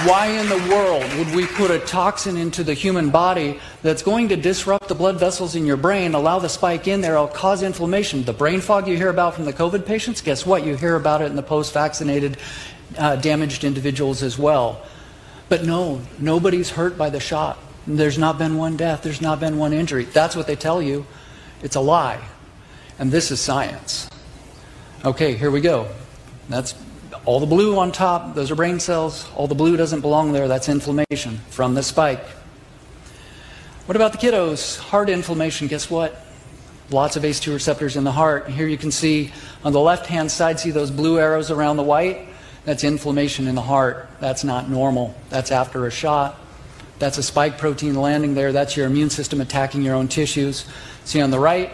why 0.04 0.26
in 0.26 0.48
the 0.48 0.58
world 0.68 1.04
would 1.14 1.34
we 1.34 1.46
put 1.46 1.70
a 1.70 1.78
toxin 1.78 2.36
into 2.36 2.64
the 2.64 2.74
human 2.74 3.10
body 3.10 3.60
that's 3.80 4.02
going 4.02 4.28
to 4.30 4.36
disrupt 4.36 4.88
the 4.88 4.96
blood 4.96 5.18
vessels 5.20 5.54
in 5.54 5.64
your 5.64 5.76
brain, 5.76 6.14
allow 6.14 6.40
the 6.40 6.48
spike 6.48 6.88
in 6.88 7.00
there, 7.00 7.14
it'll 7.14 7.28
cause 7.28 7.62
inflammation? 7.62 8.24
The 8.24 8.32
brain 8.32 8.60
fog 8.60 8.88
you 8.88 8.96
hear 8.96 9.08
about 9.08 9.34
from 9.34 9.44
the 9.44 9.52
COVID 9.52 9.86
patients, 9.86 10.20
guess 10.20 10.44
what? 10.44 10.66
You 10.66 10.76
hear 10.76 10.96
about 10.96 11.22
it 11.22 11.26
in 11.26 11.36
the 11.36 11.42
post 11.42 11.72
vaccinated, 11.72 12.36
uh, 12.99 13.16
damaged 13.16 13.64
individuals 13.64 14.22
as 14.22 14.38
well. 14.38 14.82
But 15.49 15.64
no, 15.64 16.01
nobody's 16.18 16.70
hurt 16.70 16.97
by 16.97 17.11
the 17.11 17.20
shot. 17.20 17.59
There's 17.86 18.18
not 18.18 18.38
been 18.38 18.57
one 18.57 18.76
death, 18.76 19.03
there's 19.03 19.20
not 19.20 19.40
been 19.40 19.59
one 19.59 19.72
injury. 19.72 20.05
That's 20.05 20.36
what 20.36 20.47
they 20.47 20.57
tell 20.57 20.80
you. 20.80 21.07
It's 21.62 21.76
a 21.76 21.80
lie. 21.80 22.20
And 22.99 23.11
this 23.11 23.30
is 23.30 23.40
science. 23.40 24.09
Okay, 25.05 25.34
here 25.34 25.51
we 25.51 25.61
go. 25.61 25.88
That's 26.49 26.74
all 27.24 27.40
the 27.40 27.47
blue 27.47 27.78
on 27.78 27.93
top, 27.93 28.34
those 28.34 28.51
are 28.51 28.55
brain 28.55 28.80
cells. 28.80 29.28
All 29.34 29.47
the 29.47 29.55
blue 29.55 29.76
doesn't 29.76 30.01
belong 30.01 30.32
there, 30.32 30.49
that's 30.49 30.68
inflammation 30.68 31.38
from 31.51 31.74
the 31.74 31.82
spike. 31.82 32.24
What 33.86 33.97
about 33.97 34.12
the 34.12 34.18
kiddos? 34.18 34.78
Heart 34.78 35.09
inflammation, 35.09 35.66
guess 35.66 35.90
what? 35.90 36.24
Lots 36.90 37.16
of 37.16 37.22
ACE2 37.22 37.53
receptors 37.53 37.97
in 37.97 38.05
the 38.05 38.12
heart. 38.12 38.49
Here 38.49 38.66
you 38.66 38.78
can 38.78 38.90
see 38.90 39.32
on 39.64 39.72
the 39.72 39.80
left 39.80 40.07
hand 40.07 40.30
side, 40.30 40.61
see 40.61 40.70
those 40.70 40.90
blue 40.90 41.18
arrows 41.18 41.51
around 41.51 41.76
the 41.76 41.82
white? 41.82 42.28
That's 42.64 42.84
inflammation 42.84 43.48
in 43.48 43.54
the 43.54 43.62
heart. 43.62 44.08
That's 44.20 44.44
not 44.44 44.70
normal. 44.70 45.14
That's 45.30 45.50
after 45.50 45.86
a 45.86 45.90
shot. 45.90 46.38
That's 46.98 47.18
a 47.18 47.22
spike 47.22 47.58
protein 47.58 47.96
landing 47.96 48.34
there. 48.34 48.52
That's 48.52 48.76
your 48.76 48.86
immune 48.86 49.10
system 49.10 49.40
attacking 49.40 49.82
your 49.82 49.96
own 49.96 50.06
tissues. 50.06 50.64
See 51.04 51.20
on 51.20 51.30
the 51.30 51.38
right, 51.40 51.72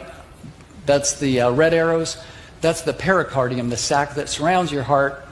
that's 0.86 1.18
the 1.18 1.42
uh, 1.42 1.50
red 1.50 1.74
arrows. 1.74 2.16
That's 2.62 2.82
the 2.82 2.94
pericardium, 2.94 3.68
the 3.68 3.76
sac 3.76 4.14
that 4.14 4.30
surrounds 4.30 4.72
your 4.72 4.82
heart. 4.82 5.22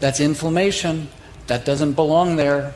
That's 0.00 0.18
inflammation. 0.18 1.08
That 1.46 1.64
doesn't 1.64 1.92
belong 1.92 2.36
there. 2.36 2.74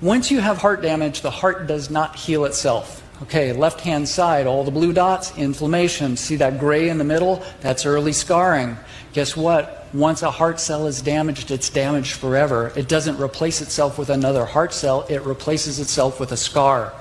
Once 0.00 0.30
you 0.30 0.40
have 0.40 0.58
heart 0.58 0.82
damage, 0.82 1.20
the 1.20 1.30
heart 1.30 1.66
does 1.66 1.88
not 1.88 2.16
heal 2.16 2.44
itself. 2.44 3.00
Okay, 3.22 3.52
left 3.52 3.80
hand 3.80 4.08
side, 4.08 4.46
all 4.46 4.64
the 4.64 4.70
blue 4.70 4.92
dots, 4.92 5.38
inflammation. 5.38 6.16
See 6.16 6.36
that 6.36 6.58
gray 6.58 6.88
in 6.88 6.98
the 6.98 7.04
middle? 7.04 7.42
That's 7.60 7.86
early 7.86 8.12
scarring. 8.12 8.76
Guess 9.12 9.36
what? 9.36 9.83
Once 9.94 10.22
a 10.22 10.30
heart 10.32 10.58
cell 10.58 10.88
is 10.88 11.00
damaged, 11.00 11.52
it's 11.52 11.70
damaged 11.70 12.14
forever. 12.14 12.72
It 12.74 12.88
doesn't 12.88 13.16
replace 13.20 13.62
itself 13.62 13.96
with 13.96 14.10
another 14.10 14.44
heart 14.44 14.72
cell, 14.72 15.06
it 15.08 15.22
replaces 15.22 15.78
itself 15.78 16.18
with 16.18 16.32
a 16.32 16.36
scar. 16.36 16.92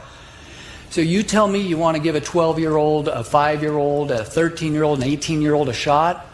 So 0.92 1.02
you 1.02 1.24
tell 1.24 1.48
me 1.48 1.60
you 1.60 1.76
want 1.76 1.98
to 1.98 2.04
give 2.04 2.14
a 2.14 2.22
12 2.22 2.60
year 2.60 2.76
old, 2.76 3.08
a 3.08 3.24
5 3.24 3.64
year 3.64 3.76
old, 3.76 4.12
a 4.12 4.24
13 4.24 4.74
year 4.74 4.84
old, 4.84 5.00
an 5.00 5.06
18 5.06 5.42
year 5.42 5.56
old 5.56 5.70
a 5.70 5.74
shot, 5.74 6.28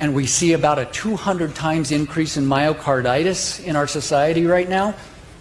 and 0.00 0.16
we 0.16 0.26
see 0.26 0.52
about 0.52 0.80
a 0.80 0.86
200 0.86 1.54
times 1.54 1.92
increase 1.92 2.36
in 2.36 2.44
myocarditis 2.44 3.64
in 3.64 3.76
our 3.76 3.86
society 3.86 4.46
right 4.46 4.68
now. 4.68 4.96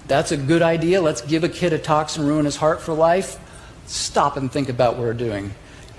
That's 0.08 0.32
a 0.32 0.38
good 0.38 0.62
idea. 0.62 1.02
Let's 1.02 1.22
give 1.22 1.44
a 1.44 1.50
kid 1.50 1.74
a 1.74 1.80
toxin, 1.80 2.28
ruin 2.28 2.46
his 2.46 2.58
heart 2.58 2.80
for 2.80 2.94
life. 2.94 3.40
Stop 3.88 4.38
and 4.38 4.52
think 4.52 4.70
about 4.70 4.98
what 4.98 5.02
we're 5.02 5.14
doing. 5.16 5.52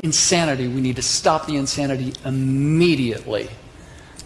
Insanity. 0.05 0.69
We 0.69 0.81
need 0.81 0.95
to 0.95 1.03
stop 1.03 1.47
the 1.49 1.57
insanity 1.57 2.13
immediately. 2.25 3.49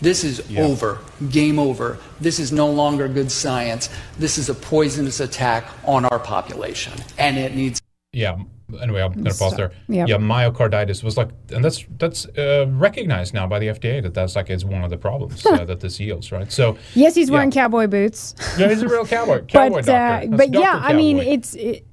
This 0.01 0.23
is 0.25 0.43
Yeah. 0.49 0.63
over. 0.63 0.99
Game 1.31 1.59
over. 1.59 1.99
This 2.21 2.39
is 2.39 2.53
no 2.53 2.71
longer 2.71 3.09
good 3.09 3.31
science. 3.31 3.89
This 4.19 4.39
is 4.39 4.49
a 4.49 4.55
poisonous 4.55 5.21
attack 5.21 5.65
on 5.85 6.05
our 6.05 6.19
population. 6.19 6.93
And 7.19 7.37
it 7.37 7.55
needs 7.55 7.81
Yeah, 8.13 8.37
anyway, 8.83 9.03
I'm 9.03 9.13
going 9.13 9.25
to 9.27 9.35
pause 9.35 9.55
there. 9.57 9.71
Yep. 9.89 10.09
Yeah, 10.09 10.17
myocarditis 10.17 11.03
was 11.05 11.17
like, 11.19 11.29
and 11.53 11.63
that's 11.65 11.85
that's 11.99 12.27
uh, 12.39 12.67
recognized 12.71 13.35
now 13.35 13.47
by 13.47 13.59
the 13.59 13.67
FDA 13.69 14.01
that 14.03 14.15
that's 14.15 14.35
like 14.35 14.49
is 14.51 14.65
one 14.65 14.83
of 14.83 14.91
the 14.91 14.97
problems 14.97 15.45
uh, 15.45 15.65
that 15.65 15.81
this 15.81 16.01
yields, 16.01 16.33
right? 16.33 16.51
So 16.51 16.79
Yes, 16.95 17.15
he's 17.15 17.31
wearing 17.31 17.51
cowboy 17.51 17.87
boots. 17.87 18.35
yeah, 18.59 18.69
he's 18.69 18.83
a 18.83 18.89
real 18.89 19.05
cowboy, 19.05 19.43
cowboy 19.47 19.83
but 19.83 19.85
doctor. 19.87 20.33
uh, 20.33 20.37
but 20.37 20.51
Dr. 20.53 20.59
yeah, 20.65 20.81
I 20.83 20.93
mean, 20.95 21.19
it's 21.19 21.55
it, 21.55 21.85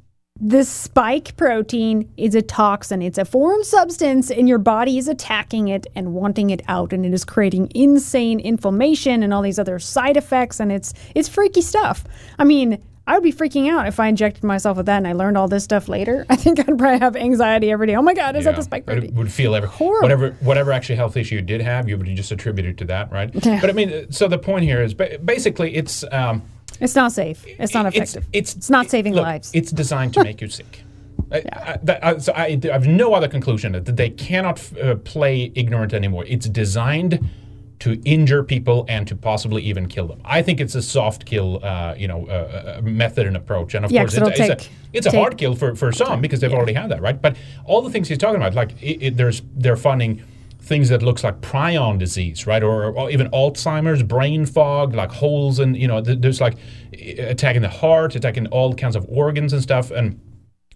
the 0.42 0.66
spike 0.66 1.38
protein 1.38 2.12
is 2.18 2.36
a 2.36 2.42
toxin. 2.42 3.02
It's 3.02 3.18
a 3.18 3.24
foreign 3.24 3.64
substance, 3.64 4.30
and 4.30 4.50
your 4.50 4.58
body 4.58 4.98
is 4.98 5.08
attacking 5.08 5.70
it 5.70 5.88
and 5.96 6.14
wanting 6.14 6.50
it 6.50 6.62
out, 6.68 6.92
and 6.92 7.06
it 7.06 7.14
is 7.14 7.24
creating 7.24 7.72
insane 7.74 8.42
inflammation 8.42 9.24
and 9.24 9.34
all 9.34 9.42
these 9.42 9.60
other 9.60 9.80
side 9.80 10.18
effects, 10.18 10.60
and 10.60 10.74
it's 10.74 10.94
it's 11.14 11.30
freaky 11.30 11.62
stuff. 11.62 12.04
I 12.38 12.44
mean. 12.44 12.82
I 13.08 13.14
would 13.14 13.22
be 13.22 13.32
freaking 13.32 13.70
out 13.70 13.88
if 13.88 14.00
I 14.00 14.08
injected 14.08 14.44
myself 14.44 14.78
with 14.78 14.88
that 14.88 14.98
and 14.98 15.08
I 15.08 15.14
learned 15.14 15.38
all 15.38 15.48
this 15.48 15.64
stuff 15.64 15.88
later. 15.88 16.26
I 16.32 16.36
think 16.36 16.58
I'd 16.58 16.76
probably 16.76 16.98
have 16.98 17.16
anxiety 17.16 17.70
every 17.70 17.86
day. 17.86 17.96
Oh 17.96 18.02
my 18.02 18.16
God, 18.16 18.36
is 18.36 18.46
that 18.46 18.56
the 18.56 18.64
spike 18.64 18.88
protein? 18.88 19.12
It 19.12 19.14
would 19.14 19.32
feel 19.32 19.54
every 19.54 19.70
whatever 19.70 20.32
whatever 20.40 20.72
actually 20.72 20.96
health 20.96 21.16
issue 21.16 21.36
you 21.36 21.44
did 21.44 21.62
have, 21.62 21.88
you 21.88 22.00
would 22.00 22.08
just 22.16 22.32
attribute 22.32 22.66
it 22.66 22.78
to 22.80 22.86
that, 22.86 23.12
right? 23.12 23.30
Yeah. 23.46 23.62
But 23.62 23.70
I 23.70 23.74
mean, 23.74 23.94
uh, 23.94 24.06
so 24.10 24.28
the 24.28 24.40
point 24.40 24.64
here 24.66 24.82
is 24.82 24.96
basically 24.96 25.76
it's 25.76 26.04
um, 26.12 26.42
It's 26.80 26.95
not 26.95 27.11
safe. 27.11 27.45
It's 27.47 27.73
not 27.73 27.86
effective. 27.86 28.26
it's 28.34 28.55
it's 28.55 28.69
not 28.69 28.89
saving 28.89 29.13
look, 29.13 29.23
lives. 29.23 29.51
It's 29.53 29.71
designed 29.71 30.13
to 30.15 30.23
make 30.23 30.41
you 30.41 30.49
sick. 30.49 30.82
I, 31.32 31.38
I, 31.53 31.78
that, 31.84 32.03
I, 32.05 32.17
so 32.19 32.34
I, 32.36 32.59
have 32.71 32.88
no 32.88 33.13
other 33.13 33.28
conclusion 33.28 33.71
that 33.71 33.95
they 33.95 34.09
cannot 34.09 34.61
uh, 34.78 34.95
play 34.95 35.51
ignorant 35.55 35.93
anymore. 35.93 36.23
It's 36.28 36.47
designed 36.47 37.28
to 37.80 38.01
injure 38.05 38.43
people 38.43 38.86
and 38.88 39.07
to 39.07 39.15
possibly 39.15 39.61
even 39.63 39.88
kill 39.88 40.07
them. 40.07 40.21
I 40.23 40.41
think 40.41 40.61
it's 40.61 40.76
a 40.76 40.82
soft 40.82 41.26
kill, 41.26 41.63
uh, 41.63 41.93
you 41.97 42.07
know, 42.07 42.26
uh, 42.28 42.78
uh, 42.78 42.82
method 42.82 43.28
and 43.28 43.36
approach. 43.36 43.76
And 43.76 43.84
of 43.86 43.91
Yeah, 43.91 44.01
course, 44.01 44.15
it's, 44.15 44.28
it's 44.28 44.38
take- 44.38 44.49
a 44.51 44.69
it's 44.93 45.07
a 45.07 45.11
hard 45.11 45.38
kill 45.38 45.55
for, 45.55 45.76
for 45.76 45.91
some 45.91 46.21
because 46.21 46.39
they've 46.39 46.53
already 46.53 46.73
had 46.73 46.89
that, 46.91 47.01
right? 47.01 47.21
But 47.21 47.36
all 47.65 47.82
the 47.82 47.89
things 47.89 48.07
he's 48.07 48.17
talking 48.17 48.38
about, 48.38 48.53
like 48.53 48.82
it, 48.82 49.05
it, 49.05 49.17
there's 49.17 49.41
they're 49.55 49.76
finding 49.76 50.23
things 50.66 50.89
that 50.89 51.03
looks 51.03 51.24
like 51.24 51.41
prion 51.41 51.97
disease, 51.99 52.47
right, 52.47 52.63
or, 52.63 52.86
or 52.86 53.11
even 53.11 53.30
Alzheimer's, 53.30 54.01
brain 54.03 54.45
fog, 54.45 54.95
like 54.95 55.11
holes 55.11 55.59
and 55.59 55.78
you 55.78 55.88
know, 55.88 56.01
th- 56.01 56.20
there's 56.20 56.41
like 56.41 56.55
attacking 56.93 57.61
the 57.61 57.70
heart, 57.70 58.16
attacking 58.16 58.47
all 58.47 58.74
kinds 58.74 58.95
of 58.95 59.05
organs 59.07 59.53
and 59.53 59.61
stuff, 59.61 59.91
and 59.91 60.20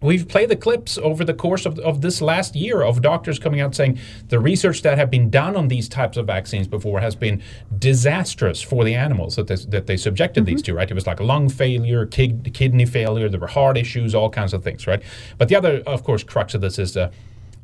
We've 0.02 0.26
played 0.26 0.48
the 0.48 0.56
clips 0.56 0.96
over 0.96 1.24
the 1.24 1.34
course 1.34 1.66
of, 1.66 1.78
of 1.80 2.00
this 2.00 2.22
last 2.22 2.56
year 2.56 2.80
of 2.82 3.02
doctors 3.02 3.38
coming 3.38 3.60
out 3.60 3.74
saying 3.74 3.98
the 4.28 4.40
research 4.40 4.80
that 4.80 4.96
have 4.96 5.10
been 5.10 5.28
done 5.28 5.56
on 5.56 5.68
these 5.68 5.90
types 5.90 6.16
of 6.16 6.26
vaccines 6.26 6.66
before 6.66 7.00
has 7.00 7.14
been 7.14 7.42
disastrous 7.78 8.62
for 8.62 8.82
the 8.82 8.94
animals 8.94 9.36
that 9.36 9.46
they, 9.46 9.56
that 9.56 9.86
they 9.86 9.98
subjected 9.98 10.46
these 10.46 10.62
to, 10.62 10.72
right? 10.72 10.90
It 10.90 10.94
was 10.94 11.06
like 11.06 11.20
lung 11.20 11.50
failure, 11.50 12.06
kid, 12.06 12.50
kidney 12.54 12.86
failure, 12.86 13.28
there 13.28 13.40
were 13.40 13.46
heart 13.46 13.76
issues, 13.76 14.14
all 14.14 14.30
kinds 14.30 14.54
of 14.54 14.64
things, 14.64 14.86
right? 14.86 15.02
But 15.36 15.48
the 15.48 15.56
other, 15.56 15.82
of 15.86 16.02
course, 16.02 16.24
crux 16.24 16.54
of 16.54 16.62
this 16.62 16.78
is 16.78 16.96
uh, 16.96 17.10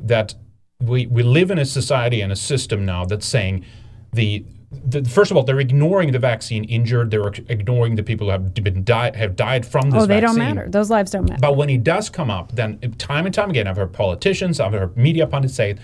that 0.01 0.35
we, 0.81 1.07
we 1.07 1.23
live 1.23 1.51
in 1.51 1.59
a 1.59 1.65
society 1.65 2.21
and 2.21 2.33
a 2.33 2.37
system 2.37 2.85
now 2.85 3.05
that's 3.05 3.27
saying 3.27 3.65
the 4.13 4.45
the, 4.85 5.05
first 5.05 5.31
of 5.31 5.37
all, 5.37 5.45
they're 5.45 5.61
ignoring 5.61 6.11
the 6.11 6.19
vaccine 6.19 6.65
injured. 6.65 7.11
They're 7.11 7.29
ignoring 7.29 7.95
the 7.95 8.03
people 8.03 8.27
who 8.27 8.33
have 8.33 8.53
been 8.53 8.83
died 8.83 9.15
have 9.15 9.37
died 9.37 9.65
from 9.65 9.91
this 9.91 10.03
oh, 10.03 10.07
they 10.07 10.21
don't 10.21 10.37
matter. 10.37 10.67
Those 10.69 10.91
lives 10.91 11.13
don't 11.13 11.29
matter. 11.29 11.41
But 11.41 11.57
when 11.57 11.69
he 11.69 11.79
does 11.79 12.11
come 12.11 12.31
up, 12.31 12.53
then 12.53 12.79
time 12.99 13.27
and 13.27 13.35
time 13.35 13.49
again, 13.49 13.69
I've 13.69 13.77
heard 13.77 13.93
politicians, 13.93 14.59
I've 14.59 14.73
heard 14.73 14.97
media 14.97 15.27
pundits 15.27 15.55
say, 15.55 15.77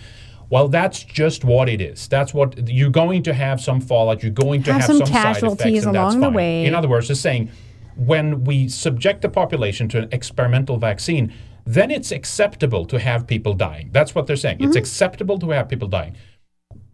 well, 0.51 0.69
that's 0.69 1.03
just 1.05 1.45
what 1.45 1.69
it 1.69 1.81
is. 1.81 2.09
That's 2.09 2.35
what 2.35 2.69
you're 2.69 2.91
going 2.91 3.23
to 3.23 3.33
have 3.33 3.61
some 3.61 3.81
fallout. 3.81 4.23
You're 4.23 4.33
going 4.33 4.63
to 4.65 4.73
Have 4.73 4.83
have, 4.83 4.89
some 4.89 4.99
some, 4.99 5.07
side 5.07 5.23
casualties 5.23 5.85
effects, 5.85 5.97
along 5.97 6.21
the 6.21 6.31
way. 6.31 6.67
In 6.67 6.75
other 6.75 6.89
words, 6.89 7.09
it's 7.09 7.21
saying 7.21 7.51
when 7.97 8.45
we 8.45 8.69
subject 8.69 9.23
the 9.23 9.29
population 9.29 9.89
to 9.91 9.99
an 9.99 10.09
experimental 10.13 10.77
vaccine, 10.77 11.33
then 11.65 11.91
it's 11.91 12.11
acceptable 12.13 12.85
to 12.87 12.99
have 12.99 13.27
people 13.27 13.55
dying. 13.55 13.91
That's 13.93 14.15
what 14.15 14.27
they're 14.27 14.37
saying. 14.37 14.59
It's 14.61 14.71
Mm-hmm. 14.71 14.79
acceptable 14.79 15.39
to 15.39 15.49
have 15.51 15.69
people 15.69 15.89
dying. 15.89 16.17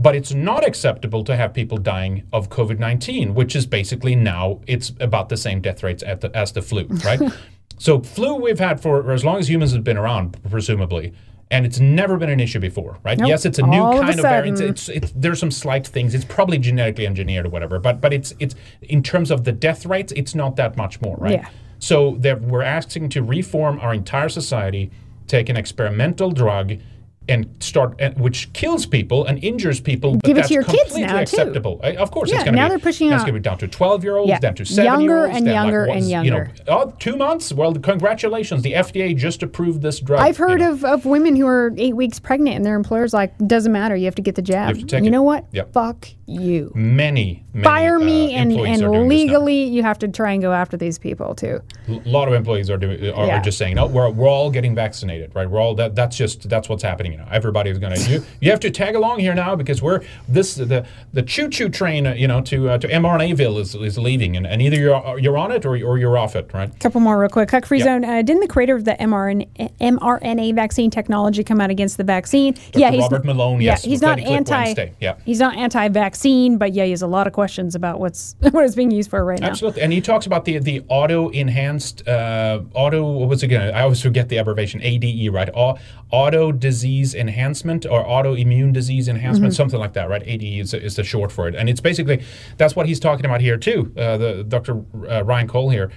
But 0.00 0.14
it's 0.14 0.32
not 0.32 0.66
acceptable 0.66 1.24
to 1.24 1.36
have 1.36 1.52
people 1.54 1.78
dying 1.78 2.24
of 2.32 2.48
COVID 2.50 2.78
19, 2.78 3.34
which 3.34 3.56
is 3.56 3.66
basically 3.66 4.14
now 4.14 4.60
it's 4.66 4.92
about 5.00 5.28
the 5.28 5.36
same 5.36 5.60
death 5.60 5.82
rates 5.82 6.02
as 6.02 6.18
the, 6.20 6.36
as 6.36 6.52
the 6.52 6.62
flu, 6.62 6.84
right? 7.04 7.20
so, 7.78 8.00
flu 8.00 8.34
we've 8.36 8.58
had 8.60 8.80
for 8.80 9.10
as 9.12 9.24
long 9.24 9.38
as 9.38 9.48
humans 9.50 9.72
have 9.72 9.84
been 9.84 9.96
around, 9.96 10.36
presumably, 10.50 11.12
and 11.50 11.64
it's 11.64 11.80
never 11.80 12.16
been 12.16 12.28
an 12.30 12.40
issue 12.40 12.60
before, 12.60 12.98
right? 13.04 13.18
Nope. 13.18 13.28
Yes, 13.28 13.44
it's 13.44 13.58
a 13.58 13.62
new 13.62 13.80
All 13.80 14.00
kind 14.00 14.18
of, 14.18 14.22
variant. 14.22 14.60
It's, 14.60 14.88
it's, 14.88 15.12
there's 15.16 15.40
some 15.40 15.50
slight 15.50 15.86
things. 15.86 16.14
It's 16.14 16.24
probably 16.24 16.58
genetically 16.58 17.06
engineered 17.06 17.46
or 17.46 17.48
whatever, 17.48 17.78
but 17.78 18.00
but 18.00 18.12
it's 18.12 18.34
it's 18.38 18.54
in 18.82 19.02
terms 19.02 19.30
of 19.30 19.44
the 19.44 19.52
death 19.52 19.86
rates, 19.86 20.12
it's 20.14 20.34
not 20.34 20.56
that 20.56 20.76
much 20.76 21.00
more, 21.00 21.16
right? 21.16 21.32
Yeah. 21.40 21.48
So 21.78 22.16
that 22.20 22.40
we're 22.42 22.62
asking 22.62 23.10
to 23.10 23.22
reform 23.22 23.78
our 23.80 23.94
entire 23.94 24.28
society, 24.28 24.90
take 25.26 25.48
an 25.48 25.56
experimental 25.56 26.30
drug, 26.30 26.78
and 27.28 27.46
start, 27.60 27.94
and, 27.98 28.18
which 28.18 28.52
kills 28.52 28.86
people 28.86 29.24
and 29.26 29.42
injures 29.44 29.80
people. 29.80 30.12
But 30.12 30.22
Give 30.24 30.36
it 30.38 30.42
to 30.42 30.42
that's 30.42 30.50
your 30.50 30.62
kids 30.64 30.96
now, 30.96 31.12
too. 31.12 31.18
acceptable. 31.18 31.80
Uh, 31.84 31.92
Of 31.94 32.10
course, 32.10 32.30
Yeah, 32.30 32.36
it's 32.36 32.44
going 32.44 32.54
to 32.54 32.60
now 32.60 32.66
be. 32.66 32.70
they're 32.70 32.78
pushing 32.78 33.10
out- 33.12 33.18
going 33.18 33.26
to 33.26 33.32
be 33.32 33.40
down 33.40 33.58
to 33.58 33.68
twelve-year-olds, 33.68 34.28
Yeah. 34.28 34.38
down 34.38 34.54
to 34.54 34.64
seven-year-olds, 34.64 35.02
Younger 35.02 35.36
and 35.36 35.46
then, 35.46 35.54
like, 35.54 35.62
younger 35.64 35.84
and 35.84 35.94
what's- 35.94 36.08
You 36.08 36.16
know, 36.16 36.22
younger. 36.38 36.50
oh, 36.68 36.92
two 36.98 37.16
months. 37.16 37.52
Well, 37.52 37.72
congratulations, 37.74 38.62
the 38.62 38.74
FDA 38.74 39.14
just 39.14 39.42
approved 39.42 39.82
this 39.82 40.00
drug. 40.00 40.20
I've 40.20 40.38
you 40.38 40.44
heard 40.46 40.60
know. 40.60 40.72
of, 40.72 40.84
of 40.84 41.04
women 41.04 41.36
who 41.36 41.46
are 41.46 41.72
eight 41.76 41.94
weeks 41.96 42.18
pregnant 42.18 42.56
and 42.56 42.64
their 42.64 42.76
employer's 42.76 43.12
like, 43.12 43.36
doesn't 43.46 43.72
matter, 43.72 43.96
you 43.96 44.04
have 44.06 44.14
to 44.16 44.22
get 44.22 44.34
the 44.34 44.42
jab. 44.42 44.68
have 44.68 44.78
to 44.78 44.84
take 44.86 45.02
you 45.02 45.08
it. 45.08 45.10
know 45.10 45.22
what? 45.22 45.44
Yep. 45.52 45.72
Fuck 45.72 46.08
you. 46.26 46.72
many, 46.74 47.44
many 47.54 47.64
Fire 47.64 47.98
me 47.98 48.34
uh, 48.34 48.38
and, 48.38 48.52
and 48.52 48.60
are 48.60 48.64
doing 48.64 48.72
this 48.74 48.80
now. 48.82 49.00
legally 49.02 49.64
you 49.64 49.82
have 49.82 49.98
to 50.00 50.08
try 50.08 50.32
and 50.32 50.42
go 50.42 50.52
after 50.52 50.76
these 50.76 50.98
people 50.98 51.34
too. 51.34 51.60
A 51.88 52.00
lot 52.08 52.28
of 52.28 52.34
employees 52.34 52.68
are 52.70 52.76
doing 52.76 52.98
are, 53.00 53.26
Yeah. 53.26 53.38
are 53.38 53.42
just 53.42 53.56
saying, 53.58 53.76
no, 53.76 53.86
we're, 53.86 54.10
we're 54.10 54.28
all 54.28 54.50
getting 54.50 54.74
vaccinated, 54.74 55.34
right? 55.34 55.48
We're 55.50 55.60
all 55.60 55.74
that. 55.76 55.94
That's 55.94 56.16
just 56.16 56.48
that's 56.48 56.68
what's 56.68 56.82
happening 56.82 57.12
now. 57.18 57.28
Everybody's 57.30 57.78
going 57.78 57.94
to 57.94 58.10
you 58.10 58.24
you 58.40 58.50
have 58.50 58.60
to 58.60 58.70
tag 58.70 58.94
along 58.94 59.20
here 59.20 59.34
now 59.34 59.54
because 59.56 59.82
we're 59.82 60.00
this 60.28 60.54
the 60.54 60.86
the 61.12 61.22
choo 61.22 61.48
choo 61.50 61.68
train, 61.68 62.06
uh, 62.06 62.14
you 62.14 62.26
know, 62.26 62.40
to 62.42 62.70
uh, 62.70 62.78
to 62.78 62.88
mRNAville 62.88 63.60
is, 63.60 63.74
is 63.74 63.98
leaving, 63.98 64.36
and, 64.36 64.46
and 64.46 64.62
either 64.62 64.76
you're 64.76 65.18
you're 65.18 65.36
on 65.36 65.52
it 65.52 65.66
or, 65.66 65.76
or 65.84 65.98
you're 65.98 66.16
off 66.16 66.34
it, 66.36 66.50
right? 66.54 66.70
couple 66.80 67.00
more 67.00 67.18
real 67.18 67.28
quick. 67.28 67.48
Cuck 67.48 67.66
Free 67.66 67.78
Yep. 67.78 67.84
Zone. 67.86 68.04
Uh, 68.04 68.22
didn't 68.22 68.40
the 68.40 68.48
creator 68.48 68.74
of 68.76 68.84
the 68.84 68.92
mRNA, 68.92 69.48
mRNA 69.80 70.54
vaccine 70.54 70.90
technology 70.90 71.44
come 71.44 71.60
out 71.60 71.70
against 71.70 71.96
the 71.96 72.04
vaccine? 72.04 72.54
Dr. 72.72 72.98
Robert 72.98 73.24
Malone, 73.24 73.60
yes, 73.60 73.84
Yeah, 73.84 73.90
he's 73.90 74.00
not 74.02 74.18
a 74.18 74.22
anti. 74.22 74.64
Wednesday, 74.64 74.94
yeah. 75.00 75.16
He's 75.24 75.40
not 75.40 75.56
anti-vaccine, 75.56 76.58
but 76.58 76.72
yeah, 76.72 76.84
he 76.84 76.90
has 76.90 77.02
a 77.02 77.06
lot 77.06 77.26
of 77.26 77.32
questions 77.32 77.74
about 77.74 77.98
what's 78.00 78.36
what 78.40 78.64
it's 78.64 78.74
being 78.74 78.90
used 78.90 79.10
for 79.10 79.24
right 79.24 79.40
now. 79.40 79.48
Absolutely, 79.48 79.82
and 79.82 79.92
he 79.92 80.00
talks 80.00 80.26
about 80.26 80.44
the 80.44 80.58
the 80.58 80.82
auto 80.88 81.28
enhanced 81.30 82.06
uh, 82.06 82.60
auto. 82.74 83.04
What 83.10 83.28
was 83.28 83.42
it 83.42 83.46
again? 83.46 83.74
I 83.74 83.82
always 83.82 84.00
forget 84.00 84.28
the 84.28 84.36
abbreviation 84.36 84.80
ADE, 84.82 85.32
right? 85.32 85.48
Auto 86.10 86.52
disease 86.52 87.07
enhancement 87.14 87.86
or 87.86 88.04
autoimmune 88.04 88.72
disease 88.72 89.08
enhancement, 89.08 89.52
Mhm. 89.52 89.56
something 89.56 89.80
like 89.80 89.92
that, 89.94 90.08
right? 90.08 90.22
ADE 90.26 90.60
is, 90.60 90.74
is 90.74 90.96
the 90.96 91.04
short 91.04 91.30
for 91.32 91.48
it, 91.48 91.54
and 91.54 91.68
it's 91.68 91.80
basically 91.80 92.20
that's 92.56 92.74
what 92.76 92.86
he's 92.86 93.00
talking 93.00 93.24
about 93.26 93.40
here 93.40 93.56
too. 93.56 93.92
Uh, 93.96 94.16
the 94.16 94.44
Dr. 94.44 94.80
Uh, 95.08 95.22
Ryan 95.24 95.48
Cole 95.48 95.70
here. 95.70 95.90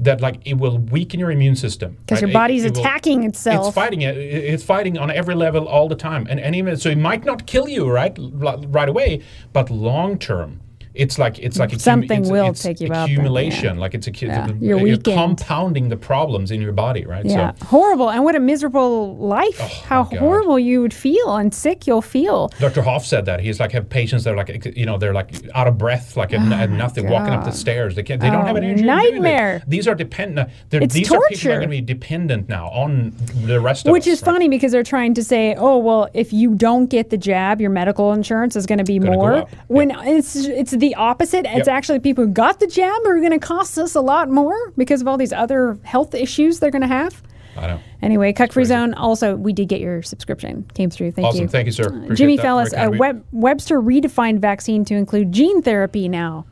That 0.00 0.20
like 0.20 0.36
it 0.44 0.54
will 0.58 0.78
weaken 0.78 1.18
your 1.18 1.32
immune 1.32 1.56
system 1.56 1.96
Because 2.06 2.22
right? 2.22 2.28
your 2.28 2.32
body's 2.32 2.62
It- 2.64 2.68
it 2.68 2.74
will- 2.76 2.82
attacking 2.86 3.24
itself. 3.24 3.66
It's 3.66 3.74
fighting 3.74 4.02
it. 4.02 4.16
it- 4.16 4.44
It's 4.54 4.62
fighting 4.62 4.96
on 4.96 5.10
every 5.10 5.34
level 5.34 5.66
all 5.66 5.88
the 5.88 5.96
time, 5.96 6.24
and 6.30 6.38
and 6.38 6.54
even 6.54 6.76
so, 6.76 6.88
it 6.88 6.98
might 6.98 7.24
not 7.24 7.46
kill 7.46 7.68
you 7.68 7.90
right 7.90 8.16
right 8.16 8.88
away, 8.88 9.20
but 9.52 9.70
long 9.72 10.16
term, 10.16 10.60
it's 10.98 11.18
like 11.18 11.38
it's 11.38 11.58
like 11.58 11.70
Something 11.78 12.20
it's- 12.22 12.30
will 12.30 12.48
it's 12.50 12.62
take 12.62 12.80
you 12.80 12.88
out 12.88 13.06
then, 13.06 13.10
accumulation. 13.14 13.74
yeah. 13.76 13.80
Like 13.80 13.94
it's 13.94 14.06
a 14.08 14.12
Yeah, 14.12 14.48
you're, 14.60 14.86
you're 14.86 14.96
compounding 14.98 15.88
the 15.88 15.96
problems 15.96 16.50
in 16.50 16.60
your 16.60 16.72
body, 16.72 17.04
right? 17.06 17.24
Yeah, 17.24 17.52
So 17.54 17.66
horrible, 17.66 18.10
and 18.10 18.24
what 18.24 18.34
a 18.34 18.40
miserable 18.40 19.16
life. 19.16 19.58
Oh, 19.60 19.82
How 19.86 20.02
horrible 20.04 20.58
you 20.58 20.80
would 20.82 20.94
feel 20.94 21.36
and 21.36 21.54
sick 21.54 21.86
you'll 21.86 22.02
feel. 22.02 22.48
Dr. 22.58 22.82
Hoffe 22.82 23.06
said 23.06 23.24
that 23.26 23.40
he's 23.40 23.60
like 23.60 23.72
have 23.72 23.88
patients 23.88 24.24
that 24.24 24.34
are 24.34 24.36
like 24.36 24.64
you 24.76 24.86
know 24.86 24.98
they're 24.98 25.14
like 25.14 25.30
out 25.54 25.66
of 25.68 25.78
breath, 25.78 26.16
like 26.16 26.32
and, 26.32 26.52
and 26.52 26.74
oh 26.74 26.76
nothing, 26.76 27.08
walking 27.08 27.32
up 27.32 27.44
the 27.44 27.52
stairs. 27.52 27.94
They 27.94 28.02
can't. 28.02 28.20
They 28.20 28.30
don't 28.30 28.44
have 28.46 28.56
Oh, 28.56 28.58
any 28.58 28.68
energy. 28.68 28.84
nightmare. 28.84 29.62
These 29.66 29.86
are 29.86 29.94
dependent. 29.94 30.50
It's 30.72 30.94
These 30.94 31.12
are 31.12 31.20
people 31.28 31.44
that 31.44 31.46
are 31.46 31.58
going 31.58 31.62
to 31.62 31.68
be 31.68 31.80
dependent 31.80 32.48
now 32.48 32.68
on 32.68 33.12
the 33.44 33.60
rest 33.60 33.86
of 33.86 33.92
Which 33.92 34.02
us. 34.08 34.14
is 34.14 34.20
funny 34.20 34.48
because 34.48 34.72
they're 34.72 34.82
trying 34.82 35.14
to 35.14 35.22
say, 35.24 35.54
oh 35.56 35.78
well, 35.78 36.08
if 36.14 36.32
you 36.32 36.54
don't 36.54 36.86
get 36.86 37.10
the 37.10 37.16
jab, 37.16 37.60
your 37.60 37.70
medical 37.70 38.12
insurance 38.12 38.56
is 38.56 38.66
going 38.66 38.78
to 38.78 38.84
be 38.84 38.98
more. 38.98 39.46
When 39.68 39.90
it's 40.06 40.34
it's 40.36 40.72
the 40.72 40.87
opposite. 40.94 41.46
It's 41.46 41.66
Yep. 41.66 41.68
actually 41.68 41.98
people 42.00 42.24
who 42.24 42.30
got 42.30 42.60
the 42.60 42.66
jab 42.66 43.04
are 43.06 43.18
going 43.18 43.32
to 43.32 43.38
cost 43.38 43.78
us 43.78 43.94
a 43.94 44.00
lot 44.00 44.28
more 44.30 44.54
because 44.76 45.00
of 45.00 45.08
all 45.08 45.16
these 45.16 45.32
other 45.32 45.78
health 45.84 46.14
issues 46.14 46.60
they're 46.60 46.70
going 46.70 46.82
to 46.82 46.88
have. 46.88 47.22
I 47.56 47.66
know. 47.66 47.80
Anyway, 48.02 48.32
Cuck 48.32 48.52
Free 48.52 48.64
Zone. 48.64 48.94
Also, 48.94 49.34
we 49.34 49.52
did 49.52 49.68
get 49.68 49.80
your 49.80 50.00
subscription. 50.02 50.64
Came 50.74 50.90
through. 50.90 51.10
Thank 51.10 51.24
you. 51.24 51.28
awesome. 51.28 51.42
you. 51.42 51.48
Thank 51.48 51.66
you, 51.66 51.72
sir. 51.72 51.86
Appreciate 51.88 52.16
Jimmy 52.16 52.36
Very 52.36 52.48
uh, 52.48 52.64
kind 52.70 52.88
of 52.88 52.94
you. 52.94 52.98
Web- 53.00 53.24
Webster 53.32 53.80
redefined 53.82 54.38
vaccine 54.38 54.84
to 54.84 54.94
include 54.94 55.32
gene 55.32 55.60
therapy 55.62 56.08
now. 56.08 56.46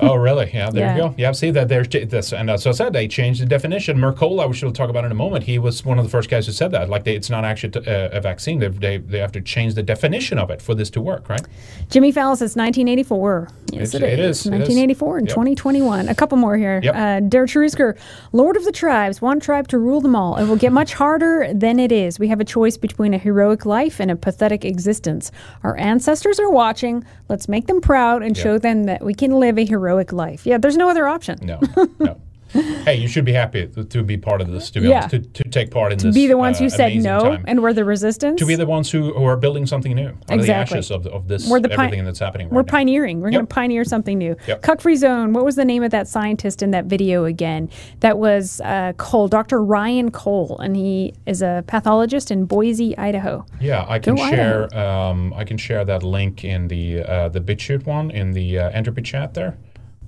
Oh, 0.00 0.14
really? 0.16 0.50
Yeah, 0.52 0.70
there 0.70 0.84
Yeah. 0.86 0.94
you 0.96 1.00
go. 1.02 1.14
Yeah, 1.18 1.32
see 1.32 1.50
that 1.52 1.68
there's 1.68 1.88
this, 1.88 2.32
and 2.32 2.50
as 2.50 2.66
I 2.66 2.70
said, 2.72 2.92
they 2.92 3.06
changed 3.08 3.42
the 3.42 3.46
definition. 3.46 3.96
Mercola, 3.98 4.48
which 4.48 4.62
we'll 4.62 4.72
talk 4.72 4.90
about 4.90 5.04
in 5.04 5.12
a 5.12 5.14
moment, 5.14 5.44
he 5.44 5.58
was 5.58 5.84
one 5.84 5.98
of 5.98 6.04
the 6.04 6.10
first 6.10 6.30
guys 6.30 6.46
who 6.46 6.52
said 6.52 6.70
that. 6.72 6.88
Like, 6.88 7.04
they, 7.04 7.14
it's 7.14 7.30
not 7.30 7.44
actually 7.44 7.70
t- 7.70 7.90
uh, 7.90 8.08
a 8.12 8.20
vaccine. 8.20 8.58
They, 8.58 8.68
they 8.68 8.96
they 8.98 9.18
have 9.18 9.32
to 9.32 9.40
change 9.40 9.74
the 9.74 9.82
definition 9.82 10.38
of 10.38 10.50
it 10.50 10.62
for 10.62 10.74
this 10.74 10.90
to 10.90 11.00
work, 11.00 11.28
right? 11.28 11.42
Jimmy 11.90 12.10
Fallon 12.12 12.36
says 12.36 12.56
1984. 12.56 13.48
Yes, 13.72 13.94
It's- 13.94 13.94
it 13.94 14.02
it 14.02 14.18
is. 14.18 14.40
is, 14.40 14.46
it 14.46 14.48
is. 14.48 14.60
1984 14.60 15.18
and 15.18 15.28
Yep. 15.28 15.34
2021. 15.34 16.08
A 16.08 16.14
couple 16.14 16.38
more 16.38 16.56
here. 16.56 16.80
Yep. 16.82 16.94
Uh, 16.96 17.20
Der 17.20 17.46
Trusker, 17.46 17.96
Lord 18.32 18.56
of 18.56 18.64
the 18.64 18.72
Tribes, 18.72 19.20
one 19.22 19.40
tribe 19.40 19.68
to 19.68 19.78
rule 19.78 20.00
them 20.00 20.16
all. 20.16 20.36
It 20.36 20.46
will 20.46 20.56
get 20.56 20.72
much 20.72 20.94
harder 20.94 21.48
than 21.52 21.78
it 21.78 21.92
is. 21.92 22.18
We 22.18 22.28
have 22.28 22.40
a 22.40 22.44
choice 22.44 22.76
between 22.76 23.14
a 23.14 23.18
heroic 23.18 23.66
life 23.66 24.00
and 24.00 24.10
a 24.10 24.16
pathetic 24.16 24.64
existence. 24.64 25.30
Our 25.62 25.76
ancestors 25.76 26.38
are 26.40 26.50
watching. 26.50 27.04
Let's 27.28 27.48
make 27.48 27.66
them 27.66 27.80
proud 27.80 28.22
and 28.22 28.36
Yep. 28.36 28.42
show 28.42 28.58
them 28.58 28.84
that 28.84 29.04
we 29.04 29.14
can 29.14 29.32
live 29.38 29.58
a 29.58 29.64
heroic 29.64 29.81
life. 30.12 30.46
Yeah, 30.46 30.58
there's 30.58 30.76
no 30.76 30.88
other 30.88 31.06
option. 31.06 31.38
No, 31.42 31.60
no. 31.98 32.20
hey, 32.84 32.96
you 32.96 33.08
should 33.08 33.24
be 33.24 33.32
happy 33.32 33.66
to, 33.66 34.02
be 34.02 34.18
part 34.18 34.42
of 34.42 34.48
this. 34.50 34.70
To 34.72 34.80
be 34.82 34.88
Yeah. 34.88 35.04
honest, 35.08 35.10
to, 35.34 35.42
to 35.42 35.48
take 35.48 35.70
part 35.70 35.90
in 35.90 35.96
To 36.00 36.08
this. 36.08 36.14
be 36.14 36.26
the 36.26 36.36
ones 36.36 36.58
uh, 36.58 36.64
who 36.64 36.68
said 36.68 36.94
no 36.96 37.20
time. 37.20 37.44
and 37.48 37.62
were 37.62 37.72
the 37.72 37.82
resistance. 37.82 38.38
to 38.40 38.44
be 38.44 38.56
the 38.56 38.66
ones 38.66 38.90
who, 38.90 39.10
who 39.14 39.24
are 39.24 39.38
building 39.38 39.64
something 39.64 39.94
new 39.94 40.08
out 40.08 40.12
of 40.12 40.26
the 40.26 40.34
Exactly. 40.34 40.76
ashes 40.76 40.90
of, 40.90 41.06
of 41.06 41.28
this 41.28 41.48
We're 41.48 41.60
the 41.60 41.70
pi- 41.70 41.86
everything 41.86 42.04
that's 42.04 42.18
happening 42.18 42.48
right 42.48 42.56
We're 42.56 42.62
now. 42.62 42.72
pioneering. 42.72 43.20
We're 43.22 43.30
going 43.30 43.46
to 43.46 43.54
pioneer 43.54 43.84
something 43.84 44.18
new. 44.18 44.36
Yep. 44.46 44.60
Cuck 44.60 44.82
Free 44.82 44.96
Zone. 44.96 45.32
What 45.32 45.46
was 45.46 45.56
the 45.56 45.64
name 45.64 45.82
of 45.82 45.92
that 45.92 46.08
scientist 46.08 46.62
in 46.62 46.72
that 46.72 46.84
video 46.84 47.24
again? 47.24 47.70
That 48.00 48.18
was 48.18 48.60
uh, 48.60 48.92
Cole, 48.98 49.28
Dr. 49.28 49.64
Ryan 49.64 50.10
Cole, 50.10 50.58
and 50.58 50.76
he 50.76 51.14
is 51.24 51.40
a 51.40 51.64
pathologist 51.66 52.30
in 52.30 52.44
Boise, 52.44 52.94
Idaho. 52.98 53.46
Yeah, 53.62 53.86
I 53.88 53.98
can 53.98 54.14
Go 54.16 54.28
share. 54.28 54.78
Um, 54.78 55.32
I 55.34 55.44
can 55.44 55.56
share 55.56 55.86
that 55.86 56.02
link 56.02 56.44
in 56.44 56.68
the 56.68 57.00
uh, 57.02 57.28
the 57.30 57.40
BitChute 57.40 57.86
one 57.86 58.10
in 58.10 58.32
the 58.32 58.58
uh, 58.58 58.68
entropy 58.72 59.00
chat 59.00 59.32
there, 59.32 59.56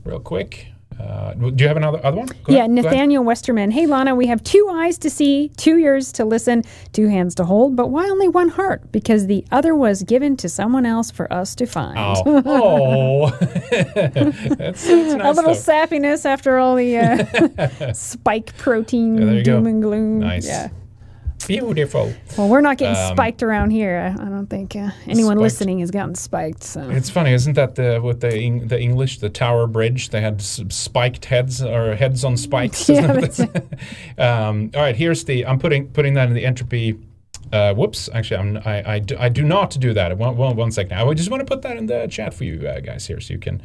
real 0.04 0.20
quick. 0.20 0.68
Uh, 1.00 1.34
do 1.34 1.52
you 1.58 1.66
have 1.66 1.76
another 1.76 2.00
other 2.04 2.18
one? 2.18 2.26
Go 2.26 2.52
yeah, 2.52 2.58
ahead. 2.60 2.70
Nathaniel 2.70 3.24
Westerman. 3.24 3.72
Hey, 3.72 3.86
Lana, 3.86 4.14
we 4.14 4.28
have 4.28 4.44
two 4.44 4.68
eyes 4.70 4.96
to 4.98 5.10
see, 5.10 5.48
two 5.56 5.76
ears 5.76 6.12
to 6.12 6.24
listen, 6.24 6.62
two 6.92 7.08
hands 7.08 7.34
to 7.36 7.44
hold, 7.44 7.74
but 7.74 7.88
why 7.88 8.04
only 8.08 8.28
one 8.28 8.48
heart? 8.48 8.92
Because 8.92 9.26
the 9.26 9.44
other 9.50 9.74
was 9.74 10.04
given 10.04 10.36
to 10.36 10.48
someone 10.48 10.86
else 10.86 11.10
for 11.10 11.32
us 11.32 11.56
to 11.56 11.66
find. 11.66 11.98
Oh, 11.98 12.22
oh. 12.46 13.30
that's, 13.40 14.54
that's 14.56 14.88
a 14.88 14.96
little 15.16 15.34
though. 15.34 15.50
sappiness 15.52 16.24
after 16.24 16.58
all 16.58 16.76
the 16.76 16.96
uh, 16.96 17.92
spike 17.92 18.56
protein 18.56 19.18
Yeah, 19.18 19.32
you 19.32 19.42
go. 19.42 19.56
doom 19.56 19.66
and 19.66 19.82
gloom. 19.82 20.20
Nice. 20.20 20.46
Yeah. 20.46 20.68
Beautiful. 21.46 22.12
Well, 22.38 22.48
we're 22.48 22.60
not 22.60 22.78
getting 22.78 22.96
Um, 22.96 23.14
spiked 23.14 23.42
around 23.42 23.70
here. 23.70 24.14
I 24.18 24.22
I 24.22 24.28
don't 24.28 24.46
think 24.48 24.74
uh, 24.76 24.90
anyone 25.06 25.36
Spiked. 25.36 25.40
listening 25.40 25.78
has 25.80 25.90
gotten 25.90 26.14
spiked. 26.14 26.62
So 26.64 26.88
It's 26.90 27.10
funny, 27.10 27.32
isn't 27.32 27.54
that 27.54 27.74
the 27.74 28.00
with 28.02 28.20
the 28.20 28.34
Eng- 28.34 28.68
the 28.68 28.80
English 28.80 29.18
the 29.18 29.28
Tower 29.28 29.66
Bridge? 29.66 30.08
They 30.10 30.20
had 30.20 30.40
spiked 30.42 31.24
heads 31.26 31.62
or 31.62 31.94
heads 31.94 32.24
on 32.24 32.36
spikes. 32.36 32.88
Yeah, 32.94 33.12
um, 34.18 34.70
all 34.74 34.80
right, 34.82 34.96
here's 34.96 35.24
the. 35.24 35.46
I'm 35.46 35.58
putting 35.58 35.88
putting 35.88 36.14
that 36.14 36.28
in 36.28 36.34
the 36.34 36.44
entropy. 36.46 36.98
Uh, 37.52 37.74
whoops! 37.74 38.08
Actually, 38.12 38.38
I'm, 38.38 38.56
I, 38.64 38.94
I, 38.94 38.98
do, 38.98 39.16
I 39.18 39.28
do 39.28 39.42
not 39.42 39.78
do 39.78 39.92
that. 39.94 40.16
One, 40.16 40.36
one, 40.36 40.56
one 40.56 40.72
second. 40.72 40.96
I 40.96 41.12
just 41.14 41.30
want 41.30 41.40
to 41.40 41.44
put 41.44 41.62
that 41.62 41.76
in 41.76 41.86
the 41.86 42.06
chat 42.08 42.34
for 42.34 42.44
you 42.44 42.66
uh, 42.66 42.80
guys 42.80 43.06
here, 43.06 43.20
so 43.20 43.32
you 43.34 43.38
can 43.38 43.62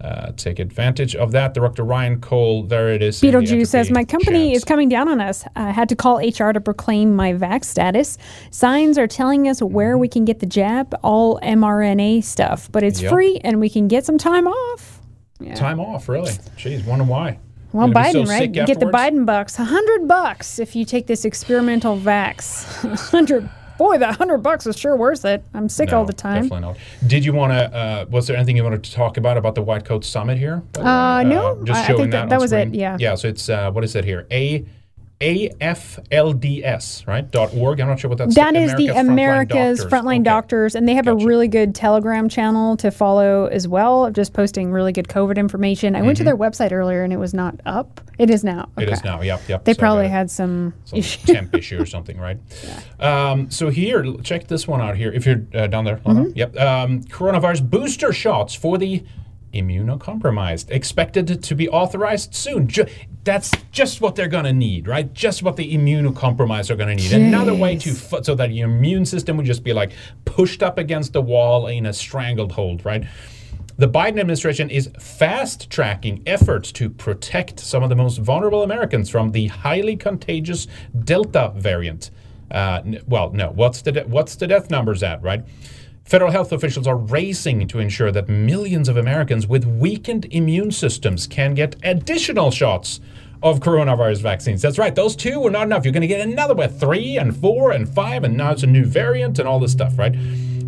uh, 0.00 0.32
take 0.36 0.58
advantage 0.58 1.14
of 1.14 1.32
that. 1.32 1.54
Director 1.54 1.82
Ryan 1.84 2.20
Cole. 2.20 2.64
There 2.64 2.92
it 2.92 3.02
is. 3.02 3.20
Beetlejuice 3.20 3.68
says 3.68 3.90
my 3.90 4.04
company 4.04 4.48
chat. 4.48 4.56
is 4.56 4.64
coming 4.64 4.88
down 4.88 5.08
on 5.08 5.20
us. 5.20 5.44
I 5.56 5.70
had 5.70 5.88
to 5.90 5.96
call 5.96 6.18
HR 6.18 6.52
to 6.52 6.60
proclaim 6.60 7.14
my 7.14 7.32
vax 7.32 7.64
status. 7.64 8.18
Signs 8.50 8.98
are 8.98 9.06
telling 9.06 9.48
us 9.48 9.62
where 9.62 9.96
we 9.96 10.08
can 10.08 10.24
get 10.24 10.40
the 10.40 10.46
jab, 10.46 10.94
all 11.02 11.38
mRNA 11.40 12.24
stuff, 12.24 12.70
but 12.72 12.82
it's 12.82 13.00
Yep. 13.00 13.12
free 13.12 13.40
and 13.44 13.60
we 13.60 13.70
can 13.70 13.88
get 13.88 14.04
some 14.04 14.18
time 14.18 14.46
off. 14.46 15.00
time 15.54 15.80
off. 15.80 16.08
Really? 16.08 16.32
Jeez, 16.58 16.84
wonder 16.84 17.04
why. 17.04 17.38
Well, 17.72 17.88
Biden, 17.88 18.26
so 18.26 18.32
right? 18.32 18.50
get 18.50 18.80
the? 18.80 18.86
Biden 18.86 19.24
bucks, 19.24 19.58
a 19.58 19.64
hundred 19.64 20.08
bucks 20.08 20.58
if 20.58 20.74
you 20.74 20.84
take 20.84 21.06
this 21.06 21.24
experimental 21.24 21.96
vax. 21.96 22.64
hundred, 23.10 23.48
boy, 23.78 23.98
that 23.98 24.16
hundred 24.16 24.38
bucks 24.38 24.66
is 24.66 24.76
sure 24.76 24.96
worth 24.96 25.24
it. 25.24 25.44
I'm 25.54 25.68
sick 25.68 25.92
all 25.92 26.04
the 26.04 26.12
time. 26.12 26.42
Definitely 26.42 26.60
not. 26.68 26.76
Did 27.06 27.24
you 27.24 27.32
want 27.32 27.52
to? 27.52 27.72
Uh, 27.74 28.06
was 28.10 28.26
there 28.26 28.36
anything 28.36 28.56
you 28.56 28.64
wanted 28.64 28.82
to 28.84 28.92
talk 28.92 29.16
about 29.16 29.36
about 29.36 29.54
the 29.54 29.62
White 29.62 29.84
Coat 29.84 30.04
Summit 30.04 30.36
here? 30.38 30.62
way? 30.76 30.82
Uh, 30.84 31.22
no, 31.22 31.62
just 31.64 31.80
I- 31.80 31.84
I 31.92 31.96
think 31.96 32.10
that- 32.10 32.22
that, 32.22 32.28
that 32.30 32.40
was 32.40 32.52
it, 32.52 32.74
yeah. 32.74 32.96
Yeah. 32.98 33.14
So 33.14 33.28
it's 33.28 33.48
uh, 33.48 33.70
what 33.70 33.84
is 33.84 33.94
it 33.94 34.04
here? 34.04 34.26
A. 34.30 34.64
AFLDS, 35.20 37.06
right? 37.06 37.30
Dot 37.30 37.54
org. 37.54 37.80
I'm 37.80 37.88
not 37.88 38.00
sure 38.00 38.08
what 38.08 38.18
that's. 38.18 38.34
That 38.34 38.56
is 38.56 38.74
the 38.74 38.88
Frontline 38.88 39.00
America's 39.00 39.78
Doctors. 39.80 39.92
Frontline 39.92 40.24
Doctors, 40.24 40.74
and 40.74 40.88
they 40.88 40.94
have 40.94 41.06
a 41.06 41.14
really 41.14 41.48
good 41.48 41.74
Telegram 41.74 42.28
channel 42.28 42.76
to 42.78 42.90
follow 42.90 43.46
as 43.46 43.68
well, 43.68 44.06
of 44.06 44.14
just 44.14 44.32
posting 44.32 44.72
really 44.72 44.92
good 44.92 45.08
COVID 45.08 45.36
information. 45.36 45.94
I 45.94 46.02
went 46.02 46.16
to 46.18 46.22
Mhm. 46.22 46.26
their 46.26 46.36
website 46.36 46.72
earlier 46.72 47.02
and 47.04 47.12
it 47.12 47.18
was 47.18 47.34
not 47.34 47.60
up. 47.66 48.00
It 48.18 48.30
is 48.30 48.44
now. 48.44 48.68
It 48.78 48.88
is 48.90 49.02
now. 49.04 49.20
Yep. 49.22 49.40
Yep. 49.48 49.64
They 49.64 49.72
So 49.74 49.78
probably 49.78 50.08
had 50.08 50.30
some, 50.30 50.74
some 50.84 50.98
issues. 50.98 51.22
temp 51.26 51.54
issue 51.54 51.80
or 51.80 51.86
something, 51.86 52.18
right? 52.18 52.38
Um, 53.00 53.50
so 53.50 53.70
here, 53.70 54.04
check 54.22 54.46
this 54.48 54.68
one 54.68 54.82
out 54.82 54.94
here. 54.94 55.10
If 55.10 55.24
you're 55.24 55.40
uh, 55.54 55.66
down 55.68 55.84
there, 55.86 55.96
Mm-hmm. 56.04 56.32
yep. 56.36 56.54
Um, 56.58 57.00
coronavirus 57.04 57.70
booster 57.70 58.12
shots 58.12 58.54
for 58.54 58.76
the 58.76 59.02
immunocompromised 59.54 60.70
expected 60.70 61.42
to 61.42 61.54
be 61.54 61.68
authorized 61.68 62.34
soon. 62.34 62.68
Ju- 62.68 62.86
that's 63.24 63.50
just 63.72 64.00
what 64.00 64.14
they're 64.14 64.28
gonna 64.28 64.52
need, 64.52 64.88
right? 64.88 65.12
Just 65.12 65.42
what 65.42 65.56
the 65.56 65.74
immunocompromised 65.76 66.70
are 66.70 66.76
gonna 66.76 66.94
need. 66.94 67.12
Another 67.12 67.54
way 67.54 67.76
to 67.76 67.90
f- 67.90 68.24
so 68.24 68.34
that 68.34 68.52
your 68.52 68.68
immune 68.68 69.04
system 69.04 69.36
would 69.36 69.46
just 69.46 69.62
be 69.64 69.72
like 69.72 69.92
pushed 70.24 70.62
up 70.62 70.78
against 70.78 71.12
the 71.12 71.20
wall 71.22 71.66
in 71.66 71.86
a 71.86 71.92
strangled 71.92 72.52
hold, 72.52 72.84
right? 72.84 73.04
The 73.76 73.88
Biden 73.88 74.20
administration 74.20 74.68
is 74.68 74.90
fast 74.98 75.70
tracking 75.70 76.22
efforts 76.26 76.70
to 76.72 76.90
protect 76.90 77.60
some 77.60 77.82
of 77.82 77.88
the 77.88 77.96
most 77.96 78.18
vulnerable 78.18 78.62
Americans 78.62 79.08
from 79.08 79.32
the 79.32 79.46
highly 79.46 79.96
contagious 79.96 80.66
Delta 81.04 81.52
variant. 81.56 82.10
Uh, 82.50 82.82
n- 82.84 83.00
well, 83.06 83.30
no, 83.32 83.50
what's 83.50 83.80
the 83.82 83.92
de- 83.92 84.04
what's 84.04 84.34
the 84.36 84.46
death 84.46 84.70
numbers 84.70 85.02
at, 85.02 85.22
right? 85.22 85.44
Federal 86.10 86.32
health 86.32 86.50
officials 86.50 86.88
are 86.88 86.96
racing 86.96 87.68
to 87.68 87.78
ensure 87.78 88.10
that 88.10 88.28
millions 88.28 88.88
of 88.88 88.96
Americans 88.96 89.46
with 89.46 89.64
weakened 89.64 90.26
immune 90.32 90.72
systems 90.72 91.24
can 91.28 91.54
get 91.54 91.76
additional 91.84 92.50
shots 92.50 92.98
of 93.44 93.60
coronavirus 93.60 94.20
vaccines. 94.20 94.60
That's 94.60 94.76
right, 94.76 94.92
those 94.92 95.14
two 95.14 95.38
were 95.38 95.52
not 95.52 95.62
enough. 95.62 95.84
You're 95.84 95.92
going 95.92 96.00
to 96.00 96.08
get 96.08 96.20
another 96.20 96.56
with 96.56 96.80
three 96.80 97.16
and 97.16 97.36
four 97.36 97.70
and 97.70 97.88
five, 97.88 98.24
and 98.24 98.36
now 98.36 98.50
it's 98.50 98.64
a 98.64 98.66
new 98.66 98.84
variant 98.84 99.38
and 99.38 99.46
all 99.46 99.60
this 99.60 99.70
stuff, 99.70 99.96
right? 100.00 100.12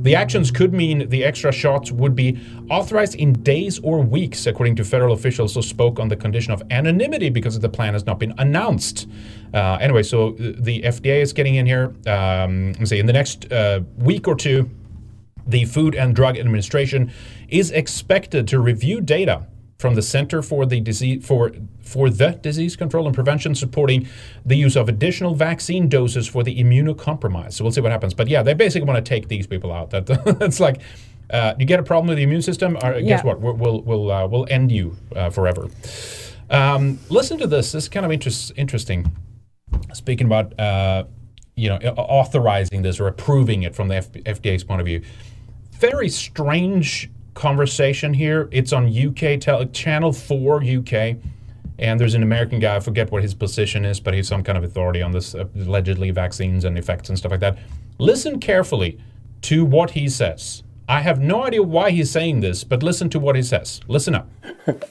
The 0.04 0.14
actions 0.14 0.52
could 0.52 0.72
mean 0.72 1.08
the 1.08 1.24
extra 1.24 1.50
shots 1.50 1.90
would 1.90 2.14
be 2.14 2.38
authorized 2.70 3.16
in 3.16 3.32
days 3.42 3.80
or 3.80 4.00
weeks, 4.00 4.46
according 4.46 4.76
to 4.76 4.84
federal 4.84 5.12
officials 5.12 5.56
who 5.56 5.62
spoke 5.62 5.98
on 5.98 6.06
the 6.06 6.16
condition 6.16 6.52
of 6.52 6.62
anonymity 6.70 7.30
because 7.30 7.58
the 7.58 7.68
plan 7.68 7.94
has 7.94 8.06
not 8.06 8.20
been 8.20 8.32
announced. 8.38 9.08
Uh, 9.52 9.78
anyway, 9.80 10.04
so 10.04 10.34
uh, 10.34 10.52
the 10.58 10.82
FDA 10.82 11.20
is 11.20 11.32
getting 11.32 11.56
in 11.56 11.66
here. 11.66 11.92
Um, 12.06 12.74
let's 12.74 12.90
see, 12.90 13.00
in 13.00 13.06
the 13.06 13.12
next 13.12 13.50
uh, 13.52 13.80
week 13.98 14.28
or 14.28 14.36
two, 14.36 14.70
the 15.46 15.64
Food 15.64 15.94
and 15.94 16.14
Drug 16.14 16.36
Administration 16.38 17.12
is 17.48 17.70
expected 17.70 18.46
to 18.48 18.58
review 18.60 19.00
data 19.00 19.46
from 19.78 19.94
the 19.96 20.02
Center 20.02 20.42
for 20.42 20.64
the 20.64 20.80
Disease 20.80 21.26
for 21.26 21.52
for 21.82 22.08
the 22.08 22.30
Disease 22.30 22.76
Control 22.76 23.06
and 23.06 23.14
Prevention 23.14 23.54
supporting 23.54 24.06
the 24.46 24.54
use 24.56 24.76
of 24.76 24.88
additional 24.88 25.34
vaccine 25.34 25.88
doses 25.88 26.28
for 26.28 26.42
the 26.44 26.56
immunocompromised. 26.62 27.54
So 27.54 27.64
we'll 27.64 27.72
see 27.72 27.80
what 27.80 27.90
happens. 27.92 28.14
But 28.14 28.28
yeah, 28.28 28.42
they 28.42 28.54
basically 28.54 28.86
want 28.86 29.04
to 29.04 29.08
take 29.08 29.28
these 29.28 29.46
people 29.46 29.72
out. 29.72 29.90
That 29.90 30.06
that's 30.38 30.60
like 30.60 30.80
uh, 31.30 31.54
you 31.58 31.66
get 31.66 31.80
a 31.80 31.82
problem 31.82 32.06
with 32.08 32.16
the 32.18 32.22
immune 32.22 32.42
system, 32.42 32.76
or 32.76 32.92
guess 33.00 33.02
Yeah. 33.04 33.22
what? 33.22 33.40
We'll 33.40 33.54
we'll 33.54 33.82
we'll, 33.82 34.10
uh, 34.12 34.26
we'll 34.28 34.46
end 34.50 34.70
you 34.70 34.96
uh, 35.16 35.30
forever. 35.30 35.68
Um, 36.50 36.98
listen 37.08 37.38
to 37.38 37.46
this. 37.46 37.72
This 37.72 37.84
is 37.84 37.88
kind 37.88 38.04
of 38.06 38.12
interest, 38.12 38.52
interesting. 38.56 39.10
Speaking 39.94 40.26
about 40.26 40.58
uh, 40.60 41.04
you 41.56 41.68
know 41.68 41.76
authorizing 41.96 42.82
this 42.82 43.00
or 43.00 43.08
approving 43.08 43.62
it 43.64 43.74
from 43.74 43.88
the 43.88 43.96
F- 43.96 44.12
FDA's 44.12 44.62
point 44.64 44.80
of 44.80 44.86
view, 44.86 45.02
very 45.82 46.08
strange 46.08 47.10
conversation 47.34 48.14
here. 48.14 48.48
It's 48.52 48.72
on 48.72 48.86
UK 48.86 49.40
tel- 49.40 49.66
channel 49.66 50.12
four 50.12 50.62
UK, 50.62 51.16
and 51.80 51.98
there's 51.98 52.14
an 52.14 52.22
American 52.22 52.60
guy. 52.60 52.76
I 52.76 52.80
forget 52.80 53.10
what 53.10 53.22
his 53.22 53.34
position 53.34 53.84
is, 53.84 53.98
but 53.98 54.14
he's 54.14 54.28
some 54.28 54.44
kind 54.44 54.56
of 54.56 54.62
authority 54.62 55.02
on 55.02 55.10
this 55.10 55.34
uh, 55.34 55.44
allegedly 55.56 56.12
vaccines 56.12 56.64
and 56.64 56.78
effects 56.78 57.08
and 57.08 57.18
stuff 57.18 57.32
like 57.32 57.40
that. 57.40 57.58
Listen 57.98 58.38
carefully 58.38 59.00
to 59.42 59.64
what 59.64 59.90
he 59.90 60.08
says. 60.08 60.62
I 60.88 61.00
have 61.00 61.20
no 61.20 61.42
idea 61.42 61.64
why 61.64 61.90
he's 61.90 62.12
saying 62.12 62.40
this, 62.40 62.62
but 62.62 62.84
listen 62.84 63.10
to 63.10 63.18
what 63.18 63.34
he 63.34 63.42
says. 63.42 63.80
Listen 63.88 64.14
up. 64.14 64.28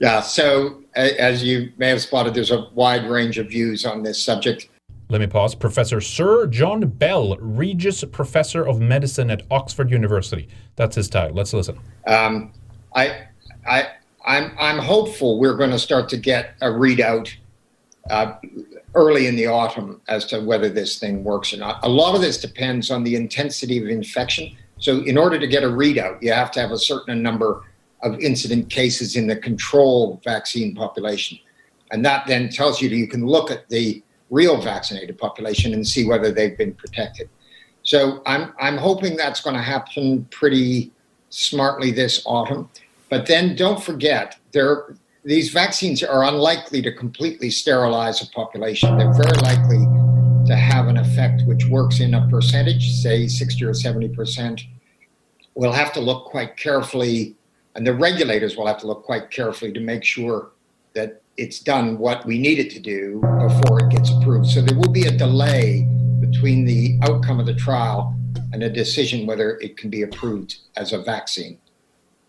Yeah, 0.00 0.20
so 0.20 0.82
as 0.96 1.44
you 1.44 1.72
may 1.78 1.88
have 1.88 2.02
spotted, 2.02 2.34
there's 2.34 2.50
a 2.50 2.68
wide 2.74 3.08
range 3.08 3.38
of 3.38 3.48
views 3.48 3.86
on 3.86 4.02
this 4.02 4.20
subject. 4.20 4.68
Let 5.08 5.20
me 5.20 5.26
pause. 5.26 5.54
Professor 5.54 6.00
Sir 6.00 6.46
John 6.46 6.80
Bell, 6.80 7.36
Regius 7.38 8.04
Professor 8.04 8.66
of 8.66 8.80
Medicine 8.80 9.30
at 9.30 9.42
Oxford 9.50 9.90
University. 9.90 10.48
That's 10.76 10.96
his 10.96 11.08
title. 11.08 11.36
Let's 11.36 11.52
listen. 11.52 11.78
Um, 12.06 12.52
I, 12.94 13.26
I, 13.66 13.88
I'm, 14.24 14.56
I'm 14.58 14.78
hopeful 14.78 15.38
we're 15.38 15.56
going 15.56 15.70
to 15.70 15.78
start 15.78 16.08
to 16.10 16.16
get 16.16 16.54
a 16.62 16.68
readout 16.68 17.34
uh, 18.10 18.34
early 18.94 19.26
in 19.26 19.36
the 19.36 19.46
autumn 19.46 20.00
as 20.08 20.26
to 20.26 20.40
whether 20.40 20.68
this 20.68 20.98
thing 20.98 21.24
works 21.24 21.52
or 21.52 21.58
not. 21.58 21.84
A 21.84 21.88
lot 21.88 22.14
of 22.14 22.20
this 22.20 22.40
depends 22.40 22.90
on 22.90 23.04
the 23.04 23.16
intensity 23.16 23.82
of 23.82 23.88
infection. 23.88 24.56
So, 24.78 25.02
in 25.02 25.16
order 25.16 25.38
to 25.38 25.46
get 25.46 25.62
a 25.62 25.68
readout, 25.68 26.22
you 26.22 26.32
have 26.32 26.50
to 26.52 26.60
have 26.60 26.70
a 26.70 26.78
certain 26.78 27.22
number 27.22 27.64
of 28.02 28.18
incident 28.20 28.68
cases 28.68 29.16
in 29.16 29.26
the 29.26 29.36
control 29.36 30.20
vaccine 30.24 30.74
population. 30.74 31.38
And 31.90 32.04
that 32.04 32.26
then 32.26 32.50
tells 32.50 32.82
you 32.82 32.88
that 32.88 32.96
you 32.96 33.06
can 33.06 33.26
look 33.26 33.50
at 33.50 33.68
the 33.68 34.02
real 34.34 34.60
vaccinated 34.60 35.16
population 35.16 35.72
and 35.72 35.86
see 35.86 36.04
whether 36.04 36.32
they've 36.32 36.58
been 36.58 36.74
protected. 36.74 37.28
So 37.84 38.22
I'm, 38.26 38.52
I'm 38.60 38.76
hoping 38.76 39.16
that's 39.16 39.40
going 39.40 39.54
to 39.54 39.62
happen 39.62 40.24
pretty 40.30 40.90
smartly 41.30 41.92
this 41.92 42.22
autumn. 42.26 42.68
But 43.10 43.26
then 43.26 43.54
don't 43.54 43.80
forget, 43.82 44.38
there, 44.52 44.96
these 45.24 45.50
vaccines 45.50 46.02
are 46.02 46.24
unlikely 46.24 46.82
to 46.82 46.92
completely 46.92 47.50
sterilize 47.50 48.22
a 48.22 48.30
population. 48.30 48.98
They're 48.98 49.12
very 49.12 49.38
likely 49.42 49.84
to 50.46 50.56
have 50.56 50.88
an 50.88 50.96
effect 50.96 51.42
which 51.46 51.66
works 51.66 52.00
in 52.00 52.14
a 52.14 52.26
percentage, 52.28 52.90
say 52.90 53.28
60 53.28 53.64
or 53.64 53.74
70 53.74 54.08
percent. 54.08 54.62
We'll 55.54 55.72
have 55.72 55.92
to 55.92 56.00
look 56.00 56.26
quite 56.26 56.56
carefully, 56.56 57.36
and 57.76 57.86
the 57.86 57.94
regulators 57.94 58.56
will 58.56 58.66
have 58.66 58.78
to 58.80 58.86
look 58.86 59.04
quite 59.04 59.30
carefully 59.30 59.72
to 59.72 59.80
make 59.80 60.04
sure 60.04 60.50
that 60.94 61.22
it's 61.36 61.58
done 61.58 61.98
what 61.98 62.24
we 62.24 62.38
need 62.38 62.58
it 62.58 62.70
to 62.70 62.80
do 62.80 63.20
before 63.40 63.80
it 63.80 63.90
gets 63.90 64.10
approved. 64.10 64.46
So 64.46 64.60
there 64.60 64.76
will 64.78 64.90
be 64.92 65.06
a 65.06 65.10
delay 65.10 65.82
between 66.20 66.64
the 66.64 66.98
outcome 67.02 67.40
of 67.40 67.46
the 67.46 67.54
trial 67.54 68.16
and 68.52 68.62
a 68.62 68.70
decision 68.70 69.26
whether 69.26 69.58
it 69.58 69.76
can 69.76 69.90
be 69.90 70.02
approved 70.02 70.56
as 70.76 70.92
a 70.92 71.02
vaccine. 71.02 71.58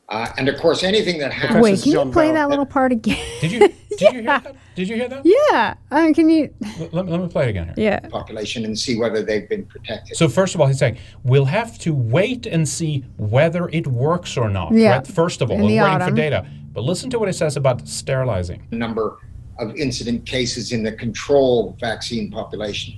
Uh, 0.09 0.27
and 0.37 0.47
of 0.49 0.59
course, 0.59 0.83
anything 0.83 1.17
that 1.19 1.33
happens. 1.33 1.63
Wait, 1.63 1.81
can 1.81 1.91
you 1.91 2.11
play 2.11 2.31
that 2.31 2.47
little 2.49 2.65
part 2.65 2.91
again? 2.91 3.17
Did 3.41 3.51
you? 3.51 3.59
Did 3.59 4.01
you 4.01 4.11
hear 4.11 4.23
that? 4.23 4.55
Did 4.75 4.87
you 4.87 4.95
hear 4.97 5.07
that? 5.07 5.21
Yeah. 5.25 5.73
Um, 5.89 6.13
can 6.13 6.29
you? 6.29 6.53
Let, 6.91 7.07
let 7.07 7.19
me 7.19 7.27
play 7.27 7.45
it 7.45 7.49
again 7.49 7.73
here. 7.75 7.99
Yeah. 8.03 8.07
population 8.09 8.65
and 8.65 8.77
see 8.77 8.99
whether 8.99 9.23
they've 9.23 9.49
been 9.49 9.65
protected. 9.65 10.15
So 10.15 10.27
first 10.27 10.53
of 10.53 10.61
all, 10.61 10.67
he's 10.67 10.77
saying 10.77 10.99
we'll 11.23 11.45
have 11.45 11.79
to 11.79 11.93
wait 11.93 12.45
and 12.45 12.69
see 12.69 13.03
whether 13.17 13.67
it 13.69 13.87
works 13.87 14.37
or 14.37 14.47
not. 14.47 14.73
Yeah. 14.73 14.97
Right? 14.97 15.07
First 15.07 15.41
of 15.41 15.49
all, 15.49 15.57
In 15.57 15.63
we're 15.63 15.69
the 15.69 15.79
waiting 15.79 16.07
for 16.07 16.13
data. 16.13 16.45
But 16.75 16.83
listen 16.83 17.09
to 17.11 17.19
what 17.19 17.29
it 17.29 17.33
says 17.33 17.55
about 17.55 17.87
sterilizing. 17.87 18.67
number 18.69 19.17
of 19.59 19.73
incident 19.77 20.25
cases 20.25 20.73
in 20.73 20.83
the 20.83 20.91
control 20.91 21.77
vaccine 21.79 22.29
population. 22.29 22.95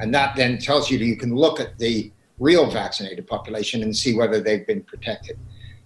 And 0.00 0.14
that 0.14 0.34
then 0.34 0.56
tells 0.56 0.90
you 0.90 0.98
you 0.98 1.16
can 1.16 1.36
look 1.36 1.60
at 1.60 1.78
the 1.78 2.10
real 2.38 2.70
vaccinated 2.70 3.26
population 3.26 3.82
and 3.82 3.94
see 3.94 4.16
whether 4.16 4.40
they've 4.40 4.66
been 4.66 4.82
protected. 4.82 5.38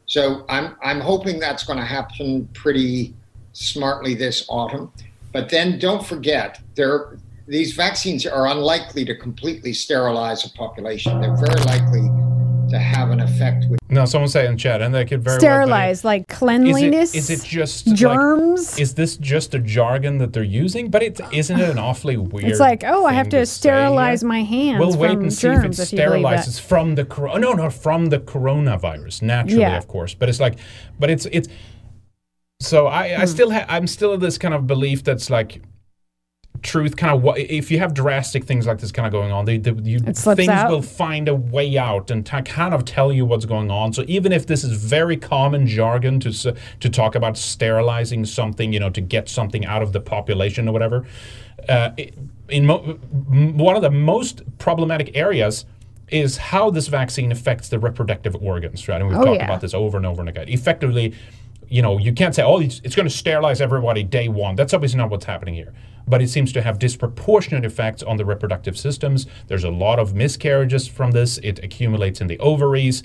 So 0.06 0.44
I'm, 0.48 0.76
I'm 0.84 1.00
hoping 1.00 1.40
that's 1.40 1.64
going 1.64 1.80
to 1.80 1.84
happen 1.84 2.48
pretty 2.54 3.12
smartly 3.52 4.14
this 4.14 4.46
autumn. 4.48 4.92
But 5.32 5.48
then 5.48 5.80
don't 5.80 6.06
forget, 6.06 6.60
there, 6.76 7.18
these 7.48 7.72
vaccines 7.72 8.24
are 8.24 8.46
unlikely 8.46 9.04
to 9.06 9.16
completely 9.16 9.72
sterilize 9.72 10.44
a 10.44 10.50
population. 10.50 11.20
They're 11.20 11.34
very 11.34 11.60
likely 11.64 12.21
to 12.72 12.78
have 12.78 13.10
an 13.10 13.20
effect 13.20 13.66
which 13.68 13.78
No, 13.88 14.04
someone 14.04 14.28
say 14.28 14.46
in 14.46 14.56
chat, 14.58 14.82
and 14.82 14.92
they 14.94 15.04
could 15.04 15.22
very 15.22 15.38
Sterilize, 15.38 16.04
like 16.04 16.26
cleanliness. 16.28 17.14
Is 17.14 17.30
it, 17.30 17.34
is 17.34 17.44
it 17.44 17.46
just 17.46 17.86
like- 17.86 17.96
germs? 17.96 18.78
is 18.78 18.94
this 18.94 19.16
just 19.16 19.54
a 19.54 19.58
jargon 19.60 20.18
that 20.18 20.32
they're 20.32 20.42
using? 20.42 20.90
But 20.90 21.02
it 21.02 21.20
isn't 21.32 21.60
it 21.60 21.68
an 21.70 21.78
awfully 21.88 22.16
weird. 22.16 22.48
it's 22.50 22.60
like, 22.60 22.82
oh, 22.84 23.06
I 23.06 23.12
have 23.12 23.28
thing 23.28 23.40
to 23.40 23.46
sterilize 23.46 24.24
my 24.24 24.42
hands 24.42 24.80
We'll 24.80 24.96
wait 24.98 25.12
from 25.14 25.22
and 25.22 25.32
see 25.32 25.48
if 25.48 25.52
it 25.52 25.62
germs. 25.62 25.78
If, 25.80 25.92
you 25.92 25.98
believe 26.04 26.22
that. 26.22 26.40
sterilizes 26.46 26.60
from 26.60 26.94
the 26.96 27.04
cor- 27.04 27.38
no 27.38 27.52
no 27.52 27.70
from 27.70 28.06
the 28.06 28.18
coronavirus 28.18 29.22
naturally 29.22 29.60
Yeah. 29.62 29.76
of 29.78 29.86
course 29.88 30.14
but 30.14 30.28
it's 30.28 30.40
like 30.40 30.56
but 30.98 31.08
it's 31.10 31.26
it's 31.26 31.48
so 32.60 32.86
I 32.86 33.14
Hmm. 33.14 33.22
I 33.22 33.24
still 33.26 33.50
ha- 33.50 33.66
I'm 33.68 33.86
still 33.86 34.12
of 34.12 34.20
this 34.20 34.38
kind 34.38 34.54
of 34.54 34.66
belief 34.66 35.02
that's 35.04 35.30
like 35.30 35.62
truth 36.62 36.96
kind 36.96 37.12
of 37.14 37.22
what 37.22 37.38
if 37.38 37.70
you 37.70 37.78
have 37.78 37.92
drastic 37.92 38.44
things 38.44 38.66
like 38.66 38.78
this 38.78 38.92
kind 38.92 39.04
of 39.06 39.12
going 39.12 39.32
on 39.32 39.44
they, 39.44 39.56
they 39.58 39.72
you 39.82 39.98
things 39.98 40.48
out. 40.48 40.70
will 40.70 40.80
find 40.82 41.28
a 41.28 41.34
way 41.34 41.76
out 41.76 42.10
and 42.10 42.24
t- 42.24 42.40
kind 42.42 42.72
of 42.72 42.84
tell 42.84 43.12
you 43.12 43.24
what's 43.26 43.44
going 43.44 43.70
on 43.70 43.92
so 43.92 44.04
even 44.06 44.30
if 44.32 44.46
this 44.46 44.62
is 44.62 44.72
very 44.72 45.16
common 45.16 45.66
jargon 45.66 46.20
to 46.20 46.30
to 46.80 46.88
talk 46.88 47.14
about 47.14 47.36
sterilizing 47.36 48.24
something 48.24 48.72
you 48.72 48.78
know 48.80 48.90
to 48.90 49.00
get 49.00 49.28
something 49.28 49.64
out 49.66 49.82
of 49.82 49.92
the 49.92 50.00
population 50.00 50.68
or 50.68 50.72
whatever 50.72 51.04
uh, 51.68 51.90
in 52.48 52.66
mo- 52.66 52.78
one 52.78 53.76
of 53.76 53.82
the 53.82 53.90
most 53.90 54.42
problematic 54.58 55.16
areas 55.16 55.64
is 56.08 56.36
how 56.36 56.70
this 56.70 56.88
vaccine 56.88 57.32
affects 57.32 57.68
the 57.70 57.78
reproductive 57.78 58.36
organs 58.36 58.86
right 58.86 59.00
and 59.00 59.08
we've 59.08 59.18
Oh, 59.18 59.24
talked 59.24 59.38
yeah. 59.38 59.44
about 59.46 59.60
this 59.60 59.74
over 59.74 59.96
and 59.96 60.06
over 60.06 60.20
and 60.20 60.28
again 60.28 60.48
effectively 60.48 61.14
you 61.72 61.80
know, 61.80 61.96
you 61.96 62.12
can't 62.12 62.34
say, 62.34 62.42
oh, 62.42 62.58
it's, 62.58 62.82
it's 62.84 62.94
going 62.94 63.08
to 63.08 63.14
sterilize 63.14 63.62
everybody 63.62 64.02
day 64.02 64.28
one. 64.28 64.56
That's 64.56 64.74
obviously 64.74 64.98
not 64.98 65.08
what's 65.08 65.24
happening 65.24 65.54
here. 65.54 65.72
But 66.06 66.20
it 66.20 66.28
seems 66.28 66.52
to 66.52 66.60
have 66.60 66.78
disproportionate 66.78 67.64
effects 67.64 68.02
on 68.02 68.18
the 68.18 68.26
reproductive 68.26 68.78
systems. 68.78 69.26
There's 69.46 69.64
a 69.64 69.70
lot 69.70 69.98
of 69.98 70.14
miscarriages 70.14 70.86
from 70.86 71.12
this. 71.12 71.38
It 71.38 71.64
accumulates 71.64 72.20
in 72.20 72.26
the 72.26 72.38
ovaries. 72.40 73.02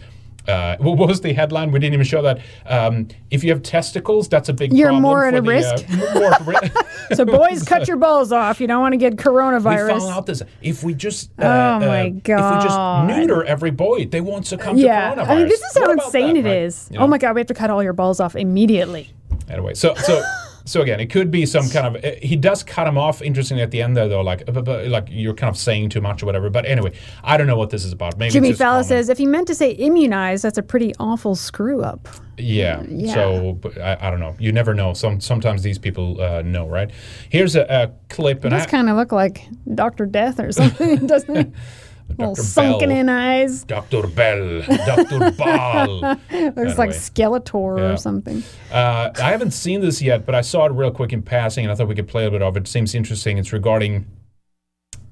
Uh, 0.47 0.77
what 0.77 0.97
was 0.97 1.21
the 1.21 1.33
headline? 1.33 1.71
We 1.71 1.79
didn't 1.79 1.93
even 1.93 2.05
show 2.05 2.21
that. 2.21 2.39
Um, 2.65 3.09
if 3.31 3.43
you 3.43 3.51
have 3.51 3.63
testicles, 3.63 4.29
that's 4.29 4.49
a 4.49 4.53
big 4.53 4.73
You're 4.73 4.87
problem. 4.87 5.01
more 5.01 5.25
at 5.25 5.33
a 5.33 5.41
the, 5.41 5.47
risk. 5.49 5.85
Uh, 5.89 6.69
at 7.11 7.17
so 7.17 7.25
boys, 7.25 7.63
cut 7.63 7.87
your 7.87 7.97
balls 7.97 8.31
off. 8.31 8.61
You 8.61 8.67
don't 8.67 8.81
want 8.81 8.93
to 8.93 8.97
get 8.97 9.15
coronavirus. 9.17 9.93
We 9.93 9.99
found 9.99 10.13
out 10.13 10.25
this. 10.25 10.41
If 10.61 10.83
we 10.83 10.93
just 10.93 11.31
uh, 11.39 11.43
Oh 11.45 11.79
my 11.79 12.01
uh, 12.01 12.05
if 12.05 12.15
we 12.15 12.63
just 12.63 13.07
neuter 13.07 13.43
every 13.43 13.71
boy, 13.71 14.05
they 14.05 14.21
won't 14.21 14.47
succumb 14.47 14.77
yeah, 14.77 15.13
to 15.15 15.21
coronavirus. 15.21 15.27
I 15.27 15.35
mean, 15.35 15.47
this 15.49 15.61
is 15.61 15.73
how 15.73 15.81
What 15.81 15.91
about 15.91 16.05
insane 16.05 16.33
that, 16.35 16.39
it 16.39 16.49
right? 16.49 16.57
is. 16.63 16.87
You 16.91 16.99
know? 16.99 17.03
Oh 17.05 17.07
my 17.07 17.17
god, 17.17 17.35
we 17.35 17.41
have 17.41 17.47
to 17.47 17.53
cut 17.53 17.69
all 17.69 17.83
your 17.83 17.93
balls 17.93 18.19
off 18.19 18.35
immediately. 18.35 19.09
Anyway, 19.49 19.73
so 19.73 19.95
so 19.95 20.23
so 20.67 20.81
again, 20.81 20.99
it 20.99 21.09
could 21.09 21.31
be 21.31 21.45
some 21.45 21.69
kind 21.69 21.87
of. 21.87 22.03
uh, 22.03 22.11
He 22.21 22.35
does 22.35 22.61
cut 22.61 22.87
him 22.87 22.97
off. 22.97 23.21
Interestingly, 23.21 23.63
at 23.63 23.71
the 23.71 23.81
end 23.81 23.95
there, 23.95 24.07
though, 24.07 24.21
like 24.21 24.43
like 24.47 25.07
you're 25.09 25.33
kind 25.33 25.49
of 25.49 25.57
saying 25.57 25.89
too 25.89 26.01
much 26.01 26.21
or 26.21 26.25
whatever. 26.25 26.49
But 26.49 26.65
anyway, 26.65 26.91
I 27.23 27.37
don't 27.37 27.47
know 27.47 27.57
what 27.57 27.69
this 27.69 27.85
is 27.85 27.93
about. 27.93 28.17
Maybe 28.17 28.31
Jimmy 28.33 28.53
Fallon 28.53 28.83
says 28.83 29.09
if 29.09 29.17
he 29.17 29.25
meant 29.25 29.47
to 29.47 29.55
say 29.55 29.71
immunize, 29.71 30.41
that's 30.41 30.57
a 30.57 30.63
pretty 30.63 30.93
awful 30.99 31.35
screw 31.35 31.81
up. 31.81 32.07
Yeah. 32.37 32.83
Yeah. 32.87 33.13
So 33.13 33.59
I, 33.81 34.07
I 34.07 34.11
don't 34.11 34.19
know. 34.19 34.35
You 34.37 34.51
never 34.51 34.73
know. 34.75 34.93
Some 34.93 35.19
sometimes 35.21 35.63
these 35.63 35.79
people 35.79 36.21
uh, 36.21 36.41
know, 36.43 36.67
right? 36.67 36.91
Here's 37.29 37.55
a, 37.55 37.61
a 37.63 37.91
clip, 38.13 38.39
It 38.39 38.45
and 38.45 38.51
does 38.51 38.67
kind 38.67 38.89
of 38.89 38.95
look 38.97 39.11
like 39.11 39.47
Doctor 39.73 40.05
Death 40.05 40.39
or 40.39 40.51
something, 40.61 41.07
doesn't 41.07 41.35
it? 41.35 41.51
Little 42.09 42.33
Dr. 42.35 42.41
sunken 42.43 42.89
Bell. 42.89 42.97
in 42.99 43.09
eyes. 43.09 43.63
Dr. 43.63 44.07
Bell, 44.07 44.61
Dr. 44.61 45.31
Ball. 45.31 45.99
Looks 46.31 46.77
like 46.77 46.91
Skeletor 46.91 47.77
Yeah. 47.77 47.83
or 47.93 47.97
something. 47.97 48.43
Uh, 48.71 49.11
I 49.21 49.31
haven't 49.31 49.51
seen 49.51 49.81
this 49.81 50.01
yet, 50.01 50.25
but 50.25 50.33
I 50.33 50.41
saw 50.41 50.65
it 50.65 50.71
real 50.71 50.91
quick 50.91 51.13
in 51.13 51.21
passing, 51.21 51.65
and 51.65 51.71
I 51.71 51.75
thought 51.75 51.87
we 51.87 51.95
could 51.95 52.07
play 52.07 52.25
a 52.25 52.31
bit 52.31 52.41
of 52.41 52.55
it. 52.57 52.61
It 52.61 52.67
seems 52.67 52.95
interesting. 52.95 53.37
It's 53.37 53.53
regarding 53.53 54.05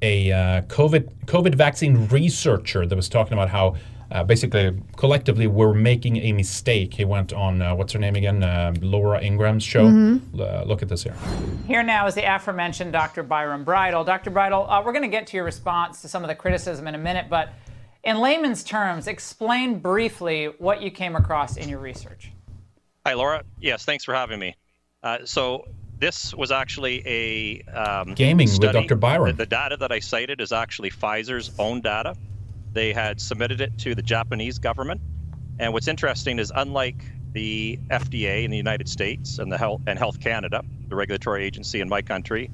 a 0.02 0.32
uh, 0.32 0.62
COVID 0.64 1.26
COVID 1.26 1.56
vaccine 1.56 2.08
researcher 2.08 2.86
that 2.86 2.96
was 2.96 3.10
talking 3.10 3.34
about 3.34 3.50
how 3.50 3.76
uh, 4.11 4.23
basically 4.23 4.77
collectively 4.95 5.48
we're 5.48 5.73
making 5.73 6.18
a 6.18 6.32
mistake. 6.32 6.94
He 6.94 7.06
went 7.06 7.34
on 7.34 7.61
uh, 7.61 7.76
what's 7.76 7.94
her 7.94 7.99
name 7.99 8.15
again, 8.15 8.44
uh, 8.44 8.73
Laura 8.82 9.19
Ingraham's 9.22 9.64
show. 9.64 9.86
Mhm. 9.86 10.40
Uh, 10.40 10.64
look 10.65 10.82
at 10.82 10.90
this 10.90 11.03
here. 11.03 11.15
Here 11.68 11.84
now 11.84 12.07
is 12.07 12.15
the 12.15 12.23
aforementioned 12.23 12.91
Dr. 12.91 13.23
Byron 13.23 13.64
Bridle. 13.64 14.03
Dr. 14.03 14.30
Bridle, 14.30 14.69
uh, 14.69 14.82
we're 14.84 14.94
going 14.94 15.03
to 15.03 15.07
get 15.10 15.27
to 15.27 15.38
your 15.38 15.45
response 15.45 16.02
to 16.02 16.07
some 16.07 16.23
of 16.23 16.27
the 16.27 16.36
criticism 16.36 16.88
in 16.88 16.95
a 16.95 16.99
minute, 16.99 17.27
but 17.30 17.49
in 18.03 18.19
layman's 18.19 18.64
terms, 18.64 19.07
explain 19.07 19.80
briefly 19.80 20.45
what 20.60 20.82
you 20.82 20.91
came 20.91 21.15
across 21.15 21.57
in 21.57 21.68
your 21.69 21.80
research. 21.80 22.32
Hi, 23.06 23.14
Laura. 23.14 23.44
Yes, 23.60 23.86
thanks 23.86 24.03
for 24.03 24.14
having 24.14 24.40
me. 24.40 24.56
Uh, 25.02 25.19
so 25.26 25.65
this 25.99 26.34
was 26.34 26.52
actually 26.52 27.02
a 27.06 27.61
um, 27.72 28.14
Gaming 28.14 28.45
with 28.45 28.56
study. 28.56 28.82
Dr. 28.82 28.95
Byron. 28.95 29.36
The, 29.36 29.44
the 29.44 29.45
data 29.45 29.77
that 29.77 29.91
I 29.91 29.99
cited 29.99 30.41
is 30.41 30.52
actually 30.52 30.90
Pfizer's 30.91 31.52
own 31.57 31.82
data. 31.82 32.15
They 32.76 32.94
had 32.94 33.20
submitted 33.20 33.62
it 33.62 33.74
to 33.80 33.96
the 33.96 34.04
Japanese 34.04 34.60
government, 34.60 35.02
and 35.58 35.74
what's 35.74 35.88
interesting 35.88 36.40
is 36.40 36.52
unlike 36.56 37.06
the 37.34 37.80
FDA 37.92 38.44
in 38.44 38.52
the 38.52 38.58
United 38.58 38.88
States 38.90 39.40
and 39.40 39.52
the 39.52 39.58
Health 39.58 39.82
and 39.88 39.98
Health 39.98 40.20
Canada, 40.20 40.62
the 40.90 40.96
regulatory 40.96 41.46
agency 41.46 41.82
in 41.82 41.90
my 41.90 42.02
country, 42.02 42.52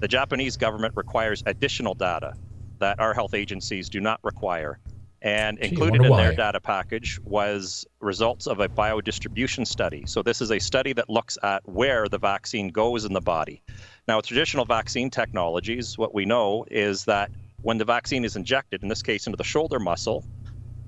the 0.00 0.08
Japanese 0.08 0.56
government 0.56 0.94
requires 0.96 1.42
additional 1.46 1.94
data 1.94 2.34
that 2.80 2.98
our 3.00 3.14
health 3.14 3.34
agencies 3.34 3.88
do 3.90 4.00
not 4.00 4.20
require. 4.22 4.78
And 5.22 5.58
Gee, 5.58 5.68
included 5.68 6.04
in 6.04 6.16
their 6.16 6.34
data 6.36 6.60
package 6.60 7.18
was 7.24 7.86
results 8.00 8.46
of 8.46 8.60
a 8.60 8.68
biodistribution 8.68 9.66
study. 9.66 10.04
So 10.06 10.22
this 10.22 10.40
is 10.42 10.50
a 10.52 10.58
study 10.58 10.92
that 10.92 11.08
looks 11.08 11.38
at 11.42 11.62
where 11.64 12.08
the 12.08 12.18
vaccine 12.18 12.68
goes 12.68 13.04
in 13.04 13.14
the 13.14 13.22
body. 13.22 13.62
Now, 14.06 14.18
with 14.18 14.26
traditional 14.26 14.66
vaccine 14.66 15.10
technologies, 15.10 15.96
what 15.96 16.14
we 16.14 16.26
know 16.26 16.66
is 16.70 17.04
that 17.06 17.30
when 17.64 17.78
the 17.78 17.84
vaccine 17.84 18.26
is 18.26 18.36
injected, 18.36 18.82
in 18.82 18.88
this 18.88 19.02
case 19.02 19.26
into 19.26 19.38
the 19.38 19.44
shoulder 19.44 19.80
muscle, 19.80 20.22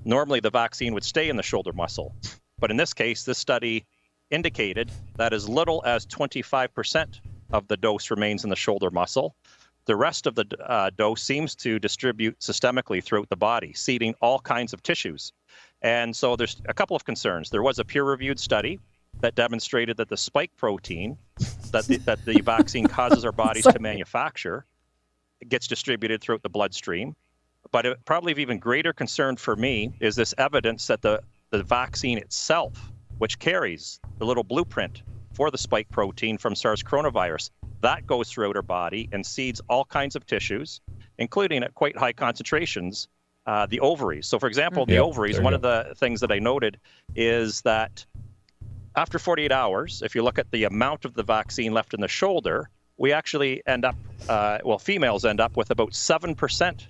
normally 0.05 0.39
the 0.39 0.51
vaccine 0.51 0.93
would 0.93 1.03
stay 1.03 1.27
in 1.27 1.35
the 1.35 1.41
shoulder 1.41 1.73
muscle. 1.73 2.15
But 2.59 2.69
in 2.69 2.77
this 2.77 2.93
case, 2.93 3.23
this 3.23 3.39
study 3.39 3.83
indicated 4.29 4.91
that 5.15 5.33
as 5.33 5.49
little 5.49 5.81
as 5.87 6.05
25% 6.05 7.19
of 7.49 7.67
the 7.67 7.77
dose 7.77 8.11
remains 8.11 8.43
in 8.43 8.51
the 8.51 8.55
shoulder 8.55 8.91
muscle. 8.91 9.35
The 9.85 9.95
rest 9.95 10.27
of 10.27 10.35
the 10.35 10.45
uh, 10.63 10.91
dose 10.95 11.23
seems 11.23 11.55
to 11.55 11.79
distribute 11.79 12.37
systemically 12.39 13.03
throughout 13.03 13.29
the 13.29 13.37
body, 13.37 13.73
seeding 13.73 14.13
all 14.21 14.37
kinds 14.37 14.71
of 14.71 14.83
tissues. 14.83 15.33
And 15.81 16.15
so 16.15 16.35
there's 16.35 16.61
a 16.67 16.75
couple 16.75 16.95
of 16.95 17.05
concerns. 17.05 17.49
There 17.49 17.63
was 17.63 17.79
a 17.79 17.85
peer-reviewed 17.85 18.39
study 18.39 18.79
that 19.21 19.33
demonstrated 19.33 19.97
that 19.97 20.09
the 20.09 20.17
spike 20.17 20.51
protein 20.57 21.17
that 21.71 21.85
the, 21.87 21.97
that 22.05 22.23
the 22.23 22.39
vaccine 22.41 22.85
causes 22.85 23.25
our 23.25 23.31
bodies 23.31 23.63
to 23.63 23.79
manufacture 23.79 24.65
gets 25.47 25.67
distributed 25.67 26.21
throughout 26.21 26.43
the 26.43 26.49
bloodstream. 26.49 27.15
But 27.71 27.85
it, 27.85 28.05
probably 28.05 28.31
of 28.31 28.39
even 28.39 28.59
greater 28.59 28.93
concern 28.93 29.35
for 29.35 29.55
me 29.55 29.93
is 29.99 30.15
this 30.15 30.33
evidence 30.37 30.87
that 30.87 31.01
the, 31.01 31.21
the 31.49 31.63
vaccine 31.63 32.17
itself 32.17 32.91
which 33.17 33.39
carries 33.39 33.99
the 34.19 34.25
little 34.25 34.43
blueprint 34.43 35.01
for 35.33 35.51
the 35.51 35.57
spike 35.57 35.89
protein 35.91 36.37
from 36.37 36.55
SARS 36.55 36.83
coronavirus. 36.83 37.49
That 37.81 38.07
goes 38.07 38.29
throughout 38.29 38.55
our 38.55 38.61
body 38.61 39.09
and 39.11 39.25
seeds 39.25 39.61
all 39.69 39.85
kinds 39.85 40.15
of 40.15 40.25
tissues, 40.25 40.81
including 41.17 41.63
at 41.63 41.75
quite 41.75 41.97
high 41.97 42.13
concentrations, 42.13 43.07
uh, 43.45 43.65
the 43.65 43.79
ovaries. 43.79 44.27
So, 44.27 44.39
for 44.39 44.47
example, 44.47 44.85
the 44.85 44.95
Yep, 44.95 45.03
ovaries, 45.03 45.39
one 45.39 45.53
of 45.53 45.61
the 45.61 45.93
things 45.97 46.21
that 46.21 46.31
I 46.31 46.39
noted 46.39 46.79
is 47.15 47.61
that 47.61 48.05
after 48.95 49.19
48 49.19 49.51
hours, 49.51 50.01
if 50.03 50.15
you 50.15 50.23
look 50.23 50.39
at 50.39 50.49
the 50.51 50.63
amount 50.63 51.05
of 51.05 51.13
the 51.13 51.23
vaccine 51.23 51.71
left 51.71 51.93
in 51.93 52.01
the 52.01 52.07
shoulder, 52.07 52.69
we 52.97 53.13
actually 53.13 53.61
end 53.67 53.85
up, 53.85 53.95
uh, 54.29 54.59
well, 54.63 54.79
females 54.79 55.25
end 55.25 55.39
up 55.39 55.55
with 55.57 55.71
about 55.71 55.91
7% 55.91 56.87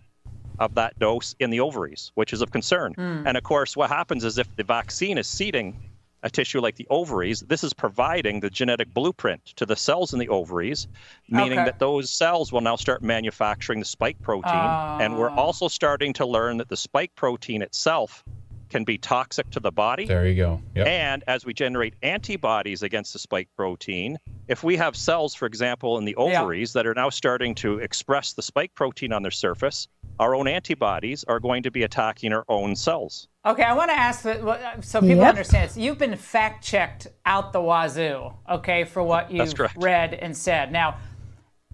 of 0.59 0.73
that 0.75 0.97
dose 0.99 1.35
in 1.39 1.49
the 1.49 1.59
ovaries, 1.59 2.11
which 2.15 2.34
is 2.34 2.41
of 2.41 2.51
concern. 2.51 2.93
Hmm. 2.93 3.23
And 3.27 3.38
of 3.38 3.43
course, 3.43 3.77
what 3.77 3.89
happens 3.89 4.23
is 4.23 4.38
if 4.38 4.53
the 4.55 4.63
vaccine 4.63 5.17
is 5.17 5.27
seeding 5.27 5.77
a 6.23 6.29
tissue 6.31 6.59
like 6.59 6.75
the 6.75 6.88
ovaries, 6.89 7.41
this 7.41 7.63
is 7.63 7.73
providing 7.73 8.39
the 8.39 8.49
genetic 8.49 8.91
blueprint 8.91 9.45
to 9.57 9.67
the 9.67 9.75
cells 9.75 10.13
in 10.13 10.19
the 10.19 10.27
ovaries, 10.29 10.88
meaning 11.29 11.59
Okay. 11.59 11.65
that 11.65 11.77
those 11.79 12.09
cells 12.09 12.51
will 12.51 12.61
now 12.61 12.75
start 12.75 13.03
manufacturing 13.03 13.79
the 13.79 13.85
spike 13.85 14.19
protein. 14.23 14.51
And 14.99 15.15
we're 15.19 15.29
Ah. 15.29 15.35
also 15.35 15.67
starting 15.67 16.13
to 16.13 16.25
learn 16.25 16.57
that 16.57 16.69
the 16.69 16.77
spike 16.77 17.13
protein 17.15 17.61
itself 17.61 18.23
can 18.69 18.84
be 18.84 18.98
toxic 18.98 19.49
to 19.52 19.60
the 19.60 19.72
body. 19.72 20.06
There 20.06 20.27
you 20.27 20.35
go. 20.35 20.61
Yep. 20.76 20.88
And 20.88 21.23
as 21.27 21.45
we 21.45 21.53
generate 21.53 21.94
antibodies 22.03 22.84
against 22.84 23.14
the 23.14 23.19
spike 23.19 23.49
protein, 23.56 24.18
if 24.48 24.64
we 24.64 24.76
have 24.77 24.95
cells, 24.95 25.34
for 25.35 25.45
example, 25.45 25.98
in 25.98 26.06
the 26.06 26.15
Yeah. 26.18 26.41
ovaries 26.41 26.73
that 26.73 26.85
are 26.85 26.94
now 26.94 27.10
starting 27.10 27.56
to 27.56 27.80
express 27.80 28.34
the 28.34 28.41
spike 28.41 28.73
protein 28.76 29.14
on 29.14 29.22
their 29.22 29.31
surface, 29.31 29.88
our 30.19 30.34
own 30.35 30.48
antibodies 30.48 31.23
are 31.27 31.39
going 31.39 31.61
to 31.64 31.69
be 31.72 31.84
attacking 31.84 32.34
our 32.34 32.44
own 32.49 32.76
cells. 32.76 33.27
Okay, 33.45 33.64
I 33.64 33.73
want 33.73 33.89
to 33.91 33.98
ask 33.98 34.23
that 34.23 34.41
so 34.84 34.99
people 34.99 35.18
Yep. 35.18 35.30
understand 35.30 35.69
this. 35.69 35.77
You've 35.77 35.98
been 35.99 36.15
fact 36.18 36.64
checked 36.65 37.07
out 37.26 37.53
the 37.53 37.61
wazoo, 37.61 38.34
okay, 38.49 38.84
for 38.84 39.03
what 39.03 39.31
you've 39.31 39.53
read 39.77 40.14
and 40.15 40.35
said. 40.35 40.72
Now, 40.72 40.89
a- 40.89 40.95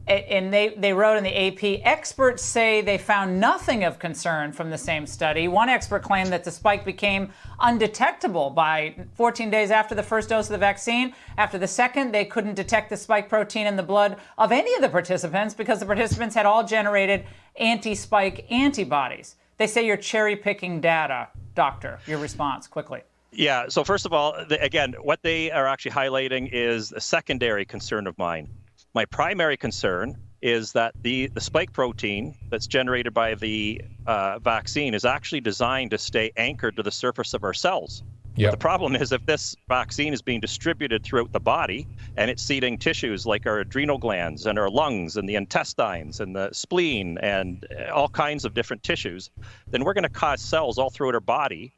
and 0.07 0.53
they, 0.53 0.69
they 0.69 0.91
wrote 0.91 1.17
in 1.17 1.23
the 1.23 1.47
AP 1.47 1.81
experts 1.85 2.43
say 2.43 2.81
they 2.81 2.97
found 2.97 3.39
nothing 3.39 3.83
of 3.83 3.99
concern 3.99 4.51
from 4.51 4.69
the 4.69 4.77
same 4.77 5.05
study. 5.05 5.47
One 5.47 5.69
expert 5.69 6.03
claimed 6.03 6.31
that 6.33 6.43
the 6.43 6.51
spike 6.51 6.83
became 6.83 7.31
undetectable 7.61 8.49
by 8.49 8.95
14 9.13 9.49
days 9.49 9.71
after 9.71 9.95
the 9.95 10.03
first 10.03 10.29
dose 10.29 10.47
of 10.47 10.51
the 10.51 10.57
vaccine. 10.57 11.13
After 11.37 11.57
the 11.57 11.67
second, 11.67 12.11
they 12.11 12.25
couldn't 12.25 12.55
detect 12.55 12.89
the 12.89 12.97
spike 12.97 13.29
protein 13.29 13.65
in 13.65 13.77
the 13.77 13.83
blood 13.83 14.17
of 14.37 14.51
any 14.51 14.73
of 14.75 14.81
the 14.81 14.89
participants 14.89 15.53
because 15.53 15.79
the 15.79 15.85
participants 15.85 16.35
had 16.35 16.45
all 16.45 16.65
generated 16.65 17.25
anti 17.55 17.95
spike 17.95 18.45
antibodies. 18.51 19.35
They 19.57 19.67
say 19.67 19.85
you're 19.85 19.97
cherry 19.97 20.35
picking 20.35 20.81
data, 20.81 21.29
doctor. 21.55 21.99
Your 22.07 22.19
response 22.19 22.67
quickly. 22.67 23.01
Yeah. 23.31 23.67
So 23.69 23.83
first 23.83 24.05
of 24.05 24.13
all, 24.13 24.33
the, 24.47 24.61
again, 24.61 24.93
what 25.01 25.21
they 25.21 25.49
are 25.51 25.67
actually 25.67 25.91
highlighting 25.91 26.49
is 26.51 26.91
a 26.91 27.01
secondary 27.01 27.65
concern 27.65 28.07
of 28.07 28.17
mine. 28.17 28.49
My 28.93 29.05
primary 29.05 29.57
concern 29.57 30.17
is 30.43 30.73
that 30.73 30.93
the, 31.01 31.27
the 31.27 31.41
spike 31.41 31.73
protein 31.73 32.35
that's 32.51 32.67
generated 32.67 33.13
by 33.13 33.33
the 33.33 33.81
uh, 34.05 34.37
vaccine 34.39 34.93
is 34.93 35.03
actually 35.03 35.41
designed 35.41 35.91
to 35.91 35.97
stay 35.97 36.31
anchored 36.37 36.75
to 36.75 36.83
the 36.83 36.91
surface 36.91 37.33
of 37.33 37.43
our 37.43 37.53
cells. 37.53 38.03
Yep. 38.35 38.51
The 38.51 38.57
problem 38.57 38.95
is 38.95 39.11
if 39.11 39.25
this 39.25 39.55
vaccine 39.67 40.11
is 40.11 40.21
being 40.21 40.39
distributed 40.39 41.03
throughout 41.03 41.31
the 41.31 41.39
body 41.39 41.87
and 42.17 42.29
it's 42.29 42.43
seeding 42.43 42.77
tissues 42.77 43.25
like 43.25 43.47
our 43.47 43.59
adrenal 43.59 43.97
glands 43.97 44.45
and 44.45 44.59
our 44.59 44.69
lungs 44.69 45.17
and 45.17 45.29
the 45.29 45.35
intestines 45.35 46.19
and 46.19 46.35
the 46.35 46.51
spleen 46.51 47.17
and 47.19 47.65
uh, 47.71 47.91
all 47.93 48.09
kinds 48.09 48.43
of 48.43 48.53
different 48.53 48.83
tissues, 48.83 49.29
then 49.69 49.83
we're 49.83 49.93
going 49.93 50.03
to 50.03 50.09
cause 50.09 50.41
cells 50.41 50.77
all 50.77 50.89
throughout 50.89 51.13
our 51.13 51.19
body 51.19 51.73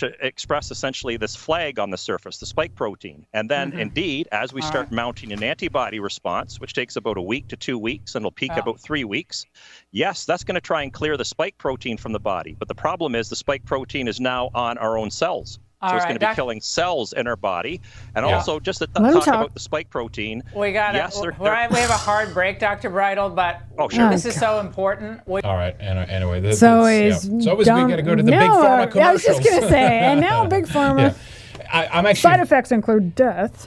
to 0.00 0.26
express 0.26 0.70
essentially 0.70 1.16
this 1.16 1.36
flag 1.36 1.78
on 1.78 1.90
the 1.90 1.96
surface, 1.98 2.38
the 2.38 2.46
spike 2.46 2.74
protein. 2.74 3.26
And 3.34 3.50
then, 3.50 3.72
Mhm. 3.72 3.78
indeed, 3.78 4.28
as 4.32 4.52
we 4.52 4.62
start 4.62 4.86
right. 4.86 4.92
mounting 4.92 5.32
an 5.32 5.42
antibody 5.42 6.00
response, 6.00 6.58
which 6.58 6.72
takes 6.72 6.96
about 6.96 7.18
a 7.18 7.22
week 7.22 7.48
to 7.48 7.56
two 7.56 7.78
weeks 7.78 8.14
and 8.14 8.24
will 8.24 8.32
peak 8.32 8.52
Oh. 8.54 8.60
about 8.60 8.80
three 8.80 9.04
weeks, 9.04 9.44
yes, 9.92 10.24
that's 10.24 10.42
going 10.42 10.54
to 10.54 10.60
try 10.60 10.82
and 10.82 10.92
clear 10.92 11.16
the 11.16 11.24
spike 11.24 11.58
protein 11.58 11.98
from 11.98 12.12
the 12.12 12.20
body. 12.20 12.56
But 12.58 12.68
the 12.68 12.74
problem 12.74 13.14
is 13.14 13.28
the 13.28 13.36
spike 13.36 13.64
protein 13.66 14.08
is 14.08 14.18
now 14.20 14.50
on 14.54 14.78
our 14.78 14.96
own 14.96 15.10
cells. 15.10 15.58
All 15.82 15.90
so 15.90 15.96
it's 15.96 16.02
right, 16.04 16.08
going 16.10 16.14
to 16.16 16.20
be 16.20 16.26
Doc- 16.26 16.36
killing 16.36 16.60
cells 16.60 17.14
in 17.14 17.26
our 17.26 17.36
body. 17.36 17.80
And 18.14 18.26
Yeah. 18.26 18.34
also, 18.36 18.60
just 18.60 18.80
to 18.80 18.86
th- 18.86 19.12
talk 19.14 19.24
talk. 19.24 19.34
about 19.34 19.54
the 19.54 19.60
spike 19.60 19.88
protein. 19.88 20.42
We 20.54 20.72
got 20.72 20.94
yes, 20.94 21.16
it. 21.16 21.22
they're- 21.22 21.34
we 21.40 21.46
have 21.78 21.90
a 21.90 21.94
hard 21.94 22.34
break, 22.34 22.58
Dr. 22.58 22.90
Bridle, 22.90 23.30
but 23.30 23.60
Oh, 23.78 23.88
sure. 23.88 24.06
Oh, 24.06 24.10
this 24.10 24.26
Oh, 24.26 24.28
is 24.28 24.34
so 24.38 24.60
important. 24.60 25.20
We- 25.26 25.40
All 25.40 25.56
right. 25.56 25.74
Anyway, 25.80 26.06
anyway 26.10 26.40
this, 26.40 26.58
So 26.60 26.84
this- 26.84 27.24
is 27.24 27.28
yeah. 27.30 27.40
so 27.40 27.50
always 27.52 27.66
we 27.66 27.70
Dom- 27.72 27.88
got 27.88 27.96
to 27.96 28.02
go 28.02 28.14
to 28.14 28.22
the 28.22 28.30
no, 28.30 28.38
big 28.38 28.50
pharma 28.50 28.90
commercials. 28.90 29.04
I 29.06 29.12
was 29.12 29.24
just 29.24 29.42
gonna 29.42 29.68
say, 29.70 29.98
and 30.00 30.20
now 30.20 30.44
big 30.46 30.66
pharma. 30.68 31.14
Yeah. 31.58 31.66
I, 31.72 31.86
I'm 31.86 32.04
actually 32.04 32.20
Side 32.32 32.40
effects 32.40 32.72
include 32.72 33.14
death. 33.14 33.64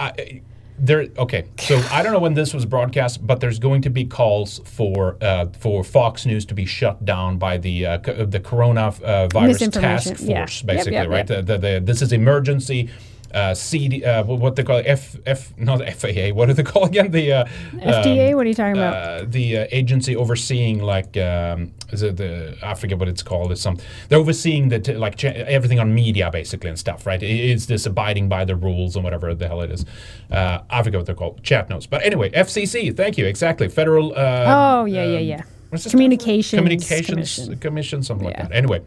There 0.83 1.07
okay 1.17 1.45
so 1.57 1.81
i 1.91 2.03
don't 2.03 2.11
know 2.11 2.19
when 2.19 2.33
this 2.33 2.53
was 2.53 2.65
broadcast 2.65 3.25
but 3.25 3.39
there's 3.39 3.57
going 3.57 3.81
to 3.81 3.89
be 3.89 4.03
calls 4.03 4.59
for 4.65 5.17
uh, 5.21 5.45
for 5.57 5.83
fox 5.83 6.25
news 6.25 6.45
to 6.45 6.53
be 6.53 6.65
shut 6.65 7.03
down 7.05 7.37
by 7.37 7.57
the 7.57 7.85
uh, 7.85 7.97
co- 7.99 8.25
the 8.25 8.39
corona 8.39 8.87
uh, 9.03 9.27
task 9.27 9.47
Misinformation, 9.47 10.27
yeah. 10.27 10.39
force 10.39 10.61
Yep, 10.61 10.67
basically 10.67 10.93
yep, 10.93 11.07
right 11.07 11.29
yep. 11.29 11.45
The, 11.45 11.53
the, 11.53 11.57
the, 11.57 11.79
this 11.79 12.01
is 12.01 12.11
emergency 12.11 12.89
uh, 13.33 13.53
CD, 13.53 14.03
uh, 14.05 14.23
what 14.23 14.55
they 14.55 14.63
call 14.63 14.77
it, 14.77 14.85
F, 14.87 15.15
F, 15.25 15.57
not 15.57 15.79
FAA. 15.93 16.29
What 16.33 16.47
do 16.47 16.53
they 16.53 16.63
call 16.73 16.85
again? 16.85 17.11
The 17.11 17.31
uh, 17.33 17.45
FDA? 17.73 18.29
um, 18.31 18.35
what 18.37 18.45
are 18.45 18.49
you 18.49 18.55
talking 18.55 18.77
about? 18.77 18.93
uh, 18.95 19.25
the 19.27 19.57
uh, 19.59 19.67
agency 19.71 20.15
overseeing 20.15 20.81
like 20.83 21.17
um, 21.17 21.71
is 21.91 22.03
it 22.03 22.17
the 22.17 22.57
I 22.63 22.73
forget 22.75 22.99
what 22.99 23.07
it's 23.07 23.23
called. 23.23 23.51
It's 23.51 23.61
some 23.61 23.77
they're 24.09 24.19
overseeing 24.19 24.69
the 24.69 24.79
t- 24.79 24.93
like 24.95 25.15
ch- 25.17 25.25
everything 25.25 25.79
on 25.79 25.93
media 25.93 26.29
basically 26.31 26.69
and 26.69 26.77
stuff, 26.79 27.05
right? 27.05 27.21
Is 27.23 27.67
this 27.67 27.85
abiding 27.85 28.29
by 28.29 28.45
the 28.45 28.55
rules 28.55 28.95
and 28.95 29.03
whatever 29.03 29.33
the 29.33 29.47
hell 29.47 29.61
it 29.61 29.71
is? 29.71 29.85
Uh, 30.31 30.59
I 30.69 30.83
forget 30.83 30.99
what 30.99 31.05
they're 31.05 31.15
called. 31.15 31.43
Chat 31.43 31.69
notes, 31.69 31.85
but 31.87 32.03
anyway, 32.03 32.29
FCC. 32.31 32.95
Thank 32.95 33.17
you. 33.17 33.25
Exactly, 33.25 33.67
Federal. 33.69 34.13
Uh, 34.13 34.81
oh 34.81 34.85
yeah, 34.85 35.03
yeah, 35.05 35.17
um, 35.17 35.23
yeah. 35.23 35.41
this 35.71 35.89
Communications. 35.89 36.59
communications 36.59 37.35
Commission. 37.35 37.57
commission, 37.59 38.03
something 38.03 38.27
like 38.27 38.37
that. 38.37 38.51
Anyway, 38.51 38.81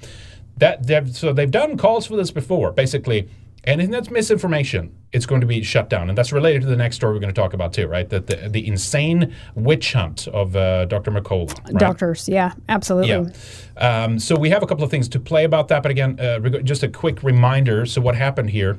that 0.58 0.86
they've, 0.86 1.14
so 1.14 1.32
they've 1.32 1.50
done 1.50 1.76
calls 1.76 2.06
for 2.06 2.16
this 2.16 2.30
before. 2.30 2.72
Basically, 2.72 3.28
anything 3.66 3.90
that's 3.90 4.10
misinformation, 4.10 4.96
it's 5.12 5.26
going 5.26 5.40
to 5.40 5.46
be 5.46 5.62
shut 5.62 5.90
down, 5.90 6.08
and 6.08 6.16
that's 6.16 6.32
related 6.32 6.62
to 6.62 6.68
the 6.68 6.76
next 6.76 6.96
story 6.96 7.14
we're 7.14 7.20
going 7.20 7.32
to 7.32 7.40
talk 7.40 7.52
about 7.52 7.72
too, 7.72 7.86
right? 7.86 8.08
That 8.08 8.26
the, 8.26 8.48
the 8.48 8.66
insane 8.66 9.34
witch 9.54 9.92
hunt 9.92 10.28
of 10.28 10.56
uh, 10.56 10.84
Dr. 10.86 11.10
McCullough. 11.10 11.56
Right? 11.64 11.78
Doctors, 11.78 12.28
yeah, 12.28 12.52
absolutely. 12.68 13.32
Yeah. 13.76 14.04
Um, 14.04 14.18
so 14.18 14.36
we 14.36 14.50
have 14.50 14.62
a 14.62 14.66
couple 14.66 14.84
of 14.84 14.90
things 14.90 15.08
to 15.10 15.20
play 15.20 15.44
about 15.44 15.68
that, 15.68 15.82
but 15.82 15.90
again, 15.90 16.18
uh, 16.20 16.40
reg- 16.40 16.64
just 16.64 16.82
a 16.82 16.88
quick 16.88 17.22
reminder. 17.22 17.86
So 17.86 18.00
what 18.00 18.14
happened 18.14 18.50
here? 18.50 18.78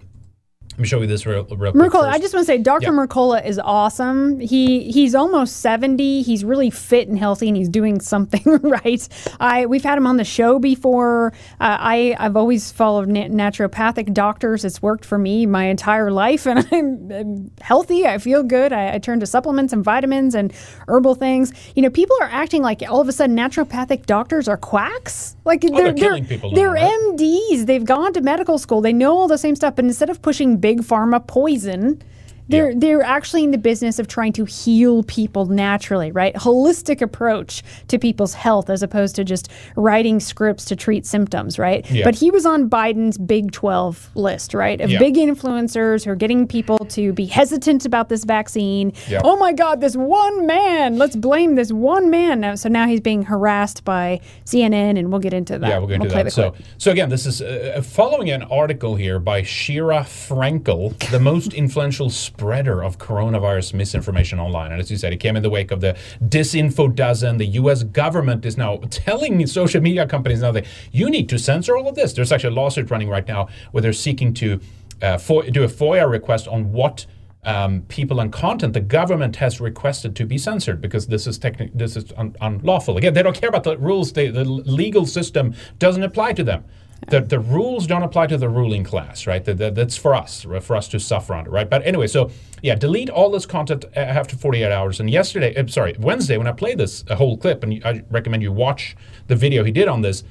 Let 0.78 0.82
me 0.82 0.88
show 0.90 1.02
you 1.02 1.08
this 1.08 1.26
real, 1.26 1.44
real 1.44 1.72
quick. 1.72 1.92
Mercola. 1.92 2.08
I 2.08 2.20
just 2.20 2.36
want 2.36 2.46
to 2.46 2.54
say 2.54 2.60
Dr. 2.60 2.92
Mercola 2.92 3.44
is 3.44 3.58
awesome. 3.58 4.40
He 4.40 4.92
he's 4.92 5.16
almost 5.16 5.58
70. 5.58 6.22
He's 6.22 6.46
really 6.46 6.70
fit 6.70 7.08
and 7.08 7.18
healthy 7.18 7.48
and 7.48 7.58
he's 7.58 7.68
doing 7.68 8.00
something 8.14 8.44
right. 8.62 9.10
I 9.40 9.66
we've 9.66 9.82
had 9.84 9.98
him 9.98 10.06
on 10.06 10.18
the 10.18 10.24
show 10.24 10.60
before. 10.60 11.34
Uh, 11.60 11.78
I 11.80 12.16
I've 12.20 12.38
always 12.38 12.72
followed 12.72 13.08
na- 13.08 13.22
naturopathic 13.24 14.14
doctors. 14.14 14.64
It's 14.64 14.80
worked 14.80 15.04
for 15.04 15.18
me 15.18 15.48
my 15.48 15.64
entire 15.66 16.12
life 16.12 16.46
and 16.46 16.60
I'm, 16.72 17.12
I'm 17.12 17.52
healthy. 17.60 18.06
I 18.06 18.20
feel 18.20 18.44
good. 18.44 18.72
I, 18.72 18.94
I 18.94 18.98
turn 19.00 19.20
to 19.22 19.26
supplements 19.26 19.74
and 19.74 19.84
vitamins 19.84 20.36
and 20.36 20.54
herbal 20.88 21.16
things. 21.16 21.54
You 21.76 21.82
know, 21.82 21.90
people 21.90 22.16
are 22.22 22.30
acting 22.32 22.62
like 22.62 22.84
all 22.88 23.02
of 23.02 23.08
a 23.08 23.12
sudden 23.14 23.36
naturopathic 23.36 24.06
doctors 24.06 24.48
are 24.48 24.58
quacks. 24.58 25.36
Like 25.44 25.64
Oh, 25.66 25.76
they're 25.76 25.92
killing 25.94 26.28
people 26.28 26.52
now, 26.52 26.56
They're 26.56 26.72
right? 26.74 27.00
MDs. 27.16 27.66
They've 27.66 27.84
gone 27.84 28.14
to 28.14 28.22
medical 28.22 28.60
school. 28.60 28.82
They 28.82 28.94
know 28.94 29.18
all 29.18 29.28
the 29.28 29.40
same 29.40 29.56
stuff, 29.56 29.76
but 29.76 29.86
instead 29.86 30.12
of 30.12 30.22
pushing 30.22 30.58
big 30.68 30.82
pharma 30.82 31.26
poison, 31.26 32.02
they're 32.50 32.74
they're 32.76 33.02
actually 33.04 33.44
in 33.44 33.52
the 33.52 33.58
business 33.58 34.00
of 34.00 34.08
trying 34.08 34.34
to 34.34 34.46
heal 34.46 35.04
people 35.04 35.46
naturally, 35.46 36.12
right? 36.12 36.34
Holistic 36.36 37.02
approach 37.02 37.64
to 37.88 38.00
people's 38.00 38.34
health 38.34 38.70
as 38.70 38.82
opposed 38.84 39.16
to 39.18 39.24
just 39.24 39.50
writing 39.76 40.20
scripts 40.20 40.66
to 40.66 40.76
treat 40.76 41.06
symptoms, 41.06 41.60
right? 41.60 41.90
Yeah. 41.92 42.04
But 42.04 42.16
he 42.16 42.32
was 42.32 42.46
on 42.46 42.70
Biden's 42.70 43.18
Big 43.18 43.52
12 43.52 44.12
list, 44.16 44.54
right? 44.54 44.80
Of 44.82 44.90
Yeah. 44.90 45.00
big 45.00 45.16
influencers 45.16 46.06
who 46.06 46.12
are 46.12 46.16
getting 46.16 46.48
people 46.48 46.78
to 46.90 47.14
be 47.14 47.26
hesitant 47.26 47.86
about 47.86 48.10
this 48.10 48.24
vaccine. 48.24 48.94
Oh 49.24 49.38
my 49.38 49.54
God, 49.54 49.82
this 49.82 49.96
one 49.96 50.46
man. 50.46 50.98
Let's 50.98 51.16
blame 51.16 51.56
this 51.56 51.72
one 51.72 52.10
man. 52.10 52.40
Now, 52.40 52.56
so 52.56 52.70
now 52.70 52.88
he's 52.88 53.02
being 53.02 53.24
harassed 53.24 53.84
by 53.84 54.20
CNN, 54.46 54.98
and 54.98 55.10
we'll 55.12 55.20
get 55.20 55.34
into 55.34 55.58
that. 55.60 55.68
Yeah, 55.70 55.78
we'll 55.80 55.88
get 55.88 55.96
into 55.96 56.10
play 56.10 56.24
that. 56.24 56.32
So, 56.32 56.52
clip. 56.52 56.64
so 56.78 56.92
again, 56.92 57.10
this 57.10 57.26
is 57.26 57.42
uh, 57.42 57.82
following 57.84 58.30
an 58.30 58.44
article 58.44 58.96
here 58.96 59.20
by 59.20 59.42
Sheera 59.42 60.02
Frenkel, 60.04 60.98
the 61.12 61.20
most 61.20 61.54
influential 61.64 62.10
spreader 62.38 62.84
of 62.84 63.00
coronavirus 63.00 63.74
misinformation 63.74 64.40
online. 64.40 64.72
And 64.72 64.80
as 64.80 64.92
you 64.92 64.98
said, 64.98 65.12
it 65.12 65.18
came 65.18 65.36
in 65.36 65.42
the 65.42 65.50
wake 65.50 65.72
of 65.72 65.82
the 65.82 65.98
disinfo 66.24 66.94
dozen. 66.94 67.38
The 67.38 67.48
U.S. 67.62 67.82
government 67.82 68.46
is 68.46 68.58
now 68.58 68.78
telling 68.92 69.48
social 69.48 69.82
media 69.82 70.06
companies 70.06 70.42
now 70.42 70.52
that 70.52 70.68
you 70.92 71.10
need 71.10 71.30
to 71.30 71.40
censor 71.40 71.76
all 71.76 71.88
of 71.88 71.96
this. 71.96 72.14
There's 72.14 72.32
actually 72.32 72.54
a 72.56 72.60
lawsuit 72.60 72.92
running 72.92 73.10
right 73.10 73.28
now 73.28 73.48
where 73.72 73.82
they're 73.82 73.92
seeking 73.92 74.36
to 74.36 74.60
uh, 75.02 75.18
do 75.18 75.64
a 75.64 75.68
FOIA 75.68 76.08
request 76.08 76.48
on 76.48 76.72
what 76.72 77.08
um, 77.44 77.82
people 77.88 78.20
and 78.20 78.32
content 78.32 78.74
the 78.74 78.82
government 78.82 79.38
has 79.38 79.60
requested 79.60 80.16
to 80.18 80.26
be 80.26 80.38
censored 80.38 80.80
because 80.80 81.08
this 81.08 81.26
is 81.26 81.40
techni- 81.40 81.72
this 81.74 81.96
is 81.96 82.14
un- 82.18 82.36
unlawful. 82.40 82.98
Again, 82.98 83.16
they 83.16 83.24
don't 83.24 83.40
care 83.40 83.50
about 83.50 83.64
the 83.64 83.80
rules. 83.80 84.14
They, 84.14 84.28
the 84.28 84.46
legal 84.46 85.08
system 85.08 85.56
doesn't 85.80 86.04
apply 86.04 86.34
to 86.34 86.44
them. 86.44 86.66
The, 87.10 87.22
the 87.22 87.40
rules 87.40 87.86
don't 87.88 88.04
apply 88.04 88.28
to 88.28 88.38
the 88.38 88.50
ruling 88.50 88.84
class, 88.84 89.28
right? 89.28 89.44
That 89.46 89.58
that- 89.60 89.76
that's 89.76 89.96
for 89.96 90.16
us, 90.16 90.46
right? 90.46 90.64
for 90.64 90.76
us 90.76 90.88
to 90.90 91.00
suffer 91.00 91.34
under, 91.34 91.50
right? 91.52 91.70
But 91.70 91.86
anyway, 91.86 92.08
so 92.08 92.32
yeah, 92.64 92.76
delete 92.76 93.10
all 93.10 93.30
this 93.30 93.46
content 93.46 93.86
after 93.96 94.36
48 94.36 94.72
hours. 94.72 95.00
And 95.00 95.10
yesterday, 95.10 95.56
uh, 95.56 95.68
sorry, 95.68 95.96
Wednesday, 96.00 96.38
when 96.38 96.48
I 96.48 96.52
played 96.54 96.80
this 96.80 97.04
uh, 97.10 97.16
whole 97.16 97.38
clip, 97.38 97.64
and 97.64 97.82
I 97.86 98.04
recommend 98.10 98.42
you 98.44 98.52
watch 98.52 98.96
the 99.28 99.36
video 99.36 99.64
he 99.64 99.72
did 99.72 99.88
on 99.88 100.02
this, 100.02 100.24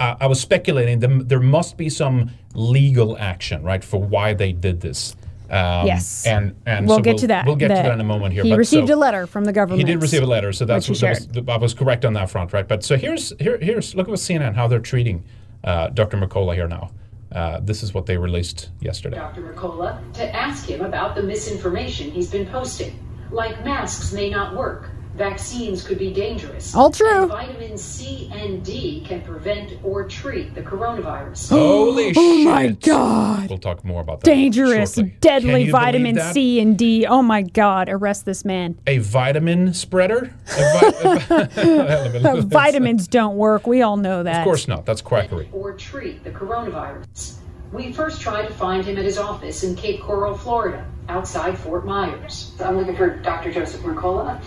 I, 0.00 0.16
I 0.22 0.26
was 0.26 0.40
speculating 0.40 0.98
that 0.98 1.28
there 1.28 1.40
must 1.40 1.76
be 1.76 1.88
some 1.88 2.30
legal 2.54 3.16
action, 3.18 3.62
right, 3.62 3.84
for 3.84 4.02
why 4.02 4.34
they 4.34 4.52
did 4.52 4.80
this. 4.80 5.14
Um, 5.48 5.86
Yes. 5.86 6.26
and 6.26 6.54
and 6.66 6.88
we'll 6.88 6.96
so 6.96 7.02
get 7.02 7.18
to 7.18 7.26
that. 7.28 7.46
We'll 7.46 7.56
get 7.56 7.68
to 7.68 7.74
that 7.74 7.92
in 7.92 8.00
a 8.00 8.04
moment 8.04 8.32
here. 8.34 8.42
He 8.42 8.50
but 8.50 8.58
received 8.58 8.88
so- 8.88 8.94
a 8.94 8.96
letter 8.96 9.26
from 9.26 9.44
the 9.44 9.52
government. 9.52 9.86
he 9.86 9.92
did 9.92 10.02
receive 10.02 10.22
a 10.22 10.26
letter, 10.26 10.52
so 10.52 10.64
that's 10.64 10.88
what 10.88 10.98
that 11.00 11.28
was, 11.34 11.44
I 11.48 11.56
was 11.58 11.72
correct 11.74 12.04
on 12.04 12.14
that 12.14 12.30
front, 12.30 12.52
right? 12.52 12.66
But 12.66 12.82
so 12.82 12.96
here's 12.96 13.32
here 13.38 13.58
here's 13.60 13.94
look 13.94 14.08
at 14.08 14.10
what 14.10 14.18
CNN 14.18 14.54
how 14.54 14.66
they're 14.66 14.80
treating 14.80 15.22
uh, 15.64 15.88
Dr. 15.88 16.16
McCullough 16.16 16.54
here 16.54 16.68
now. 16.68 16.90
Uh, 17.30 17.60
this 17.60 17.82
is 17.82 17.94
what 17.94 18.06
they 18.06 18.18
released 18.18 18.70
yesterday. 18.80 19.16
Dr. 19.16 19.40
Mercola 19.40 20.00
to 20.14 20.36
ask 20.36 20.68
him 20.68 20.82
about 20.82 21.14
the 21.14 21.22
misinformation 21.22 22.10
he's 22.10 22.30
been 22.30 22.46
posting. 22.46 22.98
Like 23.30 23.64
masks 23.64 24.12
may 24.12 24.28
not 24.28 24.54
work, 24.54 24.90
vaccines 25.14 25.82
could 25.82 25.98
be 25.98 26.12
dangerous. 26.12 26.74
All 26.74 26.90
true. 26.90 27.22
and 27.22 27.30
Vitamins 27.30 27.82
C 27.82 28.30
and 28.32 28.64
D 28.64 29.04
can 29.06 29.22
prevent 29.22 29.78
or 29.84 30.06
treat 30.08 30.54
the 30.54 30.62
coronavirus. 30.62 31.48
Holy 31.50 32.12
oh 32.16 32.36
shit! 32.36 32.44
my 32.46 32.68
God. 32.68 33.48
We'll 33.48 33.58
talk 33.58 33.84
more 33.84 34.00
about 34.00 34.20
that. 34.20 34.26
Dangerous, 34.26 34.94
shortly. 34.94 35.16
Deadly 35.20 35.70
vitamin? 35.70 36.18
C 36.32 36.60
and 36.60 36.78
D. 36.78 37.06
Oh 37.06 37.22
my 37.22 37.42
God, 37.42 37.88
arrest 37.88 38.24
this 38.24 38.44
man. 38.44 38.78
A 38.86 38.98
vitamin 38.98 39.74
spreader? 39.74 40.32
A 40.56 41.20
vi- 41.28 42.40
Vitamins 42.40 43.08
don't 43.08 43.36
work. 43.36 43.66
We 43.66 43.82
all 43.82 43.96
know 43.96 44.22
that. 44.22 44.38
Of 44.40 44.44
course 44.44 44.68
not. 44.68 44.86
That's 44.86 45.02
quackery. 45.02 45.48
or 45.52 45.72
treat 45.72 46.24
the 46.24 46.30
coronavirus. 46.30 47.36
We 47.72 47.90
first 47.92 48.20
tried 48.20 48.46
to 48.48 48.52
find 48.52 48.84
him 48.84 48.98
at 48.98 49.04
his 49.04 49.16
office 49.16 49.62
in 49.62 49.74
Cape 49.74 50.02
Coral, 50.02 50.36
Florida, 50.36 50.86
outside 51.08 51.56
Fort 51.56 51.86
Myers. 51.86 52.52
I'm 52.60 52.76
looking 52.76 52.94
for 52.96 53.16
Dr. 53.16 53.50
Joseph 53.50 53.80
Mercola. 53.80 54.42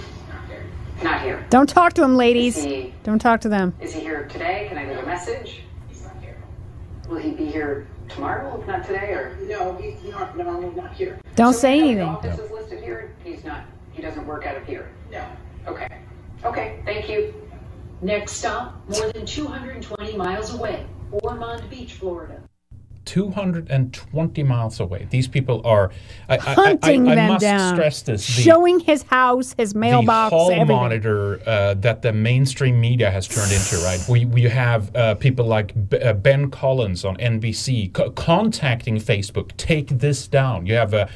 Not 1.04 1.22
here. 1.22 1.46
Don't 1.50 1.68
talk 1.70 1.94
to 1.94 2.04
him, 2.04 2.16
ladies. 2.18 2.62
He- 2.64 2.94
Don't 3.04 3.20
talk 3.20 3.42
to 3.42 3.50
them. 3.50 3.74
Is 3.82 3.94
he 3.94 4.02
here 4.02 4.28
today? 4.28 4.66
Can 4.70 4.78
I 4.78 4.88
leave 4.90 4.98
a 5.04 5.06
message? 5.06 5.62
He's 5.90 6.04
not 6.04 6.14
here. 6.22 6.38
Will 7.10 7.18
he 7.18 7.32
be 7.32 7.46
here 7.46 7.88
tomorrow, 8.10 8.60
if 8.60 8.68
not 8.68 8.86
today, 8.86 9.12
or? 9.12 9.38
No, 9.48 9.76
he's 9.76 9.96
not, 10.12 10.38
no, 10.38 10.60
not 10.72 10.94
here. 10.94 11.20
Don't 11.36 11.54
So 11.54 11.60
say 11.60 11.80
anything. 11.80 11.98
The 11.98 12.04
office 12.06 12.40
is 12.40 12.52
listed 12.52 12.84
here. 12.84 13.14
He's 13.24 13.44
not, 13.44 13.66
he 13.92 14.02
doesn't 14.02 14.26
work 14.26 14.46
out 14.46 14.58
of 14.58 14.66
here? 14.66 14.90
No. 15.12 15.24
Okay. 15.68 15.88
Okay, 16.44 16.80
thank 16.86 17.10
you. 17.10 17.34
Next 18.02 18.34
stop, 18.34 18.76
more 18.90 19.12
than 19.12 19.26
220 19.26 20.16
miles 20.18 20.54
away, 20.54 20.86
Ormond 21.12 21.70
Beach, 21.70 21.94
Florida. 21.94 22.42
220 23.06 24.44
miles 24.44 24.80
away. 24.80 25.08
These 25.10 25.28
people 25.28 25.62
are. 25.66 25.92
I, 26.30 26.34
I- 26.36 26.38
I, 26.38 26.54
Hunting 26.56 27.08
I, 27.08 27.12
I 27.12 27.16
them 27.16 27.28
must 27.30 27.42
down. 27.42 27.76
stress 27.76 28.02
this. 28.02 28.26
The, 28.36 28.42
Showing 28.42 28.80
his 28.80 29.04
house, 29.04 29.54
his 29.58 29.76
mailbox, 29.76 30.32
the 30.32 30.36
hall 30.38 30.52
everything. 30.52 30.68
monitor 30.76 31.42
uh, 31.48 31.74
that 31.76 32.02
the 32.02 32.12
mainstream 32.14 32.80
media 32.80 33.12
has 33.12 33.28
turned 33.28 33.52
into, 33.52 33.78
right? 33.84 34.04
We, 34.10 34.26
we 34.26 34.44
have 34.44 34.96
uh, 34.96 35.16
people 35.16 35.46
like 35.46 35.90
B- 35.90 36.00
uh, 36.00 36.14
Ben 36.14 36.50
Collins 36.52 37.04
on 37.06 37.18
NBC 37.18 37.94
co- 37.94 38.12
contacting 38.12 38.98
Facebook, 38.98 39.56
take 39.58 39.88
this 39.90 40.28
down. 40.28 40.66
You 40.66 40.74
have 40.76 40.94
uh, 40.94 41.08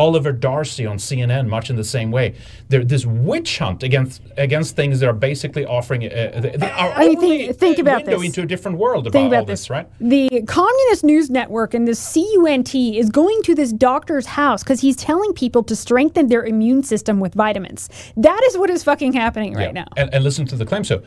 Oliver 0.00 0.32
Darcy 0.32 0.86
on 0.86 0.96
CNN, 0.96 1.46
much 1.46 1.68
in 1.68 1.76
the 1.76 1.84
same 1.84 2.10
way. 2.10 2.34
There, 2.68 2.82
this 2.82 3.04
witch 3.04 3.58
hunt 3.58 3.82
against 3.82 4.22
against 4.38 4.74
things 4.74 4.98
that 5.00 5.08
are 5.08 5.12
basically 5.30 5.66
offering 5.66 6.04
uh, 6.04 6.40
they, 6.40 6.56
they 6.56 6.70
are 6.70 6.92
I 6.92 7.08
mean, 7.08 7.20
think- 7.20 7.56
think 7.58 7.78
about 7.78 8.06
window 8.06 8.18
this. 8.20 8.28
into 8.28 8.40
a 8.42 8.46
different 8.46 8.78
world 8.78 9.06
about, 9.06 9.12
Think 9.18 9.28
about 9.28 9.40
all 9.40 9.44
this, 9.44 9.68
right? 9.68 9.86
The 10.00 10.42
Communist 10.46 11.04
News 11.04 11.28
Network 11.28 11.74
and 11.74 11.86
the 11.86 11.94
CUNT 11.94 12.74
is 12.74 13.10
going 13.10 13.42
to 13.42 13.54
this 13.54 13.72
doctor's 13.72 14.24
house 14.24 14.62
because 14.62 14.80
he's 14.80 14.96
telling 14.96 15.34
people 15.34 15.62
to 15.64 15.76
strengthen 15.76 16.28
their 16.28 16.44
immune 16.44 16.82
system 16.82 17.20
with 17.20 17.34
vitamins. 17.34 17.90
That 18.16 18.40
is 18.46 18.56
what 18.56 18.70
is 18.70 18.82
fucking 18.82 19.12
happening 19.12 19.52
right 19.54 19.66
Yeah. 19.74 19.82
now. 19.82 19.88
And, 19.98 20.12
and 20.14 20.24
listen 20.24 20.46
to 20.46 20.56
the 20.56 20.64
claim. 20.64 20.82
So 20.84 21.02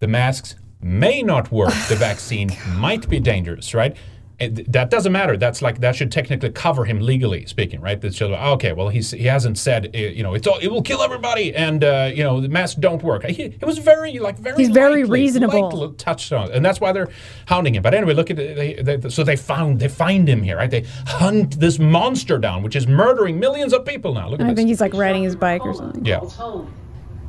the 0.00 0.08
masks 0.08 0.56
may 0.82 1.22
not 1.22 1.52
work. 1.52 1.72
The 1.88 1.96
vaccine 2.10 2.50
might 2.76 3.08
be 3.08 3.20
dangerous, 3.20 3.74
right? 3.74 3.96
And 4.40 4.56
that 4.68 4.90
doesn't 4.90 5.12
matter. 5.12 5.36
That's 5.36 5.62
like 5.62 5.78
that 5.80 5.94
should 5.94 6.10
technically 6.10 6.50
cover 6.50 6.84
him 6.84 6.98
legally 7.00 7.46
speaking, 7.46 7.80
right? 7.80 8.00
That's 8.00 8.16
just, 8.16 8.32
okay. 8.32 8.72
Well, 8.72 8.88
he's 8.88 9.12
he 9.12 9.26
hasn't 9.26 9.58
said 9.58 9.94
uh, 9.94 9.98
you 9.98 10.24
know 10.24 10.34
it's 10.34 10.46
all 10.48 10.58
it 10.58 10.68
will 10.68 10.82
kill 10.82 11.02
everybody, 11.02 11.54
and 11.54 11.84
uh, 11.84 12.10
you 12.12 12.24
know 12.24 12.40
the 12.40 12.48
masks 12.48 12.74
don't 12.80 13.02
work. 13.02 13.24
He, 13.24 13.44
it 13.44 13.64
was 13.64 13.78
very 13.78 14.18
like 14.18 14.36
very 14.38 14.56
He's 14.56 14.70
very 14.70 15.02
lightly- 15.04 15.20
reasonable. 15.20 15.70
lightly 15.70 15.96
touched 15.98 16.32
on, 16.32 16.50
and 16.50 16.64
that's 16.64 16.80
why 16.80 16.90
they're 16.92 17.10
hounding 17.46 17.76
him. 17.76 17.82
But 17.82 17.94
anyway, 17.94 18.14
look 18.14 18.30
at 18.30 18.38
it. 18.40 18.56
They, 18.84 18.96
they, 18.96 19.08
so 19.08 19.22
they 19.22 19.36
found 19.36 19.78
they 19.78 19.88
find 19.88 20.28
him 20.28 20.42
here, 20.42 20.56
right? 20.56 20.70
They 20.70 20.84
hunt 21.06 21.60
this 21.60 21.78
monster 21.78 22.36
down, 22.38 22.62
which 22.64 22.74
is 22.74 22.88
murdering 22.88 23.38
millions 23.38 23.72
of 23.72 23.84
people 23.84 24.14
now. 24.14 24.28
Look 24.28 24.40
at 24.40 24.46
I 24.46 24.50
this. 24.50 24.56
think 24.56 24.68
he's 24.68 24.80
like 24.80 24.94
riding 24.94 25.22
his 25.22 25.36
bike 25.36 25.64
or 25.64 25.74
something. 25.74 26.04
Yeah. 26.04 26.20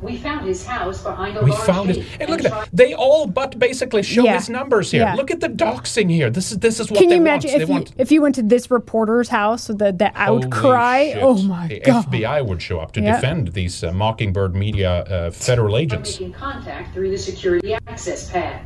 Calls 0.00 0.10
home. 0.10 0.16
We 0.16 0.16
found 0.18 0.46
his 0.46 0.66
house 0.66 1.02
behind 1.02 1.36
a 1.36 1.42
We 1.44 1.50
large 1.50 1.62
found 1.62 1.90
it. 1.90 1.94
gate 1.96 2.06
And 2.20 2.30
look 2.30 2.38
and 2.40 2.46
at 2.46 2.52
that. 2.52 2.68
They 2.72 2.94
all 2.94 3.26
but 3.26 3.58
basically 3.58 4.02
show 4.02 4.24
Yeah. 4.24 4.34
his 4.36 4.48
numbers 4.48 4.90
here. 4.90 5.02
Yeah. 5.02 5.14
Look 5.14 5.30
at 5.30 5.40
the 5.40 5.48
doxing 5.48 6.10
here. 6.10 6.30
This 6.30 6.52
is 6.52 6.58
this 6.58 6.80
is 6.80 6.90
what 6.90 6.98
Can 7.00 7.08
they 7.08 7.14
you 7.16 7.20
imagine 7.20 7.50
want. 7.50 7.62
if 7.62 7.66
they 7.68 7.72
you, 7.72 7.78
want 7.80 7.92
if 7.98 8.12
you 8.12 8.22
went 8.22 8.34
to 8.36 8.42
this 8.42 8.70
reporter's 8.70 9.28
house, 9.28 9.66
the 9.68 9.92
the 9.92 10.10
outcry? 10.14 11.12
shit. 11.12 11.22
Oh 11.22 11.38
my 11.42 11.68
the 11.68 11.80
god! 11.80 12.06
FBI 12.12 12.40
would 12.46 12.60
show 12.62 12.78
up 12.80 12.92
to 12.92 13.00
Yeah. 13.00 13.14
defend 13.16 13.48
these 13.54 13.82
uh, 13.82 13.92
Mockingbird 13.92 14.54
Media 14.54 14.90
uh, 15.04 15.30
federal 15.30 15.76
agents. 15.76 16.20
making 16.20 16.32
contact 16.34 16.92
through 16.94 17.10
the 17.10 17.18
security 17.18 17.74
access 17.74 18.30
pad. 18.30 18.60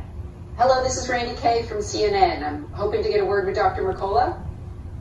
Hello, 0.57 0.83
this 0.83 0.97
is 0.97 1.09
Randi 1.09 1.35
Kaye 1.41 1.63
from 1.63 1.77
CNN. 1.79 2.43
I'm 2.45 2.67
hoping 2.73 3.01
to 3.03 3.09
get 3.09 3.19
a 3.21 3.25
word 3.25 3.45
with 3.47 3.55
Dr. 3.55 3.81
Mercola. 3.83 4.35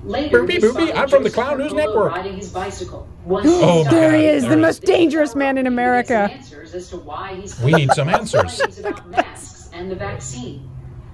Later, 0.02 0.43
Boopy, 0.44 0.47
we 0.48 0.59
boopy, 0.60 0.97
I'm 0.97 1.09
from 1.09 1.24
the 1.24 1.31
Clown 1.31 1.59
News 1.59 1.74
Network. 1.74 2.12
Riding 2.12 2.36
his 2.36 2.51
bicycle. 2.51 3.06
Once 3.24 3.47
Oh 3.51 3.85
he 3.85 3.90
there 3.90 4.14
he 4.14 4.24
is, 4.24 4.43
there 4.44 4.52
the 4.52 4.56
most 4.56 4.82
dangerous 4.85 5.35
man 5.35 5.59
in 5.59 5.66
America. 5.66 6.31
as 6.72 6.89
to 6.90 6.97
why 6.98 7.35
he's 7.35 7.60
We 7.60 7.72
need 7.72 7.93
some 7.93 8.09
answers. 8.09 8.60
about 8.78 9.06
masks 9.10 9.68
and 9.74 9.90
the 9.90 9.94
vaccine. 9.97 10.68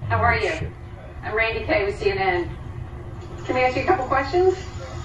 How 0.07 0.17
are 0.19 0.37
you? 0.37 0.53
I'm 1.23 1.35
Randi 1.35 1.65
Kaye 1.65 1.85
with 1.85 1.99
CNN. 1.99 2.49
Can 3.45 3.55
we 3.55 3.61
ask 3.61 3.75
you 3.75 3.83
a 3.83 3.85
couple 3.85 4.05
questions? 4.05 4.55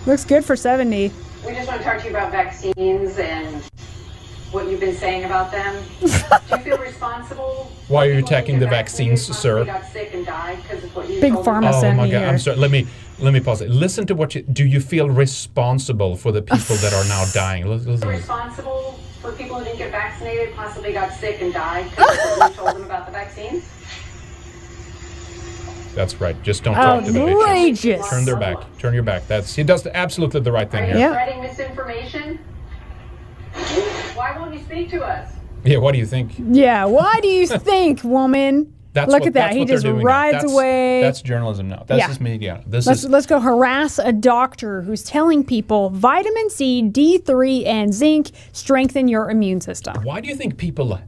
Looks 0.07 0.25
good 0.25 0.45
for 0.45 0.55
seventy. 0.55 1.11
We 1.45 1.53
just 1.53 1.67
want 1.67 1.81
to 1.81 1.85
talk 1.85 1.99
to 1.99 2.05
you 2.05 2.11
about 2.11 2.31
vaccines 2.31 3.19
and 3.19 3.63
what 4.53 4.69
you've 4.69 4.79
been 4.81 4.95
saying 4.95 5.25
about 5.25 5.51
them. 5.51 5.83
Do 6.01 6.07
you 6.07 6.59
feel 6.59 6.79
responsible? 6.79 7.73
Why 7.89 8.07
are 8.07 8.13
you 8.13 8.19
attacking 8.19 8.61
the 8.61 8.67
vaccines, 8.69 9.27
You 9.27 9.35
sir? 9.35 9.65
got 9.65 9.85
sick 9.87 10.11
and 10.15 10.25
died 10.25 10.59
of 10.71 10.95
what 10.95 11.09
you 11.09 11.21
Big 11.21 11.33
told 11.33 11.47
them? 11.47 11.63
Pharma 11.65 11.73
Oh 11.83 11.93
my 11.95 12.09
god! 12.09 12.21
here. 12.21 12.29
I'm 12.29 12.39
sorry. 12.39 12.57
Let 12.59 12.71
me 12.71 12.87
let 13.23 13.33
me 13.33 13.41
pause 13.41 13.61
it. 13.63 13.71
Listen 13.71 14.07
to 14.07 14.15
what 14.15 14.35
you 14.35 14.43
do. 14.43 14.67
You 14.67 14.81
feel 14.81 15.09
responsible 15.09 16.17
for 16.17 16.33
the 16.33 16.43
people 16.43 16.77
that 16.77 16.93
are 16.93 17.05
now 17.05 17.25
dying? 17.33 17.67
Listen, 17.67 17.93
listen. 17.93 18.09
Responsible 18.09 18.99
for 19.21 19.33
people 19.33 19.59
who 19.59 19.65
didn't 19.65 19.79
get 19.79 19.93
vaccinated, 19.93 20.55
possibly 20.55 20.93
got 20.93 21.13
sick 21.13 21.41
and 21.41 21.53
died 21.53 21.89
because 21.91 22.41
of 22.51 22.57
told 22.57 22.77
them 22.77 22.85
about 22.85 23.07
the 23.07 23.13
vaccines? 23.13 23.65
That's 25.95 26.21
right. 26.21 26.41
Just 26.43 26.65
don't 26.65 26.77
oh, 26.77 26.83
talk 26.83 27.05
to 27.05 27.13
the 27.13 27.19
bitches. 27.19 27.43
Outrageous. 27.43 28.09
Turn 28.09 28.25
their 28.25 28.37
back. 28.37 28.57
Turn 28.79 28.95
your 28.95 29.03
back. 29.03 29.27
That's 29.29 29.55
he 29.55 29.63
does 29.63 29.87
absolutely 29.87 30.41
the 30.41 30.53
right 30.53 30.71
thing 30.71 30.85
Are 30.85 30.87
here. 30.87 31.09
you 31.09 31.13
spreading 31.13 31.43
misinformation? 31.43 32.39
Why 34.15 34.37
won't 34.39 34.55
you 34.55 34.61
speak 34.61 34.91
to 34.91 35.05
us? 35.05 35.33
Yeah. 35.65 35.79
What 35.79 35.93
do 35.93 35.99
you 35.99 36.07
think? 36.07 36.33
Yeah. 36.39 36.87
Why 36.87 37.21
do 37.21 37.29
you 37.29 37.47
think, 37.59 38.03
woman? 38.03 38.73
That's 38.95 39.11
Look 39.11 39.21
what, 39.21 39.29
at 39.29 39.33
that. 39.35 39.55
He 39.55 39.65
just 39.65 39.87
rides 39.87 40.35
That's- 40.35 40.53
away. 40.53 41.01
That's 41.01 41.23
journalism 41.23 41.69
now. 41.69 41.85
That's 41.87 41.99
Yeah. 42.01 42.07
just 42.09 42.21
media. 42.21 42.63
This 42.67 42.87
Let's 42.87 43.05
is 43.05 43.11
let's 43.11 43.27
go 43.27 43.41
harass 43.41 43.99
a 43.99 44.13
doctor 44.13 44.83
who's 44.83 45.03
telling 45.03 45.45
people 45.45 45.89
vitamin 45.91 46.51
C, 46.51 46.83
D3, 46.83 47.65
and 47.65 47.95
zinc 47.95 48.31
strengthen 48.53 49.09
your 49.09 49.31
immune 49.31 49.61
system. 49.61 49.97
why 50.03 50.21
do 50.21 50.29
you 50.29 50.37
think 50.37 50.59
people 50.59 50.99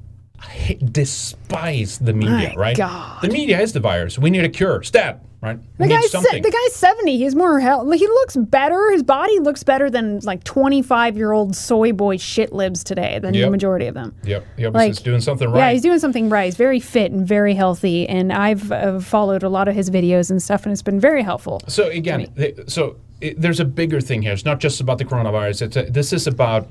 despise 0.93 1.99
the 1.99 2.13
media? 2.13 2.51
My 2.51 2.55
right? 2.55 2.77
God. 2.77 3.23
The 3.23 3.29
media 3.29 3.61
is 3.61 3.73
the 3.73 3.81
virus. 3.81 4.19
We 4.19 4.31
need 4.31 4.45
a 4.45 4.49
cure. 4.49 4.83
Stat. 4.83 5.21
Right. 5.45 5.59
The 5.77 5.89
guy's 5.89 6.11
se- 6.11 6.41
the 6.41 6.51
guy's 6.51 6.75
seventy. 6.75 7.19
He's 7.19 7.35
more 7.35 7.61
health. 7.61 7.93
He 7.93 8.07
looks 8.07 8.35
better. 8.35 8.91
His 8.93 9.03
body 9.03 9.39
looks 9.41 9.63
better 9.63 9.91
than 9.91 10.21
like 10.21 10.43
twenty 10.43 10.81
five 10.81 11.19
year 11.19 11.33
old 11.33 11.55
soy 11.55 11.93
boy 11.93 12.17
shit 12.17 12.51
libs 12.55 12.83
today. 12.83 13.19
Than 13.19 13.33
the 13.33 13.51
majority 13.51 13.87
of 13.87 13.95
them. 13.95 14.15
Yep. 14.25 14.47
Yep. 14.57 14.73
Like, 14.73 14.87
he's 14.87 15.01
doing 15.01 15.21
something 15.21 15.51
right. 15.51 15.59
Yeah, 15.59 15.73
he's 15.73 15.83
doing 15.83 15.99
something 15.99 16.31
right. 16.31 16.47
He's 16.47 16.57
very 16.57 16.81
fit 16.81 17.13
and 17.13 17.29
very 17.29 17.53
healthy, 17.55 18.09
and 18.09 18.33
I've 18.33 18.73
uh, 18.73 19.01
followed 19.01 19.43
a 19.43 19.51
lot 19.51 19.69
of 19.69 19.75
his 19.75 19.91
videos 19.91 20.31
and 20.31 20.43
stuff, 20.43 20.65
and 20.65 20.73
it's 20.73 20.81
been 20.81 20.99
very 20.99 21.23
helpful. 21.23 21.61
So 21.69 21.89
again, 21.89 22.33
th- 22.37 22.71
so 22.71 22.97
it, 23.21 23.39
there's 23.39 23.61
a 23.61 23.67
bigger 23.67 24.01
thing 24.01 24.23
here. 24.23 24.33
It's 24.33 24.47
not 24.47 24.61
just 24.61 24.81
about 24.81 24.97
the 24.97 25.05
coronavirus. 25.05 25.63
It's 25.63 25.77
a, 25.77 25.83
this 25.83 26.15
is 26.15 26.27
about 26.27 26.69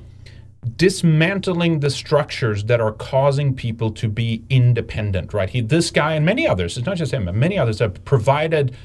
dismantling 0.78 1.80
the 1.80 1.90
structures 1.90 2.66
that 2.66 2.82
are 2.82 2.92
causing 2.92 3.54
people 3.54 3.92
to 3.92 4.08
be 4.08 4.44
independent. 4.50 5.34
Right? 5.34 5.50
He, 5.50 5.62
this 5.62 5.92
guy, 5.92 6.14
and 6.14 6.26
many 6.26 6.48
others. 6.48 6.78
It's 6.78 6.86
not 6.86 6.98
just 6.98 7.14
him. 7.14 7.26
but 7.26 7.36
Many 7.36 7.58
others 7.58 7.80
have 7.80 8.04
provided 8.06 8.76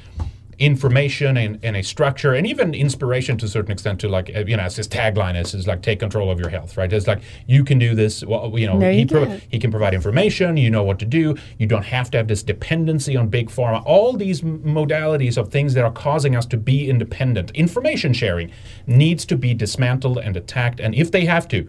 information 0.58 1.36
and, 1.36 1.58
and 1.62 1.76
a 1.76 1.82
structure 1.82 2.34
and 2.34 2.46
even 2.46 2.74
inspiration 2.74 3.36
to 3.38 3.46
a 3.46 3.48
certain 3.48 3.70
extent 3.70 4.00
to 4.00 4.08
like 4.08 4.30
uh, 4.34 4.40
you 4.40 4.56
know 4.56 4.62
as 4.62 4.76
his 4.76 4.88
tagline 4.88 5.40
is 5.40 5.54
is 5.54 5.66
like 5.66 5.82
take 5.82 6.00
control 6.00 6.30
of 6.30 6.40
your 6.40 6.48
health 6.48 6.76
right? 6.76 6.92
It's 6.92 7.06
like 7.06 7.20
you 7.46 7.64
can 7.64 7.78
do 7.78 7.94
this 7.94 8.24
well 8.24 8.52
you 8.58 8.66
know 8.66 8.76
No, 8.76 8.90
he, 8.90 9.00
you 9.00 9.06
pro- 9.06 9.40
he 9.48 9.58
can 9.58 9.70
provide 9.70 9.94
information 9.94 10.56
you 10.56 10.70
know 10.70 10.82
what 10.82 10.98
to 10.98 11.04
do 11.04 11.36
you 11.58 11.66
don't 11.66 11.84
have 11.84 12.10
to 12.10 12.18
have 12.18 12.28
this 12.28 12.42
dependency 12.42 13.16
on 13.16 13.28
big 13.28 13.50
pharma. 13.50 13.82
All 13.86 14.14
these 14.14 14.40
modalities 14.42 15.38
of 15.38 15.50
things 15.50 15.74
that 15.74 15.84
are 15.84 15.92
causing 15.92 16.34
us 16.34 16.46
to 16.46 16.56
be 16.56 16.88
independent. 16.88 17.50
Information 17.52 18.12
sharing 18.12 18.50
needs 18.86 19.24
to 19.26 19.36
be 19.36 19.54
dismantled 19.54 20.18
and 20.18 20.36
attacked 20.36 20.80
and 20.80 20.94
if 20.94 21.12
they 21.12 21.24
have 21.24 21.46
to 21.48 21.68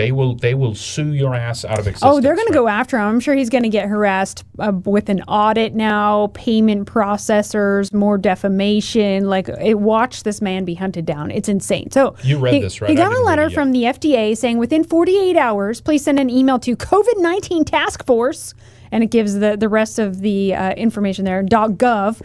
they 0.00 0.12
will 0.12 0.34
they 0.34 0.54
will 0.54 0.74
sue 0.74 1.12
your 1.12 1.34
ass 1.34 1.64
out 1.64 1.78
of 1.78 1.86
existence 1.86 2.10
Oh, 2.10 2.20
they're 2.20 2.34
going 2.34 2.46
to 2.46 2.54
go 2.54 2.68
after 2.68 2.96
him. 2.98 3.06
I'm 3.06 3.20
sure 3.20 3.34
he's 3.34 3.50
going 3.50 3.64
to 3.64 3.68
get 3.68 3.88
harassed 3.88 4.44
uh, 4.58 4.72
with 4.84 5.08
an 5.10 5.22
audit 5.22 5.74
now, 5.74 6.28
payment 6.28 6.88
processors, 6.88 7.92
more 7.92 8.16
defamation. 8.16 9.28
Like, 9.28 9.48
it, 9.48 9.78
watch 9.78 10.22
this 10.22 10.40
man 10.40 10.64
be 10.64 10.74
hunted 10.74 11.04
down. 11.04 11.30
It's 11.30 11.48
insane. 11.48 11.90
So 11.90 12.16
You 12.22 12.38
read 12.38 12.54
he, 12.54 12.60
this, 12.60 12.80
right? 12.80 12.88
He 12.88 12.96
got 12.96 13.12
a 13.12 13.20
letter 13.20 13.50
from 13.50 13.72
the 13.72 13.82
FDA 13.84 14.36
saying 14.36 14.58
within 14.58 14.84
48 14.84 15.36
hours, 15.36 15.80
please 15.80 16.02
send 16.02 16.18
an 16.18 16.30
email 16.30 16.58
to 16.60 16.76
COVID 16.76 17.18
19 17.18 17.64
Task 17.64 18.06
Force, 18.06 18.54
and 18.90 19.04
it 19.04 19.10
gives 19.10 19.34
the 19.34 19.56
the 19.56 19.68
rest 19.68 19.98
of 19.98 20.20
the 20.20 20.54
uh, 20.54 20.72
information 20.72 21.24
there. 21.24 21.42
.gov. 21.42 22.22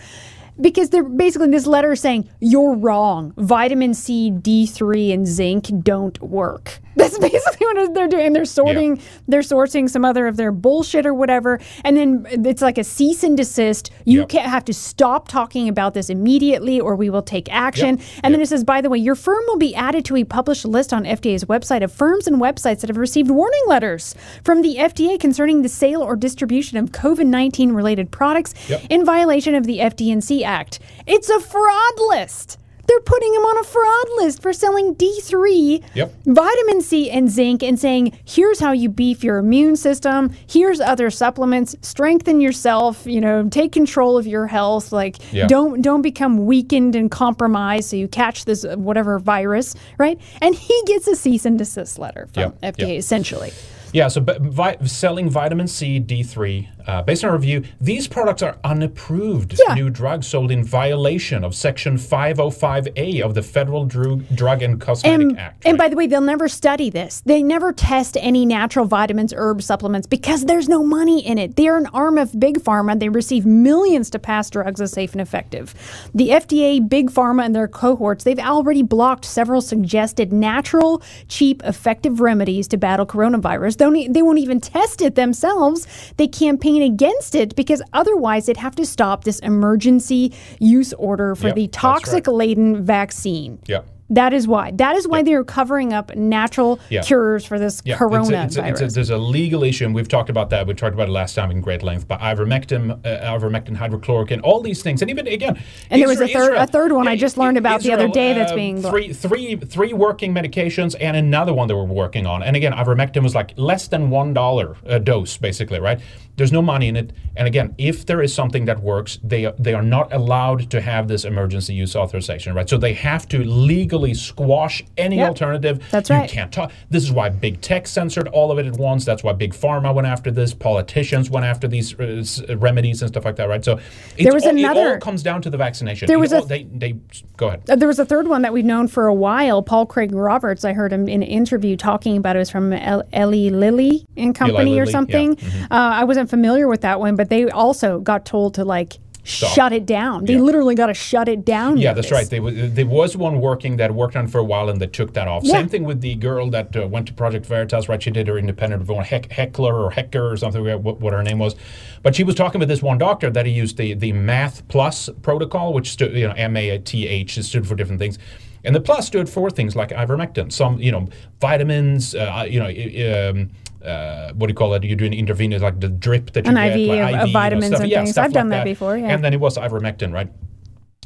Because 0.62 0.90
they're 0.90 1.04
basically 1.04 1.50
this 1.50 1.68
letter 1.68 1.98
saying 1.98 2.30
you're 2.40 2.76
wrong. 2.76 3.34
Vitamin 3.36 3.94
C, 3.94 4.32
D3, 4.32 5.14
and 5.14 5.28
zinc 5.28 5.70
don't 5.84 6.18
work. 6.22 6.80
That's 6.98 7.18
basically 7.20 7.66
what 7.68 7.94
they're 7.94 8.08
doing. 8.08 8.34
They're 8.34 8.46
sorting, 8.46 9.00
they're 9.28 9.42
sourcing 9.42 9.90
some 9.90 10.06
other 10.06 10.28
of 10.28 10.38
their 10.38 10.52
bullshit 10.52 11.06
or 11.06 11.14
whatever, 11.14 11.60
and 11.84 11.98
then 11.98 12.26
it's 12.46 12.62
like 12.62 12.78
a 12.78 12.84
cease 12.84 13.24
and 13.24 13.36
desist. 13.38 13.92
You 14.06 14.20
Yep. 14.22 14.30
can't 14.30 14.50
have 14.50 14.66
to 14.66 14.74
stop 14.74 15.28
talking 15.28 15.68
about 15.68 15.94
this 15.94 16.10
immediately, 16.10 16.80
or 16.80 16.96
we 16.96 17.10
will 17.10 17.22
take 17.22 17.52
action. 17.52 17.98
Yep. 17.98 18.06
And 18.24 18.34
then 18.34 18.42
it 18.42 18.48
says, 18.48 18.64
by 18.64 18.82
the 18.82 18.90
way, 18.90 18.98
your 18.98 19.16
firm 19.16 19.44
will 19.48 19.58
be 19.58 19.76
added 19.76 20.06
to 20.06 20.16
a 20.16 20.24
published 20.24 20.66
list 20.66 20.94
on 20.94 21.04
FDA's 21.04 21.46
website 21.46 21.84
of 21.84 21.92
firms 21.92 22.28
and 22.28 22.38
websites 22.42 22.80
that 22.82 22.90
have 22.90 22.98
received 22.98 23.30
warning 23.30 23.64
letters 23.68 24.16
from 24.44 24.62
the 24.62 24.76
FDA 24.78 25.20
concerning 25.20 25.62
the 25.62 25.70
sale 25.70 26.02
or 26.02 26.16
distribution 26.16 26.78
of 26.78 26.92
COVID 26.92 27.26
nineteen 27.28 27.72
related 27.74 28.10
products 28.12 28.54
Yep. 28.70 28.82
in 28.90 29.06
violation 29.06 29.54
of 29.56 29.66
the 29.66 29.80
FD&C 29.80 30.44
Act. 30.44 30.80
It's 31.06 31.30
a 31.30 31.40
fraud 31.40 31.94
list. 32.10 32.58
They're 32.88 33.00
putting 33.02 33.34
him 33.34 33.42
on 33.42 33.58
a 33.60 33.64
fraud 33.64 34.08
list 34.18 34.42
for 34.42 34.54
selling 34.54 34.96
D3, 34.96 35.84
Yep. 35.96 36.14
vitamin 36.26 36.82
C, 36.82 37.10
and 37.10 37.30
zinc, 37.30 37.64
and 37.64 37.80
saying, 37.80 38.18
here's 38.26 38.60
how 38.60 38.72
you 38.72 38.90
beef 38.90 39.24
your 39.24 39.38
immune 39.38 39.76
system. 39.76 40.32
Here's 40.48 40.80
other 40.80 41.10
supplements. 41.10 41.76
Strengthen 41.82 42.42
yourself. 42.42 43.06
You 43.06 43.22
know, 43.22 43.48
take 43.50 43.72
control 43.72 44.18
of 44.18 44.28
your 44.28 44.48
health. 44.48 44.92
Like, 44.92 45.18
Yeah. 45.34 45.48
don't 45.48 45.82
don't 45.82 46.02
become 46.02 46.46
weakened 46.46 46.96
and 46.96 47.10
compromised 47.12 47.90
so 47.90 47.96
you 47.96 48.08
catch 48.08 48.46
this 48.46 48.64
uh, 48.66 48.76
whatever 48.76 49.20
virus, 49.20 49.76
right? 49.98 50.20
And 50.42 50.56
he 50.56 50.82
gets 50.86 51.08
a 51.08 51.16
cease 51.16 51.46
and 51.46 51.58
desist 51.58 52.00
letter 52.00 52.28
from 52.34 52.54
Yeah, 52.62 52.72
FDA 52.72 52.88
yeah. 52.94 52.98
essentially. 53.00 53.52
Yeah, 53.94 54.08
so 54.10 54.20
but 54.22 54.42
vi- 54.42 54.78
selling 54.86 55.30
vitamin 55.30 55.68
C, 55.68 56.00
D3, 56.00 56.68
uh, 56.88 57.02
based 57.02 57.24
on 57.24 57.30
our 57.32 57.36
review, 57.36 57.64
these 57.82 58.08
products 58.08 58.42
are 58.42 58.58
unapproved 58.64 59.60
Yeah. 59.68 59.74
new 59.76 59.90
drugs 59.90 60.28
sold 60.28 60.52
in 60.52 60.64
violation 60.64 61.44
of 61.44 61.56
Section 61.56 61.98
505A 61.98 63.22
of 63.22 63.34
the 63.34 63.42
Federal 63.42 63.86
Drug, 63.86 64.24
Drug 64.34 64.62
and 64.62 64.80
Cosmetic 64.80 65.22
And, 65.22 65.40
Act. 65.40 65.66
and 65.66 65.78
by 65.78 65.90
the 65.90 65.96
way, 65.96 66.08
they'll 66.08 66.22
never 66.22 66.48
study 66.48 66.90
this. 66.90 67.22
They 67.26 67.42
never 67.44 67.72
test 67.72 68.18
any 68.20 68.46
natural 68.46 68.86
vitamins, 68.86 69.34
herb 69.36 69.62
supplements 69.62 70.08
because 70.08 70.46
there's 70.46 70.70
no 70.70 70.84
money 70.84 71.26
in 71.26 71.38
it. 71.38 71.56
They're 71.56 71.78
an 71.78 71.88
arm 71.88 72.18
of 72.18 72.40
Big 72.40 72.60
Pharma. 72.60 73.00
They 73.00 73.10
receive 73.10 73.46
millions 73.46 74.10
to 74.12 74.20
pass 74.20 74.50
drugs 74.50 74.80
as 74.82 74.92
safe 74.92 75.12
and 75.14 75.22
effective. 75.22 75.74
The 76.14 76.30
FDA, 76.30 76.80
Big 76.88 77.10
Pharma, 77.12 77.46
and 77.46 77.56
their 77.56 77.68
cohorts, 77.68 78.24
they've 78.24 78.40
already 78.40 78.84
blocked 78.84 79.26
several 79.26 79.62
suggested 79.62 80.32
natural, 80.32 81.02
cheap, 81.28 81.62
effective 81.66 82.20
remedies 82.20 82.68
to 82.70 82.78
battle 82.78 83.06
coronavirus. 83.06 83.78
They 84.14 84.22
won't 84.22 84.40
even 84.40 84.60
test 84.62 85.02
it 85.02 85.16
themselves. 85.16 85.88
They 86.18 86.28
campaign 86.28 86.75
against 86.84 87.36
it 87.36 87.56
because 87.56 87.82
otherwise 87.94 88.46
they'd 88.46 88.58
have 88.58 88.76
to 88.76 88.86
stop 88.86 89.24
this 89.24 89.40
emergency 89.40 90.34
use 90.60 90.94
order 90.94 91.36
for 91.36 91.48
Yep, 91.48 91.56
the 91.56 91.68
toxic 91.70 92.28
laden 92.28 92.84
vaccine. 92.84 93.60
yeah. 93.68 93.82
That 94.12 94.34
is 94.34 94.48
why. 94.48 94.70
That 94.76 94.96
is 94.96 95.08
why 95.08 95.24
they're 95.24 95.44
covering 95.44 95.92
up 95.92 96.16
natural 96.16 96.80
Yeah. 96.92 97.02
cures 97.02 97.44
for 97.44 97.58
this 97.58 97.82
Yeah, 97.84 97.98
coronavirus. 97.98 98.46
it's 98.46 98.58
a, 98.58 98.68
it's 98.68 98.82
a, 98.82 98.86
a, 98.86 98.90
there's 98.90 99.10
a 99.10 99.18
legal 99.18 99.64
issue, 99.64 99.84
and 99.84 99.96
we've 99.96 100.08
talked 100.08 100.30
about 100.30 100.52
that. 100.52 100.68
We 100.68 100.76
talked 100.76 100.94
about 100.94 101.08
it 101.10 101.12
last 101.12 101.34
time 101.34 101.50
in 101.50 101.60
great 101.60 101.82
length. 101.82 102.08
But 102.08 102.20
ivermectin, 102.20 102.92
uh, 102.92 103.00
ivermectin, 103.04 103.76
hydrochloroquine, 103.76 104.42
all 104.44 104.62
these 104.62 104.84
things, 104.84 105.02
and 105.02 105.10
even 105.10 105.26
again, 105.26 105.60
and 105.90 106.00
there 106.00 106.08
was 106.08 106.22
a 106.22 106.28
third, 106.28 106.54
a 106.56 106.68
third 106.68 106.92
one 106.92 107.08
I 107.08 107.16
just 107.16 107.36
learned 107.36 107.58
about 107.58 107.82
the 107.82 107.94
other 107.94 108.08
day 108.08 108.34
that's 108.34 108.52
uh, 108.52 108.56
being 108.56 108.80
blocked. 108.80 108.94
three, 108.96 109.12
three, 109.12 109.56
three 109.56 109.94
working 109.94 110.36
medications 110.36 110.96
and 111.02 111.18
another 111.18 111.52
one 111.56 111.68
they 111.68 111.74
were 111.74 111.84
working 111.84 112.28
on. 112.28 112.44
And 112.44 112.56
again, 112.56 112.74
ivermectin 112.74 113.24
was 113.24 113.34
like 113.34 113.54
less 113.58 113.88
than 113.88 114.12
one 114.12 114.36
dollar 114.36 114.78
a 114.86 115.00
dose, 115.00 115.36
basically, 115.38 115.80
right? 115.80 116.00
There's 116.38 116.52
no 116.52 116.62
money 116.62 116.88
in 116.90 116.96
it. 116.98 117.14
And 117.38 117.48
again, 117.48 117.74
if 117.78 118.06
there 118.06 118.22
is 118.22 118.34
something 118.34 118.66
that 118.66 118.82
works, 118.82 119.20
they 119.24 119.52
they 119.58 119.74
are 119.74 119.82
not 119.82 120.12
allowed 120.14 120.70
to 120.72 120.82
have 120.82 121.08
this 121.08 121.24
emergency 121.26 121.74
use 121.74 121.96
authorization, 121.96 122.54
right? 122.54 122.68
So 122.70 122.78
they 122.78 122.94
have 122.94 123.28
to 123.30 123.44
legally 123.44 124.14
squash 124.14 124.84
any 124.98 125.18
Yep. 125.18 125.28
alternative. 125.30 125.80
That's 125.92 126.10
you 126.10 126.16
right. 126.16 126.30
can't 126.30 126.52
talk. 126.52 126.72
This 126.90 127.04
is 127.04 127.12
why 127.12 127.30
big 127.30 127.62
tech 127.62 127.88
censored 127.88 128.28
all 128.30 128.52
of 128.52 128.60
it 128.60 128.66
at 128.66 128.74
once. 128.74 129.06
That's 129.06 129.24
why 129.24 129.34
big 129.34 129.54
pharma 129.54 129.94
went 129.94 130.08
after 130.08 130.30
this. 130.32 130.54
Politicians 130.54 131.30
went 131.30 131.46
after 131.46 131.68
these 131.68 131.94
uh, 132.00 132.58
remedies 132.58 133.02
and 133.02 133.10
stuff 133.10 133.24
like 133.26 133.36
that, 133.38 133.48
right? 133.48 133.64
So 133.64 133.80
it's 134.18 134.24
There 134.24 134.34
was 134.34 134.44
all, 134.44 134.50
it 134.52 134.60
another- 134.60 134.94
all 134.96 135.00
comes 135.00 135.24
down 135.24 135.42
to 135.44 135.50
the 135.50 135.58
vaccination. 135.58 136.08
There 136.08 136.18
It 136.18 136.20
was 136.20 136.34
a 136.34 136.42
they 136.42 136.64
they 136.64 136.96
go 137.38 137.48
ahead. 137.48 137.62
Uh, 137.70 137.76
There 137.76 137.88
was 137.88 138.00
a 138.00 138.06
third 138.06 138.28
one 138.28 138.42
that 138.42 138.52
we've 138.54 138.66
known 138.66 138.88
for 138.88 139.08
a 139.08 139.14
while. 139.14 139.62
Paul 139.62 139.86
Craig 139.86 140.14
Roberts, 140.14 140.66
I 140.66 140.74
heard 140.74 140.92
him 140.92 141.08
in 141.08 141.22
an 141.24 141.30
interview 141.30 141.76
talking 141.78 142.18
about 142.18 142.36
it. 142.36 142.40
It 142.40 142.40
was 142.40 142.50
from 142.50 142.74
El- 142.74 143.04
Eli 143.14 143.50
Lilly 143.56 144.06
and 144.18 144.34
Company 144.36 144.72
Lilly, 144.72 144.80
or 144.80 144.86
yeah. 144.86 144.92
something. 144.92 145.36
Mhm. 145.36 145.64
Uh, 145.64 145.68
I 145.72 146.04
wasn't 146.04 146.25
familiar 146.28 146.68
with 146.68 146.82
that 146.82 147.00
one, 147.00 147.16
but 147.16 147.30
they 147.30 147.50
also 147.50 148.00
got 148.00 148.26
told 148.26 148.54
to 148.56 148.66
like 148.66 149.00
Stop. 149.24 149.50
shut 149.56 149.74
it 149.74 149.86
down. 149.88 150.26
They 150.26 150.34
Yeah. 150.34 150.40
literally 150.42 150.76
got 150.76 150.86
to 150.88 150.94
shut 150.94 151.28
it 151.28 151.44
down. 151.44 151.78
Yeah, 151.78 151.94
that's 151.94 152.12
notice. 152.12 152.12
right. 152.12 152.30
They, 152.30 152.38
w- 152.38 152.68
there 152.70 152.86
was 152.86 153.18
one 153.18 153.42
working 153.42 153.78
that 153.78 153.96
worked 153.96 154.16
on 154.16 154.28
for 154.28 154.38
a 154.38 154.44
while 154.44 154.70
and 154.70 154.80
they 154.80 154.86
took 154.86 155.14
that 155.16 155.28
off. 155.28 155.44
Yeah. 155.44 155.54
Same 155.54 155.68
thing 155.68 155.84
with 155.84 156.02
the 156.02 156.14
girl 156.14 156.50
that 156.52 156.76
uh, 156.76 156.88
went 156.88 157.08
to 157.08 157.14
Project 157.14 157.46
Veritas, 157.48 157.90
right? 157.90 158.02
She 158.04 158.12
did 158.12 158.28
her 158.28 158.38
independent 158.38 158.88
one, 158.88 159.04
Heck, 159.04 159.32
Heckler 159.32 159.74
or 159.84 159.90
Hecker 159.92 160.32
or 160.32 160.38
something, 160.38 160.64
what, 160.84 161.00
what 161.02 161.12
her 161.14 161.24
name 161.24 161.40
was. 161.40 161.56
But 162.04 162.16
she 162.16 162.24
was 162.24 162.36
talking 162.36 162.60
with 162.60 162.70
this 162.70 162.84
one 162.84 163.00
doctor 163.00 163.32
that 163.32 163.48
he 163.48 163.52
used 163.52 163.78
the, 163.78 163.96
the 163.96 164.12
Math 164.12 164.68
Plus 164.68 165.10
protocol, 165.24 165.74
which 165.74 165.90
stood, 165.90 166.14
you 166.14 166.28
know, 166.28 166.34
M 166.38 166.56
A 166.56 166.78
T 166.78 167.08
H, 167.08 167.42
stood 167.42 167.66
for 167.68 167.74
different 167.74 167.98
things. 168.00 168.20
And 168.66 168.76
the 168.76 168.82
plus 168.82 169.08
stood 169.08 169.30
for 169.30 169.50
things 169.50 169.76
like 169.76 169.90
ivermectin, 169.90 170.52
some, 170.52 170.80
you 170.80 170.92
know, 170.92 171.08
vitamins, 171.40 172.16
uh, 172.16 172.46
you 172.50 172.60
know, 172.60 173.30
um, 173.30 173.52
uh, 173.86 174.34
what 174.34 174.48
do 174.48 174.52
you 174.52 174.56
call 174.56 174.74
it? 174.74 174.84
You're 174.84 174.96
doing 174.98 175.14
intravenous, 175.14 175.62
like 175.62 175.80
the 175.80 175.90
drip 175.90 176.32
that 176.34 176.46
you 176.46 176.50
An 176.50 176.56
get, 176.56 176.76
IV 176.80 176.88
like 176.88 177.14
of- 177.16 177.22
of 177.22 177.28
you 177.28 177.34
know, 177.34 177.40
vitamins 177.40 177.66
stuff- 177.68 177.82
and 177.82 177.92
yeah, 177.92 178.04
things. 178.04 178.18
I've 178.18 178.34
done 178.34 178.50
like 178.50 178.60
that 178.60 178.64
before, 178.66 178.98
yeah. 178.98 179.08
And 179.08 179.24
then 179.24 179.34
it 179.34 179.40
was 179.40 179.58
ivermectin, 179.58 180.12
right? 180.12 180.30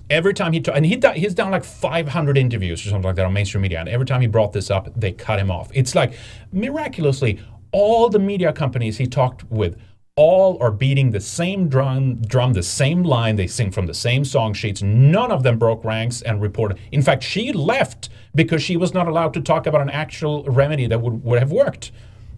Every 0.10 0.34
time 0.34 0.54
he, 0.54 0.60
t- 0.62 0.72
and 0.74 0.86
he 0.86 0.96
do- 0.96 1.12
he's 1.12 1.34
done 1.36 1.52
like 1.52 1.64
500 1.66 2.38
interviews 2.38 2.84
or 2.86 2.90
something 2.90 3.04
like 3.08 3.16
that 3.18 3.26
on 3.26 3.34
mainstream 3.34 3.62
media, 3.62 3.80
and 3.80 3.90
every 3.90 4.06
time 4.06 4.22
he 4.22 4.28
brought 4.28 4.54
this 4.54 4.72
up, 4.72 4.90
they 5.00 5.12
cut 5.12 5.38
him 5.40 5.52
off. 5.52 5.70
It's 5.74 5.94
like 5.94 6.14
miraculously, 6.54 7.40
all 7.72 8.10
the 8.10 8.20
media 8.20 8.52
companies 8.54 8.98
he 8.98 9.06
talked 9.06 9.44
with, 9.52 9.78
all 10.20 10.58
are 10.62 10.70
beating 10.70 11.12
the 11.12 11.20
same 11.22 11.70
drum, 11.70 12.16
drum, 12.24 12.52
the 12.52 12.62
same 12.62 13.04
line. 13.04 13.38
They 13.38 13.48
sing 13.48 13.72
from 13.72 13.86
the 13.86 13.94
same 13.94 14.26
song 14.26 14.54
sheets. 14.54 14.82
None 14.82 15.32
of 15.32 15.44
them 15.44 15.58
broke 15.58 15.86
ranks 15.86 16.22
and 16.22 16.42
reported. 16.42 16.78
In 16.92 17.02
fact, 17.02 17.24
she 17.24 17.54
left 17.54 18.10
because 18.36 18.62
she 18.62 18.76
was 18.76 18.94
not 18.94 19.08
allowed 19.08 19.34
to 19.36 19.42
talk 19.42 19.66
about 19.66 19.80
an 19.80 19.90
actual 19.90 20.44
remedy 20.44 20.88
that 20.88 21.00
would, 21.00 21.24
would 21.24 21.40
have 21.40 21.54
worked 21.54 21.94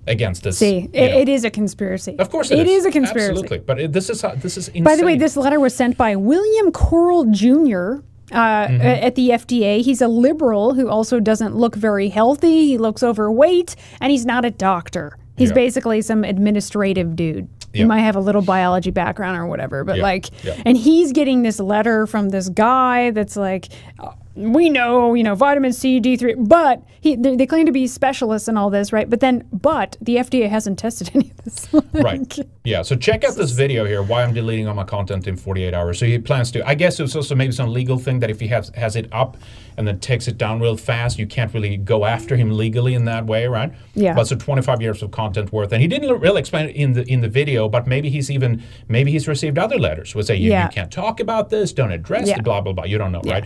against 0.05 0.43
this. 0.43 0.59
See, 0.59 0.89
it, 0.93 1.11
it 1.11 1.27
is 1.29 1.43
a 1.43 1.49
conspiracy. 1.49 2.15
Of 2.19 2.29
course, 2.29 2.51
it 2.51 2.67
is. 2.67 2.85
a 2.85 2.91
conspiracy. 2.91 3.31
Absolutely, 3.31 3.59
but 3.59 3.79
it, 3.79 3.91
this 3.93 4.11
is 4.11 4.21
how, 4.21 4.35
this 4.35 4.57
is 4.57 4.67
insane. 4.67 4.83
By 4.83 4.95
the 4.95 5.03
way, 5.03 5.17
this 5.17 5.35
letter 5.35 5.59
was 5.59 5.73
sent 5.75 5.97
by 5.97 6.15
William 6.15 6.71
Correll 6.71 7.31
Jr. 7.31 8.03
Uh, 8.31 8.67
Mm-hmm. 8.67 8.81
At 8.81 9.15
the 9.15 9.29
FDA, 9.31 9.81
he's 9.81 10.01
a 10.01 10.07
liberal 10.07 10.75
who 10.75 10.87
also 10.87 11.19
doesn't 11.19 11.55
look 11.55 11.75
very 11.75 12.09
healthy. 12.09 12.67
He 12.67 12.77
looks 12.77 13.01
overweight, 13.01 13.75
and 13.99 14.11
he's 14.11 14.25
not 14.25 14.45
a 14.45 14.51
doctor. 14.51 15.17
He's 15.35 15.49
Yeah. 15.49 15.55
basically 15.55 16.01
some 16.03 16.23
administrative 16.23 17.15
dude. 17.15 17.49
He 17.73 17.79
Yeah. 17.79 17.85
might 17.85 17.99
have 18.01 18.15
a 18.15 18.19
little 18.19 18.41
biology 18.41 18.91
background 18.91 19.37
or 19.37 19.45
whatever, 19.45 19.83
but 19.83 19.97
Yeah. 19.97 20.03
like, 20.03 20.43
Yeah. 20.43 20.55
and 20.65 20.75
he's 20.77 21.11
getting 21.11 21.41
this 21.41 21.59
letter 21.59 22.05
from 22.07 22.29
this 22.29 22.49
guy 22.49 23.11
that's 23.11 23.37
like, 23.37 23.69
"Uh, 23.99 24.09
we 24.35 24.69
know, 24.69 25.13
you 25.13 25.23
know, 25.23 25.35
vitamin 25.35 25.73
C, 25.73 25.99
D3, 25.99 26.35
but 26.37 26.81
he, 27.01 27.15
they, 27.15 27.35
they 27.35 27.45
claim 27.45 27.65
to 27.65 27.71
be 27.71 27.87
specialists 27.87 28.47
in 28.47 28.57
all 28.57 28.69
this, 28.69 28.91
right? 28.93 29.09
But 29.09 29.19
then, 29.19 29.43
but 29.51 29.97
the 30.01 30.17
FDA 30.17 30.47
hasn't 30.49 30.79
tested 30.85 31.11
any 31.13 31.31
of 31.31 31.37
this. 31.43 31.69
right. 31.93 32.39
Yeah, 32.63 32.83
so 32.83 32.95
check 32.95 33.23
out 33.23 33.35
this 33.35 33.51
video 33.51 33.85
here. 33.85 34.03
Why 34.03 34.21
I'm 34.21 34.35
deleting 34.35 34.67
all 34.67 34.75
my 34.75 34.83
content 34.83 35.25
in 35.27 35.35
48 35.35 35.73
hours. 35.73 35.97
So 35.97 36.05
he 36.05 36.19
plans 36.19 36.51
to. 36.51 36.67
I 36.67 36.75
guess 36.75 36.99
it's 36.99 37.15
also 37.15 37.33
maybe 37.33 37.51
some 37.53 37.73
legal 37.73 37.97
thing 37.97 38.19
that 38.19 38.29
if 38.29 38.39
he 38.39 38.47
has 38.49 38.69
has 38.75 38.95
it 38.95 39.07
up 39.11 39.35
and 39.77 39.87
then 39.87 39.99
takes 39.99 40.27
it 40.27 40.37
down 40.37 40.59
real 40.59 40.77
fast, 40.77 41.17
you 41.17 41.25
can't 41.25 41.51
really 41.55 41.75
go 41.77 42.05
after 42.05 42.35
him 42.35 42.51
legally 42.55 42.93
in 42.93 43.05
that 43.05 43.25
way, 43.25 43.47
right? 43.47 43.73
Yeah. 43.95 44.13
But 44.13 44.25
so 44.27 44.35
25 44.35 44.79
years 44.79 45.01
of 45.01 45.09
content 45.09 45.51
worth, 45.51 45.71
and 45.73 45.81
he 45.81 45.87
didn't 45.87 46.19
really 46.19 46.39
explain 46.39 46.69
it 46.69 46.75
in 46.75 46.93
the 46.93 47.01
in 47.11 47.21
the 47.21 47.27
video. 47.29 47.67
But 47.67 47.87
maybe 47.87 48.11
he's 48.11 48.29
even 48.29 48.61
maybe 48.87 49.11
he's 49.11 49.27
received 49.27 49.57
other 49.57 49.79
letters 49.79 50.13
would 50.13 50.27
say 50.27 50.35
you, 50.35 50.51
Yeah. 50.51 50.65
you 50.65 50.69
can't 50.71 50.91
talk 50.91 51.19
about 51.19 51.49
this, 51.49 51.73
don't 51.73 51.91
address 51.91 52.27
Yeah. 52.27 52.35
it, 52.37 52.43
blah 52.43 52.61
blah 52.61 52.73
blah. 52.73 52.83
You 52.83 52.99
don't 52.99 53.11
know, 53.11 53.21
right? 53.25 53.43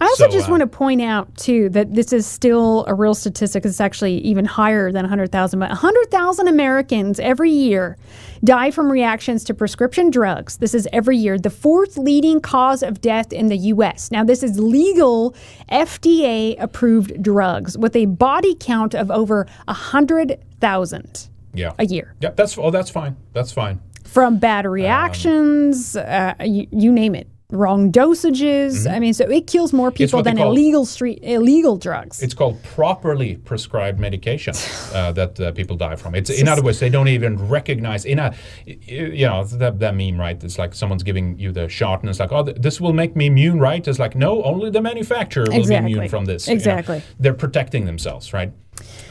I 0.00 0.04
also 0.06 0.24
So, 0.24 0.30
just 0.32 0.48
uh, 0.48 0.50
want 0.50 0.62
to 0.62 0.66
point 0.66 1.02
out 1.02 1.32
too 1.36 1.68
that 1.68 1.94
this 1.94 2.12
is 2.12 2.26
still 2.26 2.84
a 2.88 2.94
real 2.94 3.14
statistic. 3.14 3.64
It's 3.64 3.80
actually 3.80 4.18
even 4.22 4.44
higher 4.44 4.90
than 4.90 5.04
100,000. 5.04 5.60
But 5.60 5.68
100,000 5.70 6.48
Americans 6.48 7.20
every 7.20 7.52
year 7.52 7.96
die 8.42 8.55
from 8.70 8.90
reactions 8.90 9.44
to 9.44 9.54
prescription 9.54 10.10
drugs. 10.10 10.56
This 10.56 10.72
is 10.74 10.88
every 10.92 11.16
year 11.18 11.38
the 11.38 11.50
fourth 11.50 11.98
leading 11.98 12.40
cause 12.40 12.82
of 12.82 13.00
death 13.02 13.32
in 13.32 13.48
the 13.48 13.56
U.S. 13.74 14.10
Now, 14.10 14.24
this 14.24 14.42
is 14.42 14.58
legal 14.58 15.34
FDA 15.70 16.56
approved 16.58 17.22
drugs 17.22 17.76
with 17.76 17.94
a 17.94 18.06
body 18.06 18.56
count 18.58 18.94
of 18.94 19.10
over 19.10 19.46
100,000 19.66 21.28
Yeah. 21.54 21.72
a 21.78 21.84
year. 21.86 22.14
Yeah, 22.20 22.30
that's 22.30 22.56
oh, 22.58 22.70
that's 22.70 22.90
fine. 22.90 23.16
That's 23.32 23.52
fine. 23.52 23.80
from 24.04 24.38
bad 24.38 24.64
reactions, 24.66 25.96
uh, 25.96 26.34
you, 26.40 26.66
you 26.70 26.90
name 26.92 27.14
it, 27.14 27.28
wrong 27.50 27.92
dosages. 27.92 28.90
I 28.90 28.98
mean, 28.98 29.14
so 29.14 29.24
it 29.30 29.46
kills 29.46 29.72
more 29.72 29.90
Mm-hmm. 29.90 29.96
People 30.04 30.22
than 30.22 30.36
call- 30.36 30.50
illegal 30.50 30.84
street 30.84 31.20
illegal 31.22 31.76
drugs. 31.76 32.20
It's 32.22 32.34
called 32.34 32.60
properly 32.64 33.36
prescribed 33.36 34.00
medication 34.00 34.54
uh, 34.92 35.12
that 35.12 35.38
uh, 35.40 35.52
people 35.52 35.76
die 35.76 35.94
from. 35.96 36.14
It's 36.14 36.28
in 36.28 36.48
other 36.48 36.62
words, 36.62 36.80
they 36.80 36.88
don't 36.90 37.08
even 37.08 37.48
recognize 37.48 38.04
in 38.04 38.18
a, 38.18 38.34
you 38.66 39.26
know 39.26 39.44
that, 39.44 39.78
that 39.78 39.94
meme, 39.94 40.18
right? 40.18 40.42
It's 40.42 40.58
like 40.58 40.74
someone's 40.74 41.02
giving 41.04 41.38
you 41.38 41.52
the 41.52 41.68
shot, 41.68 42.00
and 42.00 42.10
it's 42.10 42.18
like, 42.18 42.32
oh, 42.32 42.42
this 42.42 42.80
will 42.80 42.92
make 42.92 43.14
me 43.14 43.26
immune, 43.26 43.60
right? 43.60 43.86
It's 43.86 43.98
like, 44.00 44.16
no, 44.16 44.42
only 44.42 44.70
the 44.70 44.80
manufacturer 44.82 45.44
will 45.48 45.54
Exactly. 45.58 45.86
be 45.88 45.92
immune 45.94 46.08
from 46.08 46.24
this. 46.24 46.46
you 46.48 46.54
know. 46.54 46.56
Exactly. 46.56 47.02
They're 47.20 47.32
protecting 47.34 47.84
themselves, 47.86 48.32
right? 48.32 48.52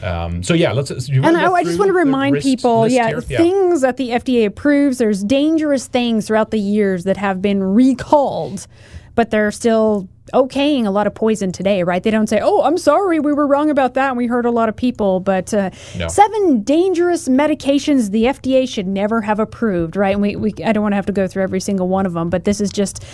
Um, 0.02 0.42
so 0.42 0.54
yeah, 0.54 0.72
let's. 0.72 0.90
And 0.90 1.36
I, 1.36 1.50
I 1.50 1.64
just 1.64 1.78
want 1.78 1.88
to 1.88 1.94
remind 1.94 2.40
people, 2.40 2.86
yeah, 2.88 3.08
here? 3.08 3.20
things 3.20 3.80
that 3.80 3.96
the 3.96 4.10
FDA 4.10 4.46
approves. 4.46 4.98
There's 4.98 5.24
dangerous 5.24 5.86
things 5.86 6.26
throughout 6.26 6.50
the 6.50 6.58
years 6.60 7.04
that 7.04 7.16
have 7.16 7.40
been 7.40 7.62
recalled, 7.62 8.66
but 9.14 9.30
they're 9.30 9.50
still 9.50 10.08
okaying 10.34 10.86
a 10.86 10.90
lot 10.90 11.06
of 11.06 11.14
poison 11.14 11.52
today, 11.52 11.82
right? 11.84 12.02
They 12.02 12.10
don't 12.10 12.26
say, 12.26 12.40
"Oh, 12.42 12.62
I'm 12.62 12.76
sorry, 12.78 13.20
we 13.20 13.32
were 13.32 13.46
wrong 13.46 13.70
about 13.70 13.94
that, 13.94 14.08
and 14.08 14.16
we 14.16 14.26
hurt 14.26 14.44
a 14.44 14.50
lot 14.50 14.68
of 14.68 14.76
people." 14.76 15.20
But 15.20 15.54
uh, 15.54 15.70
No. 15.96 16.08
seven 16.08 16.62
dangerous 16.62 17.28
medications 17.28 18.10
the 18.10 18.24
FDA 18.24 18.68
should 18.68 18.86
never 18.86 19.20
have 19.22 19.38
approved, 19.38 19.96
right? 19.96 20.12
And 20.12 20.22
we, 20.22 20.36
we 20.36 20.52
I 20.64 20.72
don't 20.72 20.82
want 20.82 20.92
to 20.92 20.96
have 20.96 21.06
to 21.06 21.12
go 21.12 21.26
through 21.26 21.44
every 21.44 21.60
single 21.60 21.88
one 21.88 22.06
of 22.06 22.12
them, 22.12 22.28
but 22.28 22.44
this 22.44 22.60
is 22.60 22.70
just 22.70 23.04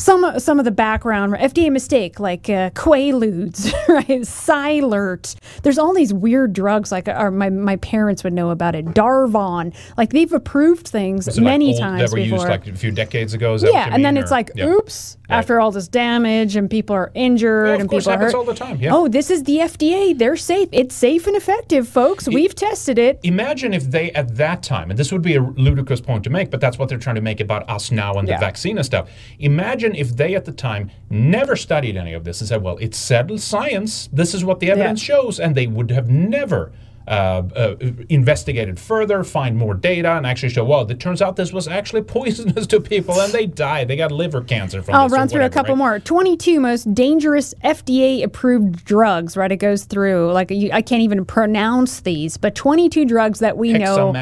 some 0.00 0.38
some 0.40 0.58
of 0.58 0.64
the 0.64 0.70
background 0.70 1.34
FDA 1.34 1.70
mistake 1.70 2.18
like 2.18 2.48
uh, 2.48 2.70
Quaaludes, 2.70 3.72
right? 3.88 4.24
Cylert. 4.24 5.36
There's 5.62 5.78
all 5.78 5.92
these 5.94 6.12
weird 6.12 6.52
drugs 6.52 6.90
like 6.90 7.08
or 7.08 7.30
my 7.30 7.50
my 7.50 7.76
parents 7.76 8.24
would 8.24 8.32
know 8.32 8.50
about 8.50 8.74
it. 8.74 8.84
Darvon. 8.86 9.74
Like 9.96 10.10
they've 10.10 10.32
approved 10.32 10.88
things 10.88 11.28
it, 11.28 11.36
like, 11.36 11.44
many 11.44 11.70
old- 11.72 11.80
times 11.80 12.00
that 12.02 12.10
were 12.10 12.16
before. 12.22 12.38
used 12.38 12.48
like 12.48 12.66
a 12.66 12.74
few 12.74 12.90
decades 12.90 13.34
ago. 13.34 13.56
Yeah, 13.60 13.88
and 13.92 14.04
then 14.04 14.14
mean, 14.14 14.22
it's 14.22 14.32
or- 14.32 14.36
like, 14.36 14.50
yeah. 14.54 14.66
oops, 14.68 15.16
after 15.28 15.60
all 15.60 15.70
this 15.70 15.88
damage 15.88 16.56
and 16.56 16.70
people 16.70 16.96
are 16.96 17.10
injured 17.14 17.74
of 17.74 17.80
and 17.80 17.90
people 17.90 18.08
are 18.08 18.12
happens 18.12 18.32
hurt. 18.32 18.38
all 18.38 18.44
the 18.44 18.54
time, 18.54 18.80
yeah. 18.80 18.94
Oh, 18.94 19.06
this 19.08 19.30
is 19.30 19.44
the 19.44 19.58
FDA. 19.58 20.16
They're 20.16 20.36
safe. 20.36 20.68
It's 20.72 20.94
safe 20.94 21.26
and 21.26 21.36
effective, 21.36 21.88
folks. 21.88 22.26
We've 22.28 22.54
tested 22.54 22.98
it. 22.98 23.20
Imagine 23.22 23.74
if 23.74 23.90
they 23.90 24.10
at 24.12 24.36
that 24.36 24.62
time, 24.62 24.90
and 24.90 24.98
this 24.98 25.12
would 25.12 25.22
be 25.22 25.36
a 25.36 25.42
ludicrous 25.42 26.00
point 26.00 26.24
to 26.24 26.30
make, 26.30 26.50
but 26.50 26.60
that's 26.60 26.78
what 26.78 26.88
they're 26.88 26.98
trying 26.98 27.16
to 27.16 27.20
make 27.20 27.40
about 27.40 27.68
us 27.68 27.90
now 27.90 28.14
and 28.14 28.26
Yeah. 28.26 28.38
the 28.38 28.40
vaccine 28.46 28.76
and 28.78 28.86
stuff. 28.86 29.08
Imagine 29.38 29.89
if 29.96 30.16
they 30.16 30.34
at 30.34 30.44
the 30.44 30.52
time 30.52 30.90
never 31.08 31.56
studied 31.56 31.96
any 31.96 32.12
of 32.12 32.24
this 32.24 32.40
and 32.40 32.48
said, 32.48 32.62
well, 32.62 32.76
it's 32.78 32.98
settled 32.98 33.40
science. 33.40 34.08
This 34.12 34.34
is 34.34 34.44
what 34.44 34.60
the 34.60 34.70
evidence 34.70 35.00
shows. 35.00 35.40
And 35.40 35.54
they 35.54 35.66
would 35.66 35.90
have 35.90 36.08
never. 36.08 36.72
Uh, 37.08 37.42
uh, 37.56 37.74
investigated 38.08 38.78
further, 38.78 39.24
find 39.24 39.56
more 39.56 39.74
data, 39.74 40.12
and 40.12 40.24
actually 40.24 40.50
show, 40.50 40.62
well, 40.62 40.88
it 40.88 41.00
turns 41.00 41.20
out 41.20 41.34
this 41.34 41.52
was 41.52 41.66
actually 41.66 42.02
poisonous 42.16 42.68
to 42.68 42.80
people 42.80 43.20
and 43.20 43.32
they 43.32 43.46
died. 43.46 43.88
They 43.88 43.96
got 43.96 44.12
liver 44.12 44.42
cancer 44.42 44.80
from 44.80 44.94
I'll 44.94 45.08
run 45.08 45.26
through 45.26 45.44
a 45.44 45.50
couple 45.50 45.74
right? 45.74 45.78
more. 45.78 45.98
22 45.98 46.60
most 46.60 46.94
dangerous 46.94 47.52
FDA 47.64 48.22
approved 48.22 48.84
drugs, 48.84 49.36
right? 49.36 49.50
It 49.50 49.56
goes 49.56 49.86
through, 49.86 50.30
like, 50.32 50.52
you, 50.52 50.70
I 50.72 50.82
can't 50.82 51.02
even 51.02 51.24
pronounce 51.24 52.00
these, 52.02 52.36
but 52.36 52.54
22 52.54 53.06
drugs 53.06 53.40
that 53.40 53.56
we 53.56 53.72
know, 53.72 54.14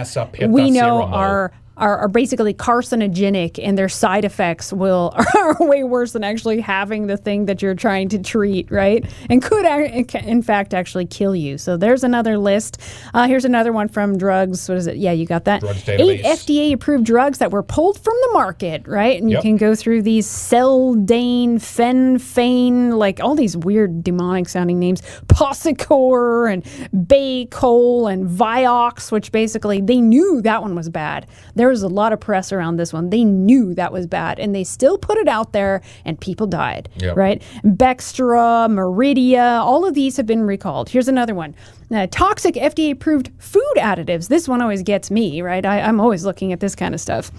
we 0.49 0.71
know 0.71 1.03
are. 1.03 1.53
Are, 1.79 1.97
are 1.99 2.09
basically 2.09 2.53
carcinogenic 2.55 3.59
and 3.63 3.79
their 3.79 3.89
side 3.89 4.25
effects 4.25 4.73
will 4.73 5.15
are 5.37 5.57
way 5.61 5.85
worse 5.85 6.13
than 6.13 6.25
actually 6.25 6.61
having 6.61 7.07
the 7.07 7.17
thing 7.17 7.47
that 7.47 7.63
you're 7.63 7.75
trying 7.75 8.09
to 8.11 8.19
treat 8.19 8.71
right? 8.71 9.05
And 9.31 9.43
could 9.43 9.65
in 9.65 10.43
fact 10.43 10.75
actually 10.75 11.07
kill 11.07 11.35
you. 11.37 11.57
So 11.59 11.77
there's 11.77 12.05
another 12.05 12.37
list. 12.39 12.81
Uh, 13.15 13.27
here's 13.27 13.45
another 13.45 13.73
one 13.73 13.89
from 13.89 14.19
drugs. 14.19 14.69
What 14.69 14.79
is 14.79 14.87
it? 14.87 14.97
Yeah 14.97 15.13
you 15.13 15.25
got 15.27 15.45
that. 15.45 15.61
Drugs 15.61 15.89
eight. 15.89 16.25
FDA 16.25 16.73
approved 16.73 17.05
drugs 17.05 17.39
that 17.39 17.51
were 17.51 17.63
pulled 17.63 17.99
from 17.99 18.15
the 18.23 18.31
market 18.33 18.87
right? 18.87 19.21
And 19.21 19.31
you 19.31 19.37
Yep. 19.37 19.43
can 19.43 19.57
go 19.57 19.75
through 19.77 20.03
these 20.03 20.27
Seldane, 20.27 21.55
Fenfane, 21.57 22.95
like 22.99 23.21
all 23.21 23.35
these 23.37 23.57
weird 23.57 24.03
demonic 24.03 24.49
sounding 24.49 24.79
names, 24.81 25.01
Posicor 25.29 26.53
and 26.53 26.65
Baycol 27.09 28.13
and 28.13 28.29
Vioxx, 28.29 29.13
which 29.13 29.31
basically 29.33 29.81
they 29.81 30.01
knew 30.01 30.41
that 30.43 30.63
one 30.63 30.75
was 30.75 30.89
bad. 30.89 31.27
There 31.69 31.73
was 31.73 31.83
a 31.83 31.89
lot 31.89 32.15
of 32.15 32.21
press 32.21 32.51
around 32.51 32.77
this 32.79 32.95
one. 32.95 33.11
They 33.11 33.25
knew 33.25 33.75
that 33.75 33.93
was 33.93 34.07
bad 34.07 34.39
and 34.39 34.55
they 34.55 34.65
still 34.65 34.97
put 34.97 35.19
it 35.19 35.29
out 35.29 35.53
there 35.53 35.83
and 36.07 36.19
people 36.19 36.47
died, 36.47 36.89
Yep. 36.97 37.15
right? 37.15 37.43
Bextra, 37.63 38.71
Meridia, 38.71 39.61
all 39.61 39.85
of 39.85 39.93
these 39.93 40.17
have 40.17 40.25
been 40.25 40.45
recalled. 40.45 40.89
Here's 40.89 41.09
another 41.09 41.35
one. 41.35 41.55
Uh, 41.95 42.07
toxic 42.11 42.55
FDA 42.55 42.93
approved 42.93 43.31
food 43.39 43.75
additives. 43.77 44.29
This 44.29 44.49
one 44.49 44.63
always 44.63 44.83
gets 44.83 45.11
me, 45.11 45.43
right? 45.43 45.67
I, 45.67 45.83
I'm 45.83 46.01
always 46.01 46.25
looking 46.25 46.55
at 46.55 46.61
this 46.61 46.75
kind 46.75 46.95
of 46.95 47.03
stuff 47.03 47.31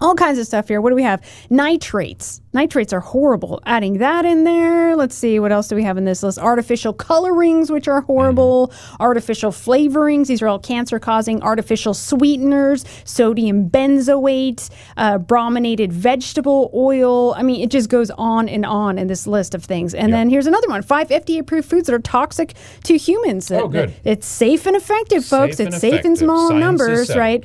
all 0.00 0.14
kinds 0.14 0.38
of 0.38 0.46
stuff 0.46 0.68
here. 0.68 0.80
What 0.80 0.90
do 0.90 0.96
we 0.96 1.02
have? 1.02 1.22
Nitrates. 1.48 2.40
Nitrates 2.52 2.92
are 2.92 3.00
horrible. 3.00 3.60
Adding 3.66 3.98
that 3.98 4.24
in 4.24 4.44
there. 4.44 4.96
Let's 4.96 5.14
see. 5.14 5.38
What 5.38 5.52
else 5.52 5.68
do 5.68 5.76
we 5.76 5.82
have 5.84 5.96
in 5.96 6.04
this 6.04 6.22
list? 6.22 6.38
Artificial 6.38 6.92
colorings, 6.92 7.70
which 7.70 7.88
are 7.88 8.02
horrible. 8.02 8.72
Artificial 9.00 9.50
flavorings. 9.50 10.26
These 10.26 10.42
are 10.42 10.48
all 10.48 10.58
cancer 10.58 10.98
causing. 10.98 11.42
Artificial 11.42 11.94
sweeteners. 11.94 12.84
Sodium 13.04 13.68
benzoate. 13.70 14.70
Uh, 14.96 15.18
brominated 15.18 15.92
vegetable 15.92 16.70
oil. 16.74 17.34
I 17.34 17.42
mean, 17.42 17.62
it 17.62 17.70
just 17.70 17.88
goes 17.88 18.10
on 18.12 18.48
and 18.48 18.64
on 18.64 18.98
in 18.98 19.06
this 19.06 19.26
list 19.26 19.54
of 19.54 19.64
things. 19.64 19.94
And 19.94 20.12
then 20.12 20.30
here's 20.30 20.46
another 20.46 20.68
one 20.68 20.82
five 20.82 21.08
FDA 21.08 21.40
approved 21.40 21.68
foods 21.68 21.86
that 21.86 21.94
are 21.94 21.98
toxic 21.98 22.54
to 22.84 22.96
humans. 22.96 23.50
Oh, 23.50 23.68
good. 23.68 23.94
It's 24.04 24.26
safe 24.26 24.66
and 24.66 24.76
effective, 24.76 25.24
folks. 25.24 25.56
Safe 25.56 25.66
and 25.66 25.74
it's 25.74 25.80
safe 25.80 26.04
in 26.04 26.16
small 26.16 26.48
Science 26.48 26.60
numbers, 26.60 27.16
right? 27.16 27.44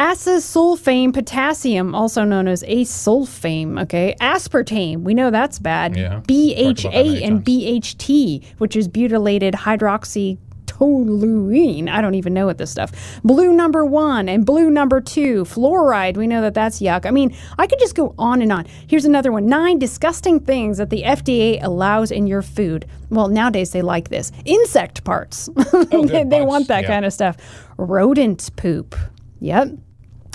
Acesulfame 0.00 1.12
potassium, 1.12 1.94
also 1.94 2.24
known 2.24 2.48
as 2.48 2.62
asulfame, 2.62 3.82
okay? 3.82 4.16
Aspartame, 4.18 5.02
we 5.02 5.12
know 5.12 5.30
that's 5.30 5.58
bad. 5.58 5.94
Yeah. 5.94 6.08
Talked 6.08 6.14
about 6.14 6.26
that 6.26 6.92
BHA 6.92 7.26
and 7.26 7.44
BHT, 7.44 8.46
which 8.56 8.76
is 8.76 8.88
butylated 8.88 9.52
hydroxytoluene. 9.52 11.90
I 11.90 12.00
don't 12.00 12.14
even 12.14 12.32
know 12.32 12.46
what 12.46 12.56
this 12.56 12.70
stuff. 12.70 13.20
Blue 13.22 13.52
number 13.52 13.84
one 13.84 14.30
and 14.30 14.46
blue 14.46 14.70
number 14.70 15.02
two. 15.02 15.44
Fluoride, 15.44 16.16
we 16.16 16.26
know 16.26 16.40
that 16.40 16.54
that's 16.54 16.80
yuck. 16.80 17.04
I 17.04 17.10
mean, 17.10 17.36
I 17.58 17.66
could 17.66 17.78
just 17.78 17.94
go 17.94 18.14
on 18.18 18.40
and 18.40 18.50
on. 18.50 18.64
Here's 18.86 19.04
another 19.04 19.30
one 19.30 19.44
nine 19.44 19.78
disgusting 19.78 20.40
things 20.40 20.78
that 20.78 20.88
the 20.88 21.02
FDA 21.02 21.62
allows 21.62 22.10
in 22.10 22.26
your 22.26 22.40
food. 22.40 22.86
Well, 23.10 23.28
nowadays 23.28 23.72
they 23.72 23.82
like 23.82 24.08
this 24.08 24.32
insect 24.46 25.04
parts. 25.04 25.50
Oh, 25.92 26.06
they, 26.06 26.24
they 26.24 26.40
want 26.40 26.68
that 26.68 26.84
yeah. 26.84 26.88
kind 26.88 27.04
of 27.04 27.12
stuff. 27.12 27.36
Rodent 27.76 28.48
poop. 28.56 28.96
Yep. 29.40 29.72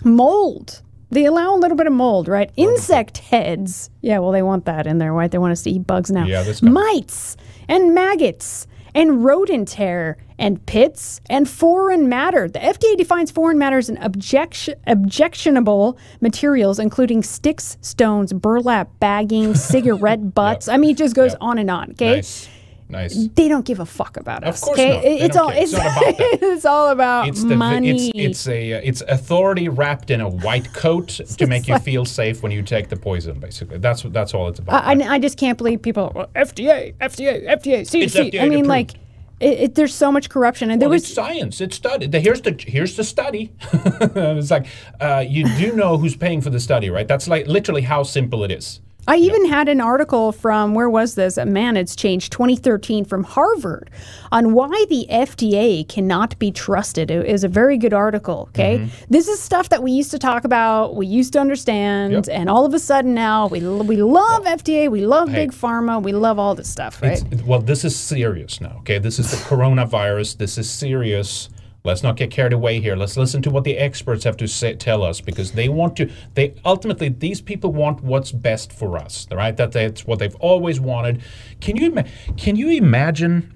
Mold. 0.05 0.81
They 1.09 1.25
allow 1.25 1.55
a 1.55 1.57
little 1.57 1.77
bit 1.77 1.87
of 1.87 1.93
mold, 1.93 2.27
right? 2.27 2.51
Insect 2.55 3.19
heads. 3.19 3.89
Yeah, 4.01 4.19
well, 4.19 4.31
they 4.31 4.41
want 4.41 4.65
that 4.65 4.87
in 4.87 4.97
there, 4.97 5.13
right? 5.13 5.29
They 5.31 5.37
want 5.37 5.51
us 5.51 5.63
to 5.63 5.71
eat 5.71 5.87
bugs 5.87 6.11
now. 6.11 6.25
Yeah, 6.25 6.43
this 6.43 6.61
guy. 6.61 6.69
Mites 6.69 7.37
and 7.67 7.93
maggots 7.93 8.67
and 8.93 9.23
rodent 9.23 9.71
hair 9.71 10.17
and 10.37 10.65
pits 10.65 11.21
and 11.29 11.47
foreign 11.49 12.09
matter. 12.09 12.47
The 12.47 12.59
FDA 12.59 12.97
defines 12.97 13.31
foreign 13.31 13.57
matter 13.57 13.77
as 13.77 13.89
an 13.89 13.97
objection, 13.97 14.75
objectionable 14.87 15.97
materials, 16.21 16.79
including 16.79 17.23
sticks, 17.23 17.77
stones, 17.81 18.33
burlap, 18.33 18.89
bagging, 18.99 19.55
cigarette 19.55 20.33
butts. 20.33 20.67
I 20.67 20.77
mean, 20.77 20.91
it 20.91 20.97
just 20.97 21.15
goes 21.15 21.35
on 21.35 21.57
and 21.57 21.69
on. 21.69 21.91
Okay. 21.91 22.15
Nice. 22.17 22.49
Nice. 22.87 23.27
They 23.33 23.47
don't 23.47 23.65
give 23.65 23.79
a 23.79 23.85
fuck 23.85 24.15
about 24.15 24.43
us. 24.43 24.57
Of 24.61 24.65
course 24.65 24.79
okay? 24.79 24.93
not. 24.93 25.01
They 25.01 25.19
it's 25.21 25.35
all 25.35 25.49
it's, 25.49 25.73
It's 25.73 25.73
not 25.73 25.97
about 25.97 26.15
it's 26.19 26.65
all 26.65 26.87
about 26.89 27.27
It's 27.27 27.43
the 27.43 27.55
money. 27.55 27.89
it's 27.89 28.11
it's 28.15 28.47
a 28.47 28.73
uh, 28.73 28.81
it's 28.83 29.01
authority 29.01 29.69
wrapped 29.69 30.11
in 30.11 30.21
a 30.21 30.29
white 30.29 30.71
coat 30.73 31.07
to 31.39 31.47
make 31.47 31.67
you 31.67 31.79
feel 31.79 32.05
safe 32.05 32.43
when 32.43 32.51
you 32.51 32.61
take 32.61 32.89
the 32.89 32.95
poison. 32.95 33.39
Basically, 33.39 33.79
that's 33.79 34.03
what 34.03 34.13
that's 34.13 34.33
all 34.35 34.47
it's 34.49 34.59
about. 34.59 34.83
I, 34.85 34.93
I, 34.93 35.13
I 35.15 35.19
just 35.19 35.37
can't 35.37 35.57
believe 35.57 35.81
people. 35.81 36.11
Well, 36.13 36.27
FDA, 36.35 36.93
FDA, 36.97 37.47
FDA, 37.47 37.81
CDC. 37.81 38.31
FDA 38.31 38.41
I 38.41 38.43
mean, 38.43 38.65
approved. 38.65 38.67
like, 38.67 38.91
It, 39.39 39.59
it, 39.59 39.75
there's 39.75 39.93
so 39.93 40.11
much 40.11 40.29
corruption, 40.29 40.69
and 40.69 40.79
there 40.79 40.87
Well, 40.87 40.95
was 40.95 41.03
it's 41.03 41.13
science. 41.13 41.59
It's 41.61 41.75
studied. 41.75 42.13
Here's 42.13 42.41
the 42.41 42.55
here's 42.67 42.95
the 42.95 43.03
study. 43.03 43.51
it's 43.73 44.51
like 44.51 44.67
uh, 45.01 45.23
you 45.27 45.43
do 45.57 45.73
know 45.75 45.97
who's 45.97 46.15
paying 46.15 46.39
for 46.39 46.51
the 46.51 46.59
study, 46.59 46.89
right? 46.91 47.07
That's 47.07 47.27
like 47.27 47.47
literally 47.47 47.81
how 47.81 48.03
simple 48.03 48.43
it 48.43 48.51
is. 48.51 48.79
I 49.07 49.17
even 49.17 49.45
had 49.45 49.69
an 49.69 49.81
article 49.81 50.31
from 50.31 50.73
where 50.73 50.89
was 50.89 51.13
this? 51.15 51.37
Man, 51.37 51.77
it's 51.77 51.95
changed 51.95 52.31
2013 52.31 53.05
from 53.05 53.23
Harvard 53.23 53.89
on 54.31 54.53
why 54.53 54.85
the 54.89 55.05
FDA 55.11 55.87
cannot 55.87 56.37
be 56.39 56.51
trusted. 56.51 57.11
It 57.11 57.25
is 57.27 57.43
a 57.43 57.47
very 57.47 57.77
good 57.77 57.93
article. 57.93 58.47
Okay, 58.49 58.79
Mm-hmm. 58.79 59.05
this 59.09 59.27
is 59.27 59.39
stuff 59.39 59.69
that 59.69 59.83
we 59.83 59.91
used 59.91 60.11
to 60.11 60.19
talk 60.19 60.43
about, 60.43 60.95
we 60.95 61.05
used 61.05 61.33
to 61.33 61.39
understand, 61.39 62.13
Yep. 62.13 62.25
and 62.31 62.49
all 62.49 62.65
of 62.65 62.73
a 62.73 62.79
sudden 62.79 63.13
now 63.13 63.47
we 63.47 63.59
we 63.59 63.97
love 63.97 64.43
FDA, 64.45 64.89
we 64.89 65.05
love 65.05 65.29
Hey. 65.29 65.45
big 65.45 65.51
pharma, 65.51 66.01
we 66.01 66.11
love 66.11 66.39
all 66.39 66.55
this 66.55 66.69
stuff, 66.69 67.01
right? 67.01 67.23
Well, 67.45 67.61
this 67.61 67.85
is 67.85 67.95
serious 67.95 68.59
now. 68.59 68.77
Okay, 68.79 68.97
this 68.97 69.19
is 69.19 69.29
the 69.31 69.37
coronavirus. 69.37 70.37
This 70.37 70.57
is 70.57 70.69
serious. 70.69 71.49
Let's 71.85 72.03
not 72.03 72.17
get 72.17 72.31
carried 72.31 72.53
away 72.53 72.81
here. 72.81 72.95
Let's 72.95 73.15
listen 73.15 73.41
to 73.43 73.49
what 73.51 73.63
the 73.63 73.77
experts 73.77 74.23
have 74.23 74.37
to 74.37 74.47
say, 74.47 74.73
tell 74.73 75.03
us 75.03 75.21
because 75.21 75.51
they 75.51 75.69
want 75.69 75.95
to. 75.97 76.09
They 76.33 76.55
ultimately 76.65 77.09
these 77.09 77.41
people 77.41 77.71
want 77.71 78.01
what's 78.03 78.31
best 78.31 78.73
for 78.73 78.97
us. 78.97 79.27
Right? 79.31 79.55
That 79.55 79.71
that's 79.71 80.05
what 80.05 80.19
they've 80.19 80.35
always 80.35 80.79
wanted. 80.79 81.21
Can 81.61 81.77
you 81.77 82.03
can 82.37 82.55
you 82.55 82.69
imagine? 82.71 83.51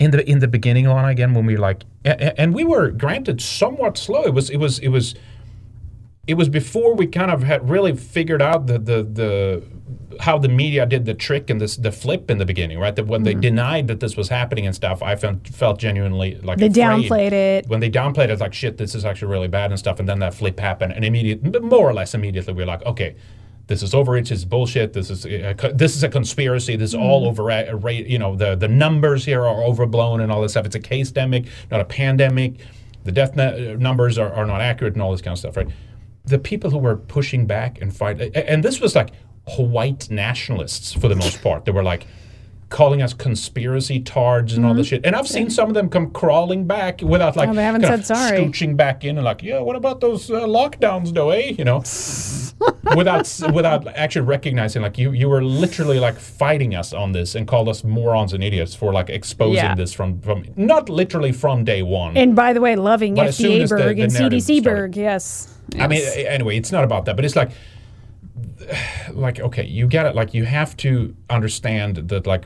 In 0.00 0.10
the 0.10 0.28
in 0.28 0.40
the 0.40 0.48
beginning, 0.48 0.86
Lana, 0.86 1.08
again, 1.08 1.34
when 1.34 1.46
we 1.46 1.56
like, 1.56 1.84
a- 2.04 2.10
a- 2.10 2.40
and 2.40 2.52
we 2.52 2.64
were 2.64 2.90
granted 2.90 3.40
somewhat 3.40 3.96
slow. 3.96 4.22
It 4.24 4.34
was 4.34 4.50
it 4.50 4.56
was 4.56 4.80
it 4.80 4.88
was 4.88 5.14
it 6.26 6.34
was 6.34 6.48
before 6.48 6.96
we 6.96 7.06
kind 7.06 7.30
of 7.30 7.44
had 7.44 7.70
really 7.70 7.94
figured 7.94 8.42
out 8.42 8.66
the 8.66 8.78
the 8.80 9.02
the 9.04 9.62
how 10.20 10.38
the 10.38 10.48
media 10.48 10.86
did 10.86 11.04
the 11.06 11.14
trick 11.14 11.50
and 11.50 11.60
this 11.60 11.76
the 11.76 11.90
flip 11.92 12.30
in 12.30 12.38
the 12.38 12.44
beginning, 12.46 12.78
right? 12.78 12.94
That 12.94 13.06
when 13.06 13.22
Mm-hmm. 13.24 13.40
they 13.40 13.48
denied 13.48 13.88
that 13.88 14.00
this 14.00 14.16
was 14.16 14.28
happening 14.28 14.64
and 14.66 14.74
stuff, 14.74 15.02
I 15.02 15.16
felt 15.16 15.48
felt 15.48 15.78
genuinely 15.80 16.36
like 16.42 16.58
They 16.58 16.68
downplayed 16.68 17.32
it. 17.32 17.66
When 17.68 17.80
they 17.80 17.90
downplayed 17.90 18.24
it, 18.24 18.30
it's 18.30 18.40
like 18.40 18.54
shit, 18.54 18.76
this 18.76 18.94
is 18.94 19.04
actually 19.04 19.32
really 19.32 19.48
bad 19.48 19.70
and 19.70 19.78
stuff. 19.78 19.98
And 20.00 20.08
then 20.08 20.20
that 20.20 20.34
flip 20.34 20.58
happened, 20.60 20.92
and 20.94 21.04
immediately, 21.04 21.60
more 21.60 21.88
or 21.88 21.94
less 21.94 22.14
immediately, 22.14 22.52
we 22.54 22.62
are 22.62 22.66
like, 22.66 22.84
okay. 22.84 23.16
This 23.66 23.82
is 23.82 23.94
overreach. 23.94 24.28
This 24.28 24.40
is 24.40 24.44
bullshit. 24.44 24.92
This 24.92 25.08
is 25.08 25.24
a, 25.24 25.54
this 25.74 25.96
is 25.96 26.04
a 26.04 26.08
conspiracy. 26.10 26.76
This 26.76 26.90
is 26.90 26.94
all 26.94 27.24
Mm. 27.24 27.28
over. 27.30 27.50
uh, 27.50 27.88
You 27.88 28.18
know 28.18 28.36
the 28.36 28.54
the 28.56 28.68
numbers 28.68 29.24
here 29.24 29.40
are 29.40 29.62
overblown 29.64 30.20
and 30.20 30.30
all 30.30 30.42
this 30.42 30.50
stuff. 30.52 30.66
It's 30.66 30.74
a 30.76 30.80
case 30.80 31.10
demic, 31.10 31.46
not 31.70 31.80
a 31.80 31.86
pandemic. 31.86 32.56
The 33.04 33.12
death 33.12 33.34
nu- 33.36 33.78
numbers 33.78 34.18
are, 34.18 34.30
are 34.34 34.44
not 34.44 34.60
accurate 34.60 34.92
and 34.92 35.02
all 35.02 35.12
this 35.12 35.22
kind 35.22 35.32
of 35.32 35.38
stuff, 35.38 35.56
right? 35.56 35.68
The 36.26 36.38
people 36.38 36.68
who 36.68 36.76
were 36.76 36.96
pushing 36.96 37.46
back 37.46 37.80
and 37.80 37.96
fight, 37.96 38.20
and 38.36 38.62
this 38.62 38.82
was 38.82 38.94
like 38.94 39.12
white 39.56 40.10
nationalists 40.10 40.92
for 40.92 41.08
the 41.08 41.16
most 41.16 41.42
part. 41.42 41.64
They 41.64 41.72
were 41.72 41.82
like 41.82 42.06
calling 42.70 43.02
us 43.02 43.12
conspiracy 43.14 44.00
tards 44.00 44.54
and 44.54 44.66
all 44.66 44.74
this 44.74 44.88
shit. 44.88 45.04
And 45.06 45.14
I've 45.14 45.28
seen 45.28 45.48
some 45.48 45.68
of 45.68 45.74
them 45.74 45.88
come 45.88 46.10
crawling 46.10 46.66
back 46.66 47.02
without 47.02 47.36
like 47.36 47.48
Mm-hmm. 47.48 47.52
Oh, 47.52 47.54
they 47.56 47.62
haven't 47.64 47.82
said 47.82 48.04
sorry. 48.06 48.38
scooching 48.38 48.76
back 48.76 49.04
in 49.04 49.16
and 49.16 49.24
like, 49.24 49.42
yeah, 49.42 49.60
what 49.60 49.76
about 49.76 50.00
those 50.00 50.28
uh, 50.30 50.40
lockdowns, 50.40 51.12
though, 51.14 51.30
eh? 51.30 51.54
You 51.56 51.64
know, 51.64 51.84
without 52.96 53.28
without 53.52 53.86
actually 53.88 54.26
recognizing 54.26 54.82
like 54.82 54.96
you 54.98 55.12
you 55.12 55.28
were 55.28 55.42
literally 55.44 56.00
like 56.00 56.18
fighting 56.18 56.74
us 56.74 56.92
on 56.92 57.12
this 57.12 57.34
and 57.34 57.46
called 57.46 57.68
us 57.68 57.84
morons 57.84 58.32
and 58.32 58.42
idiots 58.42 58.74
for 58.74 58.92
like 58.92 59.10
exposing 59.10 59.56
Yeah. 59.56 59.74
this 59.74 59.92
from 59.92 60.20
from 60.20 60.44
not 60.56 60.88
literally 60.88 61.32
from 61.32 61.64
day 61.64 61.82
one. 61.82 62.16
And 62.16 62.34
by 62.34 62.52
the 62.54 62.60
way, 62.60 62.76
loving 62.76 63.14
But 63.14 63.28
as 63.28 63.36
soon 63.36 63.62
FDA 63.62 63.68
Berg 63.68 63.98
and 63.98 64.10
CDC 64.12 64.64
Berg, 64.64 64.96
yes. 64.96 65.54
I 65.78 65.86
mean, 65.86 66.02
anyway, 66.26 66.56
it's 66.56 66.72
not 66.72 66.84
about 66.84 67.04
that, 67.06 67.16
but 67.16 67.24
it's 67.24 67.36
like, 67.36 67.50
like, 69.12 69.40
okay, 69.40 69.64
you 69.64 69.86
get 69.86 70.06
it. 70.06 70.14
Like, 70.14 70.34
you 70.34 70.44
have 70.44 70.76
to 70.78 71.14
understand 71.30 71.96
that, 72.08 72.26
like, 72.26 72.44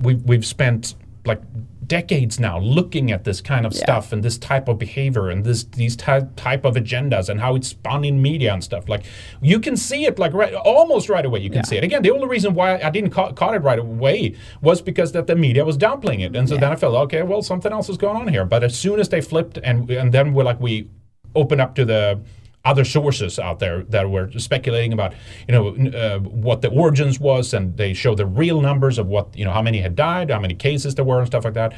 we 0.00 0.14
we've 0.16 0.44
spent 0.44 0.96
like 1.24 1.40
decades 1.86 2.40
now 2.40 2.58
looking 2.58 3.12
at 3.12 3.22
this 3.22 3.40
kind 3.40 3.64
of 3.64 3.72
Yeah. 3.72 3.78
stuff 3.84 4.12
and 4.12 4.24
this 4.24 4.36
type 4.38 4.66
of 4.66 4.76
behavior 4.78 5.28
and 5.30 5.44
this 5.44 5.62
these 5.64 5.94
ty- 5.94 6.26
type 6.34 6.64
of 6.64 6.74
agendas 6.74 7.28
and 7.28 7.40
how 7.40 7.54
it's 7.54 7.68
spun 7.68 8.04
in 8.04 8.20
media 8.20 8.52
and 8.52 8.64
stuff. 8.64 8.88
Like, 8.88 9.04
you 9.40 9.60
can 9.60 9.76
see 9.76 10.04
it 10.06 10.18
like 10.18 10.32
right, 10.32 10.52
almost 10.54 11.08
right 11.08 11.24
away. 11.24 11.38
You 11.40 11.50
can 11.50 11.62
see 11.64 11.76
it. 11.76 11.84
Again, 11.84 12.02
the 12.02 12.10
only 12.10 12.26
reason 12.26 12.54
why 12.54 12.80
I 12.80 12.90
didn't 12.90 13.10
ca- 13.10 13.32
caught 13.32 13.54
it 13.54 13.60
right 13.62 13.78
away 13.78 14.34
was 14.62 14.82
because 14.82 15.12
that 15.12 15.28
the 15.28 15.36
media 15.36 15.64
was 15.64 15.78
downplaying 15.78 16.20
it, 16.24 16.34
and 16.34 16.48
so 16.48 16.56
then 16.56 16.72
I 16.72 16.76
felt 16.76 16.94
okay, 17.06 17.22
well, 17.22 17.42
something 17.42 17.70
else 17.72 17.88
is 17.88 17.96
going 17.96 18.16
on 18.16 18.26
here. 18.28 18.44
But 18.44 18.64
as 18.64 18.76
soon 18.76 18.98
as 18.98 19.08
they 19.10 19.20
flipped 19.20 19.58
and 19.62 19.88
and 19.90 20.10
then 20.12 20.34
we're 20.34 20.44
like 20.44 20.60
we 20.60 20.88
open 21.36 21.60
up 21.60 21.74
to 21.76 21.84
the 21.84 22.18
other 22.64 22.84
sources 22.84 23.38
out 23.38 23.58
there 23.58 23.82
that 23.84 24.08
were 24.08 24.30
speculating 24.38 24.92
about, 24.92 25.14
you 25.48 25.52
know, 25.52 25.68
uh, 25.98 26.18
what 26.20 26.62
the 26.62 26.68
origins 26.68 27.18
was, 27.18 27.52
and 27.54 27.76
they 27.76 27.92
show 27.92 28.14
the 28.14 28.24
real 28.26 28.60
numbers 28.60 28.98
of 28.98 29.06
what, 29.08 29.36
you 29.36 29.44
know, 29.44 29.50
how 29.50 29.60
many 29.62 29.80
had 29.80 29.96
died, 29.96 30.30
how 30.30 30.38
many 30.38 30.54
cases 30.54 30.94
there 30.94 31.04
were, 31.04 31.18
and 31.18 31.26
stuff 31.26 31.44
like 31.44 31.54
that. 31.54 31.72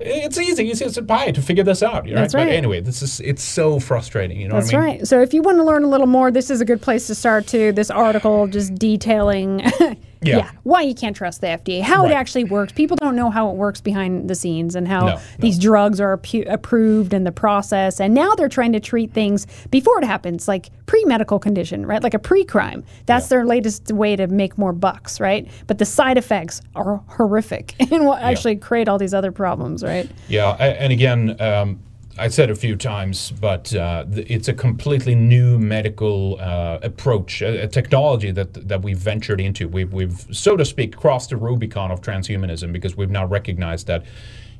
It's 0.00 0.38
easy, 0.38 0.70
it's 0.70 0.82
as 0.82 0.98
pie 1.06 1.30
to 1.30 1.40
figure 1.40 1.62
this 1.64 1.82
out, 1.82 2.06
know, 2.06 2.20
That's 2.20 2.32
But 2.34 2.46
right. 2.46 2.48
anyway, 2.54 2.80
this 2.80 3.02
is 3.02 3.20
it's 3.20 3.42
so 3.42 3.78
frustrating, 3.78 4.40
you 4.40 4.48
know 4.48 4.56
That's 4.56 4.72
what 4.72 4.82
I 4.82 4.86
mean? 4.86 4.96
right. 4.98 5.06
So 5.06 5.20
if 5.22 5.32
you 5.32 5.42
want 5.42 5.58
to 5.58 5.64
learn 5.64 5.84
a 5.84 5.88
little 5.88 6.06
more, 6.08 6.30
this 6.30 6.50
is 6.50 6.60
a 6.60 6.64
good 6.64 6.82
place 6.82 7.06
to 7.06 7.14
start 7.14 7.46
too. 7.46 7.72
This 7.72 7.90
article 7.90 8.46
just 8.48 8.74
detailing 8.74 9.62
Yeah. 10.22 10.50
why 10.62 10.82
you 10.82 10.94
can't 10.94 11.14
trust 11.14 11.40
the 11.40 11.48
FDA, 11.48 11.80
how 11.82 12.02
Right. 12.02 12.12
it 12.12 12.14
actually 12.14 12.44
works. 12.44 12.72
People 12.72 12.96
don't 12.96 13.14
know 13.16 13.30
how 13.30 13.50
it 13.50 13.56
works 13.56 13.80
behind 13.80 14.28
the 14.28 14.34
scenes 14.34 14.74
and 14.74 14.88
how 14.88 15.06
No, 15.06 15.18
these 15.38 15.58
drugs 15.58 16.00
are 16.00 16.12
approved 16.48 17.12
in 17.14 17.24
the 17.24 17.32
process. 17.32 18.00
And 18.00 18.14
now 18.14 18.34
they're 18.34 18.48
trying 18.48 18.72
to 18.72 18.80
treat 18.80 19.12
things 19.12 19.46
before 19.70 19.98
it 19.98 20.04
happens, 20.04 20.48
like 20.48 20.70
pre-medical 20.86 21.38
condition, 21.38 21.84
right? 21.86 22.02
Like 22.02 22.14
a 22.14 22.18
pre-crime. 22.18 22.84
That's 23.06 23.28
their 23.28 23.44
latest 23.44 23.92
way 23.92 24.16
to 24.16 24.26
make 24.26 24.56
more 24.58 24.72
bucks, 24.72 25.20
right? 25.20 25.46
But 25.66 25.78
the 25.78 25.84
side 25.84 26.18
effects 26.18 26.62
are 26.74 27.00
horrific 27.08 27.74
and 27.80 28.04
will 28.04 28.14
actually 28.14 28.56
create 28.56 28.88
all 28.88 28.98
these 28.98 29.14
other 29.14 29.32
problems, 29.32 29.82
right? 29.84 30.08
Yeah, 30.28 30.50
and 30.52 30.92
again, 30.92 31.36
um, 31.40 31.80
I 32.18 32.28
said 32.28 32.50
a 32.50 32.54
few 32.54 32.76
times, 32.76 33.30
but 33.30 33.74
uh, 33.74 34.06
it's 34.12 34.48
a 34.48 34.54
completely 34.54 35.14
new 35.14 35.58
medical 35.58 36.38
uh, 36.40 36.78
approach, 36.82 37.42
a, 37.42 37.64
a 37.64 37.68
technology 37.68 38.30
that 38.30 38.68
that 38.68 38.82
we've 38.82 38.98
ventured 38.98 39.40
into. 39.40 39.68
We've, 39.68 39.92
we've, 39.92 40.26
so 40.30 40.56
to 40.56 40.64
speak, 40.64 40.96
crossed 40.96 41.30
the 41.30 41.36
Rubicon 41.36 41.90
of 41.90 42.00
transhumanism 42.00 42.72
because 42.72 42.96
we've 42.96 43.10
now 43.10 43.26
recognized 43.26 43.86
that 43.88 44.04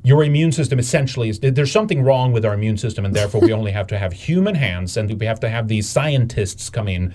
your 0.02 0.22
immune 0.22 0.52
system 0.52 0.78
essentially 0.78 1.30
is 1.30 1.40
there's 1.40 1.72
something 1.72 2.02
wrong 2.02 2.30
with 2.30 2.44
our 2.44 2.52
immune 2.52 2.76
system, 2.76 3.06
and 3.06 3.14
therefore 3.14 3.40
we 3.40 3.52
only 3.52 3.72
have 3.72 3.86
to 3.86 3.98
have 3.98 4.12
human 4.12 4.54
hands, 4.54 4.96
and 4.96 5.18
we 5.18 5.26
have 5.26 5.40
to 5.40 5.48
have 5.48 5.68
these 5.68 5.88
scientists 5.88 6.68
come 6.68 6.88
in. 6.88 7.14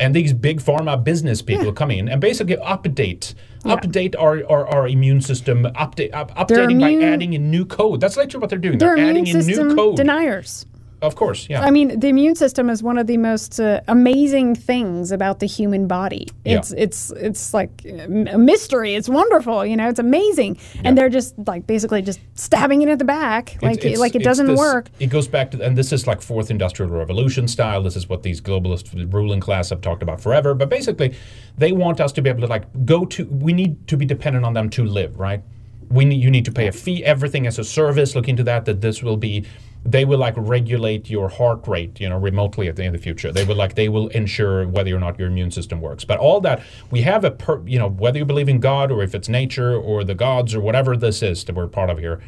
And 0.00 0.14
these 0.14 0.32
big 0.32 0.60
pharma 0.60 1.02
business 1.04 1.42
people 1.42 1.72
come 1.72 1.90
in 1.90 2.08
and 2.08 2.20
basically 2.22 2.56
update, 2.56 3.34
update 3.64 4.14
our, 4.18 4.42
our, 4.50 4.66
our 4.66 4.88
immune 4.88 5.20
system, 5.20 5.64
update, 5.76 6.14
up, 6.14 6.34
updating 6.36 6.80
by 6.80 6.94
adding 7.04 7.34
in 7.34 7.50
new 7.50 7.66
code. 7.66 8.00
That's 8.00 8.16
literally 8.16 8.40
what 8.40 8.48
they're 8.48 8.58
doing. 8.58 8.78
They're 8.78 8.96
They're, 8.96 9.08
immune 9.08 9.26
adding 9.28 9.40
in 9.40 9.46
new 9.46 9.76
code. 9.76 9.96
deniers. 9.96 10.64
Of 11.02 11.16
course, 11.16 11.48
yeah. 11.48 11.62
I 11.62 11.70
mean, 11.70 11.98
the 12.00 12.08
immune 12.08 12.34
system 12.34 12.68
is 12.68 12.82
one 12.82 12.98
of 12.98 13.06
the 13.06 13.16
most 13.16 13.58
uh, 13.60 13.80
amazing 13.88 14.54
things 14.54 15.12
about 15.12 15.38
the 15.40 15.46
human 15.46 15.86
body. 15.86 16.28
Yeah. 16.44 16.58
It's 16.58 16.72
it's 16.72 17.10
it's 17.12 17.54
like 17.54 17.84
a 17.86 18.06
mystery. 18.38 18.94
It's 18.94 19.08
wonderful, 19.08 19.64
you 19.64 19.76
know. 19.76 19.88
It's 19.88 19.98
amazing, 19.98 20.58
and 20.84 20.96
they're 20.98 21.08
just 21.08 21.34
like 21.46 21.66
basically 21.66 22.02
just 22.02 22.20
stabbing 22.34 22.82
it 22.82 22.88
at 22.88 22.98
the 22.98 23.04
back, 23.04 23.56
like 23.62 23.78
it's- 23.78 23.98
like 23.98 24.14
it 24.14 24.22
doesn't 24.22 24.46
this- 24.48 24.58
work. 24.58 24.90
It 24.98 25.06
goes 25.06 25.28
back 25.28 25.50
to, 25.52 25.62
and 25.62 25.76
this 25.76 25.92
is 25.92 26.06
like 26.06 26.20
fourth 26.22 26.50
industrial 26.50 26.90
revolution 26.92 27.48
style. 27.48 27.82
This 27.82 27.96
is 27.96 28.08
what 28.08 28.22
these 28.22 28.40
globalist 28.40 29.12
ruling 29.12 29.40
class 29.40 29.70
have 29.70 29.80
talked 29.80 30.02
about 30.02 30.20
forever. 30.20 30.54
But 30.54 30.68
basically, 30.68 31.14
they 31.56 31.72
want 31.72 32.00
us 32.00 32.12
to 32.12 32.22
be 32.22 32.28
able 32.30 32.42
to 32.42 32.46
like 32.46 32.64
go 32.84 33.04
to. 33.06 33.24
We 33.26 33.52
need 33.52 33.88
to 33.88 33.96
be 33.96 34.04
dependent 34.06 34.44
on 34.44 34.52
them 34.54 34.68
to 34.70 34.84
live, 34.84 35.18
right? 35.18 35.42
We 35.90 36.04
need 36.04 36.22
you 36.22 36.30
need 36.30 36.44
to 36.44 36.52
pay 36.52 36.68
a 36.68 36.72
fee. 36.72 37.04
Everything 37.04 37.46
as 37.46 37.58
a 37.58 37.64
service. 37.64 38.14
Look 38.14 38.28
into 38.28 38.42
that. 38.44 38.64
That 38.66 38.80
this 38.80 39.02
will 39.02 39.16
be. 39.16 39.44
They 39.84 40.04
will 40.04 40.18
like 40.18 40.34
regulate 40.36 41.08
your 41.08 41.28
heart 41.28 41.66
rate, 41.66 42.00
you 42.00 42.08
know, 42.08 42.18
remotely 42.18 42.68
at 42.68 42.76
the 42.76 42.82
in 42.82 42.92
the 42.92 42.98
future. 42.98 43.32
They 43.32 43.44
will 43.44 43.56
like 43.56 43.74
they 43.74 43.88
will 43.88 44.08
ensure 44.08 44.66
whether 44.68 44.94
or 44.94 45.00
not 45.00 45.18
your 45.18 45.28
immune 45.28 45.50
system 45.50 45.80
works. 45.80 46.04
But 46.04 46.18
all 46.18 46.40
that 46.42 46.62
we 46.90 47.00
have 47.02 47.24
a 47.24 47.30
per, 47.30 47.66
you 47.66 47.78
know 47.78 47.88
whether 47.88 48.18
you 48.18 48.24
believe 48.24 48.48
in 48.48 48.60
God 48.60 48.90
or 48.90 49.02
if 49.02 49.14
it's 49.14 49.28
nature 49.28 49.74
or 49.74 50.04
the 50.04 50.14
gods 50.14 50.54
or 50.54 50.60
whatever 50.60 50.96
this 50.96 51.22
is 51.22 51.44
that 51.44 51.54
we're 51.54 51.66
part 51.66 51.90
of 51.90 51.98
here 51.98 52.20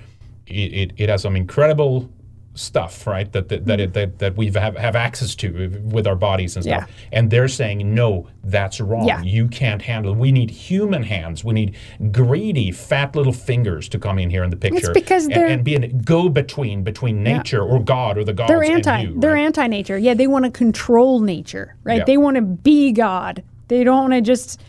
it, 0.47 0.53
it, 0.53 0.93
it 0.97 1.09
has 1.09 1.23
some 1.23 1.37
incredible 1.37 2.11
stuff, 2.55 3.07
right? 3.07 3.31
That 3.33 3.49
that 3.49 3.67
that, 3.67 3.81
it, 3.81 3.91
mm-hmm. 3.91 3.93
that, 3.93 4.19
that 4.19 4.37
we 4.37 4.51
have 4.51 4.77
have 4.77 4.97
access 4.97 5.35
to 5.37 5.81
with 5.85 6.07
our 6.07 6.17
bodies 6.17 6.57
and 6.57 6.65
stuff. 6.65 6.91
And 7.13 7.31
they're 7.31 7.49
saying 7.49 7.95
no, 7.95 8.29
that's 8.45 8.81
wrong. 8.81 9.07
Yeah. 9.07 9.23
You 9.23 9.49
can't 9.49 9.81
handle. 9.81 10.13
It. 10.13 10.19
We 10.19 10.33
need 10.33 10.51
human 10.51 11.03
hands. 11.03 11.45
We 11.45 11.55
need 11.55 11.77
greedy, 12.11 12.71
fat 12.71 13.17
little 13.17 13.33
fingers 13.33 13.89
to 13.91 13.99
come 13.99 14.19
in 14.19 14.31
here 14.31 14.45
in 14.45 14.51
the 14.51 14.57
picture. 14.57 14.79
It's 14.79 14.89
because 14.91 15.25
and, 15.25 15.35
they're- 15.35 15.47
and 15.47 15.65
be 15.65 15.77
a 15.77 15.89
go 15.89 16.29
between 16.29 16.83
between 16.83 17.25
Yeah. 17.25 17.39
nature 17.39 17.63
or 17.63 17.83
God 17.83 18.19
or 18.19 18.25
the 18.25 18.33
gods 18.33 18.49
They're 18.49 18.65
anti. 18.65 19.03
you. 19.03 19.15
They're 19.19 19.37
anti-nature. 19.37 19.99
Yeah, 19.99 20.15
they 20.15 20.27
want 20.27 20.45
to 20.45 20.51
control 20.51 21.21
nature, 21.21 21.77
right? 21.85 21.99
Yeah. 21.99 22.05
They 22.05 22.17
want 22.17 22.37
to 22.37 22.43
be 22.43 22.93
God. 22.93 23.43
They 23.69 23.85
don't 23.85 24.11
want 24.11 24.13
to 24.13 24.21
just 24.21 24.61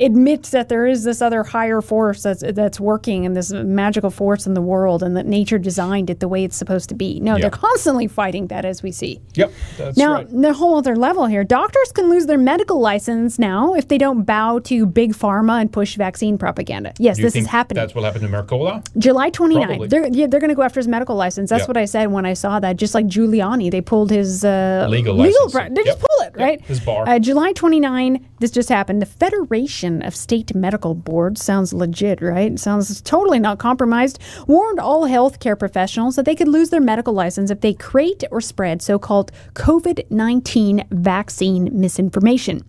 admits 0.00 0.50
that 0.50 0.68
there 0.68 0.86
is 0.86 1.04
this 1.04 1.20
other 1.22 1.42
higher 1.44 1.80
force 1.80 2.22
that's 2.22 2.42
that's 2.54 2.80
working 2.80 3.26
and 3.26 3.36
this 3.36 3.52
magical 3.52 4.10
force 4.10 4.46
in 4.46 4.54
the 4.54 4.60
world 4.62 5.02
and 5.02 5.16
that 5.16 5.26
nature 5.26 5.58
designed 5.58 6.10
it 6.10 6.20
the 6.20 6.28
way 6.28 6.44
it's 6.44 6.56
supposed 6.56 6.88
to 6.88 6.94
be. 6.94 7.20
No, 7.20 7.34
Yeah. 7.36 7.42
they're 7.42 7.50
constantly 7.50 8.06
fighting 8.06 8.46
that 8.48 8.64
as 8.64 8.82
we 8.82 8.92
see. 8.92 9.20
Yep, 9.34 9.52
that's 9.78 9.96
now, 9.96 10.14
right. 10.14 10.28
the 10.42 10.52
whole 10.54 10.76
other 10.76 10.96
level 10.96 11.26
here. 11.26 11.44
Doctors 11.44 11.92
can 11.92 12.08
lose 12.08 12.26
their 12.26 12.38
medical 12.38 12.80
license 12.80 13.38
now 13.38 13.74
if 13.74 13.88
they 13.88 13.98
don't 13.98 14.22
bow 14.24 14.58
to 14.60 14.86
big 14.86 15.12
pharma 15.12 15.60
and 15.60 15.72
push 15.72 15.96
vaccine 15.96 16.38
propaganda. 16.38 16.92
Yes, 16.98 17.16
this 17.18 17.36
is 17.36 17.46
happening. 17.46 17.80
That's 17.82 17.94
what 17.94 18.04
happened 18.04 18.22
to 18.24 18.28
Mercola. 18.28 18.82
July 18.98 19.30
29th. 19.30 19.66
Probably. 19.66 19.88
They're 19.88 20.06
yeah, 20.08 20.26
they're 20.26 20.40
going 20.40 20.48
to 20.50 20.54
go 20.54 20.62
after 20.62 20.80
his 20.80 20.88
medical 20.88 21.16
license. 21.16 21.50
That's 21.50 21.62
Yeah. 21.62 21.66
what 21.68 21.76
I 21.76 21.84
said 21.84 22.10
when 22.10 22.26
I 22.26 22.32
saw 22.34 22.58
that. 22.60 22.76
Just 22.76 22.94
like 22.94 23.06
Giuliani, 23.06 23.70
they 23.70 23.80
pulled 23.80 24.10
his 24.10 24.44
uh, 24.44 24.86
Legal 24.90 25.14
legal 25.14 25.44
license. 25.44 25.52
pra- 25.52 25.68
They 25.70 25.84
just 25.84 25.98
Yep. 25.98 26.08
pull 26.08 26.09
it, 26.20 26.32
Yep, 26.36 26.46
right? 26.46 26.60
his 26.62 26.80
bar. 26.80 27.08
Uh, 27.08 27.18
July 27.18 27.52
29. 27.52 28.26
This 28.38 28.50
just 28.50 28.68
happened. 28.68 29.02
The 29.02 29.06
Federation 29.06 30.02
of 30.02 30.14
State 30.16 30.54
Medical 30.54 30.94
Boards 30.94 31.44
sounds 31.44 31.72
legit, 31.72 32.20
right? 32.22 32.58
Sounds 32.58 33.00
totally 33.02 33.38
not 33.38 33.58
compromised. 33.58 34.18
Warned 34.46 34.80
all 34.80 35.04
healthcare 35.04 35.58
professionals 35.58 36.16
that 36.16 36.24
they 36.24 36.34
could 36.34 36.48
lose 36.48 36.70
their 36.70 36.80
medical 36.80 37.12
license 37.12 37.50
if 37.50 37.60
they 37.60 37.74
create 37.74 38.24
or 38.30 38.40
spread 38.40 38.80
so-called 38.82 39.32
COVID-19 39.54 40.86
vaccine 40.90 41.68
misinformation. 41.72 42.62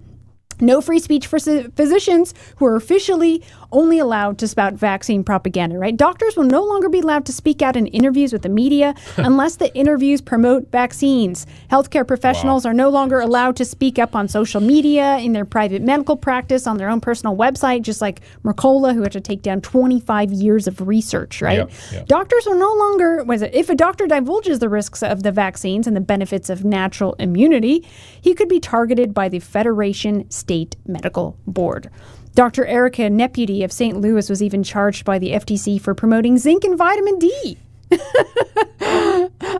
No 0.60 0.80
free 0.80 1.00
speech 1.00 1.26
for 1.26 1.40
physicians 1.40 2.34
who 2.58 2.66
are 2.68 2.76
officially 2.76 3.44
only 3.72 4.00
allowed 4.00 4.38
to 4.40 4.48
spout 4.48 4.74
vaccine 4.74 5.24
propaganda, 5.24 5.78
right? 5.78 5.96
Doctors 5.96 6.36
will 6.36 6.44
no 6.44 6.64
longer 6.64 6.90
be 6.90 7.00
allowed 7.00 7.26
to 7.26 7.32
speak 7.32 7.62
out 7.62 7.76
in 7.76 7.88
interviews 7.88 8.34
with 8.34 8.42
the 8.42 8.50
media 8.50 8.94
unless 9.18 9.56
the 9.56 9.74
interviews 9.76 10.22
promote 10.22 10.72
vaccines. 10.72 11.46
Healthcare 11.70 12.08
professionals 12.08 12.66
are 12.66 12.74
no 12.74 12.90
longer 12.90 13.20
allowed 13.20 13.56
to 13.58 13.66
speak 13.66 14.00
up 14.00 14.16
on 14.16 14.28
social 14.28 14.62
media, 14.62 15.18
in 15.18 15.34
their 15.34 15.46
private 15.46 15.82
medical 15.82 16.16
practice, 16.16 16.68
on 16.68 16.78
their 16.78 16.90
own 16.90 17.02
personal 17.02 17.36
website, 17.36 17.82
just 17.82 18.02
like 18.02 18.22
Mercola, 18.44 18.94
who 18.94 19.02
had 19.02 19.12
to 19.12 19.22
take 19.22 19.42
down 19.42 19.62
25 19.62 20.32
years 20.32 20.68
of 20.68 20.82
research, 20.88 21.42
right? 21.42 21.60
Yep, 21.60 21.72
yep. 21.92 22.08
Doctors 22.08 22.46
will 22.46 22.58
no 22.58 22.74
longer, 22.74 23.24
was 23.24 23.42
it, 23.42 23.54
if 23.54 23.70
a 23.70 23.76
doctor 23.76 24.08
divulges 24.08 24.60
the 24.60 24.70
risks 24.70 25.04
of 25.04 25.24
the 25.24 25.32
vaccines 25.32 25.88
and 25.88 25.96
the 25.96 26.02
benefits 26.02 26.50
of 26.50 26.66
natural 26.66 27.14
immunity, 27.14 27.86
he 28.22 28.34
could 28.34 28.50
be 28.50 28.60
targeted 28.60 29.14
by 29.14 29.30
the 29.30 29.40
Federation 29.40 30.30
State 30.30 30.76
Medical 30.86 31.38
Board. 31.48 31.90
Dr. 32.34 32.66
Erica 32.66 33.10
Nepute 33.10 33.64
of 33.64 33.72
St. 33.72 34.00
Louis 34.00 34.30
was 34.30 34.42
even 34.42 34.64
charged 34.64 35.06
by 35.06 35.20
the 35.20 35.32
FTC 35.32 35.80
for 35.80 35.94
promoting 35.94 36.38
zinc 36.38 36.64
and 36.64 36.78
vitamin 36.78 37.20
D. 37.20 37.58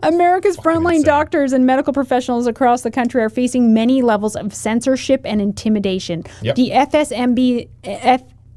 America's 0.04 0.56
frontline 0.58 1.04
doctors 1.04 1.52
and 1.52 1.66
medical 1.66 1.92
professionals 1.92 2.48
across 2.48 2.82
the 2.82 2.92
country 2.92 3.22
are 3.22 3.30
facing 3.30 3.74
many 3.74 4.02
levels 4.02 4.36
of 4.36 4.54
censorship 4.54 5.22
and 5.26 5.42
intimidation. 5.42 6.24
Yep. 6.42 6.56
The 6.56 6.70
FSMB 6.72 7.68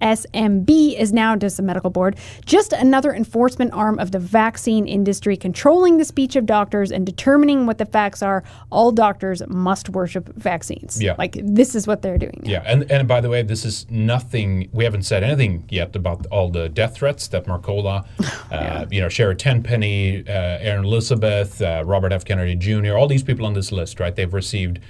FSMB 0.01 0.99
is 0.99 1.13
now 1.13 1.37
just 1.37 1.59
a 1.59 1.63
medical 1.63 1.91
board, 1.91 2.17
just 2.45 2.73
another 2.73 3.13
enforcement 3.15 3.73
arm 3.73 3.99
of 3.99 4.13
the 4.13 4.19
vaccine 4.19 4.87
industry, 4.87 5.37
controlling 5.37 5.99
the 5.99 6.05
speech 6.05 6.37
of 6.37 6.47
doctors 6.47 6.93
and 6.93 7.07
determining 7.07 7.67
what 7.67 7.79
the 7.79 7.87
facts 7.87 8.23
are. 8.23 8.45
All 8.71 8.93
doctors 8.93 9.43
must 9.49 9.91
worship 9.91 10.29
vaccines. 10.35 11.01
Yeah. 11.01 11.15
like 11.19 11.39
this 11.43 11.75
is 11.75 11.87
what 11.87 12.03
they're 12.03 12.19
doing. 12.19 12.43
Yeah, 12.45 12.63
and, 12.67 12.91
and 12.91 13.09
by 13.09 13.21
the 13.21 13.29
way, 13.29 13.43
this 13.43 13.65
is 13.65 13.87
nothing. 13.91 14.69
We 14.73 14.85
haven't 14.85 15.03
said 15.03 15.23
anything 15.23 15.65
yet 15.69 15.95
about 15.97 16.27
all 16.27 16.51
the 16.51 16.69
death 16.69 16.97
threats 16.97 17.29
that 17.29 17.47
Mercola, 17.47 18.07
uh, 18.53 18.87
you 18.91 19.01
know, 19.01 19.09
Sherry 19.09 19.37
Tenpenny, 19.37 20.27
uh, 20.29 20.33
Erin 20.61 20.85
Elizabeth, 20.85 21.61
uh, 21.61 21.83
Robert 21.85 22.13
F. 22.13 22.25
Kennedy 22.25 22.55
Jr., 22.55 22.95
all 22.97 23.07
these 23.07 23.23
people 23.23 23.47
on 23.47 23.55
this 23.55 23.73
list, 23.73 24.01
right? 24.01 24.15
They've 24.15 24.33
received 24.33 24.81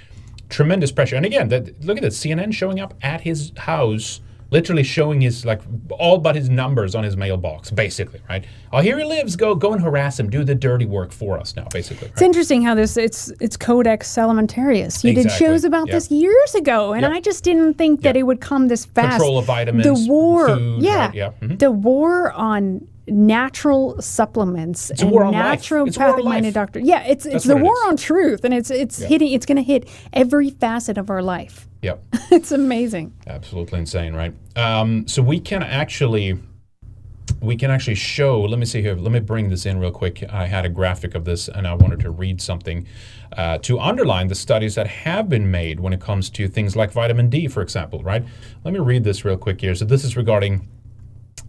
tremendous 0.49 0.91
pressure. 0.91 1.15
And 1.15 1.25
again, 1.25 1.49
that, 1.49 1.83
look 1.83 1.97
at 1.97 2.03
this: 2.03 2.23
CNN 2.23 2.53
showing 2.53 2.79
up 2.79 2.93
at 3.01 3.21
his 3.21 3.51
house, 3.57 4.21
literally 4.55 4.83
showing 4.83 5.19
his 5.21 5.45
like 5.45 5.61
all 5.89 6.17
but 6.17 6.33
his 6.35 6.49
numbers 6.49 6.95
on 6.95 7.03
his 7.03 7.15
mailbox, 7.17 7.71
basically, 7.71 8.21
right? 8.29 8.43
Oh, 8.71 8.79
here 8.87 8.97
he 8.97 9.03
lives. 9.03 9.35
Go 9.35 9.53
go 9.65 9.73
and 9.73 9.81
harass 9.81 10.19
him. 10.19 10.29
Do 10.29 10.43
the 10.51 10.55
dirty 10.55 10.85
work 10.85 11.11
for 11.11 11.37
us 11.37 11.55
now, 11.55 11.67
basically. 11.79 12.07
It's 12.07 12.21
interesting 12.21 12.61
how 12.67 12.73
this 12.75 12.95
it's 12.97 13.21
it's 13.45 13.57
Codex 13.57 14.15
Alimentarius. 14.23 15.03
You 15.03 15.13
did 15.13 15.29
shows 15.31 15.63
about 15.65 15.87
Yep. 15.87 15.93
this 15.95 16.11
years 16.11 16.55
ago, 16.55 16.93
and 16.93 17.01
Yep. 17.03 17.11
I 17.11 17.19
just 17.19 17.43
didn't 17.43 17.73
think 17.81 18.01
that 18.01 18.15
it 18.15 18.23
would 18.23 18.41
come 18.49 18.67
this 18.69 18.85
fast. 18.85 19.17
Control 19.17 19.37
of 19.37 19.45
vitamins, 19.45 19.85
the 19.85 20.11
war, 20.11 20.47
food, 20.47 20.81
yeah, 20.81 21.05
right, 21.07 21.13
yeah, 21.21 21.31
mhm. 21.41 21.59
the 21.59 21.71
war 21.71 22.31
on 22.31 22.87
natural 23.07 24.01
supplements 24.01 24.89
It's 24.89 25.01
a 25.01 25.05
and 25.05 25.11
war 25.11 25.23
on 25.25 25.33
life. 25.33 25.59
It's 25.59 25.71
a 25.71 25.75
war 25.75 25.81
on 25.83 25.87
naturopathic 25.89 26.23
minded 26.23 26.53
doctor. 26.53 26.79
Yeah, 26.79 27.03
it's 27.03 27.23
That's 27.23 27.35
it's 27.37 27.45
the 27.45 27.55
what 27.55 27.61
it 27.61 27.63
war 27.63 27.75
on 27.87 27.97
truth, 27.97 28.43
and 28.43 28.53
it's 28.53 28.71
it's 28.71 28.99
Yeah. 28.99 29.07
hitting. 29.07 29.31
It's 29.31 29.45
going 29.45 29.57
to 29.57 29.63
hit 29.63 29.87
every 30.13 30.49
facet 30.49 30.97
of 30.97 31.09
our 31.09 31.21
life. 31.21 31.67
Yep. 31.81 32.03
it's 32.31 32.51
amazing. 32.51 33.13
Absolutely 33.27 33.79
insane, 33.79 34.13
right? 34.15 34.33
Um, 34.55 35.07
so 35.07 35.21
we 35.21 35.39
can 35.39 35.61
actually 35.61 36.39
we 37.41 37.55
can 37.55 37.69
actually 37.71 37.95
show. 37.95 38.41
Let 38.41 38.59
me 38.59 38.65
see 38.65 38.81
here. 38.81 38.95
Let 38.95 39.11
me 39.11 39.19
bring 39.19 39.49
this 39.49 39.65
in 39.65 39.79
real 39.79 39.91
quick. 39.91 40.23
I 40.31 40.47
had 40.47 40.65
a 40.65 40.69
graphic 40.69 41.15
of 41.15 41.25
this, 41.25 41.47
and 41.47 41.67
I 41.67 41.73
wanted 41.73 41.99
to 42.01 42.09
read 42.09 42.41
something 42.41 42.87
uh, 43.37 43.57
to 43.59 43.79
underline 43.79 44.27
the 44.27 44.35
studies 44.35 44.75
that 44.75 44.87
have 44.87 45.29
been 45.29 45.49
made 45.51 45.79
when 45.79 45.93
it 45.93 45.99
comes 45.99 46.29
to 46.31 46.47
things 46.47 46.75
like 46.75 46.91
vitamin 46.91 47.29
D, 47.29 47.47
for 47.47 47.61
example. 47.61 48.01
Right? 48.01 48.23
Let 48.63 48.73
me 48.73 48.79
read 48.79 49.03
this 49.03 49.25
real 49.25 49.37
quick 49.37 49.61
here. 49.61 49.75
So 49.75 49.85
this 49.85 50.03
is 50.03 50.17
regarding 50.17 50.67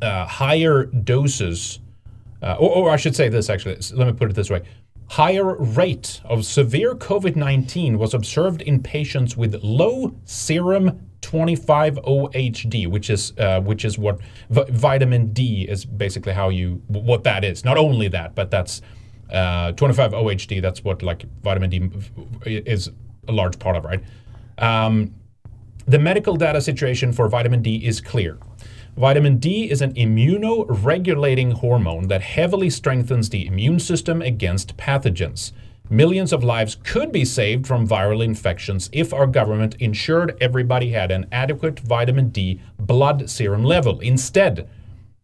uh, 0.02 0.26
higher 0.26 0.84
doses, 0.84 1.80
uh, 2.42 2.56
or, 2.58 2.70
or 2.70 2.90
I 2.90 2.96
should 2.96 3.16
say 3.16 3.28
this 3.28 3.48
actually. 3.50 3.78
Let 3.94 4.06
me 4.06 4.12
put 4.12 4.30
it 4.30 4.34
this 4.34 4.50
way. 4.50 4.62
Higher 5.08 5.54
rate 5.56 6.20
of 6.24 6.44
severe 6.44 6.94
COVID 6.94 7.36
19 7.36 7.98
was 7.98 8.12
observed 8.12 8.62
in 8.62 8.82
patients 8.82 9.36
with 9.36 9.54
low 9.62 10.14
serum 10.24 11.06
25-OHD, 11.22 12.88
which 12.88 13.10
is 13.10 13.32
uh, 13.38 13.60
which 13.60 13.84
is 13.84 13.98
what 13.98 14.20
vi- 14.50 14.66
vitamin 14.70 15.32
D 15.32 15.66
is 15.68 15.84
basically 15.84 16.32
how 16.32 16.48
you 16.50 16.82
what 16.88 17.24
that 17.24 17.44
is. 17.44 17.64
Not 17.64 17.76
only 17.76 18.08
that, 18.08 18.34
but 18.34 18.50
that's 18.50 18.82
uh, 19.30 19.72
25-OHD. 19.72 20.62
That's 20.62 20.84
what 20.84 21.02
like 21.02 21.24
vitamin 21.42 21.70
D 21.70 21.90
is 22.44 22.90
a 23.28 23.32
large 23.32 23.58
part 23.58 23.76
of, 23.76 23.84
right? 23.84 24.02
Um, 24.58 25.14
the 25.86 25.98
medical 25.98 26.36
data 26.36 26.60
situation 26.60 27.12
for 27.12 27.28
vitamin 27.28 27.62
D 27.62 27.84
is 27.84 28.00
clear. 28.00 28.38
Vitamin 28.96 29.36
D 29.36 29.70
is 29.70 29.82
an 29.82 29.92
immunoregulating 29.92 31.52
hormone 31.52 32.08
that 32.08 32.22
heavily 32.22 32.70
strengthens 32.70 33.28
the 33.28 33.46
immune 33.46 33.78
system 33.78 34.22
against 34.22 34.74
pathogens. 34.78 35.52
Millions 35.90 36.32
of 36.32 36.42
lives 36.42 36.78
could 36.82 37.12
be 37.12 37.22
saved 37.22 37.66
from 37.66 37.86
viral 37.86 38.24
infections 38.24 38.88
if 38.94 39.12
our 39.12 39.26
government 39.26 39.74
ensured 39.80 40.34
everybody 40.40 40.92
had 40.92 41.10
an 41.10 41.26
adequate 41.30 41.78
vitamin 41.80 42.30
D 42.30 42.58
blood 42.78 43.28
serum 43.28 43.62
level. 43.62 44.00
Instead, 44.00 44.66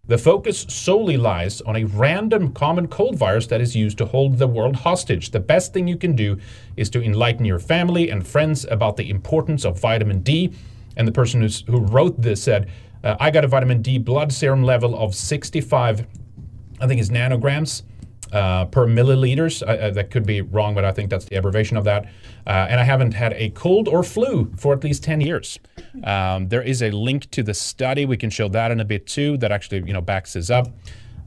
the 0.06 0.18
focus 0.18 0.66
solely 0.68 1.16
lies 1.16 1.62
on 1.62 1.76
a 1.76 1.84
random 1.84 2.52
common 2.52 2.88
cold 2.88 3.16
virus 3.16 3.46
that 3.46 3.62
is 3.62 3.74
used 3.74 3.96
to 3.96 4.04
hold 4.04 4.36
the 4.36 4.46
world 4.46 4.76
hostage. 4.76 5.30
The 5.30 5.40
best 5.40 5.72
thing 5.72 5.88
you 5.88 5.96
can 5.96 6.14
do 6.14 6.36
is 6.76 6.90
to 6.90 7.02
enlighten 7.02 7.46
your 7.46 7.58
family 7.58 8.10
and 8.10 8.26
friends 8.26 8.66
about 8.66 8.98
the 8.98 9.08
importance 9.08 9.64
of 9.64 9.80
vitamin 9.80 10.20
D. 10.20 10.52
And 10.94 11.08
the 11.08 11.12
person 11.12 11.40
who 11.68 11.80
wrote 11.80 12.20
this 12.20 12.42
said, 12.42 12.70
uh, 13.04 13.16
I 13.20 13.30
got 13.30 13.44
a 13.44 13.48
vitamin 13.48 13.82
D 13.82 13.98
blood 13.98 14.32
serum 14.32 14.62
level 14.62 14.96
of 14.96 15.14
65, 15.14 16.06
I 16.80 16.86
think 16.86 17.00
it's 17.00 17.10
nanograms 17.10 17.82
uh, 18.32 18.64
per 18.66 18.86
milliliters. 18.86 19.62
Uh, 19.62 19.72
uh, 19.72 19.90
that 19.90 20.10
could 20.10 20.26
be 20.26 20.40
wrong, 20.40 20.74
but 20.74 20.84
I 20.84 20.92
think 20.92 21.10
that's 21.10 21.26
the 21.26 21.36
abbreviation 21.36 21.76
of 21.76 21.84
that. 21.84 22.06
Uh, 22.46 22.66
and 22.68 22.80
I 22.80 22.84
haven't 22.84 23.12
had 23.12 23.34
a 23.34 23.50
cold 23.50 23.88
or 23.88 24.02
flu 24.02 24.52
for 24.56 24.72
at 24.72 24.82
least 24.82 25.04
10 25.04 25.20
years. 25.20 25.58
Um, 26.04 26.48
there 26.48 26.62
is 26.62 26.82
a 26.82 26.90
link 26.90 27.30
to 27.32 27.42
the 27.42 27.54
study. 27.54 28.06
We 28.06 28.16
can 28.16 28.30
show 28.30 28.48
that 28.48 28.70
in 28.70 28.80
a 28.80 28.84
bit 28.84 29.06
too. 29.06 29.36
That 29.38 29.52
actually, 29.52 29.86
you 29.86 29.92
know, 29.92 30.00
backs 30.00 30.32
this 30.32 30.50
up. 30.50 30.68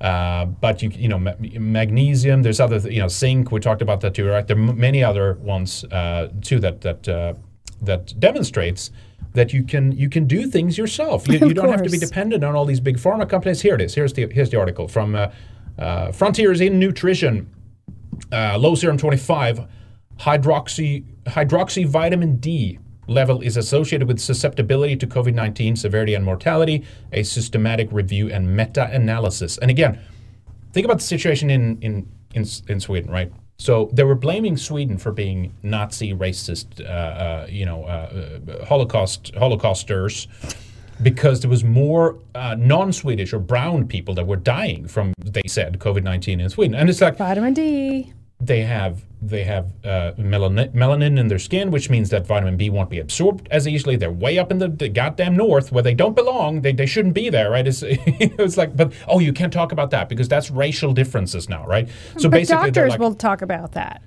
Uh, 0.02 0.46
but 0.46 0.82
you, 0.84 0.90
you 0.90 1.08
know, 1.08 1.20
ma- 1.20 1.36
magnesium. 1.40 2.42
There's 2.42 2.60
other, 2.60 2.80
th- 2.80 2.94
you 2.94 3.00
know, 3.00 3.08
zinc. 3.08 3.52
We 3.52 3.60
talked 3.62 3.82
about 3.82 4.02
that 4.02 4.14
too, 4.14 4.28
right? 4.28 4.46
There 4.46 4.58
are 4.58 4.60
many 4.60 5.04
other 5.04 5.36
ones 5.36 5.86
uh, 5.86 6.30
too 6.42 6.60
that 6.60 6.82
that 6.82 7.08
uh, 7.08 7.34
that 7.82 8.20
demonstrates 8.20 8.92
that 9.36 9.54
you 9.54 9.64
can 9.64 9.92
you 9.92 10.10
can 10.10 10.26
do 10.26 10.48
things 10.48 10.78
yourself. 10.78 11.28
You, 11.28 11.40
you 11.48 11.54
don't 11.54 11.70
have 11.70 11.84
to 11.84 11.90
be 11.90 11.98
dependent 11.98 12.44
on 12.44 12.56
all 12.56 12.66
these 12.66 12.80
big 12.80 12.98
pharma 12.98 13.30
companies. 13.30 13.62
Here 13.62 13.76
it 13.76 13.82
is. 13.82 13.94
Here's 13.94 14.14
the 14.14 14.28
here's 14.32 14.50
the 14.50 14.60
article 14.60 14.88
from 14.88 15.16
uh, 15.16 15.32
uh, 15.78 16.12
Frontiers 16.12 16.62
in 16.62 16.80
Nutrition. 16.80 17.52
Uh, 18.32 18.58
low 18.58 18.76
serum 18.76 18.98
25 18.98 19.68
hydroxy 20.18 21.04
hydroxy 21.26 21.86
vitamin 21.86 22.38
D 22.38 22.80
level 23.08 23.42
is 23.42 23.58
associated 23.58 24.08
with 24.08 24.20
susceptibility 24.20 24.96
to 24.96 25.06
COVID-19 25.06 25.78
severity 25.78 26.16
and 26.16 26.26
mortality. 26.26 26.84
A 27.12 27.24
systematic 27.24 27.88
review 27.92 28.32
and 28.32 28.56
meta-analysis. 28.56 29.58
And 29.60 29.70
again, 29.70 30.00
think 30.72 30.86
about 30.86 30.98
the 30.98 31.04
situation 31.04 31.50
in 31.50 31.78
in 31.82 32.10
in, 32.34 32.46
in 32.68 32.80
Sweden, 32.80 33.12
right? 33.12 33.32
So 33.58 33.90
they 33.94 34.04
were 34.04 34.16
blaming 34.16 34.58
Sweden 34.58 34.98
for 34.98 35.12
being 35.12 35.54
Nazi, 35.64 36.14
racist, 36.14 36.82
uh, 36.82 36.84
uh, 36.84 37.48
you 37.50 37.66
know, 37.66 37.84
uh, 37.86 38.42
uh, 38.52 38.66
Holocaust 38.66 39.34
Holocausters, 39.34 40.28
because 41.02 41.40
there 41.42 41.50
was 41.50 41.64
more 41.64 42.20
uh, 42.36 42.56
non-Swedish 42.58 43.34
or 43.34 43.40
brown 43.40 43.88
people 43.88 44.14
that 44.16 44.28
were 44.28 44.36
dying 44.36 44.88
from, 44.88 45.14
they 45.20 45.48
said, 45.48 45.80
COVID 45.80 46.04
nineteen 46.04 46.40
in 46.40 46.50
Sweden, 46.50 46.76
and 46.76 46.90
it's 46.90 47.02
like 47.02 47.18
Vitamin 47.18 47.54
D. 47.54 48.14
they 48.40 48.62
have 48.62 49.06
they 49.22 49.44
have 49.44 49.66
uh, 49.84 50.12
melanin, 50.18 50.72
melanin 50.74 51.18
in 51.18 51.30
their 51.30 51.40
skin, 51.40 51.72
which 51.72 51.90
means 51.90 52.10
that 52.10 52.28
vitamin 52.28 52.58
B 52.58 52.70
won't 52.70 52.90
be 52.90 53.00
absorbed 53.00 53.48
as 53.50 53.68
easily. 53.68 53.96
They're 53.96 54.12
way 54.12 54.38
up 54.38 54.52
in 54.52 54.60
the, 54.60 54.68
the 54.68 54.88
goddamn 54.88 55.36
north 55.36 55.72
where 55.72 55.82
they 55.82 55.96
don't 55.96 56.16
belong. 56.16 56.62
They, 56.62 56.74
they 56.74 56.86
shouldn't 56.86 57.16
be 57.16 57.30
there, 57.30 57.50
right? 57.50 57.66
It's, 57.66 57.82
it's 57.84 58.58
like, 58.58 58.76
but 58.76 58.94
oh, 59.08 59.20
you 59.20 59.34
can't 59.34 59.52
talk 59.52 59.72
about 59.72 59.90
that 59.92 60.10
because 60.10 60.28
that's 60.28 60.52
racial 60.52 60.94
differences 60.94 61.50
now, 61.50 61.66
right? 61.66 61.88
So 62.18 62.30
but 62.30 62.38
basically, 62.38 62.72
doctors 62.72 62.92
like, 62.92 63.00
will 63.00 63.16
talk 63.16 63.42
about 63.42 63.72
that. 63.72 64.04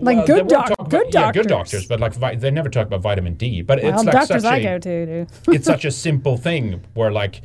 Like 0.00 0.18
well, 0.18 0.26
good 0.26 0.48
doc- 0.48 0.70
about- 0.70 0.88
good 0.88 1.06
yeah, 1.06 1.20
doctors. 1.22 1.42
good 1.42 1.48
doctors, 1.48 1.86
but 1.86 1.98
like 1.98 2.14
vi- 2.14 2.36
they 2.36 2.50
never 2.52 2.68
talk 2.68 2.86
about 2.86 3.00
vitamin 3.00 3.34
D. 3.34 3.62
But 3.62 3.82
Well, 3.82 3.94
it's 3.94 4.04
like 4.04 4.12
doctors 4.12 4.42
such 4.42 4.52
I 4.52 4.56
a, 4.58 4.62
go 4.62 4.78
to 4.78 5.26
it's 5.48 5.66
such 5.66 5.84
a 5.84 5.90
simple 5.90 6.36
thing 6.36 6.84
where 6.94 7.10
like 7.10 7.42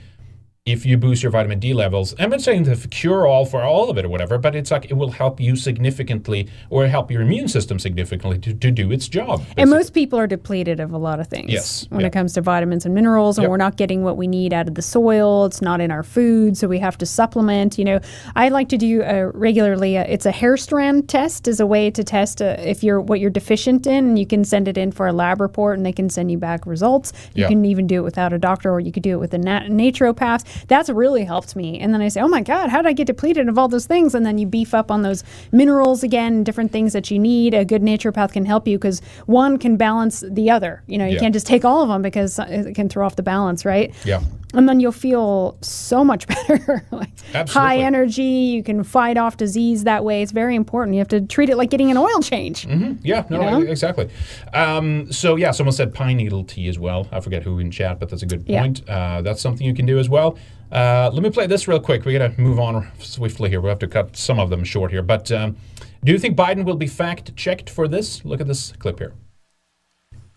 if 0.65 0.83
you 0.83 0.97
boost 0.97 1.21
your 1.21 1.31
vitamin 1.31 1.59
D 1.59 1.75
levels, 1.75 2.15
I'm 2.17 2.31
not 2.31 2.41
saying 2.41 2.63
the 2.63 2.75
cure 2.89 3.27
all 3.27 3.45
for 3.45 3.61
all 3.61 3.91
of 3.91 3.99
it 3.99 4.05
or 4.05 4.09
whatever, 4.09 4.39
but 4.39 4.55
it's 4.55 4.71
like 4.71 4.85
it 4.85 4.95
will 4.95 5.11
help 5.11 5.39
you 5.39 5.55
significantly 5.55 6.49
or 6.71 6.87
help 6.87 7.11
your 7.11 7.21
immune 7.21 7.47
system 7.47 7.77
significantly 7.77 8.39
to, 8.39 8.51
to 8.55 8.71
do 8.71 8.91
its 8.91 9.07
job. 9.07 9.43
And 9.57 9.69
most 9.69 9.93
people 9.93 10.17
are 10.17 10.25
depleted 10.25 10.79
of 10.79 10.91
a 10.91 10.97
lot 10.97 11.19
of 11.19 11.27
things 11.27 11.51
Yes, 11.51 11.85
when 11.89 12.01
yeah. 12.01 12.07
it 12.07 12.13
comes 12.13 12.33
to 12.33 12.41
vitamins 12.41 12.83
and 12.83 12.95
minerals, 12.95 13.37
and 13.37 13.43
Yep. 13.43 13.49
we're 13.51 13.57
not 13.57 13.77
getting 13.77 14.01
what 14.03 14.17
we 14.17 14.25
need 14.25 14.53
out 14.53 14.67
of 14.67 14.73
the 14.73 14.81
soil. 14.81 15.45
It's 15.45 15.61
not 15.61 15.81
in 15.81 15.91
our 15.91 16.01
food, 16.01 16.57
so 16.57 16.67
we 16.67 16.79
have 16.79 16.97
to 16.97 17.05
supplement. 17.05 17.77
You 17.77 17.85
know, 17.85 17.99
I 18.35 18.49
like 18.49 18.69
to 18.69 18.77
do 18.77 19.03
uh, 19.03 19.29
regularly. 19.35 19.99
Uh, 19.99 20.05
it's 20.07 20.25
a 20.25 20.31
hair 20.31 20.57
strand 20.57 21.07
test, 21.07 21.47
as 21.47 21.59
a 21.59 21.67
way 21.67 21.91
to 21.91 22.03
test 22.03 22.41
uh, 22.41 22.55
if 22.57 22.83
you're 22.83 22.99
what 23.01 23.19
you're 23.19 23.29
deficient 23.29 23.85
in, 23.85 24.05
and 24.07 24.17
you 24.17 24.25
can 24.25 24.43
send 24.43 24.67
it 24.67 24.79
in 24.79 24.91
for 24.91 25.05
a 25.05 25.13
lab 25.13 25.41
report, 25.41 25.77
and 25.77 25.85
they 25.85 25.93
can 25.93 26.09
send 26.09 26.31
you 26.31 26.39
back 26.39 26.65
results. 26.65 27.13
You 27.35 27.43
Yeah. 27.43 27.49
can 27.49 27.63
even 27.65 27.85
do 27.85 27.97
it 27.97 28.03
without 28.03 28.33
a 28.33 28.39
doctor, 28.39 28.71
or 28.71 28.79
you 28.79 28.91
could 28.91 29.03
do 29.03 29.11
it 29.11 29.19
with 29.19 29.35
a 29.35 29.37
nat- 29.37 29.67
naturopath. 29.67 30.43
That's 30.67 30.89
really 30.89 31.23
helped 31.23 31.55
me. 31.55 31.79
And 31.79 31.93
then 31.93 32.01
I 32.01 32.07
say, 32.07 32.21
oh 32.21 32.27
my 32.27 32.41
god, 32.41 32.69
how 32.69 32.81
did 32.81 32.87
I 32.89 32.93
get 32.93 33.07
depleted 33.07 33.47
of 33.49 33.57
all 33.57 33.67
those 33.67 33.85
things? 33.85 34.15
And 34.15 34.25
then 34.25 34.37
you 34.37 34.47
beef 34.47 34.73
up 34.73 34.91
on 34.91 35.01
those 35.01 35.23
minerals 35.51 36.03
again, 36.03 36.43
different 36.43 36.71
things 36.71 36.93
that 36.93 37.09
you 37.11 37.19
need. 37.19 37.53
A 37.53 37.65
good 37.65 37.81
naturopath 37.81 38.31
can 38.33 38.45
help 38.45 38.67
you 38.67 38.77
because 38.77 39.01
one 39.25 39.57
can 39.57 39.77
balance 39.77 40.23
the 40.27 40.49
other. 40.49 40.83
You 40.87 40.97
know, 40.97 41.05
you 41.05 41.13
Yeah. 41.15 41.19
can't 41.19 41.33
just 41.33 41.47
take 41.47 41.65
all 41.65 41.81
of 41.83 41.89
them 41.89 42.01
because 42.01 42.39
it 42.39 42.75
can 42.75 42.89
throw 42.89 43.05
off 43.05 43.15
the 43.15 43.23
balance, 43.23 43.65
right? 43.65 43.93
Yeah. 44.03 44.21
And 44.55 44.69
then 44.69 44.79
you'll 44.79 44.91
feel 44.93 45.57
so 45.61 46.03
much 46.03 46.27
better. 46.33 46.85
like 46.91 47.09
high 47.49 47.77
energy. 47.77 48.23
You 48.23 48.63
can 48.63 48.83
fight 48.83 49.17
off 49.17 49.37
disease 49.37 49.83
that 49.83 50.03
way. 50.05 50.21
It's 50.21 50.31
very 50.31 50.55
important. 50.55 50.95
You 50.95 50.99
have 50.99 51.09
to 51.09 51.21
treat 51.21 51.49
it 51.49 51.57
like 51.57 51.69
getting 51.69 51.91
an 51.91 51.97
oil 51.97 52.21
change. 52.21 52.65
Mhm. 52.65 52.99
Yeah, 53.03 53.25
no, 53.29 53.41
You 53.43 53.51
know? 53.65 53.71
exactly. 53.71 54.09
Um, 54.53 55.11
so 55.11 55.35
yeah, 55.35 55.51
someone 55.51 55.73
said 55.73 55.93
pine 55.93 56.17
needle 56.17 56.43
tea 56.43 56.67
as 56.69 56.79
well. 56.79 57.07
I 57.11 57.19
forget 57.19 57.43
who 57.43 57.59
in 57.59 57.69
chat, 57.69 57.99
but 57.99 58.09
that's 58.09 58.23
a 58.23 58.25
good 58.25 58.43
Yeah. 58.47 58.61
point. 58.61 58.81
Uh, 58.89 59.21
that's 59.21 59.41
something 59.41 59.67
you 59.67 59.73
can 59.73 59.85
do 59.85 59.99
as 59.99 60.07
well. 60.09 60.37
Uh, 60.71 61.09
let 61.13 61.21
me 61.21 61.29
play 61.29 61.47
this 61.47 61.67
real 61.67 61.79
quick. 61.79 62.05
We 62.05 62.17
got 62.17 62.33
to 62.35 62.41
move 62.41 62.59
on 62.59 62.87
swiftly 62.99 63.49
here. 63.49 63.59
We 63.59 63.63
will 63.63 63.69
have 63.71 63.79
to 63.79 63.87
cut 63.87 64.15
some 64.17 64.39
of 64.39 64.49
them 64.49 64.63
short 64.63 64.89
here. 64.91 65.03
But 65.03 65.31
um, 65.31 65.57
do 66.03 66.11
you 66.11 66.17
think 66.19 66.35
Biden 66.37 66.63
will 66.65 66.75
be 66.77 66.87
fact 66.87 67.35
checked 67.35 67.69
for 67.69 67.87
this? 67.87 68.23
Look 68.25 68.39
at 68.41 68.47
this 68.47 68.71
clip 68.79 68.99
here. 68.99 69.13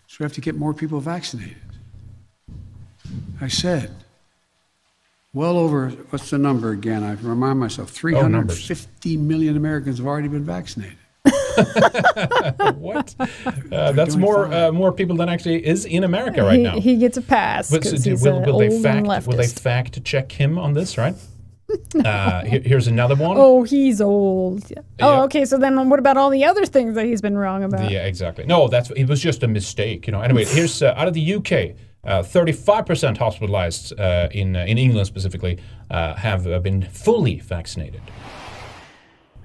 So 0.07 0.17
we 0.19 0.23
have 0.23 0.33
to 0.33 0.41
get 0.41 0.55
more 0.55 0.73
people 0.73 0.99
vaccinated. 0.99 1.55
I 3.41 3.47
said, 3.47 3.91
well 5.33 5.57
over, 5.57 5.89
what's 6.09 6.29
the 6.29 6.37
number 6.37 6.71
again? 6.71 7.03
I 7.03 7.13
remind 7.13 7.59
myself, 7.59 7.93
Oh, 8.03 8.27
numbers. 8.27 8.65
350 8.65 9.17
million 9.17 9.55
Americans 9.57 9.97
have 9.97 10.07
already 10.07 10.27
been 10.27 10.45
vaccinated. 10.45 10.97
what? 12.77 13.15
Uh, 13.71 13.91
that's 13.91 14.15
more 14.15 14.51
uh, 14.51 14.71
more 14.71 14.91
people 14.91 15.15
than 15.15 15.29
actually 15.29 15.63
is 15.65 15.85
in 15.85 16.03
America 16.03 16.41
right 16.41 16.57
he, 16.57 16.63
now. 16.63 16.79
he 16.79 16.95
gets 16.97 17.17
a 17.17 17.21
pass 17.21 17.69
But 17.69 17.83
so 17.83 17.91
because 17.91 18.03
do- 18.03 18.09
he's 18.11 18.23
will, 18.23 18.41
will 18.41 18.57
they 18.57 18.69
old 18.69 18.81
fact 18.81 19.05
leftist. 19.05 19.27
will 19.27 19.37
they 19.37 19.47
fact 19.47 20.03
check 20.03 20.31
him 20.31 20.57
on 20.57 20.73
this? 20.73 20.97
Right. 20.97 21.15
uh, 22.03 22.43
here- 22.45 22.61
here's 22.65 22.87
another 22.87 23.15
one. 23.15 23.35
Oh, 23.37 23.61
he's 23.63 24.01
old. 24.01 24.63
Yeah. 24.71 24.81
Oh, 25.01 25.21
okay. 25.23 25.45
So 25.45 25.57
then, 25.59 25.87
what 25.87 25.99
about 25.99 26.17
all 26.17 26.31
the 26.31 26.43
other 26.45 26.65
things 26.65 26.95
that 26.95 27.05
he's 27.05 27.21
been 27.21 27.37
wrong 27.37 27.63
about? 27.63 27.91
Yeah, 27.91 28.07
exactly. 28.07 28.45
No, 28.45 28.67
that's 28.67 28.89
it 28.91 29.05
was 29.05 29.21
just 29.21 29.43
a 29.43 29.47
mistake. 29.47 30.07
You 30.07 30.13
know. 30.13 30.21
Anyway, 30.21 30.45
here's 30.45 30.81
uh, 30.81 30.93
out 30.97 31.07
of 31.07 31.13
the 31.13 31.35
UK. 31.35 31.75
Uh, 32.03 32.23
35% 32.23 33.17
hospitalized 33.17 33.99
uh, 33.99 34.29
in 34.31 34.55
uh, 34.55 34.63
in 34.65 34.77
England 34.77 35.05
specifically 35.05 35.59
uh, 35.91 36.15
have 36.15 36.47
uh, 36.47 36.57
been 36.59 36.81
fully 36.83 37.39
vaccinated. 37.39 38.01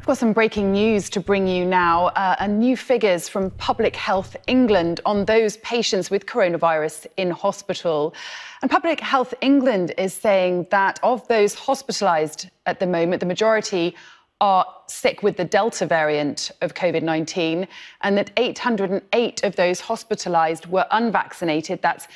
We've 0.05 0.07
got 0.07 0.19
some 0.19 0.35
breaking 0.35 0.71
news 0.73 1.09
to 1.11 1.21
bring 1.21 1.49
you 1.49 1.65
now. 1.65 2.09
Uh, 2.09 2.37
and 2.39 2.61
new 2.61 2.77
figures 2.77 3.27
from 3.27 3.51
Public 3.53 3.97
Health 3.97 4.37
England 4.47 5.01
on 5.07 5.25
those 5.25 5.57
patients 5.59 6.11
with 6.11 6.27
coronavirus 6.27 7.07
in 7.17 7.31
hospital. 7.31 8.15
And 8.61 8.71
Public 8.71 9.01
Health 9.01 9.33
England 9.41 9.95
is 9.97 10.13
saying 10.13 10.67
that 10.71 11.01
of 11.03 11.27
those 11.29 11.57
hospitalised 11.57 12.51
at 12.67 12.81
the 12.81 12.87
moment, 12.87 13.21
the 13.21 13.27
majority 13.27 13.97
are 14.41 14.67
sick 14.89 15.23
with 15.23 15.39
the 15.39 15.45
Delta 15.45 15.87
variant 15.87 16.51
of 16.61 16.75
COVID 16.75 17.03
19, 17.03 17.67
and 18.03 18.19
that 18.19 18.31
808 18.37 19.43
of 19.43 19.57
those 19.57 19.81
hospitalised 19.81 20.67
were 20.67 20.87
unvaccinated. 20.91 21.81
That's 21.81 22.07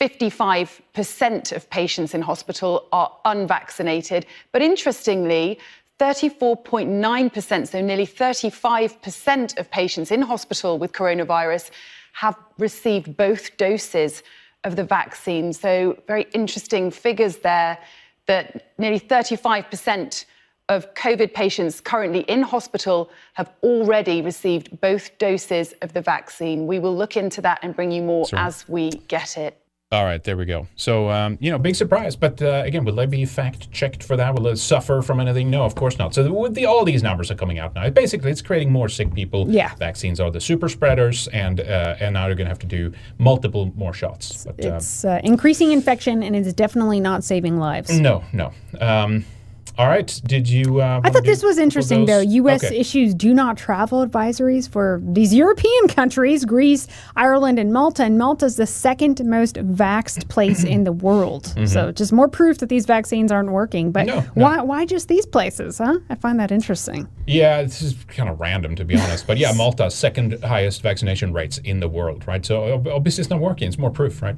55% 0.00 1.52
of 1.52 1.70
patients 1.70 2.14
in 2.14 2.22
hospital 2.22 2.86
are 2.92 3.12
unvaccinated. 3.24 4.26
But 4.52 4.62
interestingly, 4.62 5.58
34.9%, 5.98 7.68
so 7.68 7.80
nearly 7.80 8.06
35% 8.06 9.58
of 9.58 9.70
patients 9.70 10.10
in 10.10 10.20
hospital 10.22 10.78
with 10.78 10.92
coronavirus 10.92 11.70
have 12.12 12.36
received 12.58 13.16
both 13.16 13.56
doses 13.56 14.22
of 14.64 14.76
the 14.76 14.84
vaccine. 14.84 15.52
So, 15.52 15.96
very 16.06 16.26
interesting 16.34 16.90
figures 16.90 17.38
there 17.38 17.78
that 18.26 18.72
nearly 18.78 19.00
35% 19.00 20.26
of 20.68 20.92
COVID 20.94 21.32
patients 21.32 21.80
currently 21.80 22.20
in 22.22 22.42
hospital 22.42 23.10
have 23.34 23.50
already 23.62 24.20
received 24.20 24.80
both 24.80 25.16
doses 25.18 25.74
of 25.80 25.92
the 25.92 26.02
vaccine. 26.02 26.66
We 26.66 26.80
will 26.80 26.96
look 26.96 27.16
into 27.16 27.40
that 27.42 27.60
and 27.62 27.74
bring 27.74 27.92
you 27.92 28.02
more 28.02 28.26
as 28.32 28.68
we 28.68 28.90
get 28.90 29.36
it. 29.38 29.56
All 29.92 30.04
right, 30.04 30.22
there 30.24 30.36
we 30.36 30.46
go. 30.46 30.66
So, 30.74 31.08
um, 31.10 31.38
you 31.40 31.48
know, 31.52 31.58
big 31.58 31.76
surprise. 31.76 32.16
But 32.16 32.42
uh, 32.42 32.64
again, 32.66 32.84
will 32.84 32.96
they 32.96 33.06
be 33.06 33.24
fact 33.24 33.70
checked 33.70 34.02
for 34.02 34.16
that? 34.16 34.34
Will 34.34 34.48
it 34.48 34.56
suffer 34.56 35.00
from 35.00 35.20
anything? 35.20 35.48
No, 35.48 35.62
of 35.62 35.76
course 35.76 35.96
not. 35.96 36.12
So, 36.12 36.32
with 36.32 36.54
the, 36.54 36.66
all 36.66 36.84
these 36.84 37.04
numbers 37.04 37.30
are 37.30 37.36
coming 37.36 37.60
out 37.60 37.72
now. 37.76 37.88
Basically, 37.90 38.32
it's 38.32 38.42
creating 38.42 38.72
more 38.72 38.88
sick 38.88 39.14
people. 39.14 39.48
Yeah. 39.48 39.72
Vaccines 39.76 40.18
are 40.18 40.28
the 40.28 40.40
super 40.40 40.68
spreaders, 40.68 41.28
and 41.28 41.60
uh, 41.60 41.94
and 42.00 42.14
now 42.14 42.26
they're 42.26 42.34
going 42.34 42.46
to 42.46 42.50
have 42.50 42.58
to 42.58 42.66
do 42.66 42.92
multiple 43.18 43.72
more 43.76 43.94
shots. 43.94 44.44
But, 44.44 44.64
uh, 44.64 44.74
It's 44.74 45.04
uh, 45.04 45.20
increasing 45.22 45.70
infection, 45.70 46.24
and 46.24 46.34
it's 46.34 46.52
definitely 46.52 46.98
not 46.98 47.22
saving 47.22 47.60
lives. 47.60 47.96
no, 47.96 48.24
no. 48.32 48.52
Um, 48.80 49.24
all 49.78 49.88
right. 49.88 50.20
Did 50.24 50.48
you? 50.48 50.80
Uh, 50.80 51.00
I 51.04 51.10
thought 51.10 51.24
this 51.24 51.42
was 51.42 51.58
interesting, 51.58 52.06
though. 52.06 52.20
U.S. 52.20 52.64
Okay. 52.64 52.76
issues 52.78 53.14
do 53.14 53.34
not 53.34 53.56
travel 53.56 54.06
advisories 54.06 54.68
for 54.68 55.00
these 55.04 55.34
European 55.34 55.88
countries 55.88 56.44
Greece, 56.44 56.86
Ireland, 57.16 57.58
and 57.58 57.72
Malta. 57.72 58.04
And 58.04 58.18
Malta 58.18 58.46
is 58.46 58.56
the 58.56 58.66
second 58.66 59.22
most 59.24 59.56
vaxxed 59.56 60.28
place 60.28 60.64
in 60.64 60.84
the 60.84 60.92
world. 60.92 61.52
So, 61.66 61.88
Mhm. 61.88 61.94
just 61.96 62.12
more 62.12 62.28
proof 62.28 62.58
that 62.58 62.68
these 62.68 62.86
vaccines 62.86 63.30
aren't 63.32 63.50
working. 63.50 63.90
But 63.92 64.06
No, 64.06 64.20
no. 64.20 64.26
why, 64.34 64.62
why 64.62 64.86
just 64.86 65.08
these 65.08 65.26
places, 65.26 65.78
huh? 65.78 65.98
I 66.08 66.14
find 66.14 66.38
that 66.40 66.50
interesting. 66.52 67.08
Yeah, 67.26 67.62
this 67.62 67.82
is 67.82 67.94
kind 68.08 68.28
of 68.30 68.38
random 68.40 68.76
to 68.76 68.84
be 68.84 68.94
honest, 68.96 69.26
but 69.26 69.36
yeah, 69.36 69.52
Malta 69.56 69.90
second 69.90 70.42
highest 70.44 70.82
vaccination 70.82 71.32
rates 71.32 71.58
in 71.58 71.80
the 71.80 71.88
world, 71.88 72.26
right? 72.26 72.44
So 72.46 72.72
ob- 72.74 72.88
obviously 72.88 73.22
it's 73.22 73.30
not 73.30 73.40
working. 73.40 73.68
It's 73.68 73.78
more 73.78 73.90
proof, 73.90 74.22
right? 74.22 74.36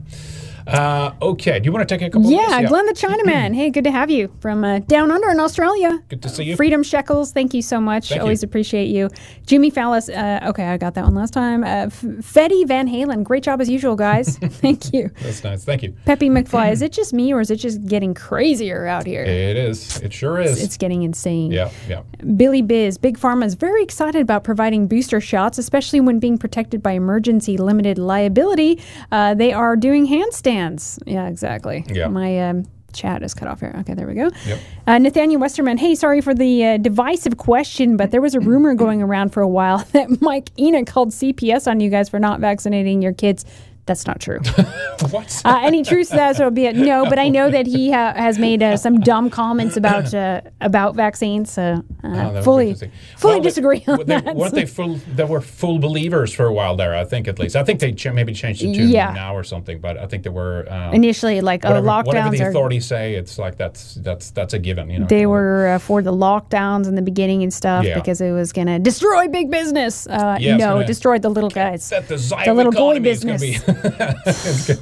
Uh, 0.69 1.15
okay, 1.23 1.59
do 1.59 1.65
you 1.65 1.73
want 1.73 1.89
to 1.89 1.93
take 1.95 2.07
a 2.07 2.11
couple? 2.11 2.31
Yeah, 2.31 2.61
these? 2.61 2.69
Glenn 2.69 2.85
the 2.85 2.93
Chinaman. 2.93 3.55
hey, 3.55 3.71
good 3.71 3.85
to 3.85 3.91
have 3.91 4.11
you 4.11 4.31
from 4.41 4.65
uh, 4.65 4.81
down 4.81 5.11
under 5.11 5.31
in 5.31 5.41
Australia. 5.41 5.99
Good 6.09 6.21
to 6.23 6.29
see 6.29 6.45
you. 6.45 6.57
Freedom 6.57 6.83
Shekels, 6.83 7.33
thank 7.33 7.55
you 7.55 7.63
so 7.63 7.81
much. 7.81 8.11
Thank 8.11 8.19
you. 8.19 8.23
Always 8.23 8.43
appreciate 8.43 8.89
you. 8.89 9.09
Jimmy 9.47 9.71
Fallis, 9.71 10.11
uh, 10.11 10.47
okay, 10.51 10.67
I 10.67 10.77
got 10.77 10.93
that 10.95 11.05
one 11.05 11.15
last 11.15 11.33
time. 11.33 11.65
Uh, 11.65 11.87
Fetty 11.87 12.69
Van 12.69 12.87
Halen, 12.87 13.25
great 13.25 13.43
job 13.43 13.63
as 13.63 13.71
usual, 13.71 13.97
guys. 13.97 14.37
thank 14.43 14.93
you. 14.93 15.11
That's 15.23 15.43
nice. 15.43 15.65
Thank 15.65 15.83
you. 15.83 15.95
Peppy 16.05 16.29
McFly, 16.29 16.71
is 16.71 16.83
it 16.83 16.93
just 16.93 17.15
me 17.15 17.33
or 17.33 17.41
is 17.41 17.51
it 17.51 17.57
just 17.57 17.87
getting 17.87 18.13
crazier 18.13 18.87
out 18.87 19.07
here? 19.07 19.23
It 19.23 19.57
is. 19.57 19.99
It 20.01 20.13
sure 20.13 20.39
is. 20.39 20.53
It's, 20.53 20.65
it's 20.65 20.77
getting 20.77 21.03
insane. 21.03 21.51
yeah, 21.51 21.71
yeah. 21.89 22.03
Billy 22.37 22.61
Biz, 22.61 22.99
Big 22.99 23.19
Pharma 23.19 23.47
is 23.47 23.55
very 23.55 23.83
excited 23.83 24.21
about 24.21 24.45
providing 24.45 24.87
booster 24.87 25.21
shots, 25.21 25.57
especially 25.57 26.01
when 26.01 26.19
being 26.19 26.37
protected 26.37 26.83
by 26.83 26.93
emergency 26.93 27.57
limited 27.57 27.97
liability. 27.97 28.83
Uh, 29.11 29.33
they 29.33 29.51
are 29.51 29.75
doing 29.75 30.07
handstands. 30.07 30.58
Yeah, 31.07 31.29
exactly. 31.29 31.85
Yeah. 31.89 32.09
My 32.09 32.49
um, 32.49 32.65
chat 32.93 33.23
is 33.23 33.35
cut 33.35 33.49
off 33.49 33.61
here. 33.61 33.75
Okay, 33.81 33.95
there 33.95 34.07
we 34.07 34.15
go. 34.15 34.31
Yep. 34.47 34.59
Uh, 34.87 34.99
Nathaniel 34.99 35.41
Westerman, 35.41 35.79
hey, 35.79 35.95
sorry 35.95 36.21
for 36.21 36.35
the 36.35 36.65
uh, 36.65 36.77
divisive 36.79 37.37
question, 37.37 37.97
but 37.97 38.11
there 38.11 38.21
was 38.21 38.35
a 38.35 38.41
rumor 38.41 38.75
going 38.75 39.03
around 39.03 39.31
for 39.31 39.41
a 39.41 39.49
while 39.49 39.79
that 39.93 40.21
Mike 40.21 40.51
Enoch 40.59 40.87
called 40.87 41.11
CPS 41.11 41.71
on 41.71 41.81
you 41.81 41.91
guys 41.91 42.09
for 42.09 42.19
not 42.19 42.41
vaccinating 42.41 43.03
your 43.03 43.13
kids. 43.13 43.45
That's 43.89 44.07
not 44.07 44.21
true. 44.21 44.39
what? 45.11 45.43
Uh, 45.45 45.59
any 45.63 45.83
truth 45.83 46.11
to 46.11 46.17
that? 46.17 46.37
So 46.37 46.43
it'll 46.45 46.51
be 46.53 46.67
a 46.67 46.73
no. 46.73 47.07
But 47.09 47.19
I 47.19 47.29
know 47.29 47.51
that 47.51 47.67
he 47.67 47.91
ha- 47.91 48.13
has 48.15 48.39
made 48.39 48.63
uh, 48.63 48.77
some 48.77 49.01
dumb 49.01 49.31
comments 49.31 49.77
about 49.77 50.13
uh, 50.15 50.43
about 50.61 50.95
vaccines. 50.95 51.51
So 51.51 51.63
uh, 51.63 52.09
Oh, 52.29 52.33
that 52.35 52.45
fully 52.45 52.75
fully 52.75 52.91
Well, 53.25 53.33
they- 53.35 53.41
disagree 53.41 53.85
on 53.89 53.99
they, 53.99 54.05
that. 54.21 54.37
Weren't 54.37 54.55
they 54.55 54.67
full? 54.67 55.01
They 55.17 55.25
were 55.25 55.41
full 55.41 55.79
believers 55.79 56.33
for 56.33 56.45
a 56.47 56.53
while 56.53 56.77
there. 56.77 56.95
I 56.95 57.05
think 57.05 57.27
at 57.29 57.39
least. 57.39 57.57
I 57.57 57.65
think 57.65 57.81
they 57.81 57.93
ch- 57.93 58.13
maybe 58.13 58.33
changed 58.33 58.63
it 58.63 58.75
to 58.75 58.83
Yeah. 58.83 59.13
now 59.13 59.35
or 59.35 59.43
something. 59.43 59.81
But 59.81 59.97
I 59.99 60.07
think 60.07 60.23
they 60.23 60.31
were 60.31 60.67
uh, 60.71 60.93
Initially, 60.93 61.41
like, 61.41 61.65
oh, 61.65 61.69
whatever, 61.81 61.87
whatever 61.87 62.29
lockdowns 62.29 62.39
the 62.39 62.45
are- 62.45 62.51
authorities 62.51 62.85
say. 62.87 63.15
It's 63.15 63.39
like 63.39 63.57
that's 63.57 63.95
that's 63.95 64.31
that's 64.33 64.53
a 64.55 64.59
given. 64.59 64.91
You 64.91 64.99
know. 65.01 65.07
They 65.07 65.27
were 65.27 65.69
uh, 65.69 65.79
for 65.79 66.03
the 66.03 66.13
lockdowns 66.13 66.87
in 66.87 66.95
the 66.95 67.03
beginning 67.03 67.43
and 67.43 67.53
stuff 67.55 67.85
Yeah. 67.85 67.95
because 67.95 68.21
it 68.21 68.33
was 68.33 68.53
going 68.53 68.67
to 68.67 68.79
destroy 68.79 69.29
big 69.29 69.51
business. 69.51 70.07
Uh, 70.07 70.37
Yeah, 70.39 70.57
no, 70.57 70.67
gonna- 70.75 70.81
it 70.81 70.87
destroyed 70.87 71.23
the 71.23 71.31
little 71.31 71.51
guys. 71.51 71.89
the, 71.89 72.01
the 72.45 72.53
little 72.55 72.73
boy 72.73 73.01
business. 73.01 73.43
it's 74.27 74.67
gonna, 74.67 74.81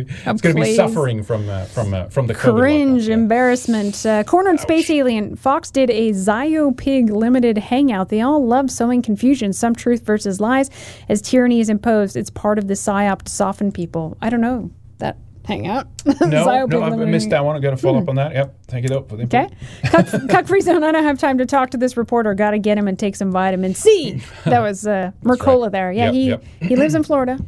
it's 0.00 0.12
it's 0.26 0.40
gonna 0.40 0.54
be 0.54 0.74
suffering 0.74 1.22
from 1.22 1.48
uh, 1.48 1.64
from 1.66 1.94
uh, 1.94 2.08
from 2.08 2.26
the 2.26 2.34
Cringe, 2.34 3.08
embarrassment. 3.08 4.04
Uh, 4.04 4.24
cornered 4.24 4.60
space 4.60 4.90
alien. 4.90 5.36
Fox 5.36 5.70
did 5.70 5.90
a 5.90 6.12
Zio 6.12 6.72
Pig 6.72 7.10
limited 7.10 7.58
hangout. 7.58 8.08
They 8.08 8.20
all 8.20 8.44
love 8.44 8.70
sowing 8.70 9.02
confusion, 9.02 9.52
some 9.52 9.74
truth 9.74 10.04
versus 10.04 10.40
lies, 10.40 10.70
as 11.08 11.22
tyranny 11.22 11.60
is 11.60 11.68
imposed. 11.68 12.16
It's 12.16 12.30
part 12.30 12.58
of 12.58 12.68
the 12.68 12.74
psyop 12.74 13.22
to 13.22 13.30
soften 13.32 13.72
people. 13.72 14.16
I 14.20 14.30
don't 14.30 14.40
know 14.40 14.70
that 14.98 15.18
hangout. 15.44 15.86
No, 16.20 16.66
no, 16.66 16.82
I 16.82 16.90
missed 17.04 17.30
that 17.30 17.44
one. 17.44 17.56
I'm 17.56 17.62
gonna 17.62 17.76
follow 17.76 17.98
Hmm. 17.98 18.02
up 18.04 18.08
on 18.10 18.14
that. 18.16 18.32
Yep, 18.32 18.54
thank 18.68 18.82
you 18.84 18.88
though 18.88 19.02
for 19.02 19.16
the 19.16 19.24
Okay. 19.24 19.48
input. 19.82 20.10
Cuck, 20.10 20.28
Cuck 20.28 20.46
Free 20.46 20.60
Zone. 20.60 20.82
I 20.82 20.92
don't 20.92 21.04
have 21.04 21.18
time 21.18 21.38
to 21.38 21.46
talk 21.46 21.70
to 21.70 21.76
this 21.76 21.96
reporter. 21.96 22.34
Got 22.34 22.52
to 22.52 22.58
get 22.58 22.76
him 22.78 22.88
and 22.88 22.98
take 22.98 23.16
some 23.16 23.30
vitamin 23.30 23.74
C. 23.74 24.20
That 24.44 24.60
was 24.60 24.86
uh, 24.86 25.12
Mercola 25.24 25.70
there. 25.70 25.92
Yeah, 25.92 26.06
Yep, 26.06 26.14
he 26.14 26.28
yep. 26.28 26.44
he 26.60 26.76
lives 26.76 26.94
in 26.94 27.02
Florida. 27.04 27.38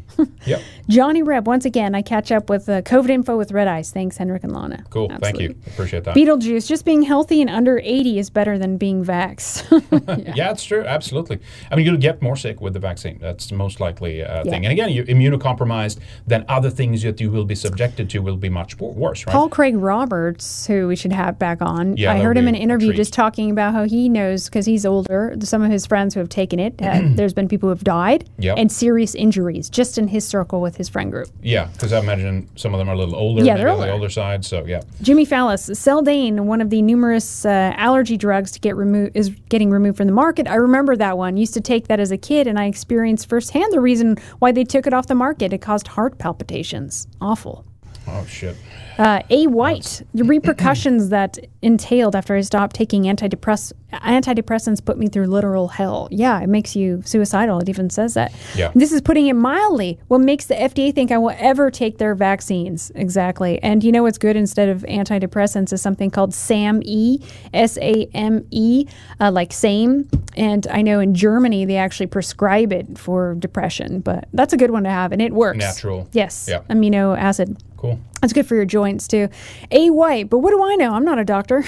Yep. 0.46 0.60
Johnny 0.88 1.22
Reb. 1.22 1.46
Once 1.46 1.64
again, 1.64 1.94
I 1.94 2.02
catch 2.02 2.30
up 2.30 2.48
with 2.48 2.68
uh, 2.68 2.82
COVID 2.82 3.10
info 3.10 3.36
with 3.36 3.50
Red 3.52 3.66
Ice. 3.68 3.90
Thanks, 3.90 4.16
Henrik 4.16 4.44
and 4.44 4.52
Lana. 4.52 4.84
Cool. 4.90 5.10
Thank 5.20 5.40
you. 5.40 5.54
Appreciate 5.66 6.04
that. 6.04 6.14
Beetlejuice. 6.14 6.68
Just 6.68 6.84
being 6.84 7.02
healthy 7.02 7.40
and 7.40 7.50
under 7.50 7.80
80 7.82 8.18
is 8.18 8.30
better 8.30 8.58
than 8.58 8.76
being 8.76 9.04
vaxxed. 9.04 10.36
yeah. 10.36 10.50
it's 10.50 10.62
true. 10.62 10.84
Absolutely. 10.84 11.40
I 11.70 11.76
mean, 11.76 11.84
you'll 11.86 11.96
get 11.96 12.22
more 12.22 12.36
sick 12.36 12.60
with 12.60 12.74
the 12.74 12.78
vaccine. 12.78 13.18
That's 13.20 13.46
the 13.46 13.54
most 13.56 13.80
likely 13.80 14.22
uh, 14.22 14.42
Yeah. 14.44 14.50
thing. 14.50 14.64
And 14.66 14.72
again, 14.72 14.90
you're 14.90 15.06
immunocompromised. 15.06 15.98
Then 16.26 16.44
other 16.48 16.70
things 16.70 17.02
that 17.02 17.20
you 17.20 17.30
will 17.30 17.44
be 17.44 17.54
subjected 17.54 18.08
to 18.10 18.18
will 18.20 18.36
be 18.44 18.48
much 18.54 18.78
worse, 18.78 19.26
right? 19.26 19.32
Paul 19.32 19.48
Craig 19.48 19.76
Roberts, 19.76 20.66
who 20.66 20.88
we 20.88 20.96
should 20.96 21.12
have 21.12 21.38
back 21.38 21.60
on, 21.60 21.96
Yeah, 21.96 22.12
I 22.12 22.20
heard 22.20 22.36
him 22.38 22.46
in 22.48 22.54
an 22.54 22.60
interview 22.60 22.92
just 22.92 23.12
talking 23.12 23.50
about 23.50 23.72
how 23.74 23.84
he 23.84 24.08
knows 24.08 24.46
because 24.46 24.66
he's 24.66 24.84
older. 24.86 25.34
Some 25.40 25.62
of 25.62 25.70
his 25.70 25.86
friends 25.86 26.14
who 26.14 26.20
have 26.20 26.28
taken 26.28 26.58
it, 26.60 26.74
uh, 26.80 27.00
there's 27.14 27.34
been 27.34 27.48
people 27.48 27.68
who 27.68 27.74
have 27.74 27.84
died 27.84 28.28
Yep. 28.38 28.58
and 28.58 28.70
serious 28.70 29.14
injuries 29.14 29.70
just 29.70 29.98
in 29.98 30.08
his 30.08 30.26
circle 30.26 30.60
with 30.60 30.76
his 30.76 30.88
friend 30.88 31.10
group. 31.10 31.28
Yeah, 31.42 31.66
because 31.72 31.92
I 31.92 31.98
imagine 32.00 32.48
some 32.56 32.74
of 32.74 32.78
them 32.78 32.88
are 32.88 32.94
a 32.94 32.98
little 32.98 33.16
older. 33.16 33.42
Yeah, 33.44 33.56
they're 33.56 33.68
on 33.68 33.78
the 33.78 33.84
older. 33.84 33.92
older 33.94 34.08
side. 34.10 34.44
So 34.44 34.64
yeah. 34.66 34.82
Jimmy 35.02 35.24
Fallis, 35.26 35.70
Seldane, 35.70 36.40
one 36.40 36.60
of 36.60 36.70
the 36.70 36.82
numerous 36.82 37.44
uh, 37.44 37.72
allergy 37.76 38.16
drugs 38.16 38.50
to 38.52 38.60
get 38.60 38.76
removed, 38.76 39.16
is 39.16 39.30
getting 39.48 39.70
removed 39.70 39.96
from 39.96 40.06
the 40.06 40.12
market. 40.12 40.46
I 40.48 40.54
remember 40.56 40.96
that 40.96 41.16
one. 41.18 41.36
Used 41.36 41.54
to 41.54 41.60
take 41.60 41.88
that 41.88 42.00
as 42.00 42.10
a 42.10 42.18
kid, 42.18 42.46
and 42.46 42.58
I 42.58 42.66
experienced 42.66 43.28
firsthand 43.28 43.72
the 43.72 43.80
reason 43.80 44.16
why 44.38 44.52
they 44.52 44.64
took 44.64 44.86
it 44.86 44.92
off 44.92 45.06
the 45.06 45.14
market. 45.14 45.52
It 45.52 45.58
caused 45.58 45.88
heart 45.88 46.18
palpitations. 46.18 47.06
Awful. 47.20 47.64
Oh 48.06 48.24
shit. 48.26 48.56
Uh, 48.96 49.22
a 49.28 49.46
White, 49.48 50.02
the 50.14 50.22
repercussions 50.22 51.08
that 51.10 51.38
entailed 51.62 52.14
after 52.14 52.36
I 52.36 52.42
stopped 52.42 52.76
taking 52.76 53.04
antidepress- 53.04 53.72
antidepressants 53.92 54.84
put 54.84 54.98
me 54.98 55.08
through 55.08 55.26
literal 55.26 55.66
hell. 55.68 56.06
Yeah, 56.12 56.40
it 56.40 56.48
makes 56.48 56.76
you 56.76 57.02
suicidal. 57.04 57.58
It 57.58 57.68
even 57.68 57.90
says 57.90 58.14
that. 58.14 58.32
Yeah. 58.54 58.70
This 58.74 58.92
is 58.92 59.00
putting 59.00 59.26
it 59.26 59.32
mildly. 59.34 59.98
What 60.08 60.20
makes 60.20 60.46
the 60.46 60.54
FDA 60.54 60.94
think 60.94 61.10
I 61.10 61.18
will 61.18 61.34
ever 61.38 61.70
take 61.70 61.98
their 61.98 62.14
vaccines? 62.14 62.92
Exactly. 62.94 63.60
And 63.62 63.82
you 63.82 63.90
know 63.90 64.04
what's 64.04 64.18
good 64.18 64.36
instead 64.36 64.68
of 64.68 64.82
antidepressants 64.82 65.72
is 65.72 65.82
something 65.82 66.10
called 66.10 66.32
SAMe, 66.32 67.20
S 67.52 67.76
A 67.78 68.08
M 68.14 68.46
E, 68.52 68.86
uh, 69.20 69.30
like 69.32 69.52
same. 69.52 70.08
And 70.36 70.66
I 70.68 70.82
know 70.82 71.00
in 71.00 71.14
Germany 71.14 71.64
they 71.64 71.76
actually 71.78 72.06
prescribe 72.06 72.72
it 72.72 72.96
for 72.96 73.34
depression, 73.34 74.00
but 74.00 74.28
that's 74.32 74.52
a 74.52 74.56
good 74.56 74.70
one 74.70 74.84
to 74.84 74.90
have, 74.90 75.10
and 75.12 75.20
it 75.20 75.32
works. 75.32 75.58
Natural. 75.58 76.08
Yes. 76.12 76.46
Yeah. 76.48 76.60
Amino 76.70 77.18
acid. 77.18 77.56
Cool. 77.84 77.98
That's 78.22 78.32
good 78.32 78.46
for 78.46 78.54
your 78.54 78.64
joints 78.64 79.06
too. 79.06 79.28
A 79.70 79.90
white, 79.90 80.30
but 80.30 80.38
what 80.38 80.50
do 80.52 80.62
I 80.64 80.76
know? 80.76 80.94
I'm 80.94 81.04
not 81.04 81.18
a 81.18 81.24
doctor. 81.26 81.62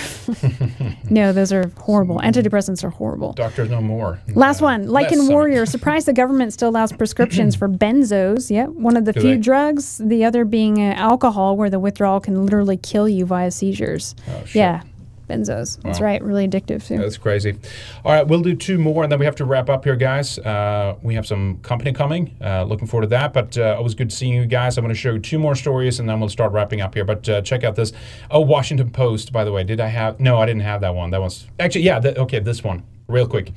no, 1.10 1.30
those 1.34 1.52
are 1.52 1.68
horrible. 1.76 2.18
Antidepressants 2.20 2.82
are 2.82 2.88
horrible. 2.88 3.34
Doctors 3.34 3.68
know 3.68 3.82
more. 3.82 4.18
Last 4.34 4.62
one, 4.62 4.88
Like 4.88 5.12
in 5.12 5.28
Warrior. 5.28 5.66
Surprised 5.66 6.06
the 6.09 6.14
government 6.14 6.55
still 6.55 6.70
allows 6.70 6.93
prescriptions 6.97 7.55
for 7.55 7.68
benzos. 7.68 8.51
Yep, 8.51 8.70
one 8.70 8.97
of 8.97 9.05
the 9.05 9.12
Do 9.12 9.20
few 9.20 9.30
they? 9.34 9.40
drugs. 9.43 9.98
The 10.02 10.24
other 10.24 10.47
being 10.47 10.78
uh, 10.80 10.94
alcohol, 10.94 11.59
where 11.59 11.68
the 11.68 11.78
withdrawal 11.78 12.20
can 12.20 12.44
literally 12.47 12.78
kill 12.78 13.06
you 13.09 13.26
via 13.26 13.51
seizures. 13.51 14.14
yeah, 14.55 14.82
benzos. 15.28 15.80
That's 15.82 16.00
Wow. 16.00 16.06
right. 16.06 16.22
Really 16.22 16.48
addictive 16.48 16.86
too. 16.86 16.98
That's 16.98 17.16
crazy. 17.16 17.56
All 18.04 18.12
right, 18.12 18.26
we'll 18.26 18.42
do 18.42 18.54
two 18.54 18.78
more, 18.78 19.02
and 19.02 19.10
then 19.10 19.18
we 19.18 19.24
have 19.24 19.36
to 19.36 19.44
wrap 19.44 19.68
up 19.68 19.84
here, 19.84 19.96
guys. 19.96 20.38
Uh, 20.38 20.96
we 21.02 21.14
have 21.14 21.26
some 21.26 21.58
company 21.62 21.92
coming. 21.92 22.34
Uh, 22.42 22.64
looking 22.64 22.86
forward 22.86 23.02
to 23.06 23.08
that. 23.10 23.32
But 23.32 23.56
uh, 23.58 23.76
it 23.78 23.82
was 23.82 23.94
good 23.94 24.12
seeing 24.12 24.32
you 24.34 24.46
guys. 24.46 24.78
I'm 24.78 24.84
going 24.84 24.94
to 24.94 24.98
show 25.00 25.12
you 25.12 25.18
two 25.18 25.38
more 25.38 25.54
stories, 25.54 26.00
and 26.00 26.08
then 26.08 26.20
we'll 26.20 26.28
start 26.28 26.52
wrapping 26.52 26.80
up 26.80 26.94
here. 26.94 27.04
But 27.04 27.28
uh, 27.28 27.42
check 27.42 27.64
out 27.64 27.76
this. 27.76 27.92
Oh, 28.30 28.40
Washington 28.40 28.90
Post. 28.90 29.32
By 29.32 29.44
the 29.44 29.52
way, 29.52 29.64
did 29.64 29.80
I 29.80 29.88
have? 29.88 30.20
No, 30.20 30.38
I 30.38 30.46
didn't 30.46 30.62
have 30.62 30.80
that 30.82 30.94
one. 30.94 31.10
That 31.10 31.20
was 31.20 31.46
actually 31.58 31.82
yeah. 31.82 32.00
Okay, 32.04 32.38
this 32.38 32.62
one, 32.64 32.82
real 33.08 33.26
quick. 33.26 33.52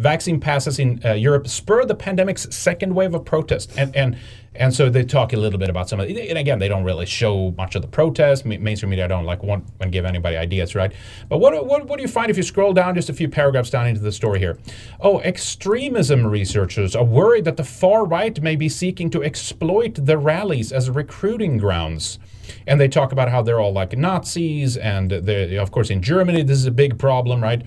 Vaccine 0.00 0.40
passes 0.40 0.78
in 0.78 0.98
uh, 1.04 1.12
Europe 1.12 1.46
spur 1.46 1.84
the 1.84 1.94
pandemic's 1.94 2.54
second 2.56 2.94
wave 2.94 3.14
of 3.14 3.26
protest, 3.26 3.70
and 3.76 3.94
and 3.94 4.16
and 4.54 4.74
so 4.74 4.88
they 4.88 5.04
talk 5.04 5.34
a 5.34 5.36
little 5.36 5.58
bit 5.58 5.68
about 5.68 5.90
some 5.90 6.00
of 6.00 6.08
it. 6.08 6.28
And 6.28 6.38
again, 6.38 6.58
they 6.58 6.68
don't 6.68 6.84
really 6.84 7.04
show 7.04 7.50
much 7.58 7.74
of 7.74 7.82
the 7.82 7.88
protest. 7.88 8.46
Ma- 8.46 8.56
Mainstream 8.58 8.88
media 8.88 9.06
don't 9.06 9.26
like 9.26 9.42
want 9.42 9.64
and 9.78 9.92
give 9.92 10.06
anybody 10.06 10.38
ideas, 10.38 10.74
right? 10.74 10.90
But 11.28 11.38
what, 11.38 11.66
what 11.66 11.86
what 11.86 11.98
do 11.98 12.02
you 12.02 12.08
find 12.08 12.30
if 12.30 12.38
you 12.38 12.42
scroll 12.42 12.72
down 12.72 12.94
just 12.94 13.10
a 13.10 13.12
few 13.12 13.28
paragraphs 13.28 13.68
down 13.68 13.86
into 13.86 14.00
the 14.00 14.10
story 14.10 14.38
here? 14.38 14.58
Oh, 15.00 15.20
extremism 15.20 16.26
researchers 16.26 16.96
are 16.96 17.04
worried 17.04 17.44
that 17.44 17.58
the 17.58 17.64
far 17.64 18.06
right 18.06 18.40
may 18.40 18.56
be 18.56 18.70
seeking 18.70 19.10
to 19.10 19.22
exploit 19.22 20.06
the 20.06 20.16
rallies 20.16 20.72
as 20.72 20.88
recruiting 20.88 21.58
grounds. 21.58 22.18
And 22.66 22.80
they 22.80 22.88
talk 22.88 23.12
about 23.12 23.28
how 23.28 23.42
they're 23.42 23.60
all 23.60 23.72
like 23.72 23.96
Nazis, 23.96 24.78
and 24.78 25.12
of 25.12 25.70
course 25.70 25.90
in 25.90 26.00
Germany 26.00 26.42
this 26.42 26.56
is 26.56 26.66
a 26.66 26.70
big 26.72 26.98
problem, 26.98 27.42
right? 27.42 27.62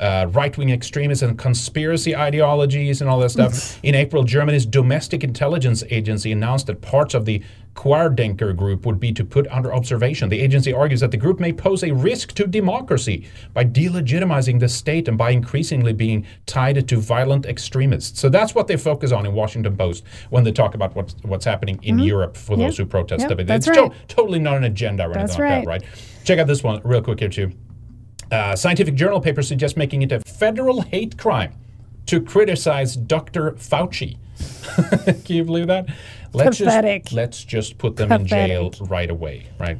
Uh, 0.00 0.26
right-wing 0.30 0.70
extremism 0.72 1.30
and 1.30 1.38
conspiracy 1.38 2.14
ideologies 2.14 3.00
and 3.00 3.08
all 3.10 3.18
that 3.20 3.30
stuff. 3.30 3.78
In 3.82 3.94
April, 3.94 4.22
Germany's 4.24 4.66
domestic 4.66 5.24
intelligence 5.24 5.82
agency 5.90 6.32
announced 6.32 6.66
that 6.66 6.80
parts 6.82 7.14
of 7.14 7.24
the 7.24 7.42
Querdenker 7.74 8.56
group 8.56 8.86
would 8.86 8.98
be 8.98 9.12
to 9.12 9.22
put 9.22 9.46
under 9.48 9.74
observation. 9.74 10.30
The 10.30 10.40
agency 10.40 10.72
argues 10.72 11.00
that 11.00 11.10
the 11.10 11.18
group 11.18 11.38
may 11.38 11.52
pose 11.52 11.84
a 11.84 11.92
risk 11.92 12.32
to 12.32 12.46
democracy 12.46 13.26
by 13.52 13.64
delegitimizing 13.66 14.58
the 14.60 14.68
state 14.68 15.08
and 15.08 15.18
by 15.18 15.30
increasingly 15.30 15.92
being 15.92 16.24
tied 16.46 16.88
to 16.88 16.96
violent 16.96 17.44
extremists. 17.44 18.18
So 18.18 18.30
that's 18.30 18.54
what 18.54 18.66
they 18.66 18.78
focus 18.78 19.12
on 19.12 19.26
in 19.26 19.34
Washington 19.34 19.76
Post 19.76 20.04
when 20.30 20.42
they 20.42 20.52
talk 20.52 20.74
about 20.74 20.94
what's 20.96 21.16
what's 21.22 21.44
happening 21.44 21.78
in 21.82 21.98
Mhm. 21.98 22.06
Europe 22.06 22.36
for 22.38 22.56
those 22.56 22.78
who 22.78 22.86
protest. 22.86 23.26
Yep, 23.28 23.46
that's 23.46 23.66
it's 23.66 23.76
to- 23.76 23.82
right. 23.82 23.92
totally 24.08 24.38
not 24.38 24.56
an 24.56 24.64
agenda 24.64 25.04
or 25.06 25.12
That's 25.12 25.38
anything 25.38 25.44
like 25.44 25.64
that, 25.64 25.68
right. 25.68 25.82
right? 25.82 26.24
Check 26.24 26.38
out 26.38 26.46
this 26.46 26.62
one 26.62 26.80
real 26.82 27.02
quick 27.02 27.20
here 27.20 27.28
too. 27.28 27.52
Uh, 28.30 28.56
scientific 28.56 28.94
journal 28.94 29.20
paper 29.20 29.42
suggests 29.42 29.76
making 29.76 30.02
it 30.02 30.12
a 30.12 30.20
federal 30.20 30.82
hate 30.82 31.16
crime 31.16 31.52
to 32.06 32.20
criticize 32.20 32.96
Dr. 32.96 33.52
Fauci. 33.52 34.16
Can 35.24 35.36
you 35.36 35.44
believe 35.44 35.68
that? 35.68 35.88
Let's 36.32 36.58
Pathetic. 36.58 37.04
just 37.04 37.14
let's 37.14 37.44
just 37.44 37.78
put 37.78 37.96
them 37.96 38.12
in 38.12 38.26
jail 38.26 38.72
right 38.80 39.08
away, 39.08 39.46
right? 39.58 39.78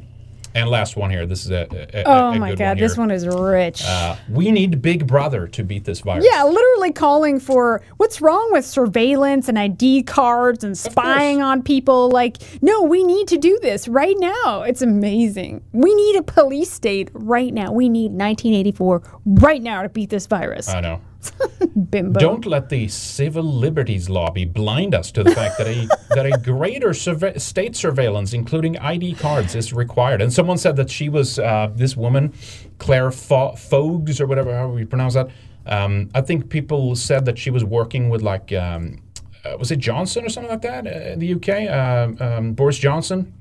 And 0.57 0.71
last 0.71 0.95
one 0.95 1.11
here. 1.11 1.27
This 1.27 1.45
is 1.45 1.51
a, 1.51 1.67
a, 1.93 2.01
a- 2.01 2.03
oh 2.05 2.31
a 2.31 2.39
my 2.39 2.55
God, 2.55 2.77
here. 2.77 2.87
this 2.87 2.97
one 2.97 3.11
is 3.11 3.27
rich. 3.27 3.83
Uh, 3.85 4.15
we 4.27 4.49
need 4.49 4.81
Big 4.81 5.05
Brother 5.05 5.47
to 5.49 5.63
beat 5.63 5.85
this 5.85 5.99
virus. 5.99 6.25
Yeah, 6.27 6.45
literally 6.45 6.91
calling 6.91 7.39
for 7.39 7.83
what's 7.97 8.21
wrong 8.21 8.49
with 8.51 8.65
surveillance 8.65 9.47
and 9.47 9.59
ID 9.59 10.03
cards 10.03 10.63
and 10.63 10.75
spying 10.75 11.43
on 11.43 11.61
people. 11.61 12.09
Like, 12.09 12.37
no, 12.63 12.81
we 12.81 13.03
need 13.03 13.27
to 13.27 13.37
do 13.37 13.59
this 13.61 13.87
right 13.87 14.15
now. 14.17 14.63
It's 14.63 14.81
amazing. 14.81 15.63
We 15.73 15.93
need 15.93 16.15
a 16.15 16.23
police 16.23 16.71
state 16.71 17.11
right 17.13 17.53
now. 17.53 17.71
We 17.71 17.87
need 17.87 18.11
1984 18.13 19.03
right 19.25 19.61
now 19.61 19.83
to 19.83 19.89
beat 19.89 20.09
this 20.09 20.25
virus. 20.25 20.69
I 20.69 20.81
know. 20.81 21.01
Bimbo. 21.89 22.19
Don't 22.19 22.45
let 22.45 22.69
the 22.69 22.87
civil 22.87 23.43
liberties 23.43 24.09
lobby 24.09 24.45
blind 24.45 24.95
us 24.95 25.11
to 25.11 25.23
the 25.23 25.31
fact 25.31 25.57
that 25.57 25.67
a 25.67 25.87
that 26.15 26.25
a 26.25 26.37
greater 26.37 26.93
surve- 26.93 27.41
state 27.41 27.75
surveillance, 27.75 28.33
including 28.33 28.77
ID 28.77 29.15
cards, 29.15 29.55
is 29.55 29.73
required. 29.73 30.21
And 30.21 30.31
someone 30.31 30.57
said 30.57 30.75
that 30.77 30.89
she 30.89 31.09
was 31.09 31.39
uh, 31.39 31.71
this 31.75 31.95
woman, 31.95 32.33
Claire 32.77 33.11
Fo- 33.11 33.53
Foges 33.53 34.19
or 34.19 34.27
whatever 34.27 34.55
how 34.55 34.67
we 34.67 34.85
pronounce 34.85 35.13
that. 35.13 35.29
Um, 35.65 36.09
I 36.15 36.21
think 36.21 36.49
people 36.49 36.95
said 36.95 37.25
that 37.25 37.37
she 37.37 37.49
was 37.49 37.63
working 37.63 38.09
with 38.09 38.21
like 38.21 38.53
um, 38.53 39.01
uh, 39.43 39.57
was 39.57 39.71
it 39.71 39.79
Johnson 39.79 40.25
or 40.25 40.29
something 40.29 40.51
like 40.51 40.61
that 40.61 40.87
uh, 40.87 41.13
in 41.13 41.19
the 41.19 41.33
UK, 41.33 41.69
um, 41.71 42.17
um, 42.19 42.53
Boris 42.53 42.77
Johnson, 42.77 43.33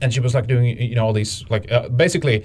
and 0.00 0.12
she 0.12 0.20
was 0.20 0.34
like 0.34 0.46
doing 0.46 0.78
you 0.80 0.94
know 0.94 1.06
all 1.06 1.12
these 1.12 1.44
like 1.50 1.70
uh, 1.70 1.88
basically 1.88 2.44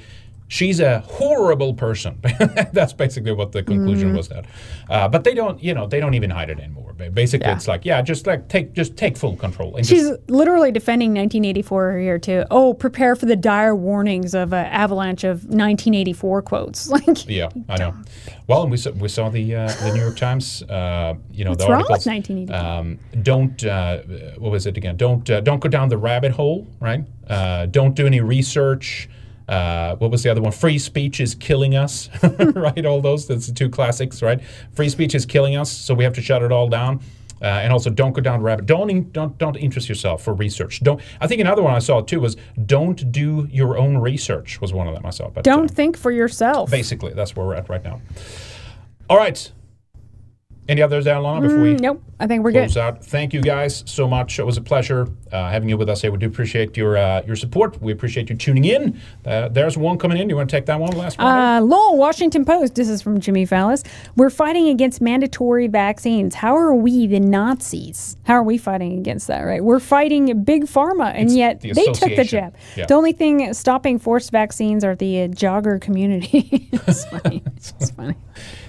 she's 0.54 0.80
a 0.80 1.00
horrible 1.00 1.74
person. 1.74 2.20
That's 2.74 2.94
basically 2.94 3.32
what 3.32 3.52
the 3.54 3.64
conclusion 3.64 4.12
Mhm. 4.12 4.18
was. 4.18 4.28
That, 4.28 4.46
uh, 4.88 5.08
but 5.08 5.24
they 5.24 5.34
don't, 5.34 5.62
you 5.64 5.74
know, 5.74 5.88
they 5.88 6.00
don't 6.00 6.14
even 6.14 6.30
hide 6.30 6.52
it 6.52 6.60
anymore. 6.60 6.94
Basically, 7.14 7.48
Yeah. 7.48 7.56
it's 7.56 7.68
like, 7.68 7.86
yeah, 7.86 8.02
just 8.04 8.28
like 8.28 8.48
take, 8.50 8.74
just 8.74 8.96
take 8.96 9.18
full 9.18 9.36
control. 9.36 9.76
And 9.76 9.84
She's 9.86 10.04
just, 10.08 10.30
literally 10.30 10.72
defending 10.72 11.12
1984 11.14 11.98
here 11.98 12.20
too. 12.20 12.44
Oh, 12.52 12.76
prepare 12.76 13.16
for 13.16 13.26
the 13.26 13.36
dire 13.36 13.76
warnings 13.76 14.36
of 14.36 14.54
an 14.54 14.68
avalanche 14.68 15.24
of 15.24 15.46
1984 15.46 16.42
quotes. 16.44 16.88
Like, 16.94 17.28
yeah, 17.28 17.50
I 17.68 17.78
know. 17.80 17.94
Well, 18.46 18.68
we 18.68 18.78
saw, 18.78 18.92
we 18.92 19.08
saw 19.08 19.30
the 19.30 19.56
uh, 19.56 19.68
the 19.82 19.92
New 19.96 20.02
York 20.02 20.18
Times. 20.18 20.62
Uh, 20.64 21.16
you 21.32 21.44
know, 21.46 21.52
What's 21.52 21.66
the 21.66 21.72
wrong 21.72 21.82
with 21.90 21.92
articles. 21.92 22.06
1984? 22.06 22.56
Um, 22.80 23.00
don't 23.24 23.66
uh, 23.66 23.98
what 24.38 24.52
was 24.52 24.68
it 24.68 24.78
again? 24.78 24.98
Don't 24.98 25.28
uh, 25.30 25.42
don't 25.42 25.60
go 25.62 25.70
down 25.70 25.90
the 25.90 25.98
rabbit 25.98 26.32
hole, 26.32 26.68
right? 26.80 27.04
Uh, 27.28 27.66
don't 27.66 27.96
do 27.96 28.06
any 28.06 28.22
research. 28.22 29.10
Uh, 29.48 29.95
what 29.98 30.10
was 30.11 30.24
the 30.24 30.30
other 30.30 30.41
one? 30.41 30.52
Free 30.52 30.80
speech 30.80 31.20
is 31.20 31.36
killing 31.36 31.76
us, 31.76 32.10
right? 32.40 32.86
All 32.86 33.02
those. 33.02 33.28
That's 33.28 33.48
the 33.48 33.53
two 33.53 33.70
classics, 33.70 34.22
right? 34.22 34.41
Free 34.72 34.90
speech 34.90 35.15
is 35.15 35.26
killing 35.26 35.56
us, 35.56 35.72
so 35.72 35.94
we 35.94 36.03
have 36.03 36.14
to 36.14 36.22
shut 36.22 36.41
it 36.44 36.52
all 36.52 36.70
down. 36.70 37.02
Uh, 37.41 37.48
and 37.61 37.74
also, 37.74 37.90
don't 37.90 38.14
go 38.14 38.22
down 38.22 38.40
the 38.40 38.45
rabbit. 38.45 38.65
Don't 38.65 38.90
in, 38.90 39.11
don't 39.11 39.38
don't 39.38 39.57
interest 39.57 39.90
yourself 39.90 40.24
for 40.24 40.34
research. 40.34 40.82
Don't. 40.82 41.02
I 41.20 41.28
think 41.28 41.41
another 41.41 41.61
one 41.61 41.74
I 41.74 41.80
saw 41.80 41.99
too 41.99 42.22
was 42.22 42.38
don't 42.65 43.11
do 43.11 43.49
your 43.52 43.78
own 43.78 43.98
research. 43.98 44.61
Was 44.61 44.72
one 44.72 44.88
of 44.88 44.95
them 44.95 45.06
I 45.06 45.10
saw. 45.10 45.30
But 45.30 45.44
don't 45.44 45.70
think 45.70 45.98
for 45.98 46.10
yourself. 46.10 46.72
Basically, 46.72 47.11
that's 47.14 47.36
where 47.36 47.45
we're 47.45 47.56
at 47.56 47.68
right 47.68 47.84
now. 47.84 47.99
All 49.10 49.18
right. 49.18 49.52
Any 50.69 50.81
others, 50.81 51.06
Alana, 51.06 51.41
before 51.41 51.60
we 51.60 51.73
Mm, 51.76 51.80
nope, 51.81 52.03
I 52.22 52.27
think 52.27 52.44
we're 52.44 52.52
close 52.53 52.76
good. 52.76 52.80
out? 52.80 53.03
Thank 53.03 53.34
you 53.34 53.41
guys 53.41 53.84
so 53.85 54.07
much. 54.07 54.40
It 54.40 54.45
was 54.45 54.56
a 54.56 54.61
pleasure 54.61 55.07
uh, 55.31 55.49
having 55.49 55.68
you 55.68 55.77
with 55.77 55.90
us 55.90 56.02
here. 56.02 56.11
We 56.11 56.18
do 56.18 56.27
appreciate 56.27 56.77
your 56.77 56.95
uh, 56.98 57.22
your 57.27 57.35
support. 57.35 57.81
We 57.81 57.91
appreciate 57.91 58.30
you 58.30 58.35
tuning 58.38 58.64
in. 58.65 58.99
Uh, 59.26 59.49
there's 59.49 59.77
one 59.77 59.98
coming 59.98 60.18
in. 60.18 60.30
You 60.30 60.38
want 60.38 60.49
to 60.49 60.56
take 60.56 60.65
that 60.68 60.80
one? 60.80 60.91
Last 60.95 61.18
one? 61.18 61.27
Uh, 61.27 61.60
Lowell, 61.61 61.98
Washington 61.98 62.45
Post. 62.45 62.76
This 62.76 62.88
is 62.88 63.02
from 63.02 63.19
Jimmy 63.19 63.45
Fallis. 63.45 63.84
We're 64.15 64.30
fighting 64.30 64.69
against 64.69 65.02
mandatory 65.02 65.68
vaccines. 65.68 66.35
How 66.35 66.56
are 66.56 66.73
we 66.73 67.07
the 67.07 67.19
Nazis? 67.19 68.15
How 68.23 68.35
are 68.35 68.44
we 68.44 68.57
fighting 68.57 68.98
against 68.99 69.27
that? 69.27 69.41
Right? 69.41 69.61
We're 69.64 69.80
fighting 69.81 70.44
big 70.44 70.64
pharma, 70.64 71.11
and 71.14 71.26
It's 71.26 71.35
yet 71.35 71.60
the 71.61 71.73
they 71.73 71.85
took 71.88 72.15
the 72.15 72.23
jab. 72.23 72.56
Yeah. 72.77 72.85
The 72.85 72.94
only 72.94 73.11
thing 73.11 73.53
stopping 73.53 73.99
forced 73.99 74.31
vaccines 74.31 74.84
are 74.85 74.95
the 74.95 75.23
uh, 75.23 75.27
jogger 75.27 75.81
community. 75.81 76.69
it's 76.73 77.06
funny. 77.06 77.44
It's 77.56 77.91
funny. 77.91 78.15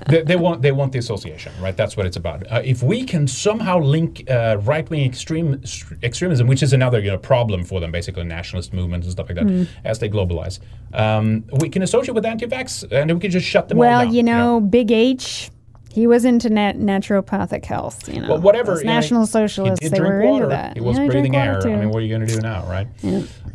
they, 0.08 0.22
they 0.22 0.36
want 0.36 0.62
they 0.62 0.72
want 0.72 0.92
the 0.92 0.98
association, 0.98 1.52
right? 1.60 1.76
That's 1.76 1.96
what 1.96 2.06
it's 2.06 2.16
about. 2.16 2.50
Uh, 2.50 2.60
if 2.64 2.82
we 2.82 3.04
can 3.04 3.26
somehow 3.26 3.78
link 3.78 4.28
uh, 4.30 4.58
right 4.62 4.88
wing 4.90 5.04
extreme 5.04 5.62
extremism, 6.02 6.46
which 6.46 6.62
is 6.62 6.72
another 6.72 7.00
you 7.00 7.10
know 7.10 7.18
problem 7.18 7.64
for 7.64 7.80
them, 7.80 7.90
basically 7.92 8.24
nationalist 8.24 8.72
movements 8.72 9.06
and 9.06 9.12
stuff 9.12 9.28
like 9.28 9.36
that, 9.36 9.44
Mm. 9.46 9.66
as 9.84 9.98
they 9.98 10.08
globalize, 10.08 10.58
um, 10.94 11.44
we 11.60 11.68
can 11.68 11.82
associate 11.82 12.14
with 12.14 12.24
anti-vax, 12.26 12.90
and 12.92 13.12
we 13.12 13.20
can 13.20 13.30
just 13.30 13.46
shut 13.46 13.68
them 13.68 13.78
all 13.78 13.82
Well, 13.82 14.04
down. 14.04 14.14
you 14.14 14.22
know, 14.22 14.60
Big 14.60 14.90
H. 14.90 15.50
He 15.94 16.06
was 16.06 16.24
into 16.24 16.48
nat- 16.50 16.76
naturopathic 16.76 17.64
health, 17.64 18.08
you 18.12 18.20
know. 18.20 18.28
Well, 18.30 18.40
whatever. 18.40 18.74
Know, 18.76 18.92
National 18.94 19.20
he- 19.22 19.26
Socialists, 19.28 19.80
He 19.82 19.88
did 19.88 19.94
they 19.94 19.98
drink 19.98 20.12
were 20.14 20.20
water. 20.30 20.44
into 20.44 20.56
that. 20.56 20.74
He 20.76 20.80
was 20.80 20.98
Yeah, 20.98 21.06
breathing 21.06 21.36
air. 21.36 21.52
water 21.54 21.70
I 21.70 21.76
mean, 21.76 21.90
what 21.90 21.98
are 21.98 22.06
you 22.06 22.16
going 22.16 22.26
to 22.28 22.34
do 22.34 22.40
now, 22.40 22.64
right? 22.68 22.88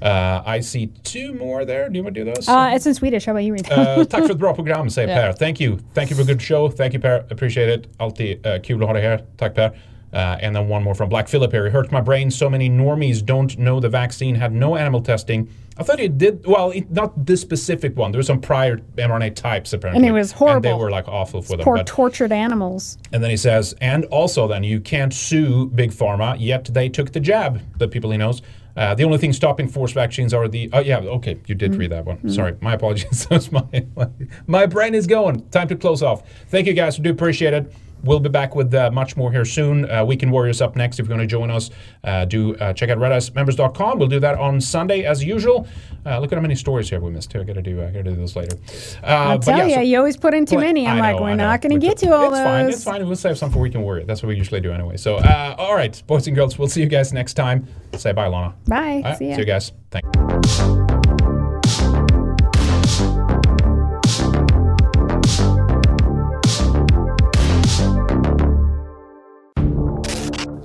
Uh, 0.01 0.41
I 0.45 0.61
see 0.61 0.87
two 1.03 1.33
more 1.33 1.65
there. 1.65 1.89
Do 1.89 1.97
you 1.97 2.03
want 2.03 2.15
to 2.15 2.23
do 2.23 2.31
those? 2.33 2.47
Uh, 2.47 2.71
it's 2.73 2.85
in 2.87 2.93
Swedish. 2.93 3.25
How 3.25 3.33
about 3.33 3.43
you 3.43 3.53
read 3.53 3.65
that? 3.65 3.97
Uh, 3.99 4.03
tack 4.05 4.23
för 4.23 4.31
ett 4.31 4.37
bra 4.39 4.53
program, 4.55 4.89
säger. 4.89 5.07
Per. 5.15 5.33
Thank 5.33 5.59
you. 5.59 5.77
Thank 5.93 6.09
you 6.11 6.15
for 6.15 6.23
a 6.23 6.25
good 6.25 6.41
show. 6.41 6.69
Thank 6.69 6.93
you, 6.93 7.01
Per. 7.01 7.25
Appreciate 7.31 7.69
it. 7.79 7.87
Alltid 7.97 8.45
uh, 8.47 8.61
kul 8.63 8.81
att 8.81 8.87
ha 8.87 8.93
dig 8.93 9.03
här. 9.03 9.21
Tack, 9.37 9.55
Per. 9.55 9.71
Uh, 10.11 10.37
and 10.41 10.55
then 10.55 10.67
one 10.67 10.83
more 10.83 10.95
from 10.95 11.07
Black 11.09 11.27
Phillip 11.27 11.51
here. 11.51 11.67
It 11.67 11.71
hurts 11.71 11.91
my 11.91 12.01
brain. 12.01 12.31
So 12.31 12.49
many 12.49 12.69
normies 12.69 13.23
don't 13.23 13.57
know 13.59 13.79
the 13.79 13.89
vaccine 13.89 14.35
had 14.35 14.51
no 14.51 14.75
animal 14.75 15.01
testing. 15.01 15.47
I 15.77 15.83
thought 15.83 15.99
it 15.99 16.17
did. 16.17 16.45
Well, 16.45 16.71
it, 16.71 16.89
not 16.91 17.25
this 17.25 17.39
specific 17.41 17.95
one. 17.95 18.11
There 18.11 18.19
were 18.19 18.23
some 18.23 18.41
prior 18.41 18.77
mRNA 18.97 19.35
types 19.35 19.71
apparently, 19.71 20.05
And 20.07 20.09
it 20.09 20.17
was 20.19 20.31
And 20.31 20.39
horrible. 20.39 20.61
they 20.61 20.73
were 20.73 20.89
like 20.89 21.07
awful 21.07 21.41
for 21.41 21.55
them. 21.57 21.63
Poor 21.63 21.77
but- 21.77 21.87
tortured 21.87 22.31
animals. 22.31 22.97
and 23.13 23.23
then 23.23 23.29
he 23.29 23.37
says, 23.37 23.75
and 23.81 24.03
also 24.05 24.47
then 24.47 24.63
you 24.63 24.79
can't 24.81 25.13
sue 25.13 25.67
Big 25.67 25.91
Pharma, 25.91 26.35
yet 26.39 26.65
they 26.65 26.89
took 26.89 27.11
the 27.13 27.19
jab, 27.19 27.61
the 27.77 27.87
people 27.87 28.09
he 28.11 28.17
knows. 28.17 28.41
Uh, 28.75 28.95
the 28.95 29.03
only 29.03 29.17
thing 29.17 29.33
stopping 29.33 29.67
forced 29.67 29.93
vaccines 29.93 30.33
are 30.33 30.47
the. 30.47 30.69
Oh, 30.73 30.79
yeah, 30.79 30.99
okay, 30.99 31.37
you 31.47 31.55
did 31.55 31.75
read 31.75 31.91
that 31.91 32.05
one. 32.05 32.17
Mm. 32.19 32.31
Sorry, 32.33 32.55
my 32.61 32.73
apologies. 32.75 33.27
My, 33.51 33.85
my 34.47 34.65
brain 34.65 34.95
is 34.95 35.05
going. 35.05 35.47
Time 35.49 35.67
to 35.67 35.75
close 35.75 36.01
off. 36.01 36.23
Thank 36.47 36.65
you 36.67 36.73
guys. 36.73 36.97
We 36.97 37.03
do 37.03 37.09
appreciate 37.11 37.53
it. 37.53 37.73
We'll 38.03 38.19
be 38.19 38.29
back 38.29 38.55
with 38.55 38.73
uh, 38.73 38.91
much 38.91 39.17
more 39.17 39.31
here 39.31 39.45
soon. 39.45 39.89
Uh, 39.89 40.05
Weekend 40.05 40.31
Warriors 40.31 40.61
up 40.61 40.75
next. 40.75 40.99
If 40.99 41.07
you 41.07 41.11
want 41.11 41.21
to 41.21 41.27
join 41.27 41.51
us, 41.51 41.69
uh, 42.03 42.25
do 42.25 42.55
uh, 42.57 42.73
check 42.73 42.89
out 42.89 42.97
redicemembers.com. 42.97 43.99
We'll 43.99 44.07
do 44.07 44.19
that 44.19 44.37
on 44.37 44.61
Sunday 44.61 45.03
as 45.03 45.23
usual. 45.23 45.67
Uh, 46.05 46.19
look 46.19 46.31
at 46.31 46.35
how 46.37 46.41
many 46.41 46.55
stories 46.55 46.89
here 46.89 46.99
we 46.99 47.11
missed 47.11 47.31
too. 47.31 47.41
I 47.41 47.43
got 47.43 47.53
to 47.53 47.61
do. 47.61 47.81
I 47.81 47.85
got 47.87 47.91
to 47.91 48.03
do 48.03 48.15
those 48.15 48.35
later. 48.35 48.57
Uh, 49.03 49.37
but 49.37 49.43
tell 49.43 49.57
yeah, 49.57 49.65
you, 49.65 49.73
so- 49.75 49.81
you 49.81 49.97
always 49.97 50.17
put 50.17 50.33
in 50.33 50.45
too 50.45 50.59
many. 50.59 50.87
I'm 50.87 51.01
I 51.01 51.11
like, 51.13 51.21
we're 51.21 51.35
not 51.35 51.61
going 51.61 51.79
to 51.79 51.85
get 51.85 51.97
to 51.97 52.13
all 52.13 52.25
it's 52.29 52.37
those. 52.37 52.43
fine. 52.45 52.65
It's 52.69 52.83
fine. 52.83 53.05
We'll 53.05 53.15
save 53.15 53.37
some 53.37 53.51
for 53.51 53.59
Weekend 53.59 53.83
Warrior. 53.83 54.05
That's 54.05 54.23
what 54.23 54.29
we 54.29 54.35
usually 54.37 54.61
do 54.61 54.71
anyway. 54.71 54.97
So, 54.97 55.17
uh, 55.17 55.55
all 55.57 55.75
right, 55.75 56.01
boys 56.07 56.27
and 56.27 56.35
girls, 56.35 56.57
we'll 56.57 56.67
see 56.69 56.81
you 56.81 56.87
guys 56.87 57.11
next 57.13 57.33
time. 57.33 57.67
Say 57.97 58.11
bye, 58.13 58.27
Lana. 58.27 58.55
Bye. 58.67 59.01
Right, 59.03 59.17
See 59.17 59.29
ya. 59.29 59.35
See 59.35 59.41
you 59.41 59.45
guys. 59.45 59.71
Thank 59.91 60.88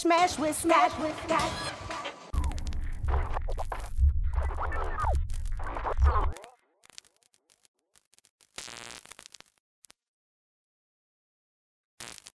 Smash 0.00 0.38
with 0.38 0.56
smash 0.56 0.98
with 0.98 1.14
smash. 1.26 1.70